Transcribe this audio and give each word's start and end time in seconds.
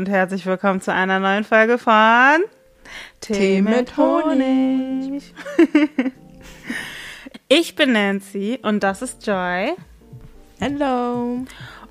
Und 0.00 0.08
herzlich 0.08 0.46
willkommen 0.46 0.80
zu 0.80 0.94
einer 0.94 1.20
neuen 1.20 1.44
Folge 1.44 1.76
von 1.76 2.40
Tee 3.20 3.60
mit 3.60 3.98
Honig. 3.98 5.34
ich 7.48 7.74
bin 7.74 7.92
Nancy 7.92 8.58
und 8.62 8.82
das 8.82 9.02
ist 9.02 9.26
Joy. 9.26 9.74
Hello. 10.58 11.44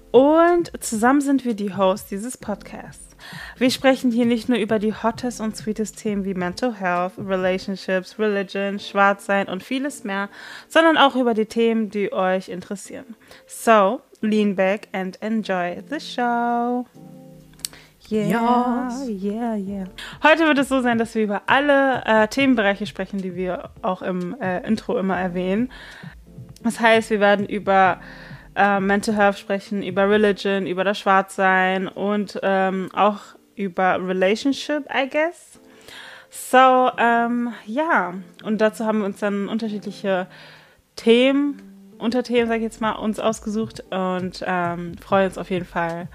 Und 0.09 0.71
zusammen 0.83 1.21
sind 1.21 1.45
wir 1.45 1.53
die 1.53 1.75
Hosts 1.77 2.09
dieses 2.09 2.35
Podcasts. 2.35 3.15
Wir 3.59 3.69
sprechen 3.69 4.11
hier 4.11 4.25
nicht 4.25 4.49
nur 4.49 4.57
über 4.57 4.79
die 4.79 4.95
hottest 4.95 5.39
und 5.39 5.55
sweetest 5.55 5.99
Themen 5.99 6.25
wie 6.25 6.33
Mental 6.33 6.73
Health, 6.73 7.13
Relationships, 7.19 8.17
Religion, 8.17 8.79
Schwarzsein 8.79 9.47
und 9.47 9.61
vieles 9.61 10.03
mehr, 10.03 10.29
sondern 10.67 10.97
auch 10.97 11.15
über 11.15 11.35
die 11.35 11.45
Themen, 11.45 11.91
die 11.91 12.11
euch 12.11 12.49
interessieren. 12.49 13.15
So, 13.45 14.01
lean 14.21 14.55
back 14.55 14.87
and 14.93 15.21
enjoy 15.21 15.83
the 15.87 15.99
show. 15.99 16.87
Yeah, 18.11 18.87
yes. 18.87 19.07
yeah, 19.07 19.55
yeah. 19.55 19.85
Heute 20.23 20.45
wird 20.45 20.57
es 20.57 20.69
so 20.69 20.81
sein, 20.81 20.97
dass 20.97 21.13
wir 21.13 21.23
über 21.23 21.43
alle 21.45 22.03
äh, 22.05 22.27
Themenbereiche 22.27 22.87
sprechen, 22.87 23.21
die 23.21 23.35
wir 23.35 23.69
auch 23.81 24.01
im 24.01 24.39
äh, 24.41 24.65
Intro 24.67 24.97
immer 24.97 25.17
erwähnen. 25.17 25.71
Das 26.63 26.79
heißt, 26.79 27.09
wir 27.11 27.19
werden 27.19 27.45
über 27.45 27.99
äh, 28.55 28.79
Mental 28.79 29.15
Health 29.15 29.37
sprechen, 29.37 29.83
über 29.83 30.09
Religion, 30.09 30.65
über 30.65 30.83
das 30.83 30.99
Schwarzsein 30.99 31.87
und 31.87 32.39
ähm, 32.41 32.89
auch 32.93 33.19
über 33.55 33.99
Relationship, 34.05 34.85
I 34.93 35.07
guess. 35.09 35.59
So, 36.29 36.91
ähm, 36.97 37.53
ja, 37.65 38.13
und 38.43 38.59
dazu 38.61 38.85
haben 38.85 38.99
wir 38.99 39.05
uns 39.05 39.19
dann 39.19 39.47
unterschiedliche 39.47 40.27
Themen, 40.95 41.61
Unterthemen, 41.97 42.47
sag 42.47 42.57
ich 42.57 42.63
jetzt 42.63 42.81
mal, 42.81 42.93
uns 42.93 43.19
ausgesucht 43.19 43.83
und 43.91 44.43
ähm, 44.45 44.97
freuen 44.97 45.27
uns 45.27 45.37
auf 45.37 45.49
jeden 45.49 45.65
Fall, 45.65 46.07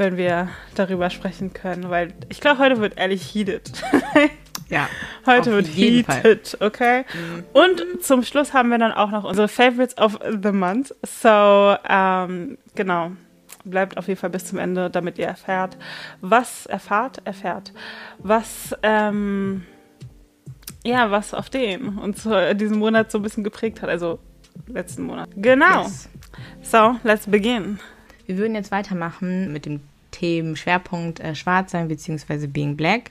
wenn 0.00 0.16
wir 0.16 0.48
darüber 0.74 1.10
sprechen 1.10 1.52
können, 1.52 1.90
weil 1.90 2.14
ich 2.30 2.40
glaube, 2.40 2.58
heute 2.58 2.80
wird 2.80 2.98
ehrlich 2.98 3.22
heated. 3.32 3.70
Ja. 4.68 4.88
Heute 5.26 5.50
wird 5.50 5.66
heated, 5.66 6.46
Fall. 6.46 6.68
okay? 6.68 7.04
Mhm. 7.12 7.44
Und 7.52 8.04
zum 8.04 8.22
Schluss 8.22 8.54
haben 8.54 8.68
wir 8.68 8.78
dann 8.78 8.92
auch 8.92 9.10
noch 9.10 9.24
unsere 9.24 9.48
Favorites 9.48 9.98
of 9.98 10.20
the 10.22 10.52
Month. 10.52 10.94
So, 11.02 11.74
ähm, 11.88 12.56
genau. 12.76 13.10
Bleibt 13.64 13.98
auf 13.98 14.06
jeden 14.06 14.20
Fall 14.20 14.30
bis 14.30 14.44
zum 14.44 14.58
Ende, 14.58 14.88
damit 14.88 15.18
ihr 15.18 15.26
erfahrt, 15.26 15.76
was 16.20 16.66
erfahrt, 16.66 17.20
erfährt, 17.24 17.72
was, 18.18 18.72
ähm, 18.84 19.66
ja, 20.84 21.10
was 21.10 21.34
auf 21.34 21.50
den 21.50 21.98
uns 21.98 22.28
diesen 22.54 22.78
Monat 22.78 23.10
so 23.10 23.18
ein 23.18 23.22
bisschen 23.22 23.42
geprägt 23.42 23.82
hat, 23.82 23.90
also 23.90 24.20
letzten 24.68 25.02
Monat. 25.02 25.30
Genau. 25.34 25.82
Yes. 25.82 26.08
So, 26.62 26.94
let's 27.02 27.26
begin. 27.26 27.80
Wir 28.26 28.38
würden 28.38 28.54
jetzt 28.54 28.70
weitermachen 28.70 29.52
mit 29.52 29.66
dem 29.66 29.80
Themenschwerpunkt 30.20 31.20
äh, 31.20 31.34
Schwarzsein 31.34 31.88
bzw. 31.88 32.46
Being 32.46 32.76
Black. 32.76 33.10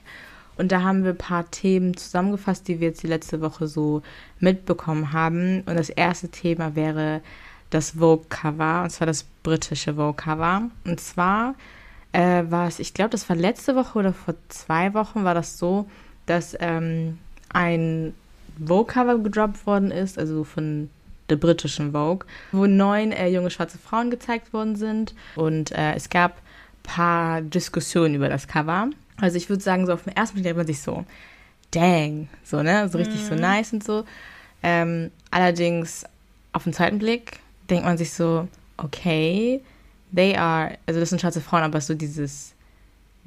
Und 0.56 0.72
da 0.72 0.82
haben 0.82 1.04
wir 1.04 1.10
ein 1.10 1.18
paar 1.18 1.50
Themen 1.50 1.96
zusammengefasst, 1.96 2.68
die 2.68 2.80
wir 2.80 2.88
jetzt 2.88 3.02
die 3.02 3.08
letzte 3.08 3.40
Woche 3.40 3.66
so 3.66 4.02
mitbekommen 4.38 5.12
haben. 5.12 5.62
Und 5.62 5.76
das 5.76 5.88
erste 5.88 6.28
Thema 6.28 6.76
wäre 6.76 7.22
das 7.70 7.92
Vogue-Cover, 7.92 8.82
und 8.82 8.90
zwar 8.90 9.06
das 9.06 9.24
britische 9.42 9.94
Vogue-Cover. 9.94 10.70
Und 10.84 11.00
zwar 11.00 11.54
äh, 12.12 12.44
war 12.48 12.68
es, 12.68 12.78
ich 12.78 12.94
glaube, 12.94 13.10
das 13.10 13.28
war 13.28 13.36
letzte 13.36 13.74
Woche 13.74 13.98
oder 13.98 14.12
vor 14.12 14.34
zwei 14.48 14.92
Wochen, 14.94 15.24
war 15.24 15.34
das 15.34 15.58
so, 15.58 15.88
dass 16.26 16.56
ähm, 16.60 17.18
ein 17.48 18.12
Vogue-Cover 18.64 19.18
gedroppt 19.18 19.66
worden 19.66 19.90
ist, 19.90 20.18
also 20.18 20.44
von 20.44 20.90
der 21.30 21.36
britischen 21.36 21.92
Vogue, 21.92 22.26
wo 22.52 22.66
neun 22.66 23.12
äh, 23.12 23.28
junge 23.28 23.50
schwarze 23.50 23.78
Frauen 23.78 24.10
gezeigt 24.10 24.52
worden 24.52 24.76
sind. 24.76 25.14
Und 25.36 25.72
äh, 25.72 25.94
es 25.94 26.10
gab 26.10 26.34
paar 26.82 27.42
Diskussionen 27.42 28.14
über 28.14 28.28
das 28.28 28.48
Cover. 28.48 28.90
Also 29.18 29.36
ich 29.36 29.48
würde 29.48 29.62
sagen, 29.62 29.86
so 29.86 29.92
auf 29.92 30.04
den 30.04 30.16
ersten 30.16 30.34
Blick 30.34 30.44
denkt 30.44 30.56
man 30.56 30.66
sich 30.66 30.80
so, 30.80 31.04
dang, 31.70 32.28
so, 32.44 32.62
ne? 32.62 32.88
So 32.88 32.98
richtig 32.98 33.22
mhm. 33.22 33.26
so 33.26 33.34
nice 33.34 33.72
und 33.72 33.84
so. 33.84 34.04
Ähm, 34.62 35.10
allerdings 35.30 36.04
auf 36.52 36.64
den 36.64 36.72
zweiten 36.72 36.98
Blick 36.98 37.38
denkt 37.68 37.84
man 37.84 37.98
sich 37.98 38.12
so, 38.12 38.48
okay, 38.76 39.60
they 40.14 40.36
are, 40.36 40.76
also 40.86 41.00
das 41.00 41.10
sind 41.10 41.20
schwarze 41.20 41.40
Frauen, 41.40 41.62
aber 41.62 41.80
so 41.80 41.94
dieses, 41.94 42.54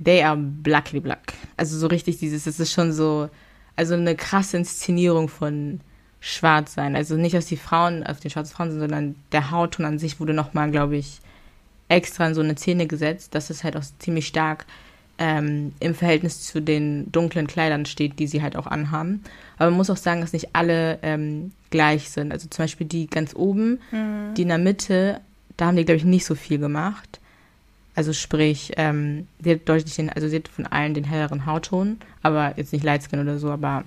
they 0.03 0.23
are 0.23 0.37
blackly 0.37 0.99
black. 0.99 1.33
Also 1.57 1.77
so 1.77 1.87
richtig 1.87 2.19
dieses, 2.19 2.43
das 2.43 2.59
ist 2.59 2.71
schon 2.71 2.91
so, 2.91 3.29
also 3.75 3.93
eine 3.93 4.15
krasse 4.15 4.57
Inszenierung 4.57 5.29
von 5.29 5.79
schwarz 6.19 6.73
sein. 6.73 6.95
Also 6.95 7.15
nicht, 7.15 7.35
dass 7.35 7.45
die 7.45 7.57
Frauen 7.57 8.03
auf 8.03 8.19
den 8.19 8.31
schwarzen 8.31 8.55
Frauen 8.55 8.71
sind, 8.71 8.79
sondern 8.79 9.15
der 9.31 9.51
Hautton 9.51 9.85
an 9.85 9.99
sich 9.99 10.19
wurde 10.19 10.33
nochmal, 10.33 10.71
glaube 10.71 10.97
ich, 10.97 11.19
extra 11.93 12.27
in 12.27 12.33
so 12.33 12.41
eine 12.41 12.57
Szene 12.57 12.87
gesetzt. 12.87 13.35
Das 13.35 13.49
ist 13.49 13.63
halt 13.63 13.77
auch 13.77 13.83
ziemlich 13.99 14.27
stark 14.27 14.65
ähm, 15.17 15.73
im 15.79 15.93
Verhältnis 15.93 16.41
zu 16.43 16.61
den 16.61 17.11
dunklen 17.11 17.47
Kleidern 17.47 17.85
steht, 17.85 18.19
die 18.19 18.27
sie 18.27 18.41
halt 18.41 18.55
auch 18.55 18.67
anhaben. 18.67 19.23
Aber 19.57 19.69
man 19.69 19.77
muss 19.77 19.89
auch 19.89 19.97
sagen, 19.97 20.21
dass 20.21 20.33
nicht 20.33 20.49
alle 20.53 20.99
ähm, 21.03 21.51
gleich 21.69 22.09
sind. 22.09 22.31
Also 22.31 22.47
zum 22.49 22.63
Beispiel 22.63 22.87
die 22.87 23.07
ganz 23.07 23.35
oben, 23.35 23.79
mhm. 23.91 24.33
die 24.35 24.41
in 24.41 24.47
der 24.47 24.57
Mitte, 24.57 25.21
da 25.55 25.67
haben 25.67 25.77
die, 25.77 25.85
glaube 25.85 25.97
ich, 25.97 26.05
nicht 26.05 26.25
so 26.25 26.35
viel 26.35 26.57
gemacht. 26.57 27.19
Also 27.95 28.11
sprich, 28.11 28.71
ähm, 28.77 29.27
sie 29.39 29.51
hat 29.51 29.69
deutlich 29.69 29.95
den, 29.95 30.09
also 30.09 30.27
sie 30.27 30.37
hat 30.37 30.47
von 30.47 30.65
allen 30.65 30.95
den 30.95 31.03
helleren 31.03 31.45
Hautton, 31.45 31.97
aber 32.23 32.53
jetzt 32.57 32.73
nicht 32.73 32.83
Lightskin 32.83 33.19
oder 33.19 33.37
so, 33.37 33.51
aber 33.51 33.83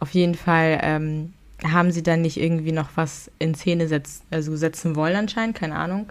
auf 0.00 0.10
jeden 0.10 0.34
Fall 0.34 0.80
ähm, 0.82 1.34
haben 1.62 1.92
sie 1.92 2.02
dann 2.02 2.22
nicht 2.22 2.40
irgendwie 2.40 2.72
noch 2.72 2.88
was 2.94 3.30
in 3.38 3.54
Szene 3.54 3.88
setz, 3.88 4.22
also 4.30 4.56
setzen 4.56 4.96
wollen 4.96 5.16
anscheinend, 5.16 5.54
keine 5.54 5.76
Ahnung. 5.76 6.10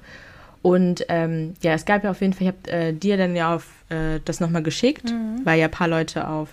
Und 0.61 1.05
ähm, 1.09 1.55
ja, 1.61 1.73
es 1.73 1.85
gab 1.85 2.03
ja 2.03 2.11
auf 2.11 2.21
jeden 2.21 2.33
Fall, 2.33 2.47
ich 2.47 2.53
habe 2.53 2.71
äh, 2.71 2.93
dir 2.93 3.17
dann 3.17 3.35
ja 3.35 3.55
auf 3.55 3.67
äh, 3.89 4.19
das 4.25 4.39
nochmal 4.39 4.63
geschickt, 4.63 5.05
mhm. 5.05 5.41
weil 5.43 5.59
ja 5.59 5.65
ein 5.65 5.71
paar 5.71 5.87
Leute 5.87 6.27
auf 6.27 6.49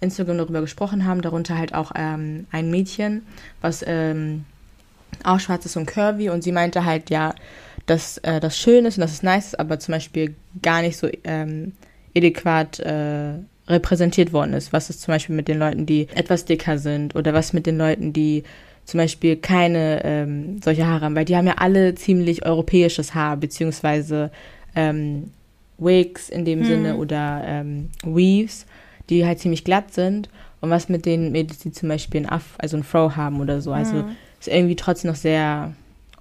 Instagram 0.00 0.38
darüber 0.38 0.60
gesprochen 0.60 1.06
haben, 1.06 1.22
darunter 1.22 1.56
halt 1.56 1.74
auch 1.74 1.92
ähm, 1.94 2.46
ein 2.50 2.70
Mädchen, 2.70 3.24
was 3.60 3.84
ähm, 3.86 4.44
auch 5.22 5.38
schwarz 5.38 5.64
ist 5.64 5.76
und 5.76 5.86
curvy 5.86 6.30
und 6.30 6.42
sie 6.42 6.52
meinte 6.52 6.84
halt 6.84 7.10
ja, 7.10 7.34
dass 7.86 8.18
äh, 8.18 8.40
das 8.40 8.58
schön 8.58 8.84
ist 8.84 8.98
und 8.98 9.02
dass 9.02 9.12
es 9.12 9.22
nice 9.22 9.48
ist, 9.48 9.60
aber 9.60 9.78
zum 9.78 9.92
Beispiel 9.92 10.34
gar 10.60 10.82
nicht 10.82 10.96
so 10.96 11.08
ähm, 11.24 11.72
adäquat 12.16 12.80
äh, 12.80 13.34
repräsentiert 13.68 14.32
worden 14.32 14.54
ist. 14.54 14.72
Was 14.72 14.90
ist 14.90 15.02
zum 15.02 15.12
Beispiel 15.12 15.36
mit 15.36 15.48
den 15.48 15.58
Leuten, 15.58 15.86
die 15.86 16.08
etwas 16.14 16.44
dicker 16.44 16.78
sind 16.78 17.14
oder 17.14 17.32
was 17.32 17.52
mit 17.52 17.66
den 17.66 17.78
Leuten, 17.78 18.12
die 18.12 18.42
zum 18.84 18.98
Beispiel 18.98 19.36
keine 19.36 20.04
ähm, 20.04 20.60
solche 20.62 20.86
Haare 20.86 21.04
haben, 21.04 21.16
weil 21.16 21.24
die 21.24 21.36
haben 21.36 21.46
ja 21.46 21.54
alle 21.58 21.94
ziemlich 21.94 22.44
europäisches 22.44 23.14
Haar, 23.14 23.36
beziehungsweise 23.36 24.30
ähm, 24.74 25.30
Wigs 25.78 26.28
in 26.28 26.44
dem 26.44 26.60
hm. 26.60 26.66
Sinne 26.66 26.96
oder 26.96 27.42
ähm, 27.44 27.90
Weaves, 28.02 28.66
die 29.08 29.26
halt 29.26 29.38
ziemlich 29.38 29.64
glatt 29.64 29.92
sind. 29.92 30.28
Und 30.60 30.70
was 30.70 30.88
mit 30.88 31.06
den 31.06 31.32
Mädels, 31.32 31.58
die 31.58 31.72
zum 31.72 31.88
Beispiel 31.88 32.20
ein 32.20 32.28
Aff, 32.28 32.54
also 32.58 32.76
ein 32.76 32.84
Fro 32.84 33.16
haben 33.16 33.40
oder 33.40 33.60
so. 33.60 33.72
Also 33.72 33.94
hm. 33.94 34.16
ist 34.38 34.48
irgendwie 34.48 34.76
trotzdem 34.76 35.10
noch 35.10 35.16
sehr 35.16 35.72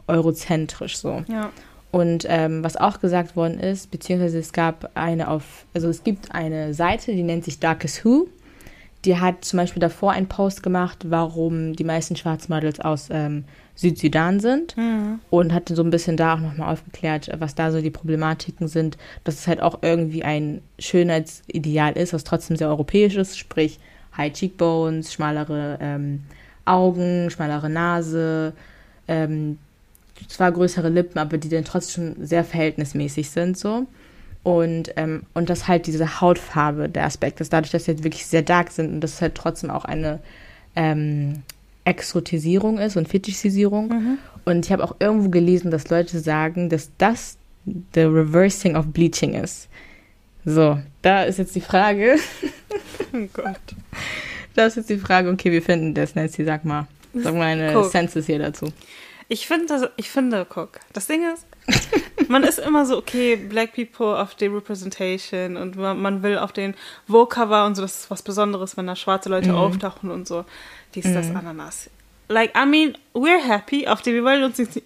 eurozentrisch 0.07 0.97
so. 0.97 1.23
Ja. 1.27 1.51
Und 1.91 2.25
ähm, 2.29 2.63
was 2.63 2.77
auch 2.77 2.99
gesagt 2.99 3.35
worden 3.35 3.59
ist, 3.59 3.91
beziehungsweise 3.91 4.39
es 4.39 4.53
gab 4.53 4.91
eine 4.95 5.27
auf, 5.27 5.65
also 5.73 5.89
es 5.89 6.03
gibt 6.03 6.33
eine 6.33 6.73
Seite, 6.73 7.11
die 7.11 7.23
nennt 7.23 7.43
sich 7.43 7.59
Darkest 7.59 8.05
Who 8.05 8.27
die 9.05 9.19
hat 9.19 9.45
zum 9.45 9.57
Beispiel 9.57 9.79
davor 9.79 10.11
einen 10.11 10.27
Post 10.27 10.63
gemacht, 10.63 11.05
warum 11.09 11.75
die 11.75 11.83
meisten 11.83 12.15
Schwarzmodels 12.15 12.79
aus 12.79 13.07
ähm, 13.09 13.45
Südsudan 13.75 14.39
sind 14.39 14.77
mhm. 14.77 15.19
und 15.29 15.53
hat 15.53 15.69
so 15.69 15.81
ein 15.81 15.89
bisschen 15.89 16.17
da 16.17 16.35
auch 16.35 16.39
nochmal 16.39 16.71
aufgeklärt, 16.71 17.31
was 17.39 17.55
da 17.55 17.71
so 17.71 17.81
die 17.81 17.89
Problematiken 17.89 18.67
sind, 18.67 18.97
dass 19.23 19.35
es 19.35 19.47
halt 19.47 19.61
auch 19.61 19.79
irgendwie 19.81 20.23
ein 20.23 20.61
Schönheitsideal 20.77 21.93
ist, 21.93 22.13
was 22.13 22.23
trotzdem 22.23 22.57
sehr 22.57 22.69
europäisch 22.69 23.15
ist, 23.15 23.39
sprich 23.39 23.79
High 24.15 24.33
Cheekbones, 24.33 25.13
schmalere 25.13 25.79
ähm, 25.81 26.21
Augen, 26.65 27.29
schmalere 27.31 27.69
Nase, 27.69 28.53
ähm, 29.07 29.57
zwar 30.27 30.51
größere 30.51 30.89
Lippen, 30.89 31.17
aber 31.17 31.37
die 31.37 31.49
dann 31.49 31.65
trotzdem 31.65 32.15
sehr 32.23 32.43
verhältnismäßig 32.43 33.31
sind 33.31 33.57
so. 33.57 33.87
Und, 34.43 34.93
ähm, 34.95 35.23
und 35.33 35.49
das 35.49 35.67
halt 35.67 35.85
diese 35.85 36.19
Hautfarbe 36.19 36.89
der 36.89 37.05
Aspekt 37.05 37.41
ist, 37.41 37.53
dadurch, 37.53 37.71
dass 37.71 37.85
sie 37.85 37.91
jetzt 37.91 38.03
wirklich 38.03 38.25
sehr 38.25 38.41
dark 38.41 38.71
sind 38.71 38.91
und 38.91 39.01
das 39.01 39.21
halt 39.21 39.35
trotzdem 39.35 39.69
auch 39.69 39.85
eine 39.85 40.19
ähm, 40.75 41.43
Exotisierung 41.85 42.79
ist 42.79 42.97
und 42.97 43.07
Fetischisierung. 43.07 43.89
Mhm. 43.89 44.17
Und 44.45 44.65
ich 44.65 44.71
habe 44.71 44.83
auch 44.83 44.95
irgendwo 44.99 45.29
gelesen, 45.29 45.69
dass 45.69 45.89
Leute 45.89 46.19
sagen, 46.19 46.69
dass 46.69 46.89
das 46.97 47.37
the 47.93 48.01
reversing 48.01 48.75
of 48.75 48.87
bleaching 48.87 49.35
ist. 49.35 49.69
So, 50.43 50.79
da 51.03 51.23
ist 51.23 51.37
jetzt 51.37 51.55
die 51.55 51.61
Frage. 51.61 52.17
oh 53.13 53.27
Gott. 53.33 53.59
Da 54.55 54.65
ist 54.65 54.75
jetzt 54.75 54.89
die 54.89 54.97
Frage, 54.97 55.29
okay, 55.29 55.51
wir 55.51 55.61
finden 55.61 55.93
das, 55.93 56.15
Nancy, 56.15 56.43
sag 56.43 56.65
mal. 56.65 56.87
Sag 57.13 57.33
mal 57.35 57.43
eine 57.43 57.73
guck. 57.73 57.91
Senses 57.91 58.25
hier 58.25 58.39
dazu. 58.39 58.71
Ich 59.27 59.47
finde, 59.47 59.91
ich 59.97 60.09
finde, 60.09 60.45
guck, 60.49 60.79
das 60.93 61.07
Ding 61.07 61.21
ist, 61.31 61.45
man 62.27 62.43
ist 62.43 62.59
immer 62.59 62.85
so, 62.85 62.97
okay, 62.97 63.35
Black 63.35 63.73
People 63.73 64.19
auf 64.19 64.35
die 64.35 64.47
Representation 64.47 65.57
und 65.57 65.75
man, 65.75 66.23
will 66.23 66.37
auf 66.37 66.51
den 66.51 66.75
Vogue-Cover 67.07 67.65
und 67.65 67.75
so, 67.75 67.81
das 67.81 68.01
ist 68.01 68.11
was 68.11 68.21
Besonderes, 68.21 68.77
wenn 68.77 68.87
da 68.87 68.95
schwarze 68.95 69.29
Leute 69.29 69.49
mhm. 69.49 69.57
auftauchen 69.57 70.11
und 70.11 70.27
so. 70.27 70.45
Dies, 70.95 71.05
mhm. 71.05 71.13
das, 71.13 71.29
Ananas. 71.35 71.89
Like, 72.27 72.53
I 72.57 72.65
mean, 72.65 72.97
we're 73.13 73.41
happy 73.41 73.87
auf 73.87 74.01
die, 74.01 74.13
wir 74.13 74.23
wollen 74.23 74.43
uns 74.43 74.57
nicht, 74.57 74.77
äh? 74.77 74.81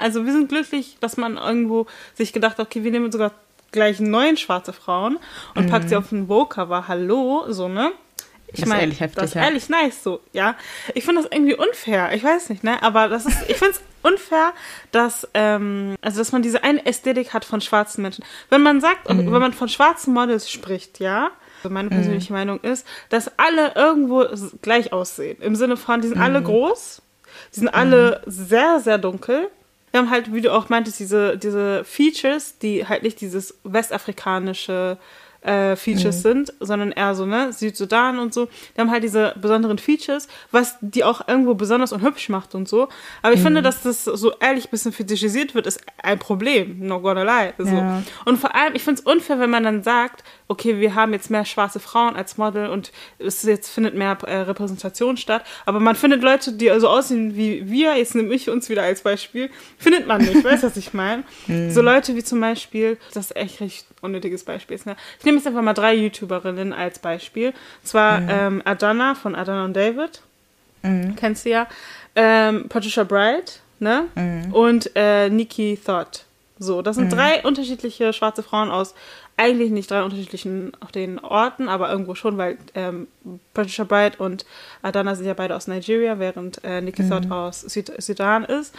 also 0.00 0.24
wir 0.26 0.32
sind 0.32 0.48
glücklich, 0.48 0.96
dass 1.00 1.16
man 1.16 1.36
irgendwo 1.36 1.86
sich 2.14 2.32
gedacht 2.32 2.58
hat, 2.58 2.66
okay, 2.66 2.82
wir 2.82 2.90
nehmen 2.90 3.12
sogar 3.12 3.32
gleich 3.70 4.00
neun 4.00 4.36
schwarze 4.36 4.72
Frauen 4.72 5.18
und 5.54 5.66
Mhm. 5.66 5.70
packt 5.70 5.88
sie 5.88 5.96
auf 5.96 6.10
ein 6.10 6.26
Vogue-Cover. 6.26 6.88
Hallo, 6.88 7.44
so, 7.48 7.68
ne? 7.68 7.92
Ich 8.48 8.52
Das 8.52 8.60
ist 8.60 8.66
mein, 8.66 8.80
ehrlich 8.80 9.00
heftig, 9.00 9.16
Das 9.20 9.30
ist 9.30 9.34
ja. 9.34 9.42
ehrlich 9.44 9.68
nice, 9.68 10.02
so, 10.02 10.20
ja. 10.32 10.56
Ich 10.94 11.04
finde 11.04 11.22
das 11.22 11.30
irgendwie 11.30 11.54
unfair. 11.54 12.12
Ich 12.14 12.24
weiß 12.24 12.48
nicht, 12.48 12.64
ne? 12.64 12.82
Aber 12.82 13.08
das 13.08 13.26
ist, 13.26 13.36
ich 13.48 13.56
finde 13.56 13.74
es 13.74 13.82
unfair, 14.02 14.52
dass, 14.90 15.28
ähm, 15.34 15.96
also, 16.00 16.18
dass 16.18 16.32
man 16.32 16.40
diese 16.42 16.64
eine 16.64 16.84
Ästhetik 16.86 17.34
hat 17.34 17.44
von 17.44 17.60
schwarzen 17.60 18.00
Menschen. 18.02 18.24
Wenn 18.48 18.62
man 18.62 18.80
sagt, 18.80 19.06
und 19.08 19.18
Mhm. 19.26 19.32
wenn 19.32 19.40
man 19.40 19.52
von 19.52 19.68
schwarzen 19.68 20.14
Models 20.14 20.50
spricht, 20.50 20.98
ja, 20.98 21.30
also 21.58 21.70
meine 21.74 21.88
persönliche 21.90 22.32
Meinung 22.32 22.60
ist, 22.60 22.86
dass 23.10 23.30
alle 23.38 23.72
irgendwo 23.74 24.24
gleich 24.62 24.92
aussehen. 24.92 25.36
Im 25.42 25.54
Sinne 25.56 25.76
von, 25.76 26.00
die 26.00 26.08
sind 26.08 26.16
Mhm. 26.18 26.22
alle 26.24 26.42
groß, 26.42 27.02
die 27.54 27.60
sind 27.60 27.68
alle 27.68 28.22
sehr, 28.26 28.80
sehr 28.80 28.96
dunkel. 28.98 29.50
Wir 29.90 30.00
haben 30.00 30.10
halt, 30.10 30.32
wie 30.32 30.40
du 30.40 30.52
auch 30.52 30.68
meintest, 30.68 31.00
diese, 31.00 31.36
diese 31.36 31.82
Features, 31.84 32.58
die 32.58 32.86
halt 32.86 33.02
nicht 33.02 33.20
dieses 33.20 33.58
westafrikanische 33.64 34.98
äh, 35.42 35.76
Features 35.76 36.22
sind, 36.22 36.52
sondern 36.60 36.92
eher 36.92 37.14
so, 37.14 37.24
ne, 37.24 37.52
Südsudan 37.52 38.18
und 38.18 38.34
so. 38.34 38.48
Die 38.76 38.80
haben 38.80 38.90
halt 38.90 39.04
diese 39.04 39.34
besonderen 39.40 39.78
Features, 39.78 40.28
was 40.50 40.76
die 40.80 41.04
auch 41.04 41.26
irgendwo 41.28 41.54
besonders 41.54 41.92
und 41.92 42.02
hübsch 42.02 42.28
macht 42.28 42.54
und 42.54 42.68
so. 42.68 42.88
Aber 43.22 43.34
ich 43.34 43.40
finde, 43.40 43.62
dass 43.62 43.82
das 43.82 44.04
so 44.04 44.32
ehrlich 44.40 44.66
ein 44.66 44.70
bisschen 44.70 44.92
fetischisiert 44.92 45.54
wird, 45.54 45.66
ist 45.66 45.80
ein 46.02 46.18
Problem. 46.18 46.78
No 46.80 47.00
gonna 47.00 47.22
lie. 47.22 47.52
So. 47.58 47.74
Ja. 47.74 48.02
Und 48.24 48.38
vor 48.38 48.54
allem, 48.54 48.74
ich 48.74 48.82
finde 48.82 49.00
es 49.00 49.06
unfair, 49.06 49.38
wenn 49.38 49.50
man 49.50 49.62
dann 49.62 49.82
sagt, 49.82 50.24
okay, 50.48 50.80
wir 50.80 50.94
haben 50.94 51.12
jetzt 51.12 51.30
mehr 51.30 51.44
schwarze 51.44 51.78
Frauen 51.78 52.16
als 52.16 52.38
Model 52.38 52.68
und 52.68 52.90
es 53.18 53.42
jetzt 53.42 53.68
findet 53.68 53.94
mehr 53.94 54.18
äh, 54.26 54.38
Repräsentation 54.38 55.16
statt. 55.16 55.44
Aber 55.66 55.78
man 55.78 55.94
findet 55.94 56.22
Leute, 56.22 56.52
die 56.52 56.72
so 56.78 56.88
aussehen 56.88 57.36
wie 57.36 57.68
wir, 57.70 57.96
jetzt 57.96 58.14
nehme 58.14 58.34
ich 58.34 58.50
uns 58.50 58.68
wieder 58.68 58.82
als 58.82 59.02
Beispiel, 59.02 59.50
findet 59.76 60.06
man 60.06 60.22
nicht. 60.22 60.42
weißt 60.44 60.62
du, 60.62 60.66
was 60.66 60.76
ich 60.76 60.92
meine? 60.94 61.24
So 61.70 61.82
Leute 61.82 62.14
wie 62.14 62.22
zum 62.22 62.40
Beispiel, 62.40 62.98
das 63.12 63.26
ist 63.26 63.36
echt 63.36 63.60
richtig 63.60 63.87
unnötiges 64.00 64.44
Beispiel. 64.44 64.76
ist, 64.76 64.86
Ne? 64.86 64.96
Ich 65.18 65.24
nehme 65.24 65.38
jetzt 65.38 65.46
einfach 65.46 65.62
mal 65.62 65.74
drei 65.74 65.94
YouTuberinnen 65.94 66.72
als 66.72 66.98
Beispiel. 66.98 67.52
Zwar 67.82 68.20
ähm, 68.28 68.62
Adana 68.64 69.14
von 69.14 69.34
Adana 69.34 69.64
und 69.64 69.74
David, 69.76 70.22
kennst 71.16 71.44
du 71.44 71.50
ja, 71.50 71.66
ähm, 72.14 72.68
Patricia 72.68 73.04
Bright, 73.04 73.60
ne? 73.80 74.04
Und 74.52 74.90
äh, 74.94 75.28
Nikki 75.28 75.78
Thought. 75.84 76.24
So, 76.58 76.82
das 76.82 76.96
sind 76.96 77.12
drei 77.12 77.42
unterschiedliche 77.42 78.12
schwarze 78.12 78.42
Frauen 78.42 78.70
aus 78.70 78.94
eigentlich 79.38 79.70
nicht 79.70 79.90
drei 79.90 80.02
unterschiedlichen 80.02 80.72
auf 80.80 80.90
den 80.90 81.20
Orten, 81.20 81.68
aber 81.68 81.90
irgendwo 81.90 82.16
schon, 82.16 82.36
weil 82.36 82.58
ähm, 82.74 83.06
Patricia 83.54 83.84
Bright 83.84 84.18
und 84.18 84.44
Adana 84.82 85.14
sind 85.14 85.26
ja 85.26 85.34
beide 85.34 85.54
aus 85.54 85.68
Nigeria, 85.68 86.18
während 86.18 86.62
äh, 86.64 86.80
Nikki 86.80 87.08
Thought 87.08 87.30
aus 87.30 87.60
Süd 87.60 87.92
Sudan 87.98 88.44
ist. 88.44 88.74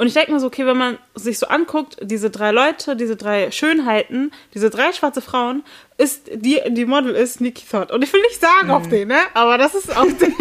Und 0.00 0.06
ich 0.06 0.14
denke 0.14 0.32
mir 0.32 0.40
so, 0.40 0.46
okay, 0.46 0.64
wenn 0.64 0.78
man 0.78 0.96
sich 1.14 1.38
so 1.38 1.46
anguckt, 1.48 1.98
diese 2.00 2.30
drei 2.30 2.52
Leute, 2.52 2.96
diese 2.96 3.16
drei 3.16 3.50
Schönheiten, 3.50 4.32
diese 4.54 4.70
drei 4.70 4.94
schwarze 4.94 5.20
Frauen, 5.20 5.62
ist 6.00 6.22
die, 6.34 6.60
die 6.70 6.86
Model 6.86 7.14
ist 7.14 7.40
Nikki 7.40 7.64
Thought. 7.70 7.92
Und 7.92 8.02
ich 8.02 8.12
will 8.12 8.22
nicht 8.22 8.40
sagen 8.40 8.70
auf 8.70 8.88
den, 8.88 9.08
ne? 9.08 9.18
Aber 9.34 9.58
das 9.58 9.74
ist 9.74 9.94
auf 9.94 10.08
den. 10.18 10.34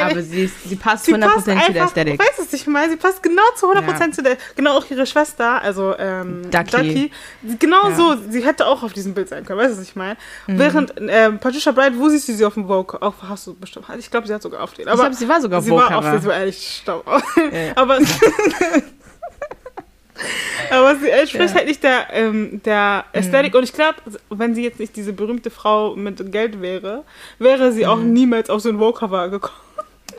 Aber 0.00 0.22
sie, 0.22 0.44
ist, 0.44 0.54
sie 0.68 0.76
passt 0.76 1.04
Sie 1.06 1.14
100% 1.14 1.20
passt 1.20 1.38
zu 1.40 1.44
der 1.50 1.56
einfach, 1.56 1.86
Ästhetik. 1.86 2.20
Weißt 2.20 2.38
du, 2.38 2.42
was 2.44 2.52
ich 2.52 2.66
meine? 2.66 2.90
Sie 2.90 2.96
passt 2.96 3.22
genau 3.22 3.42
zu 3.56 3.66
100% 3.70 3.82
Ja. 4.00 4.10
zu 4.12 4.22
der, 4.22 4.36
genau 4.54 4.76
auch 4.78 4.84
ihre 4.88 5.04
Schwester, 5.06 5.60
also 5.60 5.94
ähm, 5.98 6.42
Ducky. 6.50 6.70
Ducky. 6.70 7.10
Genau 7.58 7.82
Ja. 7.84 7.88
Mhm. 7.90 7.96
so, 7.96 8.16
sie 8.30 8.44
hätte 8.44 8.66
auch 8.66 8.82
auf 8.82 8.92
diesem 8.92 9.14
Bild 9.14 9.28
sein 9.28 9.44
können, 9.44 9.58
weißt 9.58 9.74
du, 9.74 9.78
was 9.78 9.84
ich 9.88 9.96
meine? 9.96 10.16
Während 10.46 10.94
ähm, 10.98 11.38
Patricia 11.40 11.72
Bright, 11.72 11.98
wo 11.98 12.08
siehst 12.08 12.28
du 12.28 12.32
sie 12.34 12.44
auf 12.44 12.54
dem 12.54 12.66
Vogue? 12.68 13.00
Auch, 13.02 13.14
hast 13.28 13.46
du 13.48 13.54
bestimmt, 13.54 13.86
ich 13.98 14.10
glaube, 14.10 14.26
sie 14.26 14.34
hat 14.34 14.42
sogar 14.42 14.62
auf 14.62 14.74
den. 14.74 14.86
Aber 14.86 14.94
ich 14.94 15.00
glaube, 15.00 15.16
sie 15.16 15.28
war 15.28 15.40
sogar 15.40 15.58
auf 15.58 15.64
sie 15.64 15.70
war 15.72 15.96
auf 15.98 16.04
den, 16.04 16.22
so 16.22 16.30
ehrlich, 16.30 16.78
staub. 16.82 17.04
Ja. 17.06 17.72
Aber, 17.74 17.98
aber 20.70 20.96
sie 20.96 21.10
entspricht 21.10 21.50
Ja. 21.50 21.54
halt 21.56 21.66
nicht 21.68 21.82
der, 21.82 22.06
ähm, 22.12 22.60
der 22.64 23.04
Ästhetik. 23.12 23.54
Und 23.54 23.64
ich 23.64 23.72
glaube, 23.72 23.96
wenn 24.30 24.54
sie 24.54 24.62
jetzt 24.62 24.78
nicht 24.80 24.94
diese 24.96 25.12
berühmte 25.12 25.50
Frau 25.50 25.94
mit 25.96 26.30
Geld 26.32 26.60
wäre, 26.60 27.04
wäre 27.38 27.72
sie 27.72 27.86
auch 27.86 27.98
niemals 27.98 28.50
auf 28.50 28.60
so 28.60 28.68
ein 28.68 28.78
Vogue-Cover 28.78 29.28
gekommen. 29.28 29.56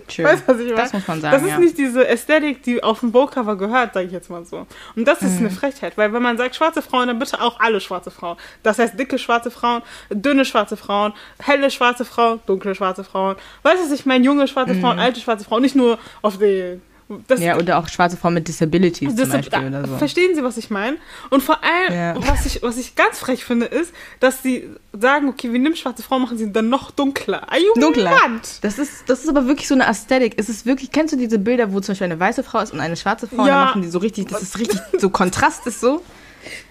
True. 0.07 0.25
Weißt 0.25 0.43
du, 0.47 0.53
was 0.53 0.59
ich 0.59 0.65
meine? 0.71 0.75
Das 0.81 0.93
muss 0.93 1.07
man 1.07 1.21
sagen, 1.21 1.33
Das 1.35 1.43
ist 1.43 1.49
ja. 1.49 1.59
nicht 1.59 1.77
diese 1.77 2.07
Ästhetik, 2.07 2.63
die 2.63 2.81
auf 2.83 2.99
dem 3.01 3.11
Vogue-Cover 3.13 3.55
gehört, 3.57 3.93
sage 3.93 4.07
ich 4.07 4.11
jetzt 4.11 4.29
mal 4.29 4.43
so. 4.43 4.65
Und 4.95 5.07
das 5.07 5.21
Mhm. 5.21 5.27
ist 5.27 5.37
eine 5.39 5.49
Frechheit, 5.51 5.97
weil 5.97 6.11
wenn 6.13 6.21
man 6.21 6.35
sagt 6.37 6.55
schwarze 6.55 6.81
Frauen, 6.81 7.07
dann 7.07 7.19
bitte 7.19 7.39
auch 7.39 7.59
alle 7.59 7.79
schwarze 7.79 8.09
Frauen. 8.11 8.37
Das 8.63 8.79
heißt 8.79 8.97
dicke 8.99 9.17
schwarze 9.19 9.51
Frauen, 9.51 9.81
dünne 10.09 10.45
schwarze 10.45 10.77
Frauen, 10.77 11.13
helle 11.39 11.69
schwarze 11.69 12.05
Frauen, 12.05 12.39
dunkle 12.47 12.73
schwarze 12.75 13.03
Frauen. 13.03 13.35
Weißt 13.61 13.81
du, 13.81 13.85
was 13.85 13.91
ich 13.91 14.05
meine? 14.05 14.25
Junge 14.25 14.47
schwarze 14.47 14.75
Frauen, 14.75 14.97
alte 14.99 15.19
schwarze 15.21 15.45
Frauen, 15.45 15.61
nicht 15.61 15.75
nur 15.75 15.97
auf 16.21 16.37
die... 16.39 16.79
Das. 17.27 17.39
Ja, 17.41 17.57
oder 17.57 17.77
auch 17.77 17.87
schwarze 17.89 18.17
Frauen 18.17 18.33
mit 18.35 18.47
Disabilities 18.47 19.15
das, 19.15 19.29
zum 19.29 19.37
Beispiel 19.41 19.67
oder 19.67 19.87
so. 19.87 19.97
Verstehen 19.97 20.35
Sie, 20.35 20.43
was 20.43 20.57
ich 20.57 20.69
meine? 20.69 20.97
Und 21.29 21.43
vor 21.43 21.59
allem, 21.63 21.93
Ja. 21.93 22.15
was, 22.27 22.45
ich, 22.45 22.61
was 22.63 22.77
ich 22.77 22.95
ganz 22.95 23.19
frech 23.19 23.43
finde, 23.45 23.65
ist, 23.65 23.93
dass 24.19 24.41
sie 24.41 24.69
sagen, 24.97 25.27
okay, 25.29 25.51
wir 25.51 25.59
nehmen 25.59 25.75
schwarze 25.75 26.01
Frauen, 26.03 26.21
machen 26.21 26.37
sie 26.37 26.51
dann 26.51 26.69
noch 26.69 26.91
dunkler. 26.91 27.51
Ay, 27.51 27.61
Dunkler. 27.79 28.11
Mann! 28.11 28.39
Das 28.61 28.79
ist, 28.79 29.03
das 29.09 29.23
ist 29.23 29.29
aber 29.29 29.47
wirklich 29.47 29.67
so 29.67 29.75
eine 29.75 29.85
Ästhetik. 29.85 30.33
Es 30.37 30.49
ist 30.49 30.65
wirklich, 30.65 30.91
kennst 30.91 31.13
du 31.13 31.17
diese 31.17 31.39
Bilder, 31.39 31.71
wo 31.73 31.79
zum 31.81 31.93
Beispiel 31.93 32.05
eine 32.05 32.19
weiße 32.19 32.43
Frau 32.43 32.59
ist 32.59 32.73
und 32.73 32.79
eine 32.79 32.95
schwarze 32.95 33.27
Frau? 33.27 33.41
Und 33.41 33.47
Ja. 33.47 33.55
dann 33.59 33.65
machen 33.65 33.81
die 33.81 33.89
so 33.89 33.99
richtig, 33.99 34.27
das 34.29 34.41
ist 34.41 34.59
richtig, 34.59 34.79
so 34.99 35.09
Kontrast 35.09 35.67
ist 35.67 35.81
so. 35.81 36.01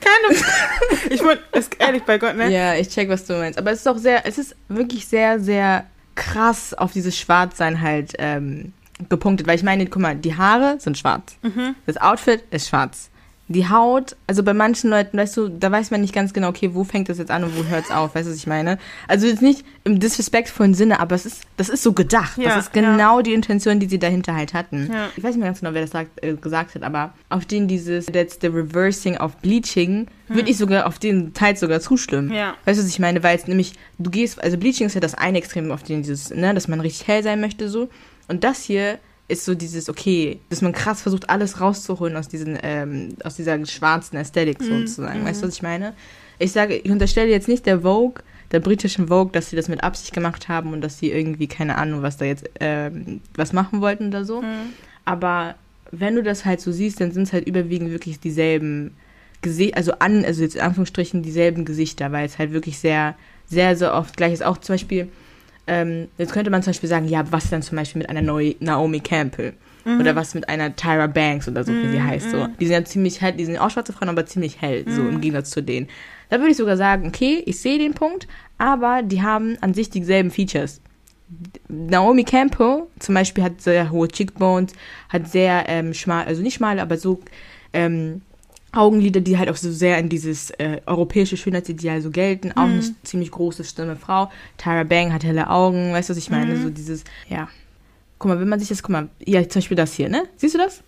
Keine... 0.00 0.38
ich 1.10 1.22
meine, 1.22 1.40
ehrlich, 1.78 2.02
bei 2.04 2.18
Gott, 2.18 2.36
ne? 2.36 2.50
Ja, 2.50 2.74
ich 2.74 2.88
check, 2.88 3.08
was 3.08 3.24
du 3.24 3.34
meinst. 3.34 3.58
Aber 3.58 3.70
es 3.70 3.80
ist 3.80 3.86
auch 3.88 3.96
sehr, 3.98 4.26
es 4.26 4.38
ist 4.38 4.54
wirklich 4.68 5.06
sehr, 5.06 5.40
sehr 5.40 5.84
krass 6.14 6.74
auf 6.74 6.92
dieses 6.92 7.16
Schwarzsein 7.18 7.80
halt 7.80 8.12
ähm, 8.18 8.72
gepunktet. 9.08 9.46
Weil 9.46 9.56
ich 9.56 9.62
meine, 9.62 9.86
guck 9.86 10.02
mal, 10.02 10.16
die 10.16 10.36
Haare 10.36 10.76
sind 10.78 10.98
schwarz. 10.98 11.36
Das 11.86 11.96
Outfit 11.96 12.42
ist 12.50 12.68
schwarz. 12.68 13.08
Die 13.48 13.68
Haut, 13.68 14.16
also 14.26 14.42
bei 14.42 14.54
manchen 14.54 14.88
Leuten, 14.88 15.18
weißt 15.18 15.36
du, 15.36 15.48
da 15.48 15.70
weiß 15.70 15.90
man 15.90 16.00
nicht 16.00 16.14
ganz 16.14 16.32
genau, 16.32 16.48
okay, 16.48 16.70
wo 16.72 16.84
fängt 16.84 17.10
das 17.10 17.18
jetzt 17.18 17.30
an 17.30 17.44
und 17.44 17.54
wo 17.58 17.64
hört 17.64 17.84
es 17.84 17.90
auf, 17.90 18.14
weißt 18.14 18.26
du, 18.26 18.30
was 18.30 18.38
ich 18.38 18.46
meine? 18.46 18.78
Also 19.08 19.26
jetzt 19.26 19.42
nicht 19.42 19.64
im 19.84 20.00
disrespektvollen 20.00 20.72
Sinne, 20.72 21.00
aber 21.00 21.16
es 21.16 21.26
ist, 21.26 21.42
das 21.58 21.68
ist 21.68 21.82
so 21.82 21.92
gedacht. 21.92 22.38
Ja, 22.38 22.54
das 22.54 22.66
ist 22.66 22.72
genau 22.72 23.20
die 23.20 23.34
Intention, 23.34 23.78
die 23.78 23.88
sie 23.88 23.98
dahinter 23.98 24.34
halt 24.34 24.54
hatten. 24.54 24.88
Ja. 24.90 25.10
Ich 25.16 25.22
weiß 25.22 25.32
nicht 25.32 25.40
mehr 25.40 25.48
ganz 25.48 25.60
genau, 25.60 25.74
wer 25.74 25.82
das 25.82 25.90
sagt, 25.90 26.24
äh, 26.24 26.34
gesagt 26.34 26.76
hat, 26.76 26.82
aber 26.82 27.12
auf 27.28 27.44
den 27.44 27.68
dieses, 27.68 28.06
the 28.06 28.46
reversing 28.46 29.18
of 29.18 29.36
bleaching, 29.38 30.06
würde 30.28 30.50
ich 30.50 30.56
sogar 30.56 30.86
auf 30.86 30.98
den 30.98 31.34
Teil 31.34 31.56
sogar 31.56 31.80
zustimmen. 31.80 32.32
Ja. 32.32 32.54
Weißt 32.64 32.78
du, 32.78 32.84
was 32.84 32.90
ich 32.90 33.00
meine? 33.00 33.22
Weil 33.22 33.36
es 33.36 33.48
nämlich, 33.48 33.74
du 33.98 34.10
gehst, 34.10 34.42
also 34.42 34.56
Bleaching 34.56 34.86
ist 34.86 34.94
ja 34.94 35.00
das 35.00 35.14
eine 35.14 35.36
Extrem, 35.36 35.70
auf 35.72 35.82
den 35.82 36.02
dieses, 36.02 36.30
ne, 36.30 36.54
dass 36.54 36.68
man 36.68 36.80
richtig 36.80 37.06
hell 37.06 37.22
sein 37.22 37.40
möchte, 37.40 37.68
so. 37.68 37.90
Und 38.32 38.44
das 38.44 38.62
hier 38.64 38.98
ist 39.28 39.44
so 39.44 39.54
dieses, 39.54 39.90
okay, 39.90 40.40
dass 40.48 40.62
man 40.62 40.72
krass 40.72 41.02
versucht, 41.02 41.28
alles 41.28 41.60
rauszuholen 41.60 42.16
aus 42.16 42.28
diesen, 42.28 42.58
ähm, 42.62 43.10
aus 43.24 43.36
dieser 43.36 43.64
schwarzen 43.66 44.16
Ästhetik 44.16 44.62
sozusagen. 44.62 45.24
Weißt 45.24 45.42
du, 45.42 45.46
was 45.46 45.54
ich 45.54 45.62
meine? 45.62 45.92
Ich 46.38 46.52
sage, 46.52 46.76
ich 46.76 46.90
unterstelle 46.90 47.30
jetzt 47.30 47.46
nicht 47.46 47.66
der 47.66 47.82
Vogue, 47.82 48.22
der 48.52 48.60
britischen 48.60 49.08
Vogue, 49.08 49.30
dass 49.32 49.50
sie 49.50 49.56
das 49.56 49.68
mit 49.68 49.84
Absicht 49.84 50.14
gemacht 50.14 50.48
haben 50.48 50.72
und 50.72 50.80
dass 50.80 50.98
sie 50.98 51.10
irgendwie, 51.10 51.46
keine 51.46 51.76
Ahnung, 51.76 52.00
was 52.00 52.16
da 52.16 52.24
jetzt, 52.24 52.48
ähm, 52.58 53.20
was 53.34 53.52
machen 53.52 53.82
wollten 53.82 54.08
oder 54.08 54.24
so. 54.24 54.42
Aber 55.04 55.54
wenn 55.90 56.16
du 56.16 56.22
das 56.22 56.46
halt 56.46 56.62
so 56.62 56.72
siehst, 56.72 57.00
dann 57.00 57.12
sind 57.12 57.24
es 57.24 57.32
halt 57.34 57.46
überwiegend 57.46 57.90
wirklich 57.90 58.18
dieselben 58.18 58.96
Gesichter, 59.42 59.76
also 59.76 59.92
an, 59.98 60.24
also 60.24 60.42
jetzt 60.42 60.56
in 60.56 60.62
Anführungsstrichen 60.62 61.22
dieselben 61.22 61.66
Gesichter, 61.66 62.12
weil 62.12 62.24
es 62.24 62.38
halt 62.38 62.52
wirklich 62.52 62.78
sehr, 62.78 63.14
sehr, 63.46 63.76
sehr 63.76 63.94
oft 63.94 64.16
gleich 64.16 64.32
ist. 64.32 64.42
Auch 64.42 64.56
zum 64.56 64.74
Beispiel, 64.74 65.08
ähm, 65.72 66.08
jetzt 66.18 66.32
könnte 66.32 66.50
man 66.50 66.62
zum 66.62 66.70
Beispiel 66.70 66.88
sagen, 66.88 67.08
ja, 67.08 67.24
was 67.30 67.48
dann 67.50 67.62
zum 67.62 67.76
Beispiel 67.76 68.00
mit 68.00 68.10
einer 68.10 68.22
Neu 68.22 68.54
Naomi 68.60 69.00
Campbell 69.00 69.54
oder 69.84 70.14
was 70.14 70.34
mit 70.34 70.48
einer 70.48 70.76
Tyra 70.76 71.06
Banks 71.06 71.48
oder 71.48 71.64
so, 71.64 71.72
wie 71.72 71.88
sie 71.88 72.00
heißt. 72.00 72.30
So. 72.30 72.46
Die 72.60 72.66
sind 72.66 72.74
ja 72.74 72.84
ziemlich 72.84 73.20
hell, 73.20 73.32
die 73.32 73.44
sind 73.44 73.58
auch 73.58 73.70
schwarze 73.70 73.92
Frauen, 73.92 74.10
aber 74.10 74.26
ziemlich 74.26 74.60
hell, 74.60 74.84
so 74.86 75.02
im 75.02 75.20
Gegensatz 75.20 75.50
zu 75.50 75.60
denen. 75.62 75.88
Da 76.28 76.38
würde 76.38 76.52
ich 76.52 76.56
sogar 76.56 76.76
sagen, 76.76 77.08
okay, 77.08 77.42
ich 77.46 77.58
sehe 77.60 77.78
den 77.78 77.94
Punkt, 77.94 78.28
aber 78.58 79.02
die 79.02 79.22
haben 79.22 79.56
an 79.60 79.74
sich 79.74 79.90
dieselben 79.90 80.30
Features. 80.30 80.80
Naomi 81.68 82.24
Campbell 82.24 82.84
zum 82.98 83.14
Beispiel 83.14 83.42
hat 83.42 83.60
sehr 83.60 83.90
hohe 83.90 84.08
Cheekbones, 84.08 84.72
hat 85.08 85.28
sehr 85.28 85.64
ähm, 85.68 85.94
schmal, 85.94 86.26
also 86.26 86.42
nicht 86.42 86.54
schmale, 86.54 86.80
aber 86.80 86.96
so 86.96 87.20
ähm, 87.72 88.22
Augenlider, 88.72 89.20
die 89.20 89.38
halt 89.38 89.50
auch 89.50 89.56
so 89.56 89.70
sehr 89.70 89.98
in 89.98 90.08
dieses 90.08 90.50
äh, 90.52 90.80
europäische 90.86 91.36
Schönheitsideal 91.36 92.00
so 92.00 92.10
gelten. 92.10 92.52
Auch 92.52 92.62
eine 92.62 92.82
ziemlich 93.02 93.30
große, 93.30 93.64
stimme 93.64 93.96
Frau. 93.96 94.30
Tyra 94.56 94.84
Bang 94.84 95.12
hat 95.12 95.24
helle 95.24 95.50
Augen, 95.50 95.92
weißt 95.92 96.08
du, 96.08 96.12
was 96.12 96.18
ich 96.18 96.30
meine? 96.30 96.56
So 96.56 96.70
dieses, 96.70 97.04
ja. 97.28 97.48
Guck 98.18 98.30
mal, 98.30 98.40
wenn 98.40 98.48
man 98.48 98.60
sich 98.60 98.68
das, 98.68 98.82
guck 98.82 98.90
mal, 98.90 99.08
ja, 99.24 99.46
zum 99.48 99.60
Beispiel 99.60 99.76
das 99.76 99.94
hier, 99.94 100.08
ne? 100.08 100.22
Siehst 100.36 100.54
du 100.54 100.58
das? 100.58 100.82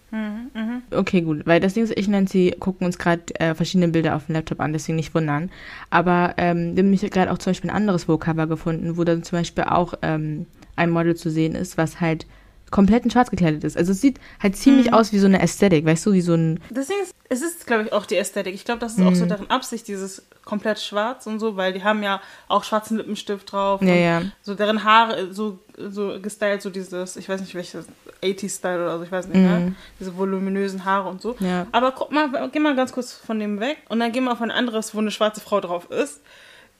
Okay, 0.92 1.22
gut, 1.22 1.44
weil 1.46 1.58
das 1.58 1.74
Ding 1.74 1.82
ist, 1.82 1.98
ich 1.98 2.06
und 2.06 2.12
Nancy 2.12 2.54
gucken 2.58 2.86
uns 2.86 2.96
gerade 2.96 3.22
äh, 3.40 3.54
verschiedene 3.54 3.88
Bilder 3.88 4.14
auf 4.14 4.26
dem 4.26 4.34
Laptop 4.34 4.60
an, 4.60 4.72
deswegen 4.72 4.96
nicht 4.96 5.14
wundern. 5.14 5.50
Aber 5.90 6.34
ähm, 6.36 6.76
wir 6.76 6.84
haben 6.84 6.90
mich 6.90 7.00
gerade 7.10 7.32
auch 7.32 7.38
zum 7.38 7.50
Beispiel 7.50 7.70
ein 7.70 7.76
anderes 7.76 8.04
Vogue-Cover 8.04 8.46
gefunden, 8.46 8.96
wo 8.96 9.02
dann 9.02 9.24
zum 9.24 9.40
Beispiel 9.40 9.64
auch 9.64 9.94
ähm, 10.02 10.46
ein 10.76 10.90
Model 10.90 11.16
zu 11.16 11.28
sehen 11.30 11.56
ist, 11.56 11.76
was 11.76 12.00
halt 12.00 12.26
komplett 12.74 13.04
in 13.04 13.10
schwarz 13.12 13.30
gekleidet 13.30 13.62
ist. 13.62 13.76
Also 13.76 13.92
es 13.92 14.00
sieht 14.00 14.18
halt 14.42 14.56
ziemlich 14.56 14.88
Mhm. 14.88 14.94
aus 14.94 15.12
wie 15.12 15.20
so 15.20 15.26
eine 15.26 15.40
Ästhetik, 15.40 15.84
weißt 15.86 16.04
du, 16.06 16.12
wie 16.12 16.20
so 16.20 16.34
ein, 16.34 16.60
Deswegen 16.70 17.00
ist, 17.02 17.14
es 17.28 17.40
ist, 17.40 17.66
glaube 17.68 17.84
ich, 17.84 17.92
auch 17.92 18.04
die 18.04 18.16
Ästhetik. 18.16 18.52
Ich 18.52 18.64
glaube, 18.64 18.80
das 18.80 18.94
ist 18.94 19.00
auch 19.02 19.10
Mhm. 19.10 19.14
so 19.14 19.26
deren 19.26 19.48
Absicht, 19.48 19.86
dieses 19.86 20.24
komplett 20.44 20.80
schwarz 20.80 21.26
und 21.28 21.38
so, 21.38 21.56
weil 21.56 21.72
die 21.72 21.84
haben 21.84 22.02
ja 22.02 22.20
auch 22.48 22.64
schwarzen 22.64 22.96
Lippenstift 22.96 23.52
drauf. 23.52 23.80
ja, 23.80 23.94
ja, 23.94 24.22
So 24.42 24.54
deren 24.56 24.82
Haare 24.82 25.32
so, 25.32 25.60
so 25.78 26.20
gestylt, 26.20 26.62
so 26.62 26.70
dieses, 26.70 27.16
ich 27.16 27.28
weiß 27.28 27.40
nicht 27.40 27.54
welches, 27.54 27.86
80s-Style 28.22 28.82
oder 28.84 28.98
so, 28.98 29.04
ich 29.04 29.12
weiß 29.12 29.28
nicht, 29.28 29.36
Mhm. 29.38 29.42
ne? 29.44 29.76
Diese 30.00 30.16
voluminösen 30.16 30.84
Haare 30.84 31.08
und 31.08 31.22
so. 31.22 31.36
ja. 31.38 31.66
Aber 31.70 31.92
guck 31.92 32.10
mal, 32.10 32.50
geh 32.52 32.58
mal 32.58 32.74
ganz 32.74 32.90
kurz 32.92 33.12
von 33.12 33.38
dem 33.38 33.60
weg 33.60 33.78
und 33.88 34.00
dann 34.00 34.10
geh 34.10 34.20
mal 34.20 34.32
auf 34.32 34.42
ein 34.42 34.50
anderes, 34.50 34.94
wo 34.94 34.98
eine 34.98 35.10
schwarze 35.12 35.40
Frau 35.40 35.60
drauf 35.60 35.90
ist, 35.90 36.20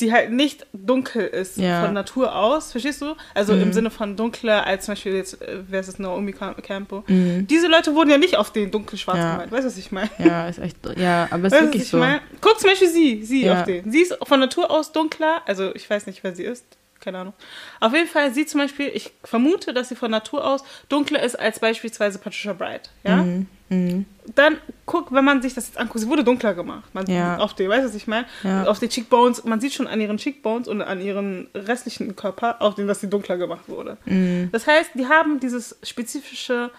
die 0.04 0.12
halt 0.12 0.30
nicht 0.30 0.66
dunkel 0.72 1.26
ist 1.26 1.56
Ja. 1.56 1.84
von 1.84 1.94
Natur 1.94 2.34
aus, 2.36 2.70
verstehst 2.72 3.00
du? 3.02 3.14
Also 3.34 3.52
im 3.54 3.68
Mhm. 3.68 3.72
Sinne 3.72 3.90
von 3.90 4.16
dunkler 4.16 4.66
als 4.66 4.84
zum 4.84 4.92
Beispiel 4.92 5.14
jetzt, 5.14 5.40
äh, 5.42 5.60
wer 5.68 5.80
ist 5.80 5.88
es, 5.88 5.98
Naomi 5.98 6.32
Cam- 6.32 6.56
Campbell. 6.62 7.02
Mhm. 7.06 7.46
Diese 7.48 7.66
Leute 7.68 7.94
wurden 7.94 8.10
ja 8.10 8.18
nicht 8.18 8.36
auf 8.36 8.52
den 8.52 8.70
dunkelschwarz 8.70 9.18
Ja. 9.18 9.32
gemalt, 9.32 9.50
weißt 9.52 9.62
du, 9.64 9.68
was 9.68 9.76
ich 9.78 9.90
meine? 9.92 10.10
Ja, 10.18 10.48
ist 10.48 10.58
echt, 10.58 10.76
ja, 10.96 11.26
aber 11.30 11.46
es 11.46 11.52
ist 11.52 11.58
Weißt 11.58 11.62
wirklich 11.64 11.82
ich 11.82 11.88
so. 11.88 11.96
meine? 11.98 12.20
Guck 12.40 12.60
zum 12.60 12.70
Beispiel 12.70 12.88
sie, 12.88 13.22
sie 13.24 13.44
Ja. 13.46 13.60
auf 13.60 13.66
den. 13.66 13.90
Sie 13.90 14.00
ist 14.02 14.16
von 14.22 14.40
Natur 14.40 14.70
aus 14.70 14.92
dunkler, 14.92 15.42
also 15.46 15.74
ich 15.74 15.88
weiß 15.88 16.06
nicht, 16.06 16.22
wer 16.22 16.34
sie 16.34 16.44
ist, 16.44 16.64
keine 17.04 17.18
Ahnung. 17.18 17.34
Auf 17.80 17.92
jeden 17.92 18.08
Fall, 18.08 18.32
sie 18.32 18.46
zum 18.46 18.60
Beispiel, 18.60 18.90
ich 18.94 19.12
vermute, 19.22 19.74
dass 19.74 19.90
sie 19.90 19.96
von 19.96 20.10
Natur 20.10 20.44
aus 20.44 20.64
dunkler 20.88 21.22
ist 21.22 21.38
als 21.38 21.60
beispielsweise 21.60 22.18
Patricia 22.18 22.52
Bright, 22.54 22.90
ja? 23.04 23.16
Mhm. 23.16 23.46
Mhm. 23.70 24.04
Dann 24.34 24.58
guck, 24.84 25.12
wenn 25.12 25.24
man 25.24 25.40
sich 25.42 25.54
das 25.54 25.66
jetzt 25.66 25.78
anguckt, 25.78 26.00
sie 26.00 26.08
wurde 26.08 26.22
dunkler 26.22 26.54
gemacht. 26.54 26.84
Man, 26.94 27.06
Ja. 27.06 27.38
Auf 27.38 27.54
die, 27.54 27.68
weißt 27.68 27.82
du, 27.84 27.88
was 27.88 27.94
ich 27.94 28.06
meine? 28.06 28.26
Ja. 28.42 28.64
Auf 28.64 28.78
die 28.78 28.88
Cheekbones, 28.88 29.44
man 29.44 29.60
sieht 29.60 29.72
schon 29.74 29.86
an 29.86 30.00
ihren 30.00 30.18
Cheekbones 30.18 30.68
und 30.68 30.82
an 30.82 31.00
ihren 31.00 31.48
restlichen 31.54 32.14
Körper, 32.14 32.60
auf 32.60 32.74
den, 32.74 32.86
dass 32.86 33.00
sie 33.00 33.08
dunkler 33.08 33.36
gemacht 33.36 33.68
wurde. 33.68 33.96
Mhm. 34.04 34.50
Das 34.52 34.66
heißt, 34.66 34.90
die 34.94 35.06
haben 35.06 35.40
dieses 35.40 35.76
spezifische 35.82 36.70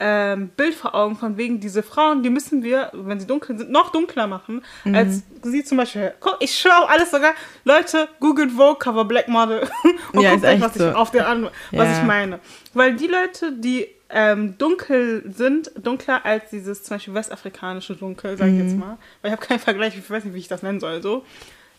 ähm, 0.00 0.48
Bild 0.56 0.74
vor 0.74 0.94
Augen 0.94 1.16
von 1.16 1.36
wegen 1.36 1.60
diese 1.60 1.82
Frauen, 1.82 2.22
die 2.22 2.30
müssen 2.30 2.62
wir, 2.64 2.90
wenn 2.92 3.20
sie 3.20 3.26
dunkel 3.26 3.56
sind, 3.56 3.70
noch 3.70 3.90
dunkler 3.92 4.26
machen, 4.26 4.62
Mhm. 4.84 4.94
als 4.94 5.22
sie 5.42 5.64
zum 5.64 5.78
Beispiel. 5.78 6.12
Guck, 6.20 6.36
ich 6.40 6.54
schwöre 6.58 6.88
alles 6.88 7.10
sogar. 7.12 7.32
Leute, 7.64 8.08
googelt 8.20 8.50
Vogue 8.52 8.76
Cover 8.78 9.04
Black 9.04 9.28
Model 9.28 9.68
und 10.12 10.20
Ja, 10.22 10.32
guckt 10.32 10.44
euch, 10.44 10.60
was 10.60 10.74
so. 10.74 10.88
ich 10.90 10.94
auf 10.94 11.10
der 11.12 11.28
an, 11.28 11.44
was 11.70 11.88
Ja. 11.88 11.98
ich 11.98 12.02
meine. 12.02 12.40
Weil 12.74 12.94
die 12.96 13.06
Leute, 13.06 13.52
die 13.52 13.86
ähm, 14.10 14.56
dunkel 14.58 15.24
sind, 15.34 15.72
dunkler 15.76 16.24
als 16.24 16.50
dieses 16.50 16.82
zum 16.84 16.96
Beispiel 16.96 17.14
westafrikanische 17.14 17.96
Dunkel, 17.96 18.36
sag 18.36 18.46
ich 18.48 18.52
Mhm. 18.52 18.60
jetzt 18.68 18.76
mal, 18.76 18.98
weil 19.22 19.30
ich 19.30 19.36
habe 19.36 19.44
keinen 19.44 19.58
Vergleich, 19.58 19.96
ich 19.96 20.08
weiß 20.08 20.24
nicht, 20.24 20.34
wie 20.34 20.38
ich 20.38 20.46
das 20.48 20.62
nennen 20.62 20.78
soll, 20.78 21.02
so. 21.02 21.24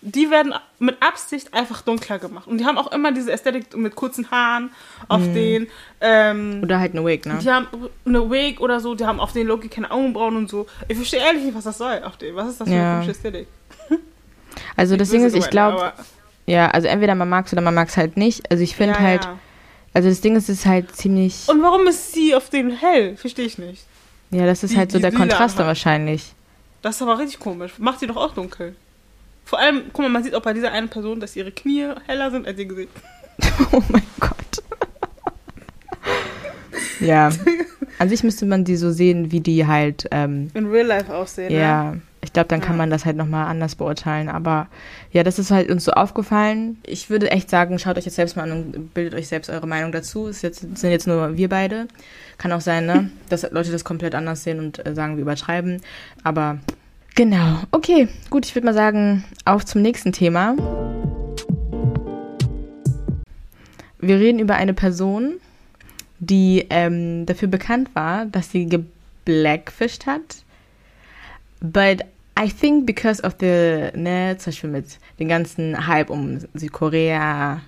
Die 0.07 0.29
werden 0.29 0.53
mit 0.77 1.01
Absicht 1.01 1.51
einfach 1.53 1.81
dunkler 1.81 2.19
gemacht. 2.19 2.47
Und 2.47 2.59
die 2.59 2.65
haben 2.65 2.77
auch 2.77 2.91
immer 2.91 3.11
diese 3.11 3.31
Ästhetik 3.31 3.75
mit 3.75 3.95
kurzen 3.95 4.29
Haaren 4.29 4.69
auf 5.07 5.21
Mhm. 5.21 5.33
den. 5.33 5.67
Ähm, 5.99 6.59
Oder 6.63 6.79
halt 6.79 6.93
eine 6.93 7.03
Wig, 7.03 7.25
ne? 7.25 7.39
die 7.41 7.49
haben 7.49 7.67
eine 8.05 8.29
Wig 8.29 8.59
oder 8.59 8.79
so, 8.79 8.93
die 8.93 9.03
haben 9.05 9.19
auf 9.19 9.31
den 9.33 9.47
Loki 9.47 9.67
keine 9.67 9.89
Augenbrauen 9.89 10.35
und 10.35 10.47
so. 10.49 10.67
Ich 10.87 10.95
verstehe 10.95 11.21
ehrlich 11.21 11.43
nicht, 11.43 11.55
was 11.55 11.63
das 11.63 11.79
soll 11.79 12.03
auf 12.03 12.17
den. 12.17 12.35
Was 12.35 12.49
ist 12.49 12.61
das 12.61 12.67
für 12.69 12.75
Ja. 12.75 12.81
eine 12.81 12.91
komische 13.01 13.11
Ästhetik? 13.11 13.47
Also 14.77 14.95
das 14.97 15.09
Ding 15.09 15.23
ist, 15.25 15.35
ich 15.35 15.49
glaube, 15.49 15.91
ja, 16.45 16.69
also 16.69 16.87
entweder 16.87 17.15
man 17.15 17.27
mag 17.29 17.45
es 17.47 17.53
oder 17.53 17.61
man 17.61 17.73
mag 17.73 17.87
es 17.89 17.97
halt 17.97 18.15
nicht. 18.17 18.49
Also 18.51 18.63
ich 18.63 18.75
finde 18.75 18.93
ja, 18.95 18.99
halt, 19.01 19.25
ja. 19.25 19.37
also 19.93 20.07
das 20.09 20.21
Ding 20.21 20.35
ist, 20.35 20.49
es 20.49 20.59
ist 20.59 20.65
halt 20.65 20.95
ziemlich, 20.95 21.47
Und 21.47 21.61
warum 21.61 21.87
ist 21.87 22.13
sie 22.13 22.35
auf 22.35 22.49
den 22.49 22.71
hell? 22.71 23.17
Verstehe 23.17 23.45
ich 23.45 23.57
nicht. 23.57 23.83
ja, 24.31 24.45
das 24.45 24.63
ist 24.63 24.73
die- 24.73 24.77
halt 24.77 24.91
so 24.91 24.99
der 24.99 25.11
Kontrast 25.11 25.57
wahrscheinlich. 25.57 26.33
Das 26.81 26.97
ist 26.97 27.01
aber 27.01 27.17
richtig 27.17 27.39
komisch. 27.39 27.73
Macht 27.79 27.99
sie 27.99 28.07
doch 28.07 28.17
auch 28.17 28.33
dunkel. 28.33 28.75
Vor 29.45 29.59
allem, 29.59 29.83
guck 29.93 30.01
mal, 30.03 30.09
man 30.09 30.23
sieht 30.23 30.35
auch 30.35 30.41
bei 30.41 30.53
dieser 30.53 30.71
einen 30.71 30.89
Person, 30.89 31.19
dass 31.19 31.35
ihre 31.35 31.51
Knie 31.51 31.87
heller 32.07 32.31
sind 32.31 32.47
als 32.47 32.59
ihr 32.59 32.65
Gesicht. 32.65 32.89
Oh 33.71 33.81
mein 33.89 34.03
Gott. 34.19 34.63
ja, 36.99 37.29
an 37.99 38.09
sich 38.09 38.23
müsste 38.23 38.45
man 38.45 38.63
die 38.65 38.75
so 38.75 38.91
sehen, 38.91 39.31
wie 39.31 39.39
die 39.41 39.65
halt, 39.67 40.07
ähm, 40.11 40.49
In 40.53 40.67
Real 40.67 40.85
Life 40.87 41.13
aussehen. 41.13 41.51
Ne? 41.53 41.59
ja, 41.59 41.95
ich 42.21 42.33
glaube, 42.33 42.47
dann 42.49 42.59
kann 42.61 42.73
Ja. 42.73 42.77
man 42.77 42.89
das 42.89 43.05
halt 43.05 43.15
nochmal 43.17 43.47
anders 43.47 43.75
beurteilen. 43.75 44.29
Aber 44.29 44.67
ja, 45.11 45.23
das 45.23 45.37
ist 45.39 45.51
halt 45.51 45.69
uns 45.69 45.83
so 45.85 45.91
aufgefallen. 45.91 46.79
Ich 46.85 47.09
würde 47.09 47.29
echt 47.31 47.49
sagen, 47.49 47.77
schaut 47.79 47.97
euch 47.97 48.05
jetzt 48.05 48.15
selbst 48.15 48.35
mal 48.35 48.43
an 48.43 48.51
und 48.73 48.93
bildet 48.93 49.13
euch 49.13 49.27
selbst 49.27 49.49
eure 49.49 49.67
Meinung 49.67 49.91
dazu. 49.91 50.27
Es 50.27 50.41
jetzt, 50.41 50.61
sind 50.61 50.91
jetzt 50.91 51.07
nur 51.07 51.37
wir 51.37 51.49
beide. 51.49 51.87
Kann 52.37 52.51
auch 52.51 52.61
sein, 52.61 52.85
ne, 52.85 53.09
dass 53.29 53.49
Leute 53.51 53.71
das 53.71 53.83
komplett 53.83 54.15
anders 54.15 54.43
sehen 54.43 54.59
und 54.59 54.85
äh, 54.85 54.95
sagen, 54.95 55.15
wir 55.17 55.21
übertreiben. 55.21 55.81
Aber 56.23 56.57
genau. 57.15 57.59
Okay, 57.71 58.07
gut, 58.29 58.45
ich 58.45 58.53
würde 58.55 58.65
mal 58.65 58.73
sagen, 58.73 59.23
auf 59.45 59.65
zum 59.65 59.81
nächsten 59.81 60.11
Thema. 60.11 60.55
Wir 63.99 64.19
reden 64.19 64.39
über 64.39 64.55
eine 64.55 64.73
Person, 64.73 65.39
die 66.19 66.67
ähm, 66.69 67.25
dafür 67.25 67.47
bekannt 67.47 67.89
war, 67.95 68.25
dass 68.25 68.51
sie 68.51 68.67
geblackfished 68.67 70.05
hat. 70.05 70.43
But 71.61 72.05
I 72.37 72.49
think 72.49 72.85
because 72.85 73.23
of 73.23 73.35
the, 73.39 73.89
ne, 73.95 74.35
zum 74.37 74.51
Beispiel 74.51 74.69
mit 74.69 74.85
dem 75.19 75.29
ganzen 75.29 75.87
Hype 75.87 76.09
um 76.09 76.39
Südkorea, 76.53 77.61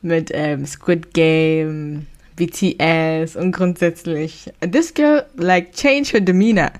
mit 0.00 0.30
ähm, 0.32 0.64
Squid 0.64 1.12
Game, 1.12 2.06
BTS 2.36 3.34
und 3.34 3.52
grundsätzlich, 3.52 4.52
this 4.60 4.94
girl 4.94 5.26
like 5.36 5.72
changed 5.72 6.12
her 6.12 6.20
demeanor. 6.20 6.70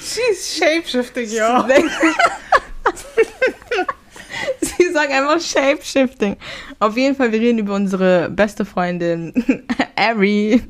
She's 0.00 0.58
shapeshifting, 0.58 1.30
yo. 1.30 1.64
Sie 4.60 4.92
sagen 4.92 5.12
einfach 5.12 5.40
Shapeshifting. 5.40 6.36
Auf 6.78 6.96
jeden 6.96 7.16
Fall, 7.16 7.32
wir 7.32 7.40
reden 7.40 7.58
über 7.58 7.74
unsere 7.74 8.30
beste 8.30 8.64
Freundin 8.64 9.34
Ari. 9.96 10.62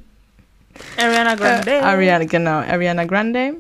Ariana 0.97 1.35
Grande. 1.35 1.71
Äh, 1.71 1.81
Ariana, 1.81 2.25
genau, 2.25 2.59
Ariana 2.59 3.05
Grande. 3.05 3.55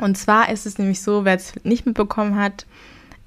Und 0.00 0.18
zwar 0.18 0.50
ist 0.50 0.66
es 0.66 0.78
nämlich 0.78 1.00
so, 1.00 1.24
wer 1.24 1.36
es 1.36 1.54
nicht 1.64 1.86
mitbekommen 1.86 2.38
hat, 2.38 2.66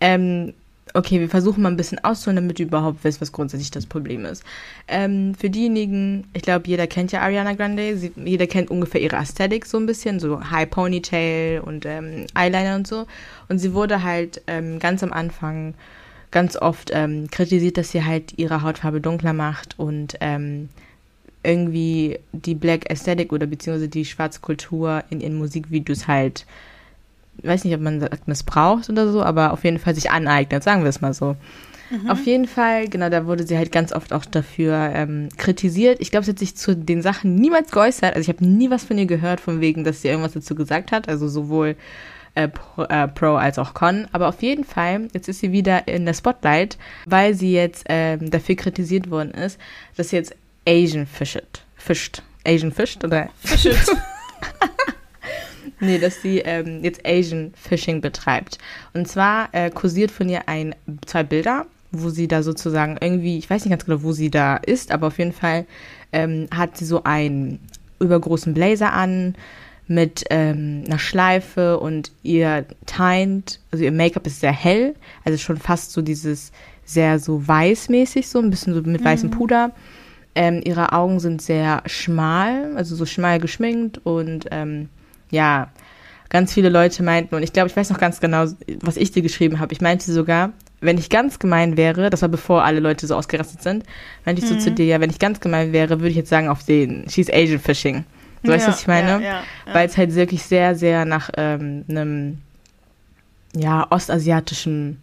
ähm, 0.02 0.54
okay, 0.96 1.20
wir 1.20 1.30
versuchen 1.30 1.62
mal 1.62 1.70
ein 1.70 1.78
bisschen 1.78 2.04
auszuholen, 2.04 2.38
damit 2.38 2.60
ihr 2.60 2.68
überhaupt 2.68 3.04
wisst, 3.04 3.22
was 3.22 3.32
grundsätzlich 3.32 3.72
das 3.72 3.86
Problem 3.86 4.26
ist. 4.26 4.44
Ähm, 4.88 5.36
für 5.36 5.50
diejenigen, 5.50 6.26
ich 6.34 6.42
glaube, 6.42 6.68
jeder 6.68 6.88
kennt 6.88 7.12
ja 7.12 7.22
Ariana 7.22 7.54
Grande, 7.54 7.98
sie, 7.98 8.12
jeder 8.16 8.48
kennt 8.48 8.72
ungefähr 8.72 9.02
ihre 9.02 9.18
Ästhetik 9.18 9.66
so 9.66 9.78
ein 9.78 9.86
bisschen, 9.86 10.20
so 10.20 10.50
High 10.50 10.70
Ponytail 10.70 11.60
und 11.60 11.86
ähm, 11.86 12.26
Eyeliner 12.34 12.76
und 12.76 12.88
so. 12.88 13.06
Und 13.50 13.60
sie 13.60 13.74
wurde 13.74 14.04
halt 14.04 14.42
ähm, 14.48 14.80
ganz 14.80 15.04
am 15.04 15.14
Anfang 15.14 15.74
ganz 16.32 16.58
oft 16.58 16.92
ähm, 16.94 17.30
kritisiert, 17.30 17.78
dass 17.78 17.92
sie 17.92 18.04
halt 18.04 18.38
ihre 18.38 18.62
Hautfarbe 18.62 19.02
dunkler 19.02 19.34
macht 19.34 19.80
und 19.80 20.16
ähm, 20.22 20.70
irgendwie 21.44 22.20
die 22.32 22.56
Black 22.56 22.90
Aesthetic 22.90 23.32
oder 23.32 23.46
beziehungsweise 23.46 23.88
die 23.88 24.06
schwarze 24.06 24.40
Kultur 24.40 25.04
in 25.10 25.22
ihren 25.22 25.38
Musikvideos 25.38 26.08
halt, 26.08 26.46
weiß 27.44 27.64
nicht, 27.64 27.76
ob 27.76 27.82
man 27.82 28.00
sagt, 28.00 28.28
missbraucht 28.28 28.90
oder 28.90 29.12
so, 29.12 29.24
aber 29.24 29.54
auf 29.54 29.64
jeden 29.64 29.80
Fall 29.80 29.96
sich 29.96 30.12
aneignet, 30.12 30.64
sagen 30.64 30.84
wir 30.84 30.90
es 30.90 31.02
mal 31.02 31.14
so. 31.14 31.36
Auf 32.08 32.26
jeden 32.26 32.48
Fall, 32.48 32.88
genau, 32.88 33.10
da 33.10 33.28
wurde 33.28 33.46
sie 33.46 33.58
halt 33.58 33.72
ganz 33.72 33.94
oft 33.94 34.12
auch 34.12 34.26
dafür 34.26 34.92
ähm, 34.94 35.30
kritisiert. 35.38 36.02
Ich 36.02 36.10
glaube, 36.10 36.26
sie 36.26 36.32
hat 36.32 36.40
sich 36.40 36.56
zu 36.56 36.76
den 36.76 37.02
Sachen 37.02 37.36
niemals 37.36 37.72
geäußert. 37.72 38.16
Also 38.16 38.22
ich 38.22 38.36
habe 38.36 38.46
nie 38.46 38.72
was 38.72 38.84
von 38.84 38.98
ihr 38.98 39.06
gehört, 39.06 39.40
von 39.40 39.62
wegen, 39.62 39.84
dass 39.84 40.02
sie 40.02 40.08
irgendwas 40.08 40.34
dazu 40.34 40.56
gesagt 40.56 40.92
hat. 40.92 41.08
Also 41.08 41.28
sowohl 41.28 41.76
äh, 42.34 42.48
Pro, 42.48 42.84
äh, 42.84 43.08
Pro 43.08 43.36
als 43.36 43.60
auch 43.60 43.76
Con. 43.76 44.08
Aber 44.12 44.28
auf 44.30 44.42
jeden 44.42 44.64
Fall, 44.64 45.08
jetzt 45.14 45.30
ist 45.30 45.42
sie 45.42 45.52
wieder 45.52 45.88
in 45.88 46.06
der 46.06 46.16
Spotlight, 46.16 46.78
weil 47.06 47.36
sie 47.36 47.54
jetzt 47.54 47.86
ähm, 47.88 48.32
dafür 48.32 48.56
kritisiert 48.56 49.12
worden 49.12 49.32
ist, 49.32 49.60
dass 49.96 50.10
sie 50.10 50.16
jetzt 50.16 50.36
Asian 50.68 51.06
fischt. 51.06 51.64
Fischt. 51.76 52.24
Asian 52.46 52.72
fischt 52.72 53.04
oder? 53.04 53.30
Shit. 53.46 53.78
Nee, 55.80 55.98
dass 55.98 56.22
sie 56.22 56.40
ähm, 56.40 56.84
jetzt 56.84 57.06
Asian 57.06 57.54
Fishing 57.56 58.02
betreibt. 58.02 58.58
Und 58.94 59.08
zwar 59.08 59.50
äh, 59.52 59.70
kursiert 59.70 60.12
von 60.12 60.30
ihr 60.30 60.48
ein, 60.48 60.76
zwei 61.06 61.24
Bilder, 61.24 61.66
wo 61.92 62.10
sie 62.10 62.28
da 62.28 62.44
sozusagen 62.44 62.98
irgendwie, 63.00 63.38
ich 63.38 63.50
weiß 63.50 63.66
nicht 63.66 63.72
ganz 63.72 63.86
genau, 63.86 64.04
wo 64.04 64.12
sie 64.12 64.30
da 64.30 64.58
ist, 64.58 64.92
aber 64.92 65.08
auf 65.08 65.18
jeden 65.18 65.34
Fall 65.34 65.66
ähm, 66.12 66.48
hat 66.54 66.78
sie 66.78 66.86
so 66.86 67.04
einen 67.04 67.60
übergroßen 68.00 68.54
Blazer 68.54 68.94
an 68.94 69.36
mit 69.88 70.26
ähm, 70.30 70.84
einer 70.88 71.00
Schleife 71.00 71.80
und 71.80 72.12
ihr 72.24 72.66
Tint, 72.86 73.60
also 73.72 73.84
ihr 73.84 73.92
Make-up 73.92 74.26
ist 74.26 74.40
sehr 74.40 74.52
hell, 74.52 74.96
also 75.24 75.38
schon 75.38 75.58
fast 75.58 75.92
so 75.92 76.02
dieses 76.02 76.52
sehr 76.86 77.20
so 77.20 77.48
weißmäßig, 77.48 78.28
so 78.28 78.40
ein 78.40 78.50
bisschen 78.50 78.74
so 78.74 78.82
mit 78.82 79.04
weißem 79.04 79.32
Puder. 79.32 79.72
Ähm, 80.36 80.62
ihre 80.64 80.92
Augen 80.92 81.20
sind 81.20 81.42
sehr 81.42 81.82
schmal, 81.86 82.76
also 82.76 82.96
so 82.96 83.06
schmal 83.06 83.40
geschminkt 83.40 84.02
und 84.04 84.48
ähm, 84.52 84.90
ja, 85.32 85.70
ganz 86.30 86.54
viele 86.54 86.70
Leute 86.70 87.04
meinten, 87.04 87.36
und 87.36 87.44
ich 87.44 87.54
glaube, 87.54 87.70
ich 87.70 87.76
weiß 87.76 87.90
noch 87.90 88.00
ganz 88.00 88.20
genau, 88.20 88.46
was 88.82 88.98
ich 88.98 89.12
dir 89.12 89.22
geschrieben 89.22 89.60
habe. 89.60 89.74
Ich 89.74 89.82
meinte 89.82 90.12
sogar, 90.12 90.52
wenn 90.82 90.98
ich 90.98 91.10
ganz 91.10 91.40
gemein 91.40 91.78
wäre, 91.78 92.10
das 92.10 92.22
war 92.22 92.30
bevor 92.30 92.64
alle 92.64 92.80
Leute 92.80 93.08
so 93.08 93.16
ausgerastet 93.16 93.62
sind, 93.64 93.84
meinte 94.26 94.42
ich 94.42 94.48
so 94.48 94.56
zu 94.58 94.72
dir, 94.72 94.86
ja, 94.86 95.00
wenn 95.00 95.10
ich 95.10 95.20
ganz 95.20 95.40
gemein 95.40 95.72
wäre, 95.72 96.00
würde 96.00 96.10
ich 96.10 96.16
jetzt 96.16 96.30
sagen 96.30 96.50
auf 96.50 96.64
den 96.64 97.10
She's 97.10 97.30
Asian 97.32 97.60
Fishing. 97.60 98.06
Du 98.44 98.52
weißt, 98.52 98.68
Ja, 98.68 98.74
was 98.74 98.82
ich 98.82 98.88
meine? 98.88 99.12
Ja, 99.12 99.20
ja, 99.20 99.44
ja. 99.66 99.74
Weil 99.74 99.88
es 99.88 99.98
halt 99.98 100.14
wirklich 100.14 100.44
sehr, 100.44 100.76
sehr 100.76 101.06
nach 101.06 101.30
ähm, 101.38 101.86
einem 101.90 102.38
ja, 103.56 103.88
ostasiatischen 103.90 105.02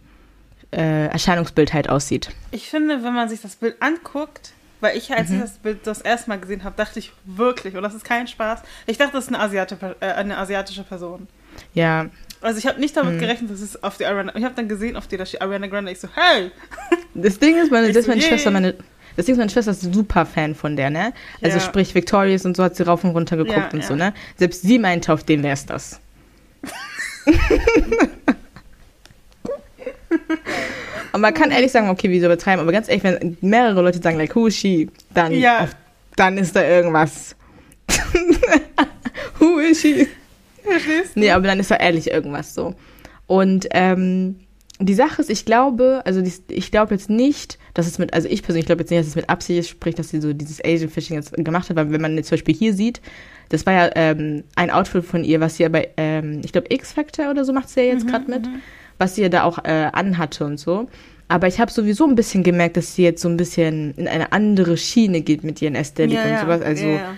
äh, 0.71 1.07
Erscheinungsbild 1.07 1.73
halt 1.73 1.89
aussieht. 1.89 2.29
Ich 2.51 2.69
finde, 2.69 3.03
wenn 3.03 3.13
man 3.13 3.27
sich 3.27 3.41
das 3.41 3.55
Bild 3.55 3.81
anguckt, 3.81 4.53
Weil 4.83 4.97
ich, 4.97 5.09
als 5.13 5.29
mhm. 5.29 5.35
ich 5.35 5.41
das 5.43 5.51
Bild 5.59 5.87
das 5.87 6.01
erste 6.01 6.29
Mal 6.29 6.41
gesehen 6.41 6.65
habe, 6.65 6.75
dachte 6.75 6.99
ich 6.99 7.13
wirklich, 7.23 7.77
und 7.77 7.83
das 7.83 7.93
ist 7.93 8.03
kein 8.03 8.27
Spaß, 8.27 8.63
ich 8.85 8.97
dachte, 8.97 9.13
das 9.13 9.23
ist 9.23 9.29
eine, 9.29 9.39
Asiate, 9.39 9.77
äh, 10.01 10.07
eine 10.07 10.37
asiatische 10.37 10.83
Person. 10.83 11.29
Ja. 11.73 12.07
Also 12.41 12.59
ich 12.59 12.67
habe 12.67 12.81
nicht 12.81 12.97
damit 12.97 13.13
mhm. 13.13 13.19
gerechnet, 13.19 13.49
dass 13.49 13.61
es 13.61 13.81
auf 13.81 13.95
die 13.95 14.05
Ariana, 14.05 14.35
ich 14.35 14.43
habe 14.43 14.55
dann 14.55 14.67
gesehen, 14.67 14.97
auf 14.97 15.07
die 15.07 15.15
da 15.15 15.25
steht 15.25 15.41
Ariana 15.41 15.67
Grande, 15.67 15.89
ich 15.89 16.01
so, 16.01 16.09
hey! 16.13 16.51
Das 17.13 17.39
Ding 17.39 17.57
ist, 17.57 17.71
meine, 17.71 17.93
das 17.93 18.03
so, 18.03 18.11
meine 18.11 18.19
yeah. 18.19 18.29
Schwester, 18.29 18.51
meine, 18.51 18.75
das 19.15 19.25
Ding 19.25 19.35
ist, 19.35 19.39
meine 19.39 19.49
Schwester 19.49 19.71
ist 19.71 19.93
super 19.93 20.25
Fan 20.25 20.53
von 20.53 20.75
der, 20.75 20.89
ne? 20.89 21.13
Also 21.41 21.59
ja. 21.59 21.63
sprich 21.63 21.95
Victorious 21.95 22.43
und 22.43 22.57
so 22.57 22.63
hat 22.63 22.75
sie 22.75 22.83
rauf 22.83 23.05
und 23.05 23.11
runter 23.11 23.37
geguckt 23.37 23.57
ja, 23.57 23.69
und 23.71 23.79
ja. 23.79 23.87
so, 23.87 23.95
ne? 23.95 24.13
Selbst 24.35 24.63
sie 24.63 24.79
meinte, 24.79 25.13
auf 25.13 25.23
den 25.23 25.43
wäre 25.43 25.53
es 25.53 25.65
das. 25.65 26.01
Und 31.13 31.21
man 31.21 31.33
kann 31.33 31.51
ehrlich 31.51 31.71
sagen, 31.71 31.89
okay, 31.89 32.09
wieso 32.09 32.25
übertreiben, 32.25 32.59
aber 32.59 32.71
ganz 32.71 32.89
ehrlich, 32.89 33.03
wenn 33.03 33.37
mehrere 33.41 33.81
Leute 33.81 34.01
sagen, 34.01 34.17
like, 34.17 34.35
who 34.35 34.47
is 34.47 34.55
she, 34.55 34.89
dann, 35.13 35.31
ja. 35.31 35.61
auf, 35.61 35.75
dann 36.15 36.37
ist 36.37 36.55
da 36.55 36.63
irgendwas. 36.67 37.35
who 39.39 39.59
is 39.59 39.79
she? 39.79 40.07
Verstehst 40.63 41.15
du? 41.15 41.19
Nee, 41.19 41.31
aber 41.31 41.47
dann 41.47 41.59
ist 41.59 41.69
da 41.69 41.75
ehrlich 41.75 42.09
irgendwas 42.09 42.55
so. 42.55 42.73
Und 43.27 43.67
ähm, 43.71 44.37
die 44.79 44.95
Sache 44.95 45.21
ist, 45.21 45.29
ich 45.29 45.45
glaube, 45.45 46.01
also 46.05 46.21
die, 46.21 46.33
ich 46.47 46.71
glaube 46.71 46.95
jetzt 46.95 47.09
nicht, 47.09 47.59
dass 47.73 47.85
es 47.85 47.99
mit, 47.99 48.13
also 48.13 48.27
ich 48.27 48.41
persönlich 48.41 48.65
glaube 48.65 48.81
jetzt 48.81 48.89
nicht, 48.89 48.99
dass 48.99 49.07
es 49.07 49.15
mit 49.15 49.29
Absicht 49.29 49.59
ist, 49.59 49.69
sprich, 49.69 49.95
dass 49.95 50.09
sie 50.09 50.19
so 50.19 50.33
dieses 50.33 50.63
Asian 50.63 50.89
Fishing 50.89 51.15
jetzt 51.15 51.33
gemacht 51.33 51.69
hat, 51.69 51.75
weil 51.75 51.91
wenn 51.91 52.01
man 52.01 52.17
jetzt 52.17 52.29
zum 52.29 52.37
Beispiel 52.37 52.55
hier 52.55 52.73
sieht, 52.73 53.01
das 53.49 53.65
war 53.65 53.73
ja 53.73 53.89
ähm, 53.95 54.43
ein 54.55 54.71
Outfit 54.71 55.05
von 55.05 55.23
ihr, 55.23 55.39
was 55.39 55.57
sie 55.57 55.63
ja 55.63 55.69
bei, 55.69 55.89
ähm, 55.97 56.41
ich 56.43 56.51
glaube, 56.51 56.73
X-Factor 56.73 57.29
oder 57.29 57.45
so 57.45 57.53
macht 57.53 57.69
sie 57.69 57.81
ja 57.81 57.93
jetzt 57.93 58.05
mhm, 58.05 58.09
gerade 58.09 58.31
mit, 58.31 58.45
mhm. 58.45 58.61
Was 59.03 59.15
sie 59.15 59.21
ja 59.23 59.29
da 59.29 59.43
auch 59.43 59.59
äh, 59.65 59.89
anhatte 59.91 60.45
und 60.45 60.57
so. 60.57 60.87
Aber 61.27 61.47
ich 61.47 61.59
habe 61.59 61.69
sowieso 61.69 62.07
ein 62.07 62.15
bisschen 62.15 62.41
gemerkt, 62.43 62.77
dass 62.77 62.95
sie 62.95 63.03
jetzt 63.03 63.21
so 63.21 63.27
ein 63.27 63.35
bisschen 63.35 63.93
in 63.95 64.07
eine 64.07 64.31
andere 64.31 64.77
Schiene 64.77 65.21
geht 65.21 65.43
mit 65.43 65.61
ihren 65.61 65.75
Ästhetik 65.75 66.15
ja, 66.15 66.35
und 66.35 66.39
sowas. 66.39 66.61
Also 66.61 66.85
ja, 66.85 66.93
ja. 66.93 67.15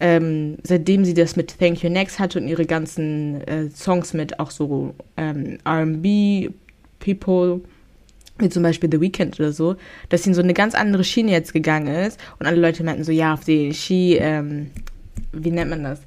Ähm, 0.00 0.56
seitdem 0.62 1.04
sie 1.04 1.14
das 1.14 1.36
mit 1.36 1.58
Thank 1.58 1.82
You 1.82 1.90
Next 1.90 2.18
hatte 2.18 2.38
und 2.38 2.48
ihre 2.48 2.64
ganzen 2.64 3.46
äh, 3.46 3.68
Songs 3.70 4.14
mit 4.14 4.40
auch 4.40 4.50
so 4.50 4.94
ähm, 5.16 5.58
RB 5.66 6.52
People, 7.00 7.60
wie 8.38 8.48
zum 8.48 8.62
Beispiel 8.62 8.90
The 8.90 9.00
Weeknd 9.00 9.38
oder 9.38 9.52
so, 9.52 9.76
dass 10.08 10.22
sie 10.22 10.30
in 10.30 10.34
so 10.34 10.42
eine 10.42 10.54
ganz 10.54 10.74
andere 10.74 11.04
Schiene 11.04 11.32
jetzt 11.32 11.52
gegangen 11.52 11.94
ist 11.94 12.18
und 12.38 12.46
alle 12.46 12.60
Leute 12.60 12.82
meinten 12.82 13.04
so, 13.04 13.12
ja, 13.12 13.34
auf 13.34 13.44
die 13.44 13.74
She, 13.74 14.16
ähm, 14.16 14.70
wie 15.32 15.50
nennt 15.50 15.70
man 15.70 15.82
das? 15.82 16.00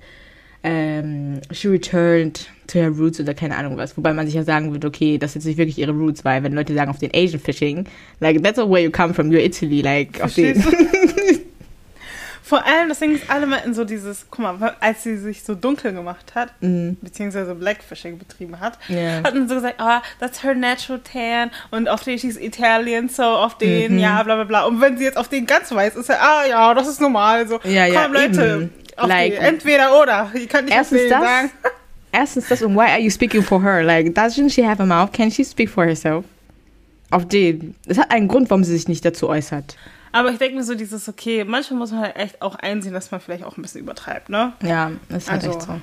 Ähm, 0.63 1.39
she 1.51 1.69
returned 1.69 2.47
to 2.67 2.79
her 2.79 2.89
roots 2.89 3.19
oder 3.19 3.33
keine 3.33 3.55
Ahnung 3.55 3.77
was. 3.77 3.95
Wobei 3.97 4.13
man 4.13 4.25
sich 4.25 4.35
ja 4.35 4.43
sagen 4.43 4.71
würde, 4.71 4.87
okay, 4.87 5.17
das 5.17 5.33
jetzt 5.33 5.45
nicht 5.45 5.57
wirklich 5.57 5.77
ihre 5.77 5.91
Roots, 5.91 6.25
weil 6.25 6.43
wenn 6.43 6.53
Leute 6.53 6.73
sagen 6.73 6.89
auf 6.89 6.99
den 6.99 7.11
Asian 7.13 7.39
Fishing, 7.39 7.85
like, 8.19 8.43
that's 8.43 8.57
where 8.57 8.81
you 8.81 8.91
come 8.91 9.13
from, 9.13 9.29
you're 9.29 9.43
Italy, 9.43 9.81
like, 9.81 10.21
auf 10.21 10.33
den. 10.33 10.63
Vor 12.49 12.65
allem, 12.65 12.91
Ding 12.99 13.13
ist, 13.13 13.29
alle 13.29 13.45
meinten 13.45 13.75
so 13.75 13.85
dieses, 13.85 14.25
guck 14.31 14.39
mal, 14.39 14.75
als 14.79 15.03
sie 15.03 15.17
sich 15.17 15.43
so 15.43 15.53
dunkel 15.53 15.93
gemacht 15.93 16.33
hat, 16.33 16.49
mhm. 16.61 16.97
beziehungsweise 16.99 17.53
Blackfishing 17.53 18.17
betrieben 18.17 18.59
hat, 18.59 18.79
yeah. 18.89 19.21
hatten 19.23 19.47
so 19.47 19.53
gesagt, 19.53 19.75
ah, 19.77 19.99
oh, 19.99 20.01
that's 20.19 20.41
her 20.43 20.55
natural 20.55 20.99
tan 20.99 21.51
und 21.69 21.87
auf 21.87 22.03
den 22.03 22.17
she's 22.17 22.37
Italian, 22.37 23.07
so 23.07 23.21
auf 23.21 23.59
den, 23.59 23.93
mhm. 23.93 23.99
ja, 23.99 24.23
bla 24.23 24.33
bla 24.33 24.45
bla. 24.45 24.63
Und 24.63 24.81
wenn 24.81 24.97
sie 24.97 25.03
jetzt 25.03 25.17
auf 25.17 25.27
den 25.27 25.45
ganz 25.45 25.71
weiß 25.71 25.95
ist, 25.95 26.09
ja, 26.09 26.15
ah 26.19 26.47
ja, 26.47 26.73
das 26.73 26.87
ist 26.87 26.99
normal, 26.99 27.47
so. 27.47 27.59
Ja, 27.65 27.85
ja, 27.85 28.05
Komm, 28.05 28.13
Leute, 28.13 28.69
like, 28.97 29.39
entweder 29.39 30.01
oder. 30.01 30.31
Ich 30.33 30.49
kann 30.49 30.65
nicht 30.65 30.73
erstens 30.73 31.01
das, 31.07 31.21
sagen. 31.21 31.51
Erstens 32.11 32.47
das 32.47 32.63
und 32.63 32.75
why 32.75 32.89
are 32.89 32.99
you 32.99 33.11
speaking 33.11 33.43
for 33.43 33.61
her? 33.61 33.83
Like, 33.83 34.07
doesn't 34.07 34.49
she 34.49 34.65
have 34.65 34.81
a 34.81 34.85
mouth? 34.87 35.11
Can 35.11 35.29
she 35.29 35.43
speak 35.43 35.69
for 35.69 35.85
herself? 35.85 36.25
Auf 37.11 37.27
den. 37.27 37.75
Es 37.85 37.99
hat 37.99 38.09
einen 38.09 38.27
Grund, 38.27 38.49
warum 38.49 38.63
sie 38.63 38.73
sich 38.73 38.87
nicht 38.87 39.05
dazu 39.05 39.29
äußert. 39.29 39.77
Aber 40.11 40.31
ich 40.31 40.37
denke 40.37 40.57
mir 40.57 40.63
so, 40.63 40.75
dieses, 40.75 41.07
okay, 41.07 41.43
manchmal 41.43 41.79
muss 41.79 41.91
man 41.91 42.01
halt 42.01 42.15
echt 42.15 42.41
auch 42.41 42.55
einsehen, 42.55 42.93
dass 42.93 43.11
man 43.11 43.21
vielleicht 43.21 43.43
auch 43.43 43.57
ein 43.57 43.61
bisschen 43.61 43.81
übertreibt, 43.81 44.29
ne? 44.29 44.53
Ja, 44.63 44.91
ist 45.09 45.29
halt 45.29 45.43
also. 45.43 45.57
echt 45.57 45.67
so. 45.67 45.79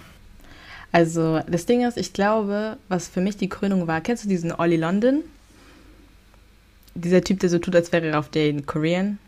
Also, 0.93 1.41
das 1.49 1.67
Ding 1.67 1.87
ist, 1.87 1.97
ich 1.97 2.13
glaube, 2.13 2.79
was 2.89 3.09
für 3.09 3.21
mich 3.21 3.37
die 3.37 3.49
Krönung 3.49 3.87
war, 3.87 4.01
kennst 4.01 4.25
du 4.25 4.29
diesen 4.29 4.53
Ollie 4.53 4.79
London? 4.79 5.23
Dieser 6.95 7.23
Typ, 7.23 7.41
der 7.41 7.51
so 7.51 7.59
tut, 7.59 7.77
als 7.77 7.93
wäre 7.93 8.07
er 8.07 8.19
auf 8.19 8.31
den 8.31 8.65
Korean. 8.67 9.19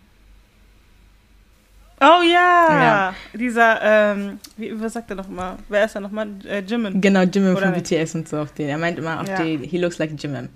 Oh 2.00 2.22
ja, 2.22 2.68
ja. 2.70 3.14
dieser, 3.34 3.80
ähm, 3.82 4.38
wie, 4.56 4.80
was 4.80 4.92
sagt 4.92 5.10
er 5.10 5.16
nochmal? 5.16 5.56
Wer 5.68 5.84
ist 5.84 5.96
er 5.96 6.00
nochmal? 6.00 6.28
Äh, 6.46 6.60
Jimin. 6.60 7.00
Genau, 7.00 7.22
Jimin 7.22 7.56
von 7.56 7.72
nicht? 7.72 7.90
BTS 7.90 8.14
und 8.14 8.28
so 8.28 8.38
auf 8.38 8.52
den. 8.52 8.68
Er 8.68 8.78
meint 8.78 8.98
immer 8.98 9.20
auf 9.20 9.28
ja. 9.28 9.42
den, 9.42 9.62
he 9.62 9.78
looks 9.78 9.98
like 9.98 10.12
Jimin. 10.16 10.48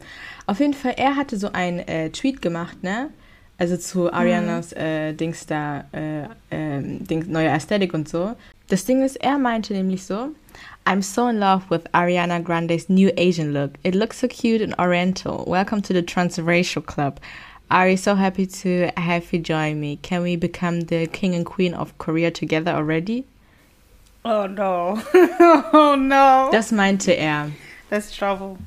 Auf 0.46 0.60
jeden 0.60 0.74
Fall, 0.74 0.94
er 0.96 1.16
hatte 1.16 1.36
so 1.36 1.50
einen 1.52 1.80
äh, 1.80 2.10
Tweet 2.10 2.42
gemacht, 2.42 2.82
ne? 2.84 3.10
Also 3.58 3.76
zu 3.76 4.12
Arianas 4.12 4.72
mhm. 4.72 4.80
äh, 4.80 5.12
Dings 5.12 5.46
da, 5.46 5.84
äh, 5.92 6.22
äh, 6.50 6.82
Dings, 6.82 7.26
neue 7.26 7.48
Ästhetik 7.48 7.94
und 7.94 8.08
so. 8.08 8.34
Das 8.68 8.84
Ding 8.84 9.02
ist, 9.02 9.16
er 9.16 9.38
meinte 9.38 9.74
nämlich 9.74 10.04
so, 10.04 10.30
I'm 10.84 11.02
so 11.02 11.28
in 11.28 11.38
love 11.38 11.70
with 11.70 11.82
Ariana 11.92 12.40
Grande's 12.40 12.88
new 12.88 13.10
Asian 13.16 13.52
look. 13.52 13.72
It 13.84 13.94
looks 13.94 14.18
so 14.18 14.26
cute 14.26 14.62
and 14.62 14.76
oriental. 14.78 15.44
Welcome 15.46 15.82
to 15.82 15.92
the 15.92 16.02
transracial 16.02 16.84
club. 16.84 17.20
Ari, 17.70 17.96
so 17.96 18.14
happy 18.14 18.46
to 18.46 18.90
have 18.96 19.32
you 19.32 19.38
join 19.38 19.80
me. 19.80 19.96
Can 20.02 20.22
we 20.22 20.36
become 20.36 20.82
the 20.82 21.06
king 21.06 21.34
and 21.34 21.46
queen 21.46 21.72
of 21.72 21.96
Korea 21.98 22.30
together 22.30 22.72
already? 22.72 23.24
Oh 24.24 24.46
no. 24.46 25.00
oh 25.72 25.96
no. 25.98 26.50
Das 26.52 26.70
meinte 26.70 27.12
er. 27.16 27.50
That's 27.88 28.14
trouble. 28.14 28.58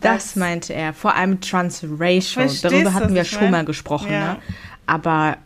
Das, 0.00 0.36
meinte 0.36 0.72
er. 0.72 0.92
Vor 0.92 1.14
allem 1.14 1.40
Transracial. 1.40 2.48
Darüber 2.62 2.94
hatten 2.94 3.14
wir 3.14 3.24
schon 3.24 3.42
mein? 3.42 3.50
mal 3.50 3.64
gesprochen. 3.64 4.12
Ja. 4.12 4.34
Ne? 4.34 4.38
Aber 4.86 5.38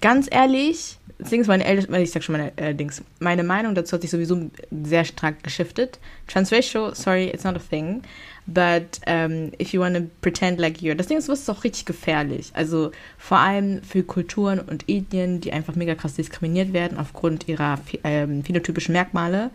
ganz 0.00 0.28
ehrlich, 0.30 0.98
Dings, 1.18 1.46
meine 1.46 1.64
Eltern, 1.64 1.94
ich 1.94 2.10
sag 2.10 2.22
schon 2.22 2.34
meine 2.34 2.56
äh, 2.56 2.74
Dings, 2.74 3.02
meine 3.20 3.42
Meinung 3.42 3.74
dazu 3.74 3.94
hat 3.94 4.02
sich 4.02 4.10
sowieso 4.10 4.50
sehr 4.70 5.04
stark 5.04 5.42
geschiftet. 5.42 5.98
Transracial, 6.26 6.94
sorry, 6.94 7.28
it's 7.28 7.44
not 7.44 7.56
a 7.56 7.58
thing. 7.58 8.02
But 8.46 9.00
um, 9.08 9.52
if 9.58 9.72
you 9.72 9.80
want 9.80 9.96
to 9.96 10.02
pretend 10.20 10.60
like 10.60 10.78
you're. 10.78 10.94
Das 10.94 11.08
Ding 11.08 11.18
ist, 11.18 11.28
was 11.28 11.40
ist 11.40 11.50
auch 11.50 11.64
richtig 11.64 11.84
gefährlich. 11.86 12.52
Also 12.54 12.92
vor 13.18 13.38
allem 13.38 13.82
für 13.82 14.02
Kulturen 14.04 14.60
und 14.60 14.84
Ethnien, 14.88 15.40
die 15.40 15.52
einfach 15.52 15.74
mega 15.74 15.94
krass 15.94 16.14
diskriminiert 16.14 16.72
werden 16.72 16.98
aufgrund 16.98 17.48
ihrer 17.48 17.80
ähm, 18.04 18.44
phänotypischen 18.44 18.92
Merkmale 18.92 19.50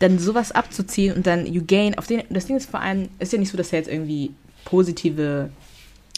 dann 0.00 0.18
sowas 0.18 0.50
abzuziehen 0.50 1.14
und 1.14 1.26
dann 1.26 1.46
you 1.46 1.62
gain 1.64 1.96
auf 1.96 2.06
den. 2.06 2.22
Das 2.30 2.46
Ding 2.46 2.56
ist 2.56 2.68
vor 2.68 2.80
allem, 2.80 3.08
ist 3.20 3.32
ja 3.32 3.38
nicht 3.38 3.50
so, 3.50 3.56
dass 3.56 3.72
er 3.72 3.78
jetzt 3.78 3.88
irgendwie 3.88 4.32
positive 4.64 5.50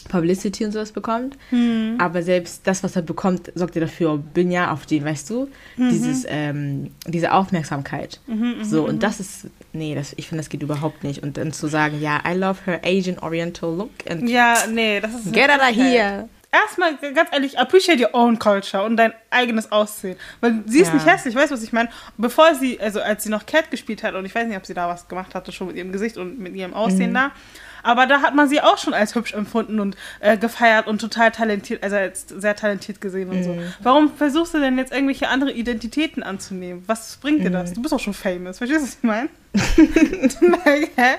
Publicity 0.09 0.65
und 0.65 0.71
sowas 0.71 0.91
bekommt. 0.91 1.37
Mhm. 1.51 1.95
Aber 1.99 2.23
selbst 2.23 2.61
das, 2.65 2.83
was 2.83 2.95
er 2.95 3.01
bekommt, 3.01 3.51
sorgt 3.55 3.75
ja 3.75 3.81
dafür, 3.81 4.17
bin 4.17 4.51
ja 4.51 4.71
auf 4.71 4.85
den, 4.85 5.05
weißt 5.05 5.29
du? 5.29 5.49
Mhm. 5.77 5.89
Dieses, 5.89 6.25
ähm, 6.27 6.91
diese 7.07 7.33
Aufmerksamkeit. 7.33 8.19
Mhm, 8.27 8.55
mhm 8.59 8.63
so, 8.63 8.85
und 8.85 8.95
mhm. 8.95 8.99
das 8.99 9.19
ist, 9.19 9.47
nee, 9.71 9.95
das, 9.95 10.13
ich 10.17 10.27
finde, 10.27 10.41
das 10.41 10.49
geht 10.49 10.63
überhaupt 10.63 11.03
nicht. 11.03 11.23
Und 11.23 11.37
dann 11.37 11.51
zu 11.51 11.67
sagen, 11.67 12.01
ja, 12.01 12.21
I 12.27 12.37
love 12.37 12.59
her 12.65 12.81
Asian 12.83 13.19
Oriental 13.19 13.75
look. 13.75 13.91
And 14.09 14.29
ja, 14.29 14.57
nee, 14.71 14.99
das 14.99 15.13
ist. 15.13 15.33
Get 15.33 15.49
out 15.49 15.61
of 15.61 15.75
here 15.75 16.27
erstmal 16.53 16.95
ganz 17.13 17.29
ehrlich, 17.31 17.59
appreciate 17.59 17.99
your 17.99 18.13
own 18.13 18.39
culture 18.39 18.83
und 18.83 18.97
dein 18.97 19.13
eigenes 19.29 19.71
Aussehen. 19.71 20.17
Weil 20.39 20.63
sie 20.65 20.79
ist 20.79 20.89
ja. 20.89 20.93
nicht 20.93 21.05
hässlich, 21.05 21.35
weißt 21.35 21.51
du, 21.51 21.55
was 21.55 21.63
ich 21.63 21.73
meine? 21.73 21.89
Bevor 22.17 22.55
sie, 22.55 22.79
also 22.79 23.01
als 23.01 23.23
sie 23.23 23.29
noch 23.29 23.45
Cat 23.45 23.71
gespielt 23.71 24.03
hat, 24.03 24.13
und 24.15 24.25
ich 24.25 24.33
weiß 24.33 24.47
nicht, 24.47 24.57
ob 24.57 24.65
sie 24.65 24.73
da 24.73 24.87
was 24.87 25.07
gemacht 25.07 25.35
hatte, 25.35 25.51
schon 25.51 25.67
mit 25.67 25.75
ihrem 25.75 25.91
Gesicht 25.91 26.17
und 26.17 26.39
mit 26.39 26.55
ihrem 26.55 26.73
Aussehen 26.73 27.09
mhm. 27.09 27.15
da. 27.15 27.31
Aber 27.85 28.05
da 28.05 28.21
hat 28.21 28.33
man 28.33 28.47
sie 28.47 28.61
auch 28.61 28.77
schon 28.77 28.93
als 28.93 29.13
hübsch 29.13 29.33
empfunden 29.33 29.81
und 29.81 29.97
äh, 30.21 30.37
gefeiert 30.37 30.87
und 30.87 31.01
total 31.01 31.31
talentiert, 31.31 31.83
also 31.83 31.97
als 31.97 32.27
sehr 32.29 32.55
talentiert 32.55 33.01
gesehen 33.01 33.29
und 33.29 33.39
mhm. 33.39 33.43
so. 33.43 33.57
Warum 33.81 34.15
versuchst 34.15 34.53
du 34.53 34.59
denn 34.59 34.77
jetzt 34.77 34.93
irgendwelche 34.93 35.27
andere 35.27 35.51
Identitäten 35.51 36.23
anzunehmen? 36.23 36.83
Was 36.87 37.17
bringt 37.17 37.39
mhm. 37.39 37.43
dir 37.43 37.51
das? 37.51 37.73
Du 37.73 37.81
bist 37.81 37.93
auch 37.93 37.99
schon 37.99 38.13
famous, 38.13 38.59
verstehst 38.59 38.81
du, 38.81 38.85
was 38.85 38.95
ich 38.95 39.03
meine? 39.03 39.29
like, 40.63 40.91
hä? 40.95 41.15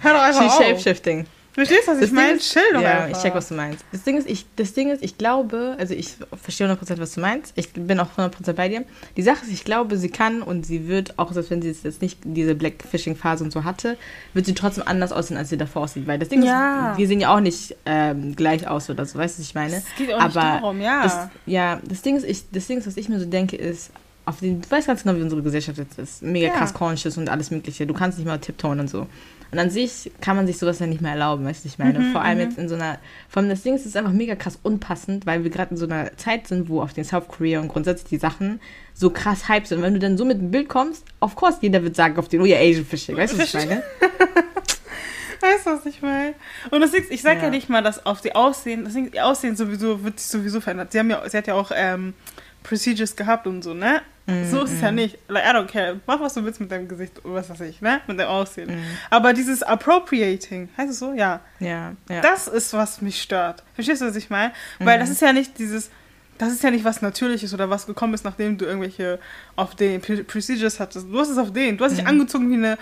Hör 0.00 0.12
doch 0.12 0.22
einfach 0.22 0.42
She's 0.42 0.52
auf. 0.52 0.62
Shapeshifting. 0.62 1.26
Verstehst 1.56 1.88
du, 1.88 1.92
was 1.92 2.00
das 2.00 2.08
ich 2.08 2.12
meine? 2.12 2.36
Chill 2.36 2.62
doch 2.74 2.82
Ja, 2.82 3.04
einfach. 3.04 3.16
ich 3.16 3.22
check, 3.22 3.34
was 3.34 3.48
du 3.48 3.54
meinst. 3.54 3.82
Das 3.90 4.02
Ding 4.02 4.18
ist, 4.18 4.28
ich, 4.28 4.44
das 4.56 4.74
Ding 4.74 4.90
ist, 4.90 5.02
ich 5.02 5.16
glaube, 5.16 5.74
also 5.78 5.94
ich 5.94 6.14
verstehe 6.38 6.70
100%, 6.70 6.98
was 6.98 7.14
du 7.14 7.20
meinst. 7.20 7.54
Ich 7.56 7.72
bin 7.72 7.98
auch 7.98 8.10
100% 8.18 8.52
bei 8.52 8.68
dir. 8.68 8.84
Die 9.16 9.22
Sache 9.22 9.42
ist, 9.42 9.50
ich 9.50 9.64
glaube, 9.64 9.96
sie 9.96 10.10
kann 10.10 10.42
und 10.42 10.66
sie 10.66 10.86
wird, 10.86 11.18
auch 11.18 11.32
selbst 11.32 11.50
wenn 11.50 11.62
sie 11.62 11.70
jetzt 11.70 12.02
nicht 12.02 12.18
diese 12.24 12.54
Blackfishing-Phase 12.54 13.42
und 13.42 13.54
so 13.54 13.64
hatte, 13.64 13.96
wird 14.34 14.44
sie 14.44 14.52
trotzdem 14.52 14.84
anders 14.86 15.12
aussehen, 15.12 15.38
als 15.38 15.48
sie 15.48 15.56
davor 15.56 15.84
aussieht. 15.84 16.06
Weil 16.06 16.18
das 16.18 16.28
Ding 16.28 16.42
ja. 16.42 16.92
ist, 16.92 16.98
wir 16.98 17.08
sehen 17.08 17.20
ja 17.20 17.34
auch 17.34 17.40
nicht 17.40 17.74
ähm, 17.86 18.36
gleich 18.36 18.68
aus 18.68 18.90
oder 18.90 19.06
so, 19.06 19.18
weißt 19.18 19.38
du, 19.38 19.40
was 19.40 19.48
ich 19.48 19.54
meine? 19.54 19.76
Es 19.76 19.84
geht 19.96 20.12
auch 20.12 20.20
Aber 20.20 20.26
nicht 20.26 20.36
darum, 20.36 20.80
ja. 20.82 21.02
Das, 21.04 21.28
ja, 21.46 21.80
das 21.88 22.02
Ding, 22.02 22.16
ist, 22.18 22.24
ich, 22.24 22.50
das 22.52 22.66
Ding 22.66 22.76
ist, 22.76 22.86
was 22.86 22.98
ich 22.98 23.08
mir 23.08 23.18
so 23.18 23.24
denke, 23.24 23.56
ist, 23.56 23.92
auf 24.26 24.40
den, 24.40 24.60
du 24.60 24.70
weißt 24.70 24.88
ganz 24.88 25.04
genau, 25.04 25.16
wie 25.16 25.22
unsere 25.22 25.40
Gesellschaft 25.40 25.78
jetzt 25.78 25.98
ist. 25.98 26.22
Mega 26.22 26.48
ja. 26.48 26.52
krass 26.52 26.74
conscious 26.74 27.16
und 27.16 27.30
alles 27.30 27.50
Mögliche. 27.50 27.86
Du 27.86 27.94
kannst 27.94 28.18
nicht 28.18 28.26
mal 28.26 28.38
tiptoen 28.38 28.80
und 28.80 28.90
so. 28.90 29.06
Und 29.52 29.58
an 29.58 29.70
sich 29.70 30.10
kann 30.20 30.36
man 30.36 30.46
sich 30.46 30.58
sowas 30.58 30.78
ja 30.80 30.86
nicht 30.86 31.00
mehr 31.00 31.12
erlauben, 31.12 31.44
weißt 31.44 31.64
du, 31.64 31.68
ich 31.68 31.78
meine. 31.78 31.98
Mhm, 31.98 32.12
vor 32.12 32.22
allem 32.22 32.38
mhm. 32.38 32.44
jetzt 32.44 32.58
in 32.58 32.68
so 32.68 32.74
einer, 32.74 32.98
vor 33.28 33.40
allem 33.40 33.50
das 33.50 33.62
Ding 33.62 33.74
ist, 33.74 33.86
ist 33.86 33.96
einfach 33.96 34.12
mega 34.12 34.34
krass 34.34 34.58
unpassend, 34.62 35.26
weil 35.26 35.44
wir 35.44 35.50
gerade 35.50 35.70
in 35.70 35.76
so 35.76 35.86
einer 35.86 36.16
Zeit 36.16 36.48
sind, 36.48 36.68
wo 36.68 36.82
auf 36.82 36.92
den 36.92 37.04
South 37.04 37.28
Korea 37.28 37.60
und 37.60 37.68
grundsätzlich 37.68 38.08
die 38.08 38.18
Sachen 38.18 38.60
so 38.94 39.10
krass 39.10 39.48
hype 39.48 39.66
sind. 39.66 39.78
Und 39.78 39.84
wenn 39.84 39.94
du 39.94 40.00
dann 40.00 40.16
so 40.16 40.24
mit 40.24 40.38
dem 40.38 40.50
Bild 40.50 40.68
kommst, 40.68 41.04
of 41.20 41.36
course, 41.36 41.58
jeder 41.60 41.82
wird 41.82 41.96
sagen 41.96 42.16
auf 42.18 42.28
den, 42.28 42.40
oh 42.40 42.44
ja, 42.44 42.58
Asian 42.58 42.84
Fishing, 42.84 43.16
weißt 43.16 43.34
du, 43.34 43.38
was 43.38 43.48
ich 43.48 43.54
meine? 43.54 43.82
weißt 45.40 45.66
du, 45.66 45.70
was 45.70 45.86
ich 45.86 46.02
meine? 46.02 46.34
Und 46.70 46.80
das 46.80 46.92
liegt, 46.92 47.10
ich 47.10 47.22
sage 47.22 47.38
ja. 47.38 47.44
ja. 47.44 47.50
nicht 47.50 47.68
mal, 47.68 47.82
dass 47.82 48.04
auf 48.04 48.20
die 48.20 48.34
Aussehen, 48.34 48.84
das 48.84 48.94
liegt, 48.94 49.18
Aussehen 49.20 49.56
sowieso, 49.56 50.02
wird 50.02 50.18
sich 50.18 50.28
sowieso 50.28 50.60
verändert. 50.60 50.92
Sie, 50.92 50.98
haben 50.98 51.10
ja, 51.10 51.28
sie 51.28 51.36
hat 51.36 51.46
ja 51.46 51.54
auch 51.54 51.70
ähm, 51.74 52.14
Procedures 52.62 53.14
gehabt 53.14 53.46
und 53.46 53.62
so, 53.62 53.74
ne? 53.74 54.02
Mm, 54.26 54.44
so 54.50 54.64
ist 54.64 54.72
es 54.72 54.80
ja 54.80 54.90
mhm. 54.90 54.96
nicht. 54.96 55.18
Like, 55.28 55.44
I 55.44 55.48
don't 55.48 55.66
care. 55.66 56.00
Mach, 56.06 56.20
was 56.20 56.34
du 56.34 56.44
willst 56.44 56.60
mit 56.60 56.70
deinem 56.70 56.88
Gesicht, 56.88 57.20
was 57.22 57.48
weiß 57.48 57.60
ich, 57.60 57.80
ne? 57.80 58.00
Mit 58.06 58.18
dem 58.18 58.26
Aussehen. 58.26 58.70
Mm. 58.70 58.84
Aber 59.10 59.32
dieses 59.32 59.62
Appropriating, 59.62 60.68
heißt 60.76 60.90
es 60.90 60.98
so? 60.98 61.12
Ja. 61.12 61.40
Ja, 61.60 61.94
ja. 62.08 62.20
Das 62.20 62.48
ist, 62.48 62.72
was 62.72 63.00
mich 63.00 63.22
stört. 63.22 63.62
Verstehst 63.74 64.02
du, 64.02 64.06
was 64.06 64.16
ich 64.16 64.28
meine? 64.28 64.52
Weil 64.80 64.98
das 64.98 65.08
mhm. 65.08 65.12
ist 65.12 65.22
ja 65.22 65.32
nicht 65.32 65.58
dieses, 65.58 65.90
das 66.38 66.52
ist 66.52 66.62
ja 66.62 66.70
nicht 66.70 66.84
was 66.84 67.02
Natürliches 67.02 67.54
oder 67.54 67.70
was 67.70 67.86
gekommen 67.86 68.14
ist, 68.14 68.24
nachdem 68.24 68.58
du 68.58 68.64
irgendwelche 68.64 69.18
auf 69.54 69.74
den 69.74 70.00
Procedures 70.00 70.80
hattest. 70.80 71.06
Du 71.10 71.18
hast 71.18 71.30
es 71.30 71.38
auf 71.38 71.52
den. 71.52 71.78
Du 71.78 71.84
hast 71.84 71.92
dich 71.92 72.02
mhm. 72.02 72.10
angezogen 72.10 72.50
wie 72.50 72.54
eine 72.54 72.78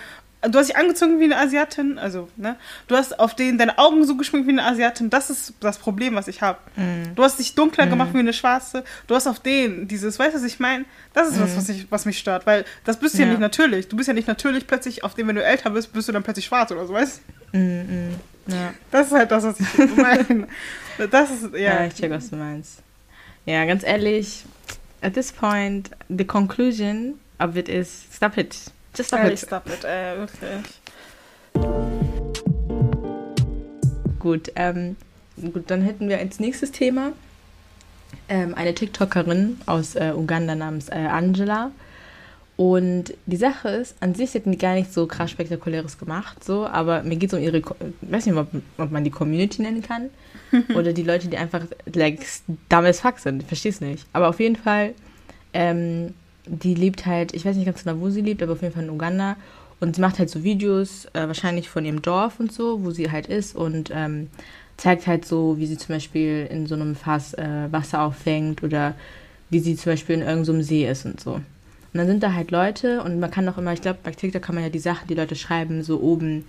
du 0.49 0.59
hast 0.59 0.69
dich 0.69 0.77
angezogen 0.77 1.19
wie 1.19 1.25
eine 1.25 1.37
Asiatin, 1.37 1.97
also, 1.97 2.29
ne? 2.35 2.55
Du 2.87 2.95
hast 2.95 3.19
auf 3.19 3.35
den 3.35 3.57
deine 3.57 3.77
Augen 3.77 4.05
so 4.05 4.15
geschminkt 4.17 4.47
wie 4.47 4.51
eine 4.51 4.63
Asiatin, 4.63 5.09
das 5.09 5.29
ist 5.29 5.53
das 5.59 5.77
Problem, 5.77 6.15
was 6.15 6.27
ich 6.27 6.41
habe. 6.41 6.59
Mm. 6.75 7.15
Du 7.15 7.23
hast 7.23 7.39
dich 7.39 7.55
dunkler 7.55 7.85
mm. 7.85 7.89
gemacht 7.89 8.09
wie 8.13 8.19
eine 8.19 8.33
schwarze, 8.33 8.83
du 9.07 9.15
hast 9.15 9.27
auf 9.27 9.39
den 9.39 9.87
dieses, 9.87 10.19
weißt 10.19 10.33
du, 10.33 10.39
was 10.39 10.45
ich 10.45 10.59
meine? 10.59 10.85
Das 11.13 11.29
ist 11.29 11.37
mm. 11.37 11.41
was, 11.41 11.57
was, 11.57 11.69
ich, 11.69 11.91
was 11.91 12.05
mich 12.05 12.17
stört, 12.17 12.45
weil 12.45 12.65
das 12.83 12.99
bist 12.99 13.15
ja. 13.15 13.25
ja 13.25 13.31
nicht 13.31 13.39
natürlich. 13.39 13.87
Du 13.87 13.97
bist 13.97 14.07
ja 14.07 14.13
nicht 14.13 14.27
natürlich 14.27 14.67
plötzlich 14.67 15.03
auf 15.03 15.13
dem, 15.15 15.27
wenn 15.27 15.35
du 15.35 15.43
älter 15.43 15.69
bist, 15.69 15.93
bist 15.93 16.07
du 16.07 16.11
dann 16.11 16.23
plötzlich 16.23 16.45
schwarz 16.45 16.71
oder 16.71 16.85
so, 16.85 16.93
weißt 16.93 17.21
du? 17.51 17.57
Mm, 17.57 18.15
ja. 18.47 18.73
Das 18.91 19.07
ist 19.07 19.13
halt 19.13 19.31
das, 19.31 19.43
was 19.43 19.59
ich 19.59 19.95
meine. 19.95 20.47
Das 21.11 21.29
ist, 21.31 21.53
ja. 21.53 21.59
Ja, 21.59 21.85
ich 21.85 21.93
check, 21.95 22.11
was 22.11 22.29
du 22.29 22.35
meinst. 22.35 22.81
Ja, 23.45 23.65
ganz 23.65 23.83
ehrlich, 23.83 24.43
at 25.01 25.13
this 25.13 25.31
point, 25.31 25.91
the 26.09 26.25
conclusion 26.25 27.19
of 27.39 27.55
it 27.55 27.69
is 27.69 28.05
stop 28.11 28.37
it. 28.37 28.55
Just 28.95 29.09
stop 29.09 29.25
it. 29.25 29.39
Stop 29.39 29.67
it, 29.67 29.83
ey, 29.83 30.17
wirklich. 30.17 30.65
Gut, 34.19 34.51
ähm, 34.55 34.95
gut, 35.53 35.69
dann 35.69 35.81
hätten 35.81 36.07
wir 36.09 36.17
als 36.17 36.39
nächstes 36.39 36.71
Thema 36.71 37.11
ähm, 38.29 38.55
eine 38.55 38.73
TikTokerin 38.73 39.59
aus 39.65 39.95
äh, 39.95 40.13
Uganda 40.15 40.55
namens 40.55 40.89
äh, 40.89 40.95
Angela. 40.95 41.71
Und 42.57 43.13
die 43.25 43.35
Sache 43.35 43.67
ist, 43.67 43.95
an 43.99 44.15
sich 44.15 44.33
hätten 44.33 44.53
die 44.53 44.57
gar 44.57 44.75
nicht 44.75 44.93
so 44.93 45.07
krass 45.07 45.29
Spektakuläres 45.29 45.97
gemacht, 45.97 46.41
so, 46.41 46.65
aber 46.65 47.03
mir 47.03 47.17
geht 47.17 47.33
es 47.33 47.37
um 47.37 47.43
ihre, 47.43 47.57
ich 47.57 47.65
weiß 48.01 48.25
nicht, 48.25 48.35
ob, 48.35 48.47
ob, 48.77 48.91
man 48.91 49.03
die 49.03 49.11
Community 49.11 49.61
nennen 49.61 49.81
kann 49.81 50.09
oder 50.75 50.93
die 50.93 51.03
Leute, 51.03 51.27
die 51.27 51.37
einfach 51.37 51.63
like, 51.93 52.25
damals 52.69 53.01
fuck 53.01 53.19
sind, 53.19 53.41
ich 53.41 53.47
verstehe 53.47 53.71
es 53.71 53.81
nicht. 53.81 54.07
Aber 54.13 54.29
auf 54.29 54.39
jeden 54.39 54.55
Fall 54.55 54.93
ähm, 55.51 56.13
die 56.47 56.75
lebt 56.75 57.05
halt, 57.05 57.33
ich 57.33 57.45
weiß 57.45 57.55
nicht 57.55 57.65
ganz 57.65 57.83
genau, 57.83 57.99
wo 57.99 58.09
sie 58.09 58.21
lebt, 58.21 58.43
aber 58.43 58.53
auf 58.53 58.61
jeden 58.61 58.73
Fall 58.73 58.83
in 58.83 58.89
Uganda. 58.89 59.35
Und 59.79 59.95
sie 59.95 60.01
macht 60.01 60.19
halt 60.19 60.29
so 60.29 60.43
Videos, 60.43 61.05
äh, 61.13 61.27
wahrscheinlich 61.27 61.69
von 61.69 61.85
ihrem 61.85 62.01
Dorf 62.01 62.39
und 62.39 62.51
so, 62.51 62.83
wo 62.83 62.91
sie 62.91 63.11
halt 63.11 63.27
ist 63.27 63.55
und 63.55 63.91
ähm, 63.93 64.29
zeigt 64.77 65.07
halt 65.07 65.25
so, 65.25 65.57
wie 65.57 65.67
sie 65.67 65.77
zum 65.77 65.95
Beispiel 65.95 66.47
in 66.49 66.65
so 66.65 66.75
einem 66.75 66.95
Fass 66.95 67.33
äh, 67.33 67.71
Wasser 67.71 68.03
auffängt 68.03 68.63
oder 68.63 68.95
wie 69.49 69.59
sie 69.59 69.75
zum 69.75 69.93
Beispiel 69.93 70.15
in 70.15 70.21
irgendeinem 70.21 70.61
so 70.61 70.67
See 70.67 70.89
ist 70.89 71.05
und 71.05 71.19
so. 71.19 71.33
Und 71.33 71.99
dann 71.99 72.07
sind 72.07 72.23
da 72.23 72.33
halt 72.33 72.51
Leute 72.51 73.01
und 73.03 73.19
man 73.19 73.31
kann 73.31 73.47
auch 73.47 73.57
immer, 73.57 73.73
ich 73.73 73.81
glaube, 73.81 73.99
bei 74.03 74.11
TikTok 74.11 74.41
kann 74.41 74.55
man 74.55 74.63
ja 74.63 74.69
die 74.69 74.79
Sachen, 74.79 75.07
die 75.07 75.13
Leute 75.13 75.35
schreiben, 75.35 75.81
so 75.81 76.01
oben 76.01 76.43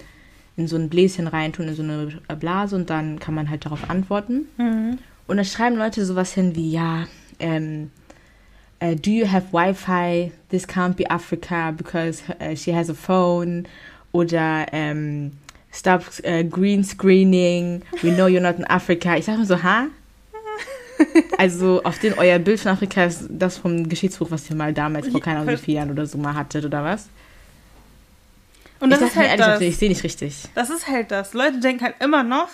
in 0.57 0.67
so 0.67 0.77
ein 0.77 0.89
Bläschen 0.89 1.27
reintun, 1.27 1.69
in 1.69 1.75
so 1.75 1.83
eine 1.83 2.09
Blase 2.39 2.75
und 2.75 2.91
dann 2.91 3.21
kann 3.21 3.35
man 3.35 3.51
halt 3.51 3.65
darauf 3.65 3.89
antworten. 3.91 4.49
Mhm. 4.57 4.99
Und 5.27 5.37
da 5.37 5.45
schreiben 5.45 5.77
Leute 5.77 6.05
sowas 6.05 6.33
hin 6.33 6.57
wie, 6.57 6.71
ja, 6.71 7.07
ähm, 7.39 7.91
uh, 8.81 8.95
do 8.95 9.11
you 9.11 9.27
have 9.27 9.53
Wi-Fi? 9.53 10.33
This 10.49 10.67
can't 10.67 10.97
be 10.97 11.07
Africa 11.07 11.73
because 11.77 12.23
uh, 12.41 12.55
she 12.55 12.73
has 12.73 12.89
a 12.89 12.95
phone. 12.95 13.67
Oder 14.13 14.67
um, 14.73 15.33
stop 15.71 16.05
uh, 16.25 16.43
green 16.43 16.85
screening. 16.85 17.83
We 18.03 18.11
know 18.11 18.27
you're 18.27 18.41
not 18.41 18.57
in 18.57 18.65
Africa. 18.65 19.17
Ich 19.17 19.27
sage 19.27 19.39
mir 19.39 19.47
so, 19.47 19.63
ha? 19.63 19.89
Also 21.39 21.83
auf 21.85 21.99
den 21.99 22.15
euer 22.15 22.39
Bild 22.39 22.59
von 22.59 22.73
Afrika 22.73 23.05
ist 23.05 23.27
das 23.29 23.59
vom 23.59 23.87
Geschichtsbuch, 23.87 24.31
was 24.31 24.49
ihr 24.49 24.57
mal 24.57 24.73
damals 24.73 25.09
vor 25.09 25.21
keine 25.21 25.41
Ahnung 25.41 25.53
wie 25.53 25.59
vier 25.59 25.75
Jahren 25.75 25.91
oder 25.91 26.07
so 26.07 26.17
mal 26.17 26.35
hattet 26.35 26.65
oder 26.65 26.83
was? 26.83 27.09
Und 28.81 28.91
das 28.91 29.01
ich 29.01 29.09
ist 29.09 29.17
halt 29.17 29.29
ehrlich, 29.29 29.47
das. 29.47 29.61
Ich 29.61 29.77
sehe 29.77 29.89
nicht 29.89 30.03
richtig. 30.05 30.45
Das 30.55 30.71
ist 30.71 30.89
halt 30.89 31.11
das. 31.11 31.35
Leute 31.35 31.61
denken 31.61 31.85
halt 31.85 31.97
immer 32.01 32.23
noch, 32.23 32.49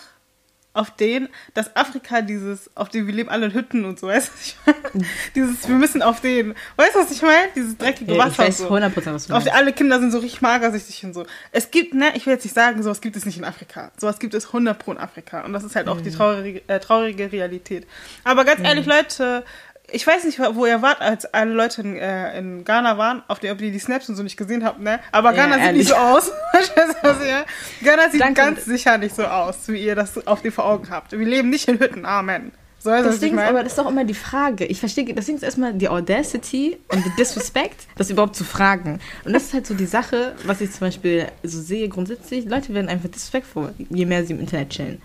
auf 0.75 0.91
den, 0.91 1.29
dass 1.55 1.77
Afrika 1.77 2.23
dieses, 2.23 2.71
auf 2.77 2.89
dem 2.89 3.07
wir 3.07 3.15
leben 3.15 3.29
alle 3.29 3.47
in 3.47 3.55
Hütten 3.55 3.85
und 3.85 3.99
so, 3.99 4.07
weißt 4.07 4.29
du, 4.29 4.33
was 4.33 4.47
ich 4.47 4.57
meine? 4.65 5.07
Dieses, 5.35 5.69
wir 5.69 5.75
müssen 5.77 6.03
auf 6.03 6.21
den, 6.21 6.55
weißt 6.77 6.95
du, 6.95 6.99
was 7.01 7.11
ich 7.11 7.23
meine? 7.23 7.49
Dieses 7.55 7.77
dreckige 7.77 8.17
Wasser. 8.17 8.31
Ich 8.31 8.39
weiß 8.39 8.59
so. 8.59 8.71
100%, 8.71 9.13
was 9.13 9.27
du 9.27 9.35
Auf 9.35 9.45
die, 9.45 9.51
alle 9.51 9.73
Kinder 9.73 10.01
sind 10.01 10.11
so 10.11 10.19
richtig 10.19 10.41
magersüchtig 10.41 11.05
und 11.05 11.15
so. 11.15 11.27
Es 11.51 11.71
gibt, 11.71 11.93
ne, 11.95 12.13
ich 12.15 12.25
will 12.25 12.35
jetzt 12.35 12.45
nicht 12.45 12.55
sagen, 12.55 12.83
sowas 12.83 13.01
gibt 13.01 13.17
es 13.17 13.27
nicht 13.27 13.37
in 13.37 13.45
Afrika. 13.45 13.93
Sowas 13.99 14.19
gibt 14.19 14.33
es 14.35 14.47
100 14.47 14.79
pro 14.79 14.93
in 14.93 14.99
Afrika. 14.99 15.43
Und 15.43 15.53
das 15.53 15.65
ist 15.65 15.77
halt 15.77 15.89
auch 15.89 15.99
mhm. 15.99 16.05
die 16.05 16.11
traurige, 16.11 16.63
äh, 16.69 16.81
traurige 16.81 17.31
Realität. 17.31 17.87
Aber 18.25 18.45
ganz 18.45 18.61
mhm. 18.61 18.67
ehrlich, 18.67 18.87
Leute, 18.87 19.45
ich 19.93 20.07
weiß 20.07 20.25
nicht, 20.25 20.39
wo 20.39 20.67
ihr 20.67 20.83
wart, 20.83 21.01
als 21.01 21.27
alle 21.27 21.53
Leute 21.53 21.83
in, 21.83 21.97
äh, 21.97 22.39
in 22.39 22.65
Ghana 22.65 22.99
waren, 22.99 23.23
auf 23.29 23.39
die, 23.39 23.51
ob 23.51 23.61
ihr 23.61 23.71
die 23.71 23.79
Snaps 23.79 24.09
und 24.09 24.17
so 24.17 24.23
nicht 24.23 24.37
gesehen 24.37 24.65
habt, 24.65 24.81
ne? 24.81 25.01
Aber 25.13 25.33
Ghana 25.33 25.59
ja, 25.59 25.67
sieht 25.67 25.77
nicht 25.77 25.89
so 25.89 25.95
aus. 25.95 26.31
Ghana 27.83 28.11
sieht 28.11 28.21
Danke. 28.21 28.41
ganz 28.41 28.65
sicher 28.65 28.99
nicht 28.99 29.15
so 29.15 29.25
aus, 29.25 29.69
wie 29.69 29.85
ihr 29.85 29.95
das 29.95 30.27
auf 30.27 30.43
die 30.43 30.51
vor 30.51 30.65
Augen 30.65 30.89
habt. 30.91 31.13
Wir 31.13 31.27
leben 31.27 31.51
nicht 31.51 31.69
in 31.69 31.79
Hütten, 31.79 32.05
Amen. 32.05 32.53
So, 32.83 32.91
das, 32.91 33.05
das 33.05 33.21
Ding 33.21 33.39
ist, 33.39 33.45
aber 33.45 33.63
das 33.63 33.73
ist 33.73 33.79
doch 33.79 33.89
immer 33.89 34.05
die 34.05 34.15
Frage. 34.15 34.65
Ich 34.65 34.81
verstehe, 34.81 35.05
das 35.15 35.27
Ding 35.27 35.37
ist 35.37 35.45
erstmal 35.45 35.73
die 35.73 35.89
Audacity 35.89 36.79
und 36.89 37.05
der 37.05 37.13
Disrespect, 37.17 37.87
das 37.97 38.11
überhaupt 38.11 38.35
zu 38.35 38.43
fragen. 38.43 38.99
Und 39.25 39.33
das 39.33 39.45
ist 39.45 39.55
halt 39.55 39.67
so 39.69 39.75
die 39.75 39.87
Sache, 39.87 40.35
was 40.47 40.61
ich 40.61 40.73
zum 40.73 40.81
Beispiel 40.81 41.29
so 41.45 41.61
sehe 41.61 41.89
grundsätzlich. 41.89 42.45
Leute 42.47 42.75
werden 42.75 42.89
einfach 42.89 43.09
disrespectful, 43.09 43.73
je 43.89 44.05
mehr 44.05 44.25
sie 44.25 44.33
im 44.33 44.41
Internet 44.41 44.71
chillen. 44.71 45.01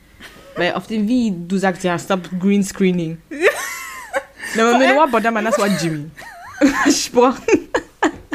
Weil 0.55 0.73
auf 0.73 0.87
dem 0.87 1.07
Wie 1.07 1.31
du 1.31 1.57
sagst, 1.57 1.83
ja, 1.83 1.99
stop 1.99 2.27
green 2.39 2.63
screening. 2.63 3.19
Na, 4.55 4.77
men 4.77 4.95
wa 4.95 5.05
boda 5.05 5.31
man 5.31 5.45
das 5.45 5.57
war 5.57 5.67
Jimmy. 5.67 6.09
Versprochen. 6.83 7.69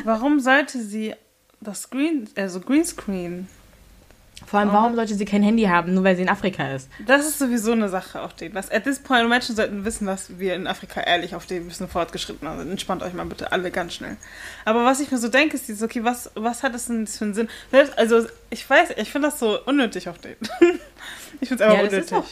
Warum 0.05 0.41
sollte 0.41 0.81
sie 0.83 1.15
das 1.61 1.91
Green, 1.91 2.29
also 2.37 2.61
Greenscreen? 2.61 3.49
Vor 4.47 4.61
allem, 4.61 4.73
warum 4.73 4.95
sollte 4.95 5.15
sie 5.15 5.25
kein 5.25 5.43
Handy 5.43 5.65
haben, 5.65 5.95
nur 5.95 6.05
weil 6.05 6.17
sie 6.17 6.23
in 6.23 6.29
Afrika 6.29 6.75
ist? 6.75 6.89
Das 7.07 7.27
ist 7.27 7.39
sowieso 7.39 7.73
eine 7.73 7.89
Sache 7.89 8.21
auf 8.21 8.35
dem. 8.35 8.55
Was 8.55 8.71
at 8.71 8.85
this 8.85 8.99
point 8.99 9.29
Menschen 9.29 9.55
sollten 9.55 9.85
wissen, 9.85 10.07
dass 10.07 10.39
wir 10.39 10.55
in 10.55 10.67
Afrika 10.67 11.01
ehrlich 11.01 11.35
auf 11.35 11.47
dem 11.47 11.69
bisschen 11.69 11.89
fortgeschritten 11.89 12.49
sind. 12.59 12.71
Entspannt 12.71 13.03
euch 13.03 13.13
mal 13.13 13.25
bitte 13.27 13.53
alle 13.53 13.71
ganz 13.71 13.95
schnell. 13.95 14.17
Aber 14.65 14.85
was 14.85 15.01
ich 15.01 15.11
mir 15.11 15.19
so 15.19 15.29
denke, 15.29 15.57
ist 15.57 15.69
dieses, 15.69 15.83
okay, 15.83 16.05
was, 16.05 16.31
was 16.35 16.63
hat 16.63 16.75
das 16.75 16.87
denn 16.87 17.07
für 17.07 17.25
einen 17.25 17.35
Sinn? 17.35 17.49
Also, 17.97 18.27
ich 18.51 18.69
weiß, 18.69 18.91
ich 18.97 19.11
finde 19.11 19.29
das 19.29 19.39
so 19.39 19.59
unnötig 19.65 20.09
auf 20.09 20.19
dem. 20.19 20.37
ich 21.41 21.49
finde 21.49 21.65
es 21.65 21.71
einfach 21.71 21.79
ja, 21.79 21.89
unnötig. 21.89 22.25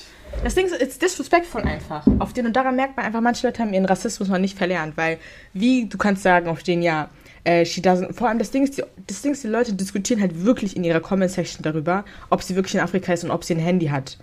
Das 0.43 0.55
Ding 0.55 0.67
ist, 0.67 0.81
it's 0.81 0.99
disrespectful 0.99 1.63
einfach. 1.63 2.07
Auf 2.19 2.33
den 2.33 2.47
und 2.47 2.57
daran 2.57 2.77
merkt 2.77 2.97
man 2.97 3.07
einfach, 3.07 3.21
manche 3.21 3.47
Leute 3.47 3.63
haben 3.63 3.75
ihren 3.75 3.85
Rassismus 3.85 4.29
noch 4.29 4.39
nicht 4.39 4.57
verlernt, 4.57 4.97
weil 4.97 5.19
wie 5.53 5.87
du 5.87 5.99
kannst 5.99 6.23
sagen 6.23 6.49
auf 6.49 6.63
den 6.63 6.83
ja, 6.83 7.11
äh, 7.45 7.65
she 7.65 7.81
doesn't. 7.81 8.15
Vor 8.15 8.29
allem 8.29 8.39
das 8.39 8.51
Ding 8.51 8.65
ist, 8.65 8.79
die, 8.79 8.83
das 9.07 9.23
Ding 9.23 9.33
ist, 9.33 9.45
die 9.45 9.49
Leute 9.49 9.75
diskutieren 9.75 10.21
halt 10.21 10.45
wirklich 10.45 10.77
in 10.77 10.85
ihrer 10.85 11.01
Comment 11.01 11.31
Section 11.31 11.63
darüber, 11.63 12.05
ob 12.31 12.43
sie 12.43 12.57
wirklich 12.57 12.75
in 12.75 12.81
Afrika 12.81 13.13
ist 13.13 13.25
und 13.25 13.31
ob 13.31 13.45
sie 13.45 13.55
ein 13.55 13.61
Handy 13.61 13.87
hat 13.87 14.19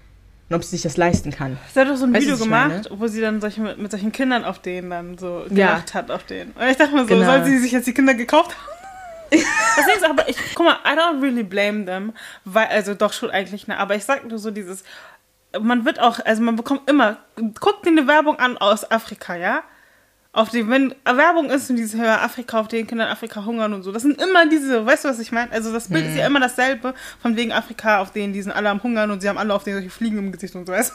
und 0.50 0.56
ob 0.56 0.63
sie 0.63 0.72
sich 0.72 0.82
das 0.82 0.98
leisten 0.98 1.32
kann. 1.32 1.58
Sie 1.74 1.80
hat 1.80 1.88
doch 1.88 1.96
so 1.96 2.06
ein 2.06 2.13
weißt 2.13 2.26
Video 2.26 2.38
gemacht, 2.38 2.89
wo 2.91 3.08
sie 3.08 3.22
dann 3.22 3.41
solche, 3.41 3.62
mit, 3.62 3.91
solchen 3.91 4.12
Kindern 4.12 4.46
auf 4.46 4.60
denen 4.60 4.89
dann 4.89 5.17
so 5.17 5.46
gelacht 5.50 5.89
ja. 5.89 5.93
hat 5.93 6.12
auf 6.12 6.24
denen. 6.24 6.52
Und 6.52 6.67
ich 6.70 6.78
dachte 6.78 6.93
mir 6.93 7.02
so, 7.02 7.08
genau. 7.08 7.26
soll 7.26 7.46
sie 7.46 7.60
sich 7.60 7.72
jetzt 7.72 7.88
die 7.88 7.93
Kinder 7.93 8.13
gekauft 8.13 8.52
haben? 8.52 8.78
das 9.30 9.86
Ding 9.86 9.96
ist 9.98 10.06
aber, 10.06 10.30
ich, 10.30 10.38
guck 10.56 10.65
mal, 10.65 10.78
I 10.86 10.98
don't 10.98 11.22
really 11.22 11.43
blame 11.43 11.86
them, 11.86 12.13
weil, 12.46 12.67
also 12.67 12.93
doch 12.93 13.12
schon 13.12 13.30
eigentlich, 13.30 13.67
ne, 13.67 13.78
aber 13.78 13.96
ich 13.96 14.06
sag 14.06 14.26
nur 14.26 14.39
so 14.39 14.52
dieses, 14.52 14.86
man 15.60 15.86
wird 15.86 16.00
auch, 16.00 16.20
also 16.26 16.41
man 16.41 16.56
bekommt 16.56 16.89
immer, 16.89 17.17
guckt 17.60 17.86
dir 17.86 17.89
eine 17.89 18.08
Werbung 18.08 18.39
an 18.39 18.58
aus 18.58 18.89
Afrika, 18.89 19.36
ja? 19.36 19.63
Auf 20.34 20.50
die, 20.50 20.70
wenn 20.70 20.93
Werbung 21.04 21.50
ist 21.50 21.70
und 21.70 21.78
diese 21.78 22.04
Afrika, 22.08 22.60
auf 22.60 22.67
denen 22.67 22.86
Kinder 22.86 23.06
in 23.06 23.12
Afrika 23.12 23.43
hungern 23.43 23.74
und 23.74 23.84
so, 23.84 23.91
das 23.91 24.04
sind 24.04 24.22
immer 24.22 24.48
diese, 24.48 24.86
weißt 24.86 25.06
du, 25.06 25.10
was 25.10 25.20
ich 25.20 25.32
meine? 25.32 25.52
Also 25.52 25.74
das 25.74 25.88
Bild 25.88 26.06
hm. 26.06 26.12
ist 26.12 26.17
ja 26.17 26.30
mhm. 26.30 26.36
immer 26.36 26.46
dasselbe, 26.46 26.93
von 27.22 27.36
wegen 27.36 27.52
Afrika, 27.52 28.00
auf 28.00 28.12
denen 28.12 28.34
die 28.34 28.41
sind 28.41 28.52
alle 28.52 28.70
am 28.70 28.82
Hungern 28.84 29.10
und 29.10 29.22
sie 29.22 29.30
haben 29.30 29.38
alle 29.38 29.54
auf 29.54 29.63
denen 29.63 29.78
solche 29.78 29.89
Fliegen 29.89 30.17
im 30.20 30.32
Gesicht 30.32 30.56
und 30.56 30.67
so, 30.67 30.74
weißt 30.74 30.93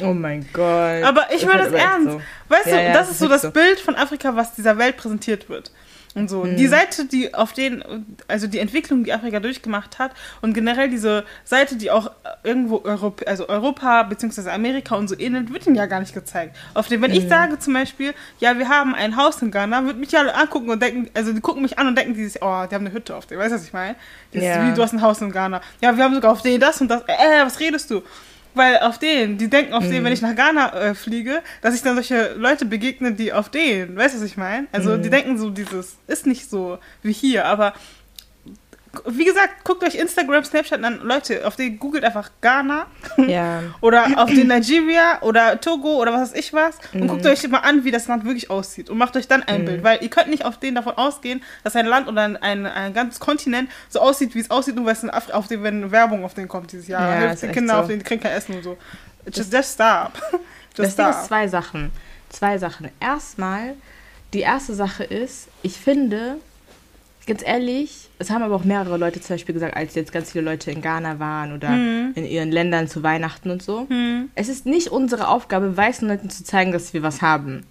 du? 0.00 0.06
Oh 0.06 0.14
mein 0.14 0.46
Gott. 0.52 1.02
Aber 1.02 1.26
ich 1.34 1.44
meine 1.44 1.64
das 1.64 1.72
ernst. 1.72 2.12
So. 2.12 2.22
Weißt 2.48 2.66
ja, 2.66 2.76
du, 2.76 2.82
ja, 2.82 2.92
das, 2.92 3.00
das 3.00 3.10
ist 3.10 3.18
so 3.18 3.28
das 3.28 3.42
so. 3.42 3.50
Bild 3.50 3.80
von 3.80 3.96
Afrika, 3.96 4.36
was 4.36 4.54
dieser 4.54 4.78
Welt 4.78 4.96
präsentiert 4.96 5.48
wird 5.48 5.72
und 6.18 6.28
so. 6.28 6.44
Mhm. 6.44 6.56
Die 6.56 6.66
Seite, 6.66 7.06
die 7.06 7.34
auf 7.34 7.52
den, 7.52 7.84
also 8.26 8.46
die 8.46 8.58
Entwicklung, 8.58 9.04
die 9.04 9.12
Afrika 9.12 9.40
durchgemacht 9.40 9.98
hat 9.98 10.12
und 10.42 10.52
generell 10.52 10.90
diese 10.90 11.24
Seite, 11.44 11.76
die 11.76 11.90
auch 11.90 12.10
irgendwo 12.42 12.82
Europa, 12.84 13.24
also 13.26 13.48
Europa 13.48 14.02
bzw. 14.04 14.50
Amerika 14.50 14.96
und 14.96 15.08
so 15.08 15.18
ähnelt, 15.18 15.52
wird 15.52 15.66
ihnen 15.66 15.76
ja 15.76 15.86
gar 15.86 16.00
nicht 16.00 16.14
gezeigt. 16.14 16.56
Auf 16.74 16.88
dem, 16.88 17.02
wenn 17.02 17.10
mhm. 17.10 17.18
ich 17.18 17.28
sage 17.28 17.58
zum 17.58 17.74
Beispiel, 17.74 18.14
ja, 18.40 18.58
wir 18.58 18.68
haben 18.68 18.94
ein 18.94 19.16
Haus 19.16 19.40
in 19.42 19.50
Ghana, 19.50 19.84
wird 19.86 19.98
mich 19.98 20.12
ja 20.12 20.20
angucken 20.20 20.70
und 20.70 20.82
denken, 20.82 21.08
also 21.14 21.32
die 21.32 21.40
gucken 21.40 21.62
mich 21.62 21.78
an 21.78 21.86
und 21.86 21.96
denken 21.96 22.14
dieses, 22.14 22.40
oh, 22.42 22.66
die 22.70 22.74
haben 22.74 22.86
eine 22.86 22.92
Hütte 22.92 23.16
auf 23.16 23.26
dem, 23.26 23.38
weißt 23.38 23.52
du, 23.52 23.56
was 23.56 23.64
ich 23.64 23.72
meine? 23.72 23.96
Ja. 24.32 24.66
Wie, 24.66 24.74
du 24.74 24.82
hast 24.82 24.92
ein 24.92 25.02
Haus 25.02 25.20
in 25.20 25.32
Ghana. 25.32 25.60
Ja, 25.80 25.96
wir 25.96 26.04
haben 26.04 26.14
sogar 26.14 26.32
auf 26.32 26.42
den 26.42 26.60
das 26.60 26.80
und 26.80 26.88
das, 26.88 27.02
äh, 27.02 27.44
was 27.44 27.60
redest 27.60 27.90
du? 27.90 28.02
Weil 28.54 28.78
auf 28.78 28.98
den, 28.98 29.38
die 29.38 29.48
denken 29.48 29.72
auf 29.72 29.84
mhm. 29.84 29.90
den, 29.90 30.04
wenn 30.04 30.12
ich 30.12 30.22
nach 30.22 30.34
Ghana 30.34 30.72
äh, 30.72 30.94
fliege, 30.94 31.42
dass 31.62 31.74
ich 31.74 31.82
dann 31.82 31.94
solche 31.94 32.34
Leute 32.34 32.64
begegne, 32.64 33.12
die 33.12 33.32
auf 33.32 33.50
den, 33.50 33.96
weißt 33.96 34.14
du, 34.14 34.20
was 34.20 34.26
ich 34.26 34.36
meine? 34.36 34.66
Also 34.72 34.96
mhm. 34.96 35.02
die 35.02 35.10
denken 35.10 35.38
so, 35.38 35.50
dieses 35.50 35.96
ist 36.06 36.26
nicht 36.26 36.48
so 36.48 36.78
wie 37.02 37.12
hier, 37.12 37.46
aber 37.46 37.74
wie 39.06 39.24
gesagt, 39.24 39.64
guckt 39.64 39.82
euch 39.84 39.94
Instagram, 39.94 40.44
Snapchat 40.44 40.82
an. 40.82 41.00
Leute, 41.02 41.46
auf 41.46 41.56
den 41.56 41.78
googelt 41.78 42.04
einfach 42.04 42.30
Ghana 42.40 42.86
Ja. 43.18 43.62
oder 43.80 44.06
auf 44.16 44.30
den 44.30 44.48
Nigeria 44.48 45.20
oder 45.22 45.60
Togo 45.60 45.96
oder 45.96 46.12
was 46.12 46.30
weiß 46.30 46.38
ich 46.38 46.52
was 46.52 46.78
und 46.94 47.00
Mhm. 47.02 47.08
guckt 47.08 47.26
euch 47.26 47.46
mal 47.48 47.58
an, 47.58 47.84
wie 47.84 47.90
das 47.90 48.06
Land 48.08 48.24
wirklich 48.24 48.50
aussieht 48.50 48.88
und 48.90 48.98
macht 48.98 49.16
euch 49.16 49.28
dann 49.28 49.42
ein 49.42 49.64
Bild, 49.64 49.84
weil 49.84 50.02
ihr 50.02 50.08
könnt 50.10 50.28
nicht 50.28 50.44
auf 50.44 50.58
den 50.58 50.74
davon 50.74 50.94
ausgehen, 50.96 51.42
dass 51.64 51.76
ein 51.76 51.86
Land 51.86 52.08
oder 52.08 52.22
ein, 52.22 52.36
ein, 52.36 52.66
ein 52.66 52.94
ganzes 52.94 53.20
Kontinent 53.20 53.70
so 53.88 54.00
aussieht, 54.00 54.34
wie 54.34 54.40
es 54.40 54.50
aussieht, 54.50 54.74
nur 54.76 54.86
weil 54.86 54.94
es 54.94 55.02
in 55.02 55.10
Afri 55.10 55.32
auf 55.32 55.46
den, 55.48 55.62
wenn 55.62 55.90
Werbung 55.90 56.24
auf 56.24 56.34
den 56.34 56.48
kommt 56.48 56.72
dieses 56.72 56.88
Jahr. 56.88 57.08
Ja, 57.22 57.32
echt 57.32 57.52
Kinder 57.52 57.74
so. 57.74 57.80
auf 57.80 57.86
den, 57.88 57.98
die 57.98 58.04
kriegen 58.04 58.22
kein 58.22 58.32
Essen 58.32 58.54
und 58.56 58.62
so. 58.62 58.76
Just, 59.32 59.52
just 59.52 59.74
stop. 59.74 60.12
Das 60.76 60.86
Just 60.86 60.98
Ding 60.98 61.06
ist 61.08 61.14
stop. 61.16 61.26
zwei 61.26 61.48
Sachen. 61.48 61.92
Zwei 62.28 62.58
Sachen. 62.58 62.88
Erstmal, 63.00 63.74
die 64.32 64.40
erste 64.40 64.74
Sache 64.74 65.02
ist, 65.02 65.48
ich 65.62 65.76
finde, 65.76 66.36
ganz 67.28 67.42
ehrlich, 67.46 68.08
es 68.18 68.30
haben 68.30 68.42
aber 68.42 68.56
auch 68.56 68.64
mehrere 68.64 68.96
Leute 68.96 69.20
zum 69.20 69.34
Beispiel 69.34 69.52
gesagt, 69.52 69.76
als 69.76 69.94
jetzt 69.94 70.10
ganz 70.12 70.32
viele 70.32 70.42
Leute 70.44 70.72
in 70.72 70.82
Ghana 70.82 71.20
waren 71.20 71.52
oder 71.54 71.68
Mhm. 71.70 72.12
in 72.16 72.24
ihren 72.24 72.50
Ländern 72.50 72.88
zu 72.88 73.04
Weihnachten 73.04 73.50
und 73.50 73.62
so. 73.62 73.86
Es 74.34 74.48
ist 74.48 74.66
nicht 74.66 74.88
unsere 74.88 75.28
Aufgabe, 75.28 75.76
weißen 75.76 76.08
Leuten 76.08 76.30
zu 76.30 76.42
zeigen, 76.42 76.72
dass 76.72 76.92
wir 76.94 77.02
was 77.04 77.22
haben. 77.22 77.62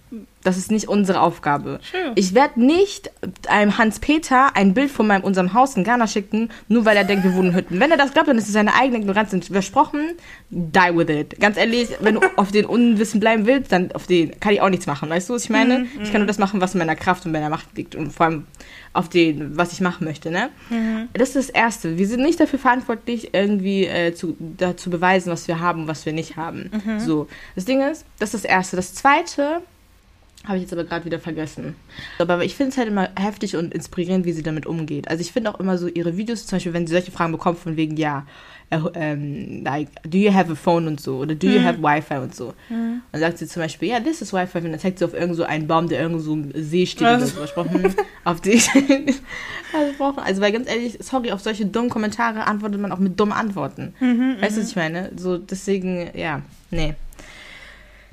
Das 0.42 0.56
ist 0.56 0.70
nicht 0.70 0.88
unsere 0.88 1.20
Aufgabe. 1.20 1.80
True. 1.90 2.12
Ich 2.14 2.34
werde 2.34 2.64
nicht 2.64 3.10
einem 3.48 3.76
Hans-Peter 3.76 4.56
ein 4.56 4.72
Bild 4.72 4.90
von 4.90 5.06
meinem, 5.06 5.24
unserem 5.24 5.52
Haus 5.52 5.76
in 5.76 5.84
Ghana 5.84 6.06
schicken, 6.06 6.50
nur 6.68 6.84
weil 6.84 6.96
er 6.96 7.04
denkt, 7.04 7.24
wir 7.24 7.34
wohnen 7.34 7.48
in 7.48 7.54
Hütten. 7.54 7.80
Wenn 7.80 7.90
er 7.90 7.96
das 7.96 8.12
glaubt, 8.12 8.28
dann 8.28 8.38
ist 8.38 8.46
es 8.46 8.52
seine 8.52 8.74
eigene 8.74 8.98
Ignoranz. 8.98 9.32
Und 9.32 9.44
versprochen, 9.44 10.12
die 10.48 10.96
with 10.96 11.08
it. 11.10 11.38
Ganz 11.40 11.56
ehrlich, 11.56 11.88
wenn 12.00 12.14
du 12.14 12.20
auf 12.36 12.50
den 12.50 12.64
Unwissen 12.64 13.20
bleiben 13.20 13.46
willst, 13.46 13.72
dann 13.72 13.92
auf 13.92 14.06
den 14.06 14.38
kann 14.40 14.54
ich 14.54 14.60
auch 14.60 14.70
nichts 14.70 14.86
machen. 14.86 15.10
Weißt 15.10 15.28
du, 15.28 15.34
was 15.34 15.44
ich 15.44 15.50
meine? 15.50 15.86
Ich 16.02 16.10
kann 16.12 16.20
nur 16.20 16.26
das 16.26 16.38
machen, 16.38 16.60
was 16.60 16.74
in 16.74 16.78
meiner 16.78 16.96
Kraft 16.96 17.26
und 17.26 17.32
meiner 17.32 17.50
Macht 17.50 17.76
liegt. 17.76 17.94
Und 17.94 18.12
vor 18.12 18.26
allem 18.26 18.46
auf 18.94 19.08
den, 19.08 19.56
was 19.56 19.72
ich 19.72 19.80
machen 19.80 20.04
möchte, 20.06 20.30
ne? 20.30 20.48
Das 21.12 21.30
ist 21.30 21.36
das 21.36 21.50
Erste. 21.50 21.98
Wir 21.98 22.06
sind 22.06 22.22
nicht 22.22 22.40
dafür 22.40 22.58
verantwortlich, 22.58 23.34
irgendwie 23.34 23.84
äh, 23.84 24.14
zu, 24.14 24.36
da, 24.38 24.76
zu 24.76 24.88
beweisen, 24.88 25.30
was 25.30 25.46
wir 25.46 25.60
haben 25.60 25.82
und 25.82 25.88
was 25.88 26.06
wir 26.06 26.12
nicht 26.12 26.36
haben. 26.36 26.70
So. 26.98 27.28
Das 27.54 27.64
Ding 27.64 27.82
ist, 27.82 28.04
das 28.18 28.32
ist 28.32 28.44
das 28.44 28.50
Erste. 28.50 28.76
Das 28.76 28.94
Zweite 28.94 29.60
habe 30.48 30.56
ich 30.58 30.62
jetzt 30.62 30.72
aber 30.72 30.84
gerade 30.84 31.04
wieder 31.04 31.20
vergessen. 31.20 31.76
Aber 32.18 32.42
ich 32.44 32.56
finde 32.56 32.70
es 32.72 32.78
halt 32.78 32.88
immer 32.88 33.10
heftig 33.18 33.54
und 33.56 33.72
inspirierend, 33.74 34.24
wie 34.24 34.32
sie 34.32 34.42
damit 34.42 34.66
umgeht. 34.66 35.08
Also 35.08 35.20
ich 35.20 35.30
finde 35.32 35.54
auch 35.54 35.60
immer 35.60 35.78
so 35.78 35.86
ihre 35.86 36.16
Videos, 36.16 36.46
zum 36.46 36.56
Beispiel, 36.56 36.72
wenn 36.72 36.86
sie 36.86 36.94
solche 36.94 37.10
Fragen 37.12 37.32
bekommt, 37.32 37.58
von 37.58 37.76
wegen, 37.76 37.96
ja, 37.96 38.26
äh, 38.70 38.78
ähm, 38.94 39.62
like, 39.64 39.88
do 40.04 40.18
you 40.18 40.32
have 40.32 40.52
a 40.52 40.54
phone 40.54 40.86
und 40.88 41.00
so, 41.00 41.18
oder 41.18 41.34
do 41.34 41.46
you 41.46 41.62
have 41.62 41.82
Wi-Fi 41.82 42.16
und 42.18 42.34
so. 42.34 42.52
Dann 42.68 43.02
sagt 43.20 43.38
sie 43.38 43.46
zum 43.46 43.62
Beispiel, 43.62 43.88
ja, 43.88 44.00
this 44.00 44.20
is 44.20 44.32
Wi-Fi, 44.32 44.58
und 44.58 44.72
dann 44.72 44.78
zeigt 44.80 44.98
sie 44.98 45.04
auf 45.06 45.14
irgend 45.14 45.36
so 45.36 45.44
einen 45.44 45.66
Baum, 45.66 45.88
der 45.88 46.00
irgendwo 46.00 46.20
so 46.20 46.34
im 46.34 46.52
See 46.54 46.84
steht 46.86 47.02
oder 47.02 47.12
Also- 47.12 47.38
so. 47.38 47.44
Ich 47.44 47.52
brauch, 47.54 47.70
hm, 47.70 47.94
auf 48.24 48.40
die, 48.42 48.60
also, 49.72 50.20
also 50.20 50.40
weil 50.42 50.52
ganz 50.52 50.68
ehrlich, 50.68 50.98
sorry, 51.00 51.32
auf 51.32 51.40
solche 51.40 51.64
dummen 51.66 51.88
Kommentare 51.90 52.46
antwortet 52.46 52.80
man 52.80 52.92
auch 52.92 52.98
mit 52.98 53.18
dummen 53.18 53.32
Antworten. 53.32 53.94
weißt 54.40 54.56
du, 54.56 54.60
was 54.62 54.68
ich 54.70 54.76
meine? 54.76 55.12
So, 55.16 55.38
deswegen, 55.38 56.10
ja, 56.14 56.42
nee. 56.70 56.94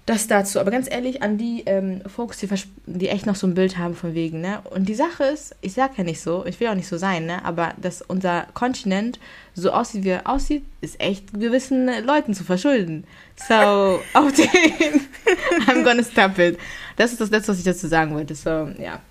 Das 0.07 0.27
dazu. 0.27 0.59
Aber 0.59 0.69
ganz 0.69 0.87
ehrlich, 0.89 1.23
an 1.23 1.39
die 1.39 1.63
ähm, 1.65 2.01
Folks, 2.05 2.37
die, 2.37 2.47
die 2.85 3.09
echt 3.09 3.25
noch 3.25 3.35
so 3.35 3.47
ein 3.47 3.55
Bild 3.55 3.79
haben 3.79 3.95
von 3.95 4.13
wegen, 4.13 4.39
ne? 4.39 4.59
Und 4.69 4.87
die 4.87 4.93
Sache 4.93 5.23
ist, 5.23 5.55
ich 5.61 5.73
sag 5.73 5.97
ja 5.97 6.03
nicht 6.03 6.21
so, 6.21 6.45
ich 6.45 6.59
will 6.59 6.67
auch 6.67 6.75
nicht 6.75 6.87
so 6.87 6.97
sein, 6.97 7.25
ne? 7.25 7.43
Aber 7.43 7.73
dass 7.81 8.03
unser 8.03 8.45
Kontinent 8.53 9.19
so 9.55 9.71
aussieht, 9.71 10.03
wie 10.03 10.09
er 10.09 10.29
aussieht, 10.29 10.63
ist 10.81 10.99
echt 11.01 11.33
gewissen 11.33 11.89
Leuten 12.05 12.35
zu 12.35 12.43
verschulden. 12.43 13.05
So, 13.35 13.53
auf 14.13 14.31
den 14.33 14.47
I'm 15.67 15.83
gonna 15.83 16.03
stop 16.03 16.37
it. 16.37 16.59
Das 16.97 17.11
ist 17.11 17.19
das 17.19 17.31
Letzte, 17.31 17.53
was 17.53 17.57
ich 17.57 17.65
dazu 17.65 17.87
sagen 17.87 18.13
wollte. 18.13 18.35
So, 18.35 18.69
ja. 18.77 19.01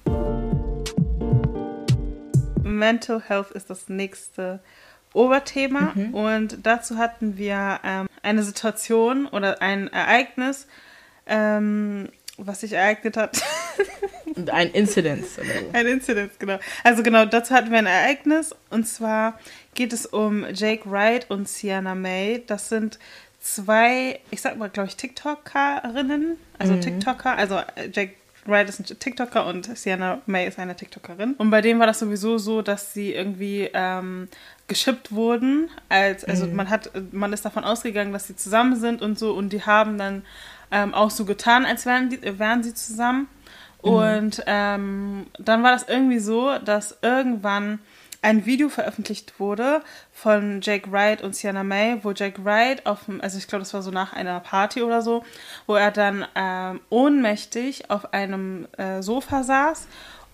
Mental 2.62 3.20
Health 3.26 3.50
ist 3.50 3.68
das 3.70 3.88
nächste 3.88 4.60
Oberthema 5.12 5.92
Mhm. 5.94 6.14
und 6.14 6.58
dazu 6.64 6.98
hatten 6.98 7.36
wir 7.36 7.78
ähm, 7.84 8.06
eine 8.22 8.42
Situation 8.42 9.26
oder 9.26 9.62
ein 9.62 9.88
Ereignis, 9.92 10.66
ähm, 11.26 12.08
was 12.36 12.60
sich 12.60 12.72
ereignet 12.72 13.16
hat. 13.16 13.42
Ein 14.50 14.70
Incidence 14.70 15.38
oder 15.38 15.46
so. 15.46 15.70
ein 15.72 15.86
Incident, 15.86 16.32
genau. 16.40 16.58
Also 16.82 17.02
genau, 17.04 17.24
dazu 17.24 17.54
hatten 17.54 17.70
wir 17.70 17.78
ein 17.78 17.86
Ereignis 17.86 18.54
und 18.70 18.86
zwar 18.86 19.38
geht 19.74 19.92
es 19.92 20.06
um 20.06 20.44
Jake 20.52 20.90
Wright 20.90 21.30
und 21.30 21.48
Sienna 21.48 21.94
May. 21.94 22.42
Das 22.46 22.68
sind 22.68 22.98
zwei, 23.40 24.18
ich 24.30 24.40
sag 24.40 24.56
mal, 24.56 24.70
glaube 24.70 24.88
ich, 24.88 24.96
TikTokerinnen, 24.96 26.36
also 26.58 26.76
TikToker, 26.76 27.36
also 27.36 27.58
äh, 27.76 27.88
Jake 27.92 28.14
Wright 28.46 28.68
ist 28.68 28.80
ein 28.80 28.98
TikToker 28.98 29.46
und 29.46 29.76
Sienna 29.76 30.20
May 30.26 30.46
ist 30.48 30.58
eine 30.58 30.76
TikTokerin. 30.76 31.34
Und 31.34 31.50
bei 31.50 31.60
denen 31.60 31.80
war 31.80 31.86
das 31.86 31.98
sowieso 31.98 32.38
so, 32.38 32.62
dass 32.62 32.92
sie 32.92 33.12
irgendwie 33.12 33.70
ähm, 33.72 34.28
geschippt 34.66 35.12
wurden. 35.12 35.70
Als, 35.88 36.24
also 36.24 36.46
man 36.46 36.68
hat, 36.68 36.90
man 37.12 37.32
ist 37.32 37.44
davon 37.44 37.64
ausgegangen, 37.64 38.12
dass 38.12 38.26
sie 38.26 38.36
zusammen 38.36 38.76
sind 38.76 39.02
und 39.02 39.18
so 39.18 39.32
und 39.32 39.52
die 39.52 39.62
haben 39.62 39.98
dann 39.98 40.24
ähm, 40.74 40.92
auch 40.92 41.10
so 41.10 41.24
getan, 41.24 41.64
als 41.64 41.86
wären, 41.86 42.10
die, 42.10 42.38
wären 42.38 42.62
sie 42.62 42.74
zusammen. 42.74 43.28
Und 43.80 44.42
ähm, 44.46 45.26
dann 45.38 45.62
war 45.62 45.72
das 45.72 45.86
irgendwie 45.86 46.18
so, 46.18 46.58
dass 46.58 46.98
irgendwann 47.02 47.78
ein 48.22 48.46
Video 48.46 48.70
veröffentlicht 48.70 49.38
wurde 49.38 49.82
von 50.10 50.62
Jake 50.62 50.90
Wright 50.90 51.22
und 51.22 51.36
Sienna 51.36 51.62
May, 51.62 51.98
wo 52.02 52.12
Jake 52.12 52.42
Wright 52.42 52.86
auf 52.86 53.04
dem, 53.04 53.20
also 53.20 53.36
ich 53.36 53.46
glaube, 53.46 53.60
das 53.60 53.74
war 53.74 53.82
so 53.82 53.90
nach 53.90 54.14
einer 54.14 54.40
Party 54.40 54.82
oder 54.82 55.02
so, 55.02 55.22
wo 55.66 55.74
er 55.74 55.90
dann 55.90 56.24
ähm, 56.34 56.80
ohnmächtig 56.88 57.90
auf 57.90 58.14
einem 58.14 58.66
äh, 58.78 59.02
Sofa 59.02 59.42
saß 59.42 59.86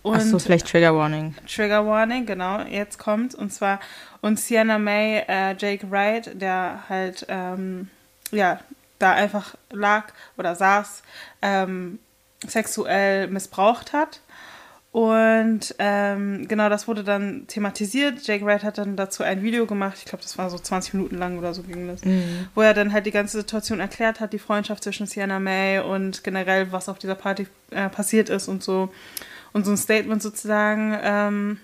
und 0.03 0.17
Achso, 0.17 0.39
vielleicht 0.39 0.69
Trigger 0.69 0.95
Warning. 0.95 1.35
Trigger 1.47 1.87
Warning, 1.87 2.25
genau, 2.25 2.61
jetzt 2.63 2.99
kommt. 2.99 3.35
Und 3.35 3.53
zwar, 3.53 3.81
und 4.21 4.41
Sienna 4.41 4.79
May, 4.79 5.25
äh, 5.29 5.55
Jake 5.59 5.91
Wright, 5.91 6.41
der 6.41 6.85
halt, 6.89 7.27
ähm, 7.29 7.89
ja, 8.31 8.61
da 9.01 9.13
einfach 9.13 9.57
lag 9.71 10.13
oder 10.39 10.55
saß, 10.55 11.03
ähm, 11.43 11.99
sexuell 12.47 13.27
missbraucht 13.27 13.93
hat. 13.93 14.21
Und 14.93 15.73
ähm, 15.79 16.49
genau, 16.49 16.69
das 16.69 16.89
wurde 16.89 17.05
dann 17.05 17.47
thematisiert. 17.47 18.27
Jake 18.27 18.45
Wright 18.45 18.65
hat 18.65 18.79
dann 18.79 18.97
dazu 18.97 19.23
ein 19.23 19.41
Video 19.41 19.65
gemacht, 19.67 19.99
ich 19.99 20.05
glaube, 20.05 20.23
das 20.23 20.37
war 20.37 20.51
so 20.51 20.59
20 20.59 20.95
Minuten 20.95 21.17
lang 21.17 21.39
oder 21.39 21.55
so 21.55 21.63
ging 21.63 21.87
das, 21.87 22.01
wo 22.57 22.63
er 22.63 22.75
dann 22.75 22.93
halt 22.93 23.07
die 23.07 23.13
ganze 23.13 23.39
Situation 23.39 23.79
erklärt 23.79 24.19
hat, 24.19 24.33
die 24.33 24.41
Freundschaft 24.41 24.83
zwischen 24.83 25.07
Sienna 25.07 25.39
May 25.39 25.79
und 25.79 26.25
generell, 26.25 26.73
was 26.73 26.89
auf 26.89 26.99
dieser 26.99 27.15
Party 27.15 27.47
äh, 27.71 27.89
passiert 27.89 28.29
ist 28.31 28.49
und 28.49 28.65
so. 28.65 28.93
Und 29.53 29.65
so 29.65 29.71
ein 29.71 29.77
Statement 29.77 30.23
sozusagen 30.23 30.97
ähm, 31.03 31.59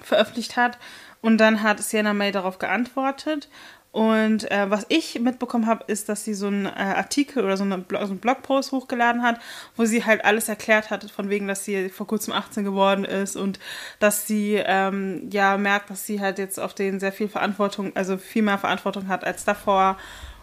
veröffentlicht 0.00 0.56
hat. 0.56 0.78
Und 1.22 1.38
dann 1.38 1.62
hat 1.64 1.80
Sienna 1.80 2.14
May 2.14 2.30
darauf 2.30 2.58
geantwortet. 2.58 3.48
Und 3.96 4.50
äh, 4.50 4.68
was 4.68 4.84
ich 4.90 5.18
mitbekommen 5.20 5.66
habe, 5.66 5.84
ist, 5.86 6.10
dass 6.10 6.22
sie 6.22 6.34
so 6.34 6.48
einen 6.48 6.66
äh, 6.66 6.68
Artikel 6.68 7.42
oder 7.42 7.56
so, 7.56 7.64
eine, 7.64 7.82
so 7.88 7.96
einen 7.96 8.18
Blogpost 8.18 8.70
hochgeladen 8.70 9.22
hat, 9.22 9.40
wo 9.74 9.86
sie 9.86 10.04
halt 10.04 10.22
alles 10.22 10.50
erklärt 10.50 10.90
hat, 10.90 11.10
von 11.10 11.30
wegen, 11.30 11.48
dass 11.48 11.64
sie 11.64 11.88
vor 11.88 12.06
kurzem 12.06 12.34
18 12.34 12.62
geworden 12.62 13.06
ist 13.06 13.36
und 13.36 13.58
dass 13.98 14.26
sie 14.26 14.56
ähm, 14.62 15.30
ja 15.32 15.56
merkt, 15.56 15.88
dass 15.88 16.04
sie 16.04 16.20
halt 16.20 16.38
jetzt 16.38 16.60
auf 16.60 16.74
den 16.74 17.00
sehr 17.00 17.10
viel 17.10 17.28
Verantwortung, 17.28 17.96
also 17.96 18.18
viel 18.18 18.42
mehr 18.42 18.58
Verantwortung 18.58 19.08
hat 19.08 19.24
als 19.24 19.46
davor. 19.46 19.96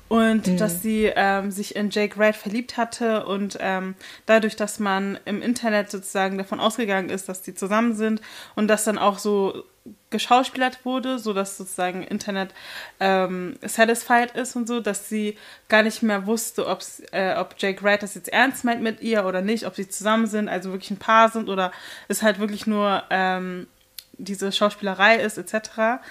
Und 0.07 0.59
dass 0.59 0.81
sie 0.81 1.11
ähm, 1.15 1.51
sich 1.51 1.75
in 1.75 1.91
Jake 1.91 2.17
Wright 2.17 2.35
verliebt 2.35 2.77
hatte 2.77 3.25
und 3.25 3.57
ähm, 3.61 3.93
dadurch, 4.25 4.55
dass 4.55 4.79
man 4.79 5.19
im 5.25 5.43
Internet 5.43 5.91
sozusagen 5.91 6.39
davon 6.39 6.59
ausgegangen 6.59 7.09
ist, 7.09 7.29
dass 7.29 7.43
die 7.43 7.53
zusammen 7.53 7.95
sind 7.95 8.19
und 8.55 8.67
das 8.67 8.83
dann 8.83 8.97
auch 8.97 9.19
so 9.19 9.63
geschauspielert 10.09 10.85
wurde, 10.85 11.19
so 11.19 11.33
dass 11.33 11.57
sozusagen 11.57 12.03
Internet 12.03 12.53
ähm, 12.99 13.57
satisfied 13.61 14.31
ist 14.35 14.55
und 14.55 14.67
so, 14.67 14.79
dass 14.79 15.09
sie 15.09 15.37
gar 15.67 15.83
nicht 15.83 16.03
mehr 16.03 16.25
wusste, 16.25 16.65
äh, 17.11 17.35
ob 17.35 17.55
Jake 17.57 17.83
Wright 17.83 18.01
das 18.01 18.15
jetzt 18.15 18.29
ernst 18.29 18.63
meint 18.63 18.81
mit 18.81 19.01
ihr 19.01 19.25
oder 19.25 19.41
nicht, 19.41 19.65
ob 19.65 19.75
sie 19.75 19.89
zusammen 19.89 20.27
sind, 20.27 20.47
also 20.47 20.71
wirklich 20.71 20.91
ein 20.91 20.97
Paar 20.97 21.29
sind 21.29 21.49
oder 21.49 21.71
es 22.07 22.21
halt 22.21 22.39
wirklich 22.39 22.65
nur 22.65 23.03
ähm, 23.09 23.67
diese 24.13 24.51
Schauspielerei 24.51 25.17
ist 25.17 25.37
etc. 25.37 26.01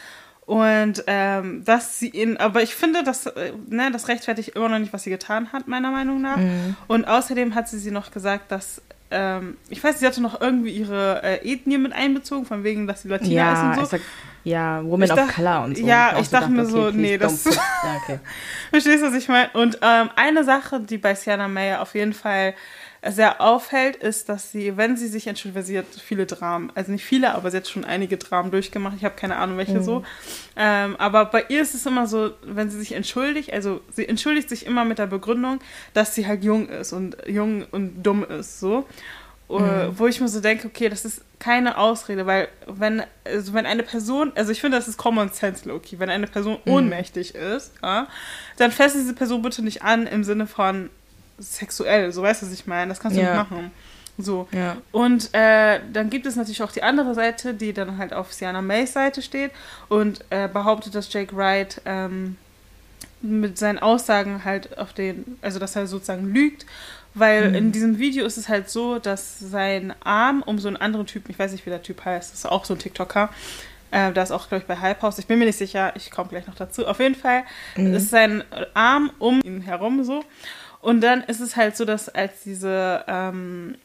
Und 0.45 1.05
ähm, 1.07 1.65
dass 1.65 1.99
sie 1.99 2.11
ihn, 2.11 2.37
aber 2.37 2.63
ich 2.63 2.75
finde, 2.75 3.05
dass, 3.05 3.27
äh, 3.27 3.53
ne, 3.69 3.91
das 3.93 4.09
rechtfertigt 4.09 4.51
immer 4.51 4.69
noch 4.69 4.81
nicht, 4.81 4.93
was 4.93 5.05
sie 5.05 5.11
getan 5.11 5.53
hat, 5.53 5.69
meiner 5.69 5.93
Meinung 5.93 6.21
nach. 6.21 6.39
Und 6.89 7.07
außerdem 7.07 7.55
hat 7.55 7.69
sie 7.69 7.79
sie 7.79 7.93
noch 7.93 8.11
gesagt, 8.11 8.51
dass, 8.51 8.83
ähm, 9.13 9.57
ich 9.69 9.83
weiß, 9.85 10.01
sie 10.01 10.07
hatte 10.07 10.21
noch 10.23 10.41
irgendwie 10.41 10.71
ihre 10.71 11.23
äh, 11.23 11.53
Ethnie 11.53 11.79
mit 11.79 11.93
einbezogen, 11.93 12.45
von 12.47 12.65
wegen, 12.65 12.87
dass 12.87 13.03
sie 13.03 13.09
Latina 13.09 13.53
ist 13.53 13.59
Ja, 13.59 13.69
und 13.69 13.75
so. 13.77 13.83
ich 13.83 13.89
sag, 13.89 14.01
ja, 14.45 14.83
Woman 14.85 15.03
Ich 15.05 15.13
of 15.13 15.19
dach- 15.19 15.35
Color 15.37 15.65
und 15.65 15.77
so. 15.79 15.87
ja, 15.87 16.17
auch 16.17 16.21
ich 16.21 16.29
dachte 16.31 16.51
mir 16.51 16.65
so, 16.67 16.79
please 16.85 16.97
nee, 16.97 17.19
das- 17.19 17.45
ja, 17.45 17.53
okay. 18.03 18.19
Verstehst 18.71 19.03
du, 19.03 19.07
was 19.09 19.15
ich 19.15 19.29
meine? 19.29 19.51
Und 19.53 19.79
ähm, 19.83 20.11
eine 20.17 20.43
Sache, 20.45 20.81
die 20.81 20.99
bei 20.99 21.15
Sienna 21.15 21.47
May 21.49 21.75
auf 21.77 21.95
jeden 21.95 22.13
Fall 22.13 22.55
sehr 23.11 23.41
auffällt, 23.41 23.97
ist, 23.97 24.29
dass 24.29 24.53
sie, 24.53 24.77
wenn 24.77 24.97
sie 24.97 25.09
sich 25.09 25.27
entschuldigt, 25.27 25.57
weil 25.57 25.65
sie 25.65 25.79
hat 25.79 25.87
viele 25.87 26.25
Dramen, 26.25 26.71
also 26.75 26.93
nicht 26.93 27.05
viele, 27.05 27.35
aber 27.35 27.51
sie 27.51 27.57
hat 27.57 27.69
schon 27.69 27.85
einige 27.85 28.17
Dramen 28.17 28.53
durchgemacht. 28.53 28.97
Ich 28.97 29.05
habe 29.05 29.17
keine 29.17 29.37
Ahnung, 29.37 29.59
welche 29.59 29.83
so. 29.83 30.05
Ähm, 30.57 30.95
aber 30.97 31.25
bei 31.25 31.45
ihr 31.49 31.63
ist 31.63 31.75
es 31.75 31.85
immer 31.85 32.07
so, 32.07 32.31
wenn 32.45 32.71
sie 32.71 32.79
sich 32.79 32.93
entschuldigt, 32.93 33.53
also 33.53 33.81
sie 33.91 34.09
entschuldigt 34.09 34.49
sich 34.49 34.67
immer 34.67 34.85
mit 34.85 34.99
der 34.99 35.09
Begründung, 35.09 35.59
dass 35.95 36.15
sie 36.15 36.27
halt 36.29 36.45
jung 36.45 36.69
ist 36.69 36.93
und 36.93 37.17
jung 37.27 37.67
und 37.73 38.05
dumm 38.05 38.25
ist, 38.25 38.61
so. 38.61 38.87
mhm. 39.89 39.99
wo 39.99 40.07
ich 40.07 40.21
mir 40.21 40.29
so 40.29 40.41
denke, 40.41 40.69
okay, 40.69 40.89
das 40.89 41.05
ist 41.05 41.23
keine 41.41 41.79
Ausrede, 41.79 42.25
weil 42.27 42.49
wenn, 42.69 43.03
also 43.25 43.53
wenn 43.53 43.67
eine 43.67 43.83
Person, 43.83 44.31
also 44.37 44.53
ich 44.53 44.61
finde, 44.61 44.77
das 44.77 44.87
ist 44.87 44.97
Common 44.97 45.31
Sense, 45.31 45.69
Loki, 45.69 45.99
wenn 45.99 46.09
eine 46.09 46.29
Person 46.29 46.59
mhm. 46.65 46.73
ohnmächtig 46.73 47.35
ist, 47.35 47.73
ja, 47.83 48.07
dann 48.59 48.71
fässt 48.71 48.95
diese 48.95 49.13
Person 49.13 49.43
bitte 49.43 49.63
nicht 49.63 49.83
an 49.83 50.07
im 50.07 50.23
Sinne 50.23 50.47
von 50.47 50.89
sexuell, 51.43 52.13
so 52.13 52.23
weißt 52.23 52.43
du, 52.43 52.47
was 52.47 52.53
ich 52.53 52.67
meine, 52.67 52.89
das 52.91 53.01
kannst 53.01 53.17
du 53.17 53.23
ja. 53.23 53.31
nicht 53.31 53.51
machen. 53.51 53.71
So. 54.19 54.47
Ja. 54.53 54.77
Und 54.93 55.31
äh, 55.33 55.81
dann 55.93 56.11
gibt 56.11 56.27
es 56.27 56.37
natürlich 56.37 56.63
auch 56.63 56.73
die 56.73 56.83
andere 56.83 57.15
Seite, 57.15 57.55
die 57.55 57.73
dann 57.73 57.99
halt 57.99 58.13
auf 58.13 58.33
Sienna 58.33 58.61
Mays 58.61 58.93
Seite 58.93 59.23
steht 59.23 59.51
und 59.89 60.25
äh, 60.31 60.49
behauptet, 60.49 60.95
dass 60.95 61.13
Jake 61.13 61.35
Wright 61.35 61.81
ähm, 61.87 62.37
mit 63.23 63.57
seinen 63.59 63.79
Aussagen 63.79 64.45
halt 64.45 64.79
auf 64.79 64.93
den, 64.93 65.39
also 65.41 65.59
dass 65.59 65.77
er 65.77 65.87
sozusagen 65.87 66.33
lügt 66.33 66.67
weil 67.15 67.51
mhm. 67.51 67.55
in 67.55 67.73
diesem 67.73 67.99
Video 67.99 68.25
ist 68.25 68.39
es 68.39 68.49
halt 68.49 68.71
so, 68.71 68.99
dass 68.99 69.39
sein 69.39 69.95
Arm 70.03 70.43
um 70.43 70.59
so 70.59 70.69
einen 70.69 70.77
anderen 70.77 71.07
Typen, 71.07 71.31
ich 71.31 71.39
weiß 71.39 71.53
nicht, 71.53 71.67
wie 71.67 71.71
der 71.71 71.83
Typ 71.83 72.05
heißt, 72.05 72.33
das 72.33 72.41
ist 72.41 72.47
auch 72.47 72.65
so 72.65 72.75
ein 72.75 72.79
TikToker, 72.79 73.29
äh, 73.91 74.13
da 74.13 74.23
ist 74.23 74.31
auch, 74.31 74.49
glaube 74.49 74.63
ich, 74.63 74.67
bei 74.69 74.79
Hype 74.79 75.03
House, 75.03 75.19
ich 75.19 75.27
bin 75.27 75.39
mir 75.39 75.45
nicht 75.45 75.59
sicher, 75.59 75.93
ich 75.97 76.11
komme 76.11 76.31
gleich 76.31 76.47
noch 76.47 76.55
dazu. 76.55 76.87
Auf 76.87 76.99
jeden 77.01 77.15
Fall 77.15 77.45
mhm. 77.77 77.95
ist 77.95 78.09
sein 78.11 78.43
Arm 78.73 79.11
um 79.19 79.41
ihn 79.43 79.61
herum 79.61 80.05
so. 80.05 80.25
Und 80.83 81.01
dann 81.01 81.23
ist 81.23 81.41
es 81.41 81.57
halt 81.57 81.77
so, 81.77 81.85
dass 81.85 82.09
als 82.09 82.43
diese 82.43 83.05
ähm, 83.07 83.77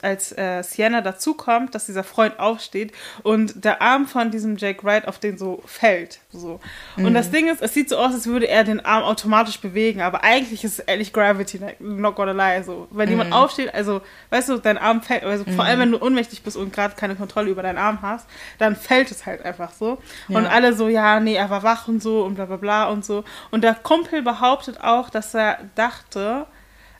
als 0.00 0.32
äh, 0.32 0.62
Sienna 0.62 1.02
dazukommt, 1.02 1.74
dass 1.74 1.86
dieser 1.86 2.02
Freund 2.02 2.38
aufsteht 2.40 2.92
und 3.22 3.64
der 3.64 3.82
Arm 3.82 4.06
von 4.06 4.30
diesem 4.30 4.56
Jake 4.56 4.82
Wright 4.82 5.06
auf 5.06 5.18
den 5.18 5.36
so 5.36 5.62
fällt. 5.66 6.20
So. 6.32 6.58
Mhm. 6.96 7.04
Und 7.04 7.14
das 7.14 7.30
Ding 7.30 7.48
ist, 7.48 7.60
es 7.60 7.74
sieht 7.74 7.90
so 7.90 7.98
aus, 7.98 8.14
als 8.14 8.26
würde 8.26 8.48
er 8.48 8.64
den 8.64 8.84
Arm 8.84 9.02
automatisch 9.04 9.60
bewegen, 9.60 10.00
aber 10.00 10.24
eigentlich 10.24 10.64
ist 10.64 10.78
es 10.78 10.84
ehrlich 10.86 11.12
Gravity, 11.12 11.60
not 11.80 12.16
gonna 12.16 12.32
lie. 12.32 12.62
So. 12.62 12.88
Wenn 12.90 13.10
mhm. 13.10 13.18
jemand 13.18 13.32
aufsteht, 13.34 13.74
also, 13.74 14.00
weißt 14.30 14.48
du, 14.48 14.58
dein 14.58 14.78
Arm 14.78 15.02
fällt, 15.02 15.24
also 15.24 15.44
mhm. 15.46 15.54
vor 15.54 15.66
allem 15.66 15.80
wenn 15.80 15.92
du 15.92 16.02
ohnmächtig 16.02 16.42
bist 16.42 16.56
und 16.56 16.72
gerade 16.72 16.94
keine 16.96 17.14
Kontrolle 17.14 17.50
über 17.50 17.62
deinen 17.62 17.78
Arm 17.78 18.00
hast, 18.00 18.26
dann 18.56 18.74
fällt 18.74 19.10
es 19.10 19.26
halt 19.26 19.44
einfach 19.44 19.72
so. 19.72 19.98
Ja. 20.28 20.38
Und 20.38 20.46
alle 20.46 20.72
so, 20.72 20.88
ja, 20.88 21.20
nee, 21.20 21.34
er 21.34 21.50
war 21.50 21.62
wach 21.62 21.88
und 21.88 22.02
so 22.02 22.24
und 22.24 22.36
bla 22.36 22.46
bla 22.46 22.56
bla 22.56 22.88
und 22.88 23.04
so. 23.04 23.22
Und 23.50 23.64
der 23.64 23.74
Kumpel 23.74 24.22
behauptet 24.22 24.80
auch, 24.80 25.10
dass 25.10 25.34
er 25.34 25.58
dachte, 25.74 26.46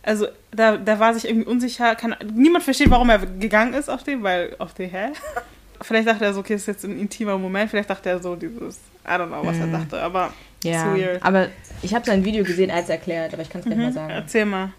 also 0.08 0.26
da, 0.50 0.78
da 0.78 0.98
war 0.98 1.12
sich 1.12 1.28
irgendwie 1.28 1.46
unsicher. 1.46 1.94
Kann, 1.94 2.16
niemand 2.32 2.64
versteht, 2.64 2.90
warum 2.90 3.10
er 3.10 3.18
gegangen 3.18 3.74
ist 3.74 3.90
auf 3.90 4.02
den, 4.02 4.22
weil 4.22 4.56
auf 4.58 4.72
den, 4.72 4.90
hä? 4.90 5.08
Vielleicht 5.82 6.08
dachte 6.08 6.24
er 6.24 6.34
so, 6.34 6.40
okay, 6.40 6.54
das 6.54 6.62
ist 6.62 6.66
jetzt 6.66 6.84
ein 6.84 6.98
intimer 6.98 7.38
Moment. 7.38 7.70
Vielleicht 7.70 7.90
dachte 7.90 8.08
er 8.08 8.18
so 8.18 8.34
dieses, 8.34 8.78
I 9.06 9.10
don't 9.10 9.28
know, 9.28 9.44
was 9.44 9.56
mhm. 9.56 9.74
er 9.74 9.78
dachte, 9.78 10.02
aber 10.02 10.32
ja. 10.64 10.96
Aber 11.20 11.48
ich 11.82 11.94
habe 11.94 12.04
sein 12.04 12.24
Video 12.24 12.42
gesehen, 12.42 12.70
als 12.70 12.88
erklärt, 12.88 13.32
aber 13.32 13.42
ich 13.42 13.50
kann 13.50 13.60
es 13.60 13.66
mhm. 13.66 13.70
gleich 13.70 13.84
mal 13.84 13.92
sagen. 13.92 14.10
Erzähl 14.10 14.44
mal. 14.44 14.72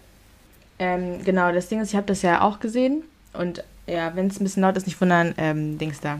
Ähm, 0.78 1.24
genau, 1.24 1.52
das 1.52 1.68
Ding 1.68 1.80
ist, 1.80 1.90
ich 1.90 1.96
habe 1.96 2.06
das 2.06 2.22
ja 2.22 2.42
auch 2.42 2.60
gesehen 2.60 3.02
und 3.32 3.64
ja, 3.86 4.14
wenn 4.14 4.26
es 4.26 4.40
ein 4.40 4.44
bisschen 4.44 4.62
laut 4.62 4.76
ist, 4.76 4.86
nicht 4.86 5.00
wundern, 5.00 5.34
ähm, 5.38 5.78
Dings 5.78 6.00
da. 6.00 6.18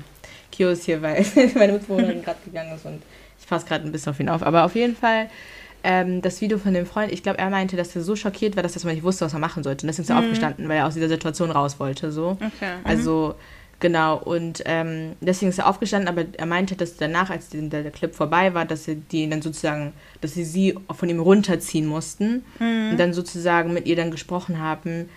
Kio 0.53 0.71
ist 0.71 0.85
hier, 0.85 1.03
weil 1.03 1.25
meine 1.57 1.75
Mitbewohnerin 1.75 2.23
gerade 2.25 2.39
gegangen 2.45 2.75
ist 2.75 2.87
und 2.87 3.03
ich 3.39 3.47
passe 3.47 3.67
gerade 3.67 3.85
ein 3.85 3.93
bisschen 3.93 4.11
auf 4.13 4.21
ihn 4.21 4.29
auf. 4.29 4.43
Aber 4.43 4.65
auf 4.65 4.75
jeden 4.75 4.97
Fall 4.97 5.29
ähm, 5.83 6.23
das 6.23 6.41
Video 6.41 6.59
von 6.59 6.75
dem 6.75 6.87
Freund, 6.87 7.13
ich 7.13 7.23
glaube, 7.23 7.39
er 7.39 7.51
meinte, 7.51 7.77
dass 7.77 7.95
er 7.97 8.03
so 8.03 8.17
schockiert 8.17 8.57
war, 8.57 8.63
dass 8.63 8.77
er 8.77 8.93
nicht 8.93 9.03
wusste, 9.03 9.25
was 9.25 9.33
er 9.33 9.39
machen 9.39 9.63
sollte. 9.63 9.85
Und 9.85 9.89
deswegen 9.89 10.05
ist 10.05 10.11
er 10.11 10.17
mhm. 10.17 10.25
aufgestanden, 10.25 10.69
weil 10.69 10.79
er 10.79 10.87
aus 10.87 10.95
dieser 10.95 11.09
Situation 11.09 11.51
raus 11.51 11.79
wollte. 11.79 12.13
So. 12.13 12.31
Okay. 12.33 12.77
Mhm. 12.79 12.85
Also, 12.85 13.35
genau. 13.79 14.19
Und 14.19 14.63
ähm, 14.67 15.13
deswegen 15.21 15.51
ist 15.51 15.59
er 15.59 15.69
aufgestanden, 15.69 16.09
aber 16.09 16.27
er 16.37 16.47
meinte, 16.47 16.77
dass 16.77 16.97
danach, 16.97 17.31
als 17.31 17.49
der, 17.49 17.63
der 17.63 17.91
Clip 17.91 18.15
vorbei 18.15 18.55
war, 18.55 18.65
dass 18.65 18.85
sie 18.85 18.97
die 18.97 19.29
dann 19.29 19.43
sozusagen, 19.43 19.93
dass 20.21 20.35
sie 20.35 20.45
sie 20.45 20.77
von 20.95 21.09
ihm 21.09 21.21
runterziehen 21.21 21.87
mussten 21.87 22.45
mhm. 22.59 22.91
und 22.91 22.97
dann 22.99 23.13
sozusagen 23.13 23.73
mit 23.73 23.87
ihr 23.87 23.97
dann 23.97 24.11
gesprochen 24.11 24.59
haben, 24.59 25.09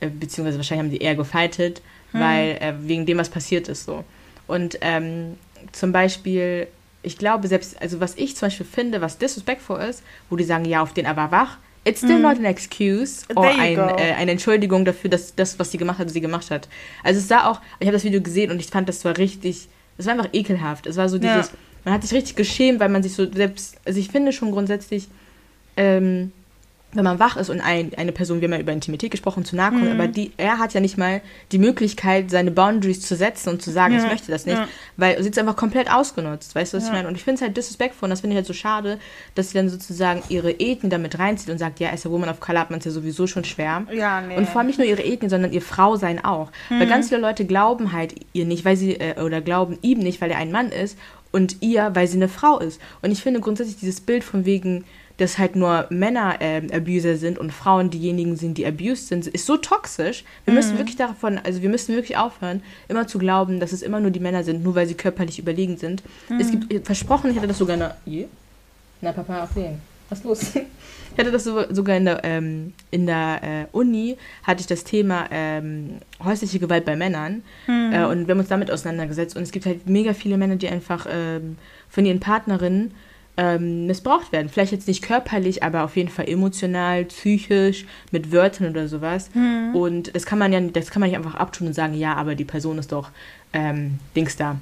äh, 0.00 0.08
beziehungsweise 0.08 0.58
wahrscheinlich 0.58 0.84
haben 0.84 0.98
die 0.98 1.04
eher 1.04 1.16
gefightet, 1.16 1.82
mhm. 2.12 2.20
weil 2.20 2.48
äh, 2.60 2.74
wegen 2.80 3.06
dem, 3.06 3.18
was 3.18 3.28
passiert 3.28 3.68
ist, 3.68 3.84
so. 3.84 4.04
Und 4.46 4.78
ähm, 4.80 5.36
zum 5.72 5.92
Beispiel 5.92 6.66
ich 7.02 7.18
glaube, 7.18 7.48
selbst, 7.48 7.80
also 7.80 8.00
was 8.00 8.16
ich 8.16 8.36
zum 8.36 8.46
Beispiel 8.46 8.66
finde, 8.66 9.00
was 9.00 9.18
disrespectful 9.18 9.80
ist, 9.80 10.02
wo 10.30 10.36
die 10.36 10.44
sagen, 10.44 10.64
ja, 10.64 10.82
auf 10.82 10.92
den 10.92 11.04
er 11.04 11.16
war 11.16 11.32
wach, 11.32 11.58
it's 11.84 11.98
still 11.98 12.18
mm. 12.18 12.22
not 12.22 12.38
an 12.38 12.44
excuse 12.44 13.24
or 13.34 13.44
ein, 13.44 13.76
äh, 13.76 14.14
eine 14.16 14.32
Entschuldigung 14.32 14.84
dafür, 14.84 15.10
dass 15.10 15.34
das, 15.34 15.58
was 15.58 15.72
sie 15.72 15.78
gemacht 15.78 15.98
hat, 15.98 16.10
sie 16.10 16.20
gemacht 16.20 16.50
hat. 16.50 16.68
Also 17.02 17.18
es 17.18 17.28
sah 17.28 17.50
auch, 17.50 17.60
ich 17.80 17.86
habe 17.86 17.96
das 17.96 18.04
Video 18.04 18.20
gesehen 18.20 18.50
und 18.50 18.60
ich 18.60 18.68
fand, 18.68 18.88
das 18.88 19.04
war 19.04 19.18
richtig, 19.18 19.68
das 19.96 20.06
war 20.06 20.14
einfach 20.14 20.28
ekelhaft. 20.32 20.86
Es 20.86 20.96
war 20.96 21.08
so 21.08 21.18
dieses, 21.18 21.48
ja. 21.48 21.54
man 21.84 21.94
hat 21.94 22.02
sich 22.02 22.12
richtig 22.12 22.36
geschämt, 22.36 22.78
weil 22.78 22.88
man 22.88 23.02
sich 23.02 23.14
so 23.14 23.30
selbst, 23.30 23.76
also 23.84 23.98
ich 23.98 24.08
finde 24.08 24.32
schon 24.32 24.52
grundsätzlich, 24.52 25.08
ähm, 25.76 26.32
wenn 26.94 27.04
man 27.04 27.18
wach 27.18 27.36
ist 27.36 27.48
und 27.48 27.60
ein, 27.60 27.92
eine 27.96 28.12
Person, 28.12 28.40
wir 28.40 28.48
haben 28.48 28.54
ja 28.54 28.60
über 28.60 28.72
Intimität 28.72 29.10
gesprochen, 29.10 29.44
zu 29.44 29.56
nahe 29.56 29.70
kommt, 29.70 29.84
mhm. 29.84 29.92
aber 29.92 30.08
die, 30.08 30.32
er 30.36 30.58
hat 30.58 30.74
ja 30.74 30.80
nicht 30.80 30.98
mal 30.98 31.22
die 31.50 31.58
Möglichkeit, 31.58 32.30
seine 32.30 32.50
Boundaries 32.50 33.00
zu 33.00 33.16
setzen 33.16 33.48
und 33.48 33.62
zu 33.62 33.70
sagen, 33.70 33.94
ja. 33.94 34.04
ich 34.04 34.10
möchte 34.10 34.30
das 34.30 34.44
nicht, 34.44 34.58
ja. 34.58 34.68
weil 34.96 35.22
sie 35.22 35.30
es 35.30 35.38
einfach 35.38 35.56
komplett 35.56 35.90
ausgenutzt, 35.90 36.54
weißt 36.54 36.72
du, 36.72 36.76
was 36.76 36.84
ja. 36.84 36.90
ich 36.90 36.94
meine? 36.94 37.08
Und 37.08 37.16
ich 37.16 37.24
finde 37.24 37.36
es 37.36 37.42
halt 37.42 37.56
disrespectful 37.56 38.06
und 38.06 38.10
das 38.10 38.20
finde 38.20 38.34
ich 38.34 38.38
halt 38.38 38.46
so 38.46 38.52
schade, 38.52 38.98
dass 39.34 39.50
sie 39.50 39.54
dann 39.54 39.70
sozusagen 39.70 40.22
ihre 40.28 40.50
Ethnie 40.50 40.90
damit 40.90 41.18
reinzieht 41.18 41.50
und 41.50 41.58
sagt, 41.58 41.80
ja, 41.80 41.90
als 41.90 42.04
a 42.04 42.10
woman 42.10 42.28
of 42.28 42.40
color 42.40 42.60
hat 42.60 42.70
man 42.70 42.80
es 42.80 42.84
ja 42.84 42.90
sowieso 42.90 43.26
schon 43.26 43.44
schwer. 43.44 43.86
Ja, 43.92 44.20
nee. 44.20 44.36
Und 44.36 44.48
vor 44.48 44.58
allem 44.58 44.66
nicht 44.66 44.78
nur 44.78 44.86
ihre 44.86 45.02
Ethnie, 45.02 45.30
sondern 45.30 45.52
ihr 45.52 45.62
Frausein 45.62 46.22
auch. 46.22 46.50
Mhm. 46.68 46.80
Weil 46.80 46.86
ganz 46.86 47.08
viele 47.08 47.20
Leute 47.20 47.46
glauben 47.46 47.92
halt 47.92 48.14
ihr 48.34 48.44
nicht, 48.44 48.64
weil 48.64 48.76
sie, 48.76 48.96
äh, 48.96 49.20
oder 49.20 49.40
glauben 49.40 49.78
ihm 49.80 49.98
nicht, 49.98 50.20
weil 50.20 50.30
er 50.30 50.38
ein 50.38 50.52
Mann 50.52 50.70
ist 50.70 50.98
und 51.30 51.62
ihr, 51.62 51.90
weil 51.94 52.06
sie 52.06 52.18
eine 52.18 52.28
Frau 52.28 52.58
ist. 52.58 52.80
Und 53.00 53.10
ich 53.10 53.22
finde 53.22 53.40
grundsätzlich 53.40 53.76
dieses 53.78 54.00
Bild 54.00 54.22
von 54.22 54.44
wegen, 54.44 54.84
dass 55.22 55.38
halt 55.38 55.56
nur 55.56 55.86
Männer 55.90 56.40
äh, 56.40 56.60
Abuser 56.74 57.16
sind 57.16 57.38
und 57.38 57.52
Frauen 57.52 57.90
diejenigen 57.90 58.36
sind, 58.36 58.58
die 58.58 58.66
abused 58.66 59.08
sind, 59.08 59.26
ist 59.26 59.46
so 59.46 59.56
toxisch. 59.56 60.24
Wir 60.44 60.52
mhm. 60.52 60.58
müssen 60.58 60.78
wirklich 60.78 60.96
davon, 60.96 61.38
also 61.38 61.62
wir 61.62 61.68
müssen 61.70 61.94
wirklich 61.94 62.16
aufhören, 62.16 62.62
immer 62.88 63.06
zu 63.06 63.18
glauben, 63.18 63.60
dass 63.60 63.72
es 63.72 63.82
immer 63.82 64.00
nur 64.00 64.10
die 64.10 64.20
Männer 64.20 64.42
sind, 64.42 64.64
nur 64.64 64.74
weil 64.74 64.86
sie 64.86 64.94
körperlich 64.94 65.38
überlegen 65.38 65.76
sind. 65.76 66.02
Mhm. 66.28 66.40
Es 66.40 66.50
gibt, 66.50 66.86
versprochen, 66.86 67.30
ich 67.30 67.36
hatte 67.36 67.46
das 67.46 67.58
sogar 67.58 67.74
in 67.74 67.80
der? 67.80 68.28
Na, 69.00 69.12
Papa, 69.12 69.44
auf 69.44 69.54
den. 69.54 69.80
Was 70.08 70.18
ist 70.18 70.24
los? 70.24 70.52
Ich 71.14 71.18
hatte 71.18 71.30
das 71.30 71.44
so, 71.44 71.62
sogar 71.68 71.98
in 71.98 72.06
der, 72.06 72.24
ähm, 72.24 72.72
in 72.90 73.04
der 73.04 73.40
äh, 73.42 73.66
Uni, 73.72 74.16
hatte 74.44 74.62
ich 74.62 74.66
das 74.66 74.82
Thema 74.82 75.26
ähm, 75.30 75.98
häusliche 76.24 76.58
Gewalt 76.58 76.86
bei 76.86 76.96
Männern. 76.96 77.42
Mhm. 77.66 77.92
Äh, 77.92 78.04
und 78.06 78.26
wir 78.26 78.32
haben 78.32 78.38
uns 78.38 78.48
damit 78.48 78.70
auseinandergesetzt. 78.70 79.36
Und 79.36 79.42
es 79.42 79.52
gibt 79.52 79.66
halt 79.66 79.86
mega 79.86 80.14
viele 80.14 80.38
Männer, 80.38 80.56
die 80.56 80.68
einfach 80.68 81.06
ähm, 81.06 81.58
von 81.90 82.06
ihren 82.06 82.18
Partnerinnen 82.18 82.92
ähm, 83.36 83.86
missbraucht 83.86 84.32
werden. 84.32 84.48
Vielleicht 84.48 84.72
jetzt 84.72 84.88
nicht 84.88 85.02
körperlich, 85.02 85.62
aber 85.62 85.84
auf 85.84 85.96
jeden 85.96 86.10
Fall 86.10 86.28
emotional, 86.28 87.04
psychisch, 87.06 87.86
mit 88.10 88.30
Wörtern 88.32 88.70
oder 88.70 88.88
sowas. 88.88 89.30
Mhm. 89.34 89.74
Und 89.74 90.14
das 90.14 90.26
kann 90.26 90.38
man 90.38 90.52
ja, 90.52 90.60
das 90.60 90.90
kann 90.90 91.00
man 91.00 91.08
nicht 91.08 91.18
einfach 91.18 91.36
abtun 91.36 91.68
und 91.68 91.72
sagen, 91.72 91.94
ja, 91.94 92.14
aber 92.14 92.34
die 92.34 92.44
Person 92.44 92.78
ist 92.78 92.92
doch 92.92 93.10
ähm, 93.52 93.98
Dings 94.14 94.36
da. 94.36 94.56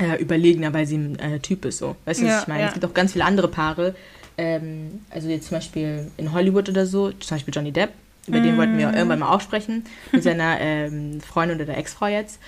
Äh, 0.00 0.22
überlegener, 0.22 0.72
weil 0.72 0.86
sie 0.86 0.96
ein 0.96 1.18
äh, 1.18 1.40
Typ 1.40 1.64
ist, 1.64 1.78
so. 1.78 1.96
Weißt 2.04 2.20
du, 2.20 2.26
ja, 2.26 2.36
was 2.36 2.42
ich 2.42 2.48
meine? 2.48 2.60
Ja. 2.60 2.66
Es 2.68 2.74
gibt 2.74 2.86
auch 2.86 2.94
ganz 2.94 3.12
viele 3.14 3.24
andere 3.24 3.48
Paare, 3.48 3.96
ähm, 4.38 5.00
also 5.10 5.28
jetzt 5.28 5.48
zum 5.48 5.56
Beispiel 5.56 6.08
in 6.16 6.32
Hollywood 6.32 6.68
oder 6.68 6.86
so, 6.86 7.10
zum 7.10 7.36
Beispiel 7.36 7.52
Johnny 7.52 7.72
Depp, 7.72 7.90
über 8.28 8.38
mm. 8.38 8.42
den 8.44 8.56
wollten 8.56 8.78
wir 8.78 8.88
mhm. 8.88 8.94
irgendwann 8.94 9.18
mal 9.18 9.30
aufsprechen, 9.30 9.84
mit 10.12 10.22
seiner 10.22 10.60
ähm, 10.60 11.20
Freundin 11.20 11.60
oder 11.60 11.76
Ex-Frau 11.76 12.06
jetzt. 12.06 12.38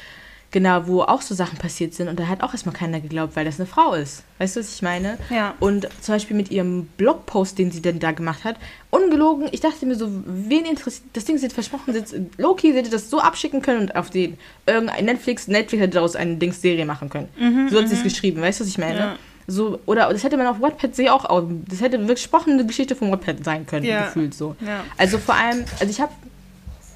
Genau, 0.53 0.89
wo 0.89 1.03
auch 1.03 1.23
so 1.23 1.33
Sachen 1.33 1.59
passiert 1.59 1.95
sind 1.95 2.09
und 2.09 2.19
da 2.19 2.27
hat 2.27 2.43
auch 2.43 2.53
erstmal 2.53 2.75
keiner 2.75 3.01
geglaubt, 3.01 3.37
weil 3.37 3.45
das 3.45 3.61
eine 3.61 3.67
Frau 3.67 3.95
ist. 3.95 4.25
Weißt 4.39 4.57
du, 4.57 4.61
was 4.61 4.75
ich 4.75 4.83
meine? 4.83 5.17
Ja. 5.31 5.55
Und 5.61 5.89
zum 6.01 6.17
Beispiel 6.17 6.37
mit 6.37 6.51
ihrem 6.51 6.87
Blogpost, 6.97 7.57
den 7.57 7.71
sie 7.71 7.81
denn 7.81 8.01
da 8.01 8.11
gemacht 8.11 8.43
hat, 8.43 8.57
ungelogen, 8.91 9.49
ich 9.53 9.61
dachte 9.61 9.87
mir 9.87 9.95
so, 9.95 10.09
wen 10.27 10.65
interessiert, 10.65 11.07
das 11.13 11.25
Ding, 11.25 11.39
sie 11.39 11.47
hat 11.47 11.53
versprochen, 11.53 11.95
Loki 12.37 12.73
hätte 12.73 12.91
das 12.91 13.11
so 13.11 13.21
abschicken 13.21 13.63
können 13.63 13.83
und 13.83 13.95
auf 13.95 14.11
den, 14.11 14.39
irgendein 14.67 15.05
Netflix, 15.05 15.47
Netflix 15.47 15.83
hätte 15.83 15.95
daraus 15.95 16.17
eine 16.17 16.35
Dings-Serie 16.37 16.85
machen 16.85 17.11
können. 17.11 17.29
Mhm, 17.39 17.69
so 17.69 17.79
hat 17.79 17.89
sie 17.89 17.95
es 17.95 18.01
mhm. 18.01 18.05
geschrieben, 18.05 18.43
weißt 18.43 18.59
du, 18.59 18.65
was 18.65 18.71
ich 18.71 18.79
meine? 18.79 18.99
Ja. 18.99 19.17
So, 19.47 19.79
oder 19.87 20.13
das 20.13 20.25
hätte 20.25 20.37
man 20.37 20.49
auf 20.49 20.61
Wattpad 20.61 20.97
sie 20.97 21.11
auch, 21.11 21.25
das 21.69 21.81
hätte 21.81 21.99
wirklich 21.99 22.23
gesprochene 22.23 22.67
Geschichte 22.67 22.97
von 22.97 23.13
Wattpad 23.13 23.45
sein 23.45 23.67
können, 23.67 23.85
ja. 23.85 24.07
gefühlt 24.07 24.35
so. 24.35 24.57
Ja. 24.65 24.85
Also 24.97 25.19
vor 25.19 25.37
allem, 25.37 25.65
also 25.79 25.91
ich 25.91 26.01
habe 26.01 26.13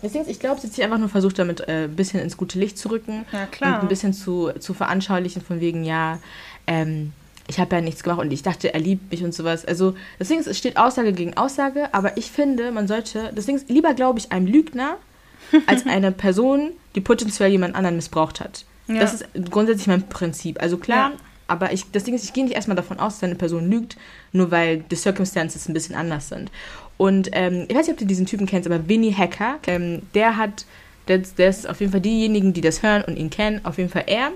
Deswegen, 0.05 0.29
ich 0.29 0.39
glaube, 0.39 0.61
sie 0.61 0.67
hat 0.67 0.75
sich 0.75 0.85
einfach 0.85 0.99
nur 0.99 1.09
versucht, 1.09 1.39
damit 1.39 1.61
äh, 1.67 1.85
ein 1.85 1.97
bisschen 1.97 2.21
ins 2.21 2.37
gute 2.37 2.59
Licht 2.59 2.77
zu 2.77 2.91
rücken. 2.91 3.25
Ja, 3.33 3.47
klar. 3.47 3.77
Und 3.77 3.83
ein 3.83 3.89
bisschen 3.89 4.13
zu, 4.13 4.53
zu 4.59 4.75
veranschaulichen, 4.75 5.43
von 5.43 5.61
wegen, 5.61 5.83
ja, 5.83 6.19
ähm, 6.67 7.13
ich 7.47 7.59
habe 7.59 7.77
ja 7.77 7.83
nichts 7.83 8.03
gemacht 8.03 8.21
und 8.21 8.31
ich 8.31 8.43
dachte, 8.43 8.73
er 8.73 8.81
liebt 8.81 9.11
mich 9.11 9.25
und 9.25 9.35
sowas. 9.35 9.65
Also, 9.65 9.95
deswegen, 10.21 10.41
es 10.41 10.57
steht 10.57 10.77
Aussage 10.77 11.13
gegen 11.13 11.37
Aussage, 11.37 11.93
aber 11.93 12.17
ich 12.17 12.31
finde, 12.31 12.71
man 12.71 12.87
sollte, 12.87 13.33
deswegen, 13.37 13.61
lieber 13.69 13.95
glaube 13.95 14.19
ich 14.19 14.31
einem 14.31 14.47
Lügner 14.47 14.97
als 15.67 15.87
eine 15.87 16.13
Person, 16.13 16.73
die 16.95 17.01
potenziell 17.01 17.51
jemand 17.51 17.75
anderen 17.75 17.97
missbraucht 17.97 18.41
hat. 18.41 18.65
Ja. 18.87 19.01
Das 19.01 19.15
ist 19.15 19.27
grundsätzlich 19.51 19.87
mein 19.87 20.09
Prinzip. 20.09 20.61
Also 20.61 20.77
klar, 20.77 21.11
ja. 21.11 21.17
Aber 21.47 21.73
ich, 21.73 21.91
das 21.91 22.05
Ding 22.05 22.15
ist, 22.15 22.25
ich 22.25 22.33
gehe 22.33 22.45
nicht 22.45 22.55
erstmal 22.55 22.77
davon 22.77 22.99
aus, 22.99 23.15
dass 23.15 23.25
eine 23.25 23.35
Person 23.35 23.71
lügt, 23.71 23.97
nur 24.33 24.51
weil 24.51 24.79
die 24.79 24.97
Circumstances 24.97 25.69
ein 25.69 25.75
bisschen 25.75 25.95
anders 25.95 26.29
sind. 26.29 26.51
Und 26.97 27.31
ähm, 27.33 27.67
ich 27.69 27.77
weiß 27.77 27.87
nicht, 27.87 27.95
ob 27.95 27.99
du 27.99 28.07
diesen 28.07 28.27
Typen 28.27 28.47
kennst, 28.47 28.67
aber 28.67 28.89
Winnie 28.89 29.15
Hacker, 29.15 29.59
ähm, 29.67 30.03
der 30.15 30.37
hat, 30.37 30.65
der, 31.09 31.19
der, 31.19 31.49
ist 31.49 31.69
auf 31.69 31.81
jeden 31.81 31.93
Fall 31.93 32.01
diejenigen, 32.01 32.53
die 32.53 32.61
das 32.61 32.83
hören 32.83 33.05
und 33.05 33.17
ihn 33.17 33.31
kennen, 33.31 33.61
auf 33.65 33.79
jeden 33.79 33.91
Fall 33.91 34.05
er. 34.07 34.31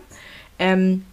Ähm, 0.59 1.05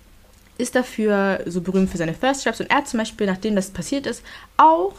ist 0.58 0.76
dafür 0.76 1.42
so 1.46 1.62
berühmt 1.62 1.90
für 1.90 1.98
seine 1.98 2.14
First 2.14 2.42
Straps 2.42 2.62
und 2.62 2.70
er 2.70 2.78
hat 2.78 2.88
zum 2.88 3.00
Beispiel, 3.00 3.28
nachdem 3.28 3.56
das 3.56 3.72
passiert 3.72 4.08
ist, 4.08 4.24
auch 4.58 4.94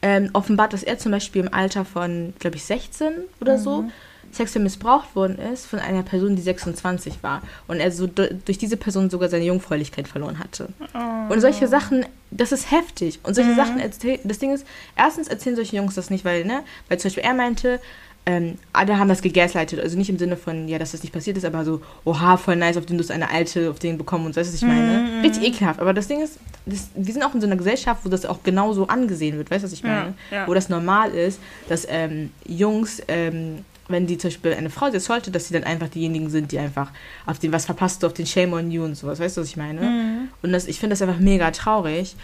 ähm, 0.00 0.30
offenbart, 0.32 0.72
dass 0.72 0.82
er 0.82 0.98
zum 0.98 1.12
Beispiel 1.12 1.42
im 1.42 1.52
Alter 1.52 1.84
von, 1.84 2.32
glaube 2.38 2.56
ich, 2.56 2.64
16 2.64 3.12
oder 3.40 3.58
mhm. 3.58 3.62
so 3.62 3.84
sexuell 4.32 4.64
missbraucht 4.64 5.14
worden 5.14 5.38
ist 5.38 5.66
von 5.66 5.78
einer 5.78 6.02
Person, 6.02 6.36
die 6.36 6.42
26 6.42 7.22
war. 7.22 7.42
Und 7.68 7.80
er 7.80 7.92
so 7.92 8.06
durch 8.06 8.58
diese 8.58 8.76
Person 8.76 9.10
sogar 9.10 9.28
seine 9.28 9.44
Jungfräulichkeit 9.44 10.08
verloren 10.08 10.38
hatte. 10.38 10.68
Oh. 10.94 11.32
Und 11.32 11.40
solche 11.40 11.68
Sachen, 11.68 12.06
das 12.30 12.50
ist 12.50 12.70
heftig. 12.70 13.20
Und 13.22 13.34
solche 13.34 13.50
mhm. 13.50 13.56
Sachen 13.56 13.78
erzählen, 13.78 14.20
das 14.24 14.38
Ding 14.38 14.52
ist, 14.52 14.66
erstens 14.96 15.28
erzählen 15.28 15.56
solche 15.56 15.76
Jungs 15.76 15.94
das 15.94 16.10
nicht, 16.10 16.24
weil, 16.24 16.44
ne, 16.44 16.62
weil 16.88 16.98
zum 16.98 17.08
Beispiel 17.08 17.24
er 17.24 17.34
meinte, 17.34 17.80
ähm, 18.24 18.56
alle 18.72 18.98
haben 18.98 19.08
das 19.08 19.20
gegaslightet, 19.20 19.80
also 19.80 19.98
nicht 19.98 20.08
im 20.08 20.18
Sinne 20.18 20.36
von, 20.36 20.68
ja, 20.68 20.78
dass 20.78 20.92
das 20.92 21.02
nicht 21.02 21.12
passiert 21.12 21.36
ist, 21.36 21.44
aber 21.44 21.64
so, 21.64 21.82
oha, 22.04 22.36
voll 22.36 22.54
nice, 22.54 22.76
auf 22.76 22.86
den 22.86 22.96
du 22.96 23.12
eine 23.12 23.30
alte, 23.30 23.68
auf 23.68 23.80
den 23.80 23.98
bekommen 23.98 24.26
und 24.26 24.34
so, 24.34 24.40
weißt 24.40 24.50
du, 24.50 24.54
was 24.54 24.62
ich 24.62 24.68
meine? 24.68 25.08
-hmm. 25.08 25.22
Richtig 25.24 25.42
ekelhaft, 25.42 25.80
aber 25.80 25.92
das 25.92 26.06
Ding 26.06 26.22
ist, 26.22 26.38
das, 26.64 26.90
wir 26.94 27.12
sind 27.12 27.24
auch 27.24 27.34
in 27.34 27.40
so 27.40 27.48
einer 27.48 27.56
Gesellschaft, 27.56 28.04
wo 28.04 28.08
das 28.08 28.24
auch 28.24 28.44
genauso 28.44 28.86
angesehen 28.86 29.38
wird, 29.38 29.50
weißt 29.50 29.64
du, 29.64 29.66
was 29.66 29.72
ich 29.72 29.82
meine? 29.82 30.14
Ja, 30.30 30.36
ja. 30.36 30.46
Wo 30.46 30.54
das 30.54 30.68
normal 30.68 31.10
ist, 31.10 31.40
dass 31.68 31.84
ähm, 31.90 32.30
Jungs, 32.46 33.02
ähm, 33.08 33.64
wenn 33.92 34.06
die 34.06 34.18
zum 34.18 34.30
Beispiel 34.30 34.54
eine 34.54 34.70
Frau 34.70 34.86
jetzt 34.88 35.04
sollte, 35.04 35.30
dass 35.30 35.46
sie 35.48 35.54
dann 35.54 35.64
einfach 35.64 35.88
diejenigen 35.88 36.30
sind, 36.30 36.50
die 36.50 36.58
einfach 36.58 36.90
auf 37.26 37.38
den, 37.38 37.52
was 37.52 37.66
verpasst 37.66 38.02
du, 38.02 38.08
auf 38.08 38.14
den 38.14 38.26
Shame 38.26 38.54
on 38.54 38.70
you 38.70 38.82
und 38.84 38.96
sowas, 38.96 39.20
weißt 39.20 39.36
du, 39.36 39.42
was 39.42 39.48
ich 39.48 39.56
meine? 39.56 39.80
Mm. 39.82 40.28
Und 40.42 40.52
das, 40.52 40.66
ich 40.66 40.80
finde 40.80 40.94
das 40.94 41.02
einfach 41.02 41.20
mega 41.20 41.50
traurig, 41.52 42.16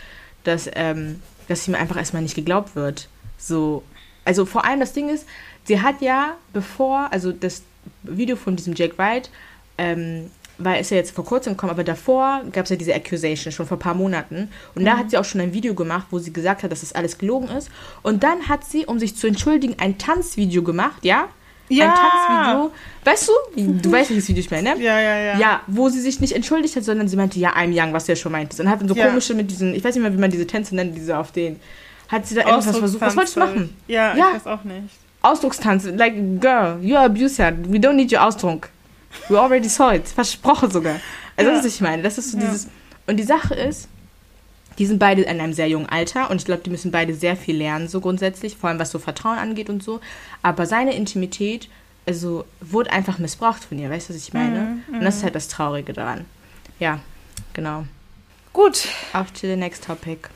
dass, 0.44 0.68
ähm, 0.74 1.22
dass 1.46 1.68
ihm 1.68 1.74
einfach 1.74 1.96
erstmal 1.96 2.22
nicht 2.22 2.34
geglaubt 2.34 2.74
wird. 2.74 3.08
So, 3.36 3.84
also 4.24 4.44
vor 4.46 4.64
allem 4.64 4.80
das 4.80 4.92
Ding 4.92 5.08
ist, 5.08 5.26
Sie 5.68 5.82
hat 5.82 6.00
ja, 6.00 6.38
bevor, 6.54 7.12
also 7.12 7.30
das 7.30 7.62
Video 8.02 8.36
von 8.36 8.56
diesem 8.56 8.74
Jake 8.74 8.96
Wright, 8.96 9.30
ähm, 9.76 10.30
war 10.56 10.78
ist 10.78 10.90
ja 10.90 10.96
jetzt 10.96 11.14
vor 11.14 11.26
kurzem 11.26 11.52
gekommen, 11.52 11.70
aber 11.70 11.84
davor 11.84 12.42
gab 12.52 12.64
es 12.64 12.70
ja 12.70 12.76
diese 12.76 12.94
Accusation 12.94 13.52
schon 13.52 13.66
vor 13.66 13.76
ein 13.76 13.80
paar 13.80 13.94
Monaten. 13.94 14.48
Und 14.74 14.82
mhm. 14.82 14.86
da 14.86 14.96
hat 14.96 15.10
sie 15.10 15.18
auch 15.18 15.26
schon 15.26 15.42
ein 15.42 15.52
Video 15.52 15.74
gemacht, 15.74 16.06
wo 16.10 16.18
sie 16.18 16.32
gesagt 16.32 16.62
hat, 16.62 16.72
dass 16.72 16.80
das 16.80 16.94
alles 16.94 17.18
gelogen 17.18 17.48
ist. 17.50 17.70
Und 18.02 18.22
dann 18.22 18.48
hat 18.48 18.64
sie, 18.64 18.86
um 18.86 18.98
sich 18.98 19.14
zu 19.14 19.26
entschuldigen, 19.26 19.76
ein 19.78 19.98
Tanzvideo 19.98 20.62
gemacht, 20.62 21.04
ja? 21.04 21.28
Ja. 21.68 21.86
Ein 21.86 21.94
Tanzvideo. 21.94 22.72
Weißt 23.04 23.28
du? 23.28 23.32
Du 23.56 23.92
weißt, 23.92 24.10
welches 24.10 24.28
Video 24.28 24.40
ich 24.40 24.50
meine, 24.50 24.74
ne? 24.74 24.82
Ja, 24.82 25.00
ja, 25.00 25.16
ja. 25.16 25.38
Ja, 25.38 25.60
wo 25.66 25.88
sie 25.88 26.00
sich 26.00 26.20
nicht 26.20 26.34
entschuldigt 26.34 26.76
hat, 26.76 26.84
sondern 26.84 27.08
sie 27.08 27.16
meinte, 27.16 27.38
ja, 27.38 27.54
I'm 27.54 27.72
young, 27.72 27.92
was 27.92 28.06
du 28.06 28.12
ja 28.12 28.16
schon 28.16 28.32
meintest. 28.32 28.60
Und 28.60 28.68
hat 28.68 28.80
dann 28.80 28.88
so 28.88 28.94
ja. 28.94 29.06
komische 29.06 29.34
mit 29.34 29.50
diesen, 29.50 29.74
ich 29.74 29.84
weiß 29.84 29.94
nicht 29.94 30.02
mehr, 30.02 30.12
wie 30.12 30.18
man 30.18 30.30
diese 30.30 30.46
Tänze 30.46 30.74
nennt, 30.74 30.96
diese 30.96 31.16
auf 31.16 31.32
den. 31.32 31.58
Hat 32.08 32.26
sie 32.26 32.34
da 32.34 32.46
irgendwas 32.46 32.76
versucht. 32.76 33.00
Was 33.02 33.16
wolltest 33.16 33.36
du 33.36 33.40
machen? 33.40 33.76
Ja, 33.86 34.16
ja, 34.16 34.28
ich 34.28 34.34
weiß 34.36 34.46
auch 34.46 34.64
nicht. 34.64 34.94
Ausdruckstanz. 35.20 35.84
Like, 35.84 36.40
girl, 36.40 36.78
you 36.80 36.96
are 36.96 37.06
abuser. 37.06 37.52
We 37.68 37.78
don't 37.78 37.94
need 37.94 38.12
your 38.12 38.24
Ausdruck. 38.24 38.70
We 39.28 39.38
already 39.38 39.68
saw 39.68 39.94
it. 39.94 40.08
Versprochen 40.08 40.70
sogar. 40.70 41.00
Also, 41.36 41.50
ja. 41.50 41.56
das 41.56 41.64
ist, 41.64 41.72
was 41.72 41.74
ich 41.74 41.80
meine. 41.82 42.02
Das 42.02 42.18
ist 42.18 42.32
so 42.32 42.38
ja. 42.38 42.44
dieses. 42.44 42.68
Und 43.06 43.16
die 43.16 43.24
Sache 43.24 43.54
ist, 43.54 43.88
die 44.78 44.86
sind 44.86 44.98
beide 44.98 45.22
in 45.22 45.40
einem 45.40 45.52
sehr 45.52 45.68
jungen 45.68 45.88
Alter 45.88 46.30
und 46.30 46.36
ich 46.36 46.44
glaube, 46.44 46.62
die 46.62 46.70
müssen 46.70 46.90
beide 46.90 47.14
sehr 47.14 47.36
viel 47.36 47.56
lernen, 47.56 47.88
so 47.88 48.00
grundsätzlich, 48.00 48.56
vor 48.56 48.70
allem 48.70 48.78
was 48.78 48.90
so 48.90 48.98
Vertrauen 48.98 49.38
angeht 49.38 49.68
und 49.68 49.82
so. 49.82 50.00
Aber 50.42 50.66
seine 50.66 50.94
Intimität, 50.94 51.68
also, 52.06 52.44
wurde 52.60 52.90
einfach 52.92 53.18
missbraucht 53.18 53.64
von 53.64 53.78
ihr, 53.78 53.90
weißt 53.90 54.08
du, 54.08 54.14
was 54.14 54.22
ich 54.22 54.32
meine? 54.32 54.80
Mhm, 54.88 54.94
und 54.94 55.04
das 55.04 55.16
ist 55.16 55.20
mhm. 55.20 55.24
halt 55.24 55.34
das 55.34 55.48
Traurige 55.48 55.92
daran. 55.92 56.24
Ja, 56.78 57.00
genau. 57.52 57.84
Gut. 58.52 58.88
Auf 59.12 59.30
to 59.32 59.46
the 59.46 59.56
next 59.56 59.84
topic. 59.84 60.30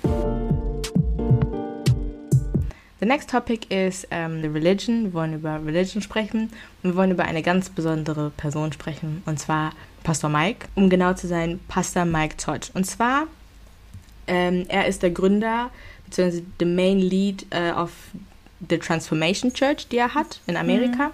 The 3.01 3.09
next 3.09 3.31
topic 3.31 3.67
is 3.75 4.07
um, 4.13 4.43
the 4.43 4.49
religion. 4.49 5.05
Wir 5.05 5.15
wollen 5.15 5.35
über 5.35 5.61
Religion 5.65 6.03
sprechen 6.03 6.53
und 6.83 6.91
wir 6.91 6.97
wollen 6.97 7.11
über 7.11 7.25
eine 7.25 7.43
ganz 7.43 7.69
besondere 7.69 8.31
Person 8.37 8.73
sprechen 8.73 9.23
und 9.27 9.41
zwar 9.41 9.73
Pastor 10.05 10.31
Mike. 10.31 10.69
Um 10.75 10.89
genau 10.89 11.15
zu 11.15 11.27
sein, 11.27 11.59
Pastor 11.69 12.05
Mike 12.05 12.37
Todd. 12.37 12.71
Und 12.75 12.85
zwar, 12.85 13.27
ähm, 14.27 14.65
er 14.69 14.87
ist 14.87 15.03
der 15.03 15.11
Gründer 15.11 15.71
bzw. 16.07 16.43
the 16.59 16.65
main 16.65 16.99
lead 16.99 17.47
äh, 17.51 17.73
of 17.73 17.91
the 18.69 18.79
Transformation 18.79 19.53
Church, 19.53 19.89
die 19.89 19.99
er 19.99 20.15
hat 20.15 20.41
in 20.47 20.57
Amerika. 20.57 21.09
Mhm. 21.09 21.13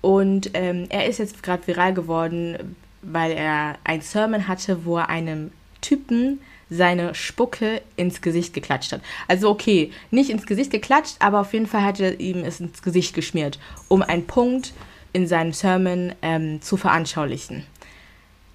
Und 0.00 0.50
ähm, 0.54 0.86
er 0.88 1.06
ist 1.06 1.18
jetzt 1.18 1.42
gerade 1.42 1.66
viral 1.66 1.94
geworden, 1.94 2.76
weil 3.02 3.32
er 3.32 3.76
ein 3.84 4.00
Sermon 4.00 4.48
hatte, 4.48 4.84
wo 4.84 4.98
er 4.98 5.08
einem 5.08 5.52
Typen 5.80 6.40
seine 6.70 7.14
Spucke 7.14 7.82
ins 7.96 8.20
Gesicht 8.20 8.54
geklatscht 8.54 8.92
hat. 8.92 9.02
Also 9.28 9.50
okay, 9.50 9.92
nicht 10.10 10.30
ins 10.30 10.46
Gesicht 10.46 10.70
geklatscht, 10.70 11.16
aber 11.20 11.40
auf 11.40 11.52
jeden 11.52 11.66
Fall 11.66 11.84
hat 11.84 12.00
er 12.00 12.18
ihm 12.18 12.44
es 12.44 12.60
ins 12.60 12.82
Gesicht 12.82 13.14
geschmiert, 13.14 13.58
um 13.88 14.02
einen 14.02 14.26
Punkt 14.26 14.72
in 15.12 15.26
seinem 15.26 15.52
Sermon 15.52 16.14
ähm, 16.22 16.62
zu 16.62 16.76
veranschaulichen. 16.76 17.66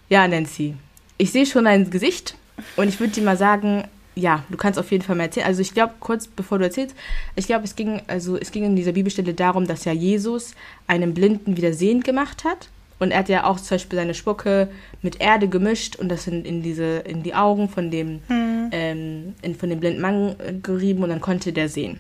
Ja, 0.10 0.28
Nancy, 0.28 0.76
ich 1.18 1.32
sehe 1.32 1.46
schon 1.46 1.66
dein 1.66 1.90
Gesicht 1.90 2.36
und 2.76 2.88
ich 2.88 3.00
würde 3.00 3.14
dir 3.14 3.24
mal 3.24 3.38
sagen, 3.38 3.84
ja, 4.16 4.44
du 4.50 4.58
kannst 4.58 4.80
auf 4.80 4.92
jeden 4.92 5.04
Fall 5.04 5.16
mal 5.16 5.26
erzählen. 5.26 5.46
Also 5.46 5.62
ich 5.62 5.74
glaube, 5.74 5.94
kurz 6.00 6.28
bevor 6.28 6.58
du 6.58 6.66
erzählst, 6.66 6.96
ich 7.36 7.46
glaube, 7.46 7.66
es 7.66 7.76
ging, 7.76 8.02
also 8.08 8.36
es 8.36 8.52
ging 8.52 8.64
in 8.64 8.76
dieser 8.76 8.94
Bibelstelle 8.94 9.34
darum, 9.34 9.68
dass 9.68 9.86
ja 9.86 9.94
Jesus 9.94 10.56
einen 10.88 11.14
Blinden 11.14 11.56
wieder 11.56 11.74
sehend 11.74 12.04
gemacht 12.04 12.44
hat. 12.44 12.70
Und 13.00 13.12
er 13.12 13.20
hat 13.20 13.30
ja 13.30 13.44
auch 13.44 13.58
zum 13.58 13.76
Beispiel 13.76 14.00
seine 14.00 14.16
Spucke 14.16 14.70
mit 15.04 15.22
Erde 15.22 15.48
gemischt 15.48 15.98
und 15.98 16.10
das 16.10 16.26
in, 16.26 16.44
in 16.46 16.64
diese, 16.64 16.98
in 17.00 17.22
die 17.22 17.36
Augen 17.36 17.70
von 17.70 17.92
dem, 17.92 18.22
hm. 18.28 18.70
ähm, 18.72 19.36
in, 19.44 19.54
von 19.54 19.70
dem 19.70 19.80
blinden 19.80 20.02
Mann 20.02 20.36
gerieben 20.64 21.04
und 21.04 21.10
dann 21.10 21.22
konnte 21.22 21.54
der 21.54 21.70
sehen. 21.70 22.00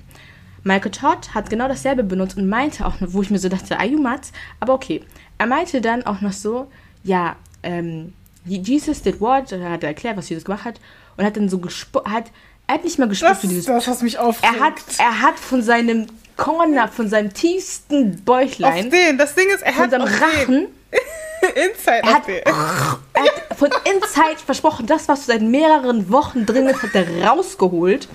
Michael 0.64 0.92
Todd 0.92 1.36
hat 1.36 1.52
genau 1.52 1.68
dasselbe 1.68 2.04
benutzt 2.04 2.36
und 2.36 2.50
meinte 2.50 2.86
auch 2.86 3.00
noch, 3.00 3.14
wo 3.14 3.22
ich 3.22 3.30
mir 3.30 3.38
so 3.38 3.48
dachte, 3.48 3.78
mad? 4.00 4.22
Aber 4.60 4.74
okay. 4.74 5.04
Er 5.38 5.46
meinte 5.46 5.82
dann 5.82 6.04
auch 6.04 6.22
noch 6.22 6.34
so, 6.34 6.68
ja, 7.04 7.36
ähm, 7.62 8.14
Jesus 8.48 9.02
did 9.02 9.20
what? 9.22 9.52
Er 9.52 9.72
hat 9.72 9.84
erklärt, 9.84 10.18
was 10.18 10.30
Jesus 10.30 10.46
gemacht 10.46 10.66
hat 10.66 10.80
und 11.18 11.26
hat 11.26 11.38
dann 11.38 11.50
so 11.50 11.60
gespuckt, 11.60 12.08
hat, 12.08 12.26
er 12.68 12.76
hat 12.76 12.84
nicht 12.84 13.00
mal 13.00 13.08
gespuckt 13.08 13.38
für 13.38 13.48
dieses. 13.48 13.66
Das, 13.66 13.88
was 13.88 14.02
mich 14.02 14.18
aufregt. 14.18 14.54
Er 14.54 14.60
hat, 14.60 14.74
er 14.98 15.22
hat 15.22 15.40
von 15.40 15.62
seinem 15.62 16.08
Corner, 16.38 16.88
von 16.88 17.10
seinem 17.10 17.34
tiefsten 17.34 18.24
Bäuchlein. 18.24 18.86
Auf 18.86 18.92
den, 18.92 19.18
das 19.18 19.36
Ding 19.36 19.50
ist, 19.50 19.64
er 19.64 19.74
von 19.74 19.84
hat 19.84 19.92
seinem 19.92 20.08
Rachen. 20.08 20.68
Inside 21.56 22.02
er 22.04 22.14
hat, 22.14 22.28
er 23.14 23.24
hat 23.24 23.58
von 23.58 23.70
Inside 23.86 24.40
versprochen, 24.44 24.86
das, 24.86 25.08
was 25.08 25.26
seit 25.26 25.42
mehreren 25.42 26.12
Wochen 26.12 26.46
drin 26.46 26.68
ist, 26.68 26.82
hat 26.82 26.96
er 26.96 27.28
rausgeholt, 27.28 28.08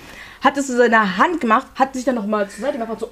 hat 0.43 0.57
es 0.57 0.69
in 0.69 0.77
seiner 0.77 1.17
Hand 1.17 1.41
gemacht, 1.41 1.67
hat 1.77 1.95
sich 1.95 2.05
dann 2.05 2.17
nochmal 2.17 2.49
zur 2.49 2.63
Seite 2.63 2.79
gemacht, 2.79 2.99
so. 2.99 3.11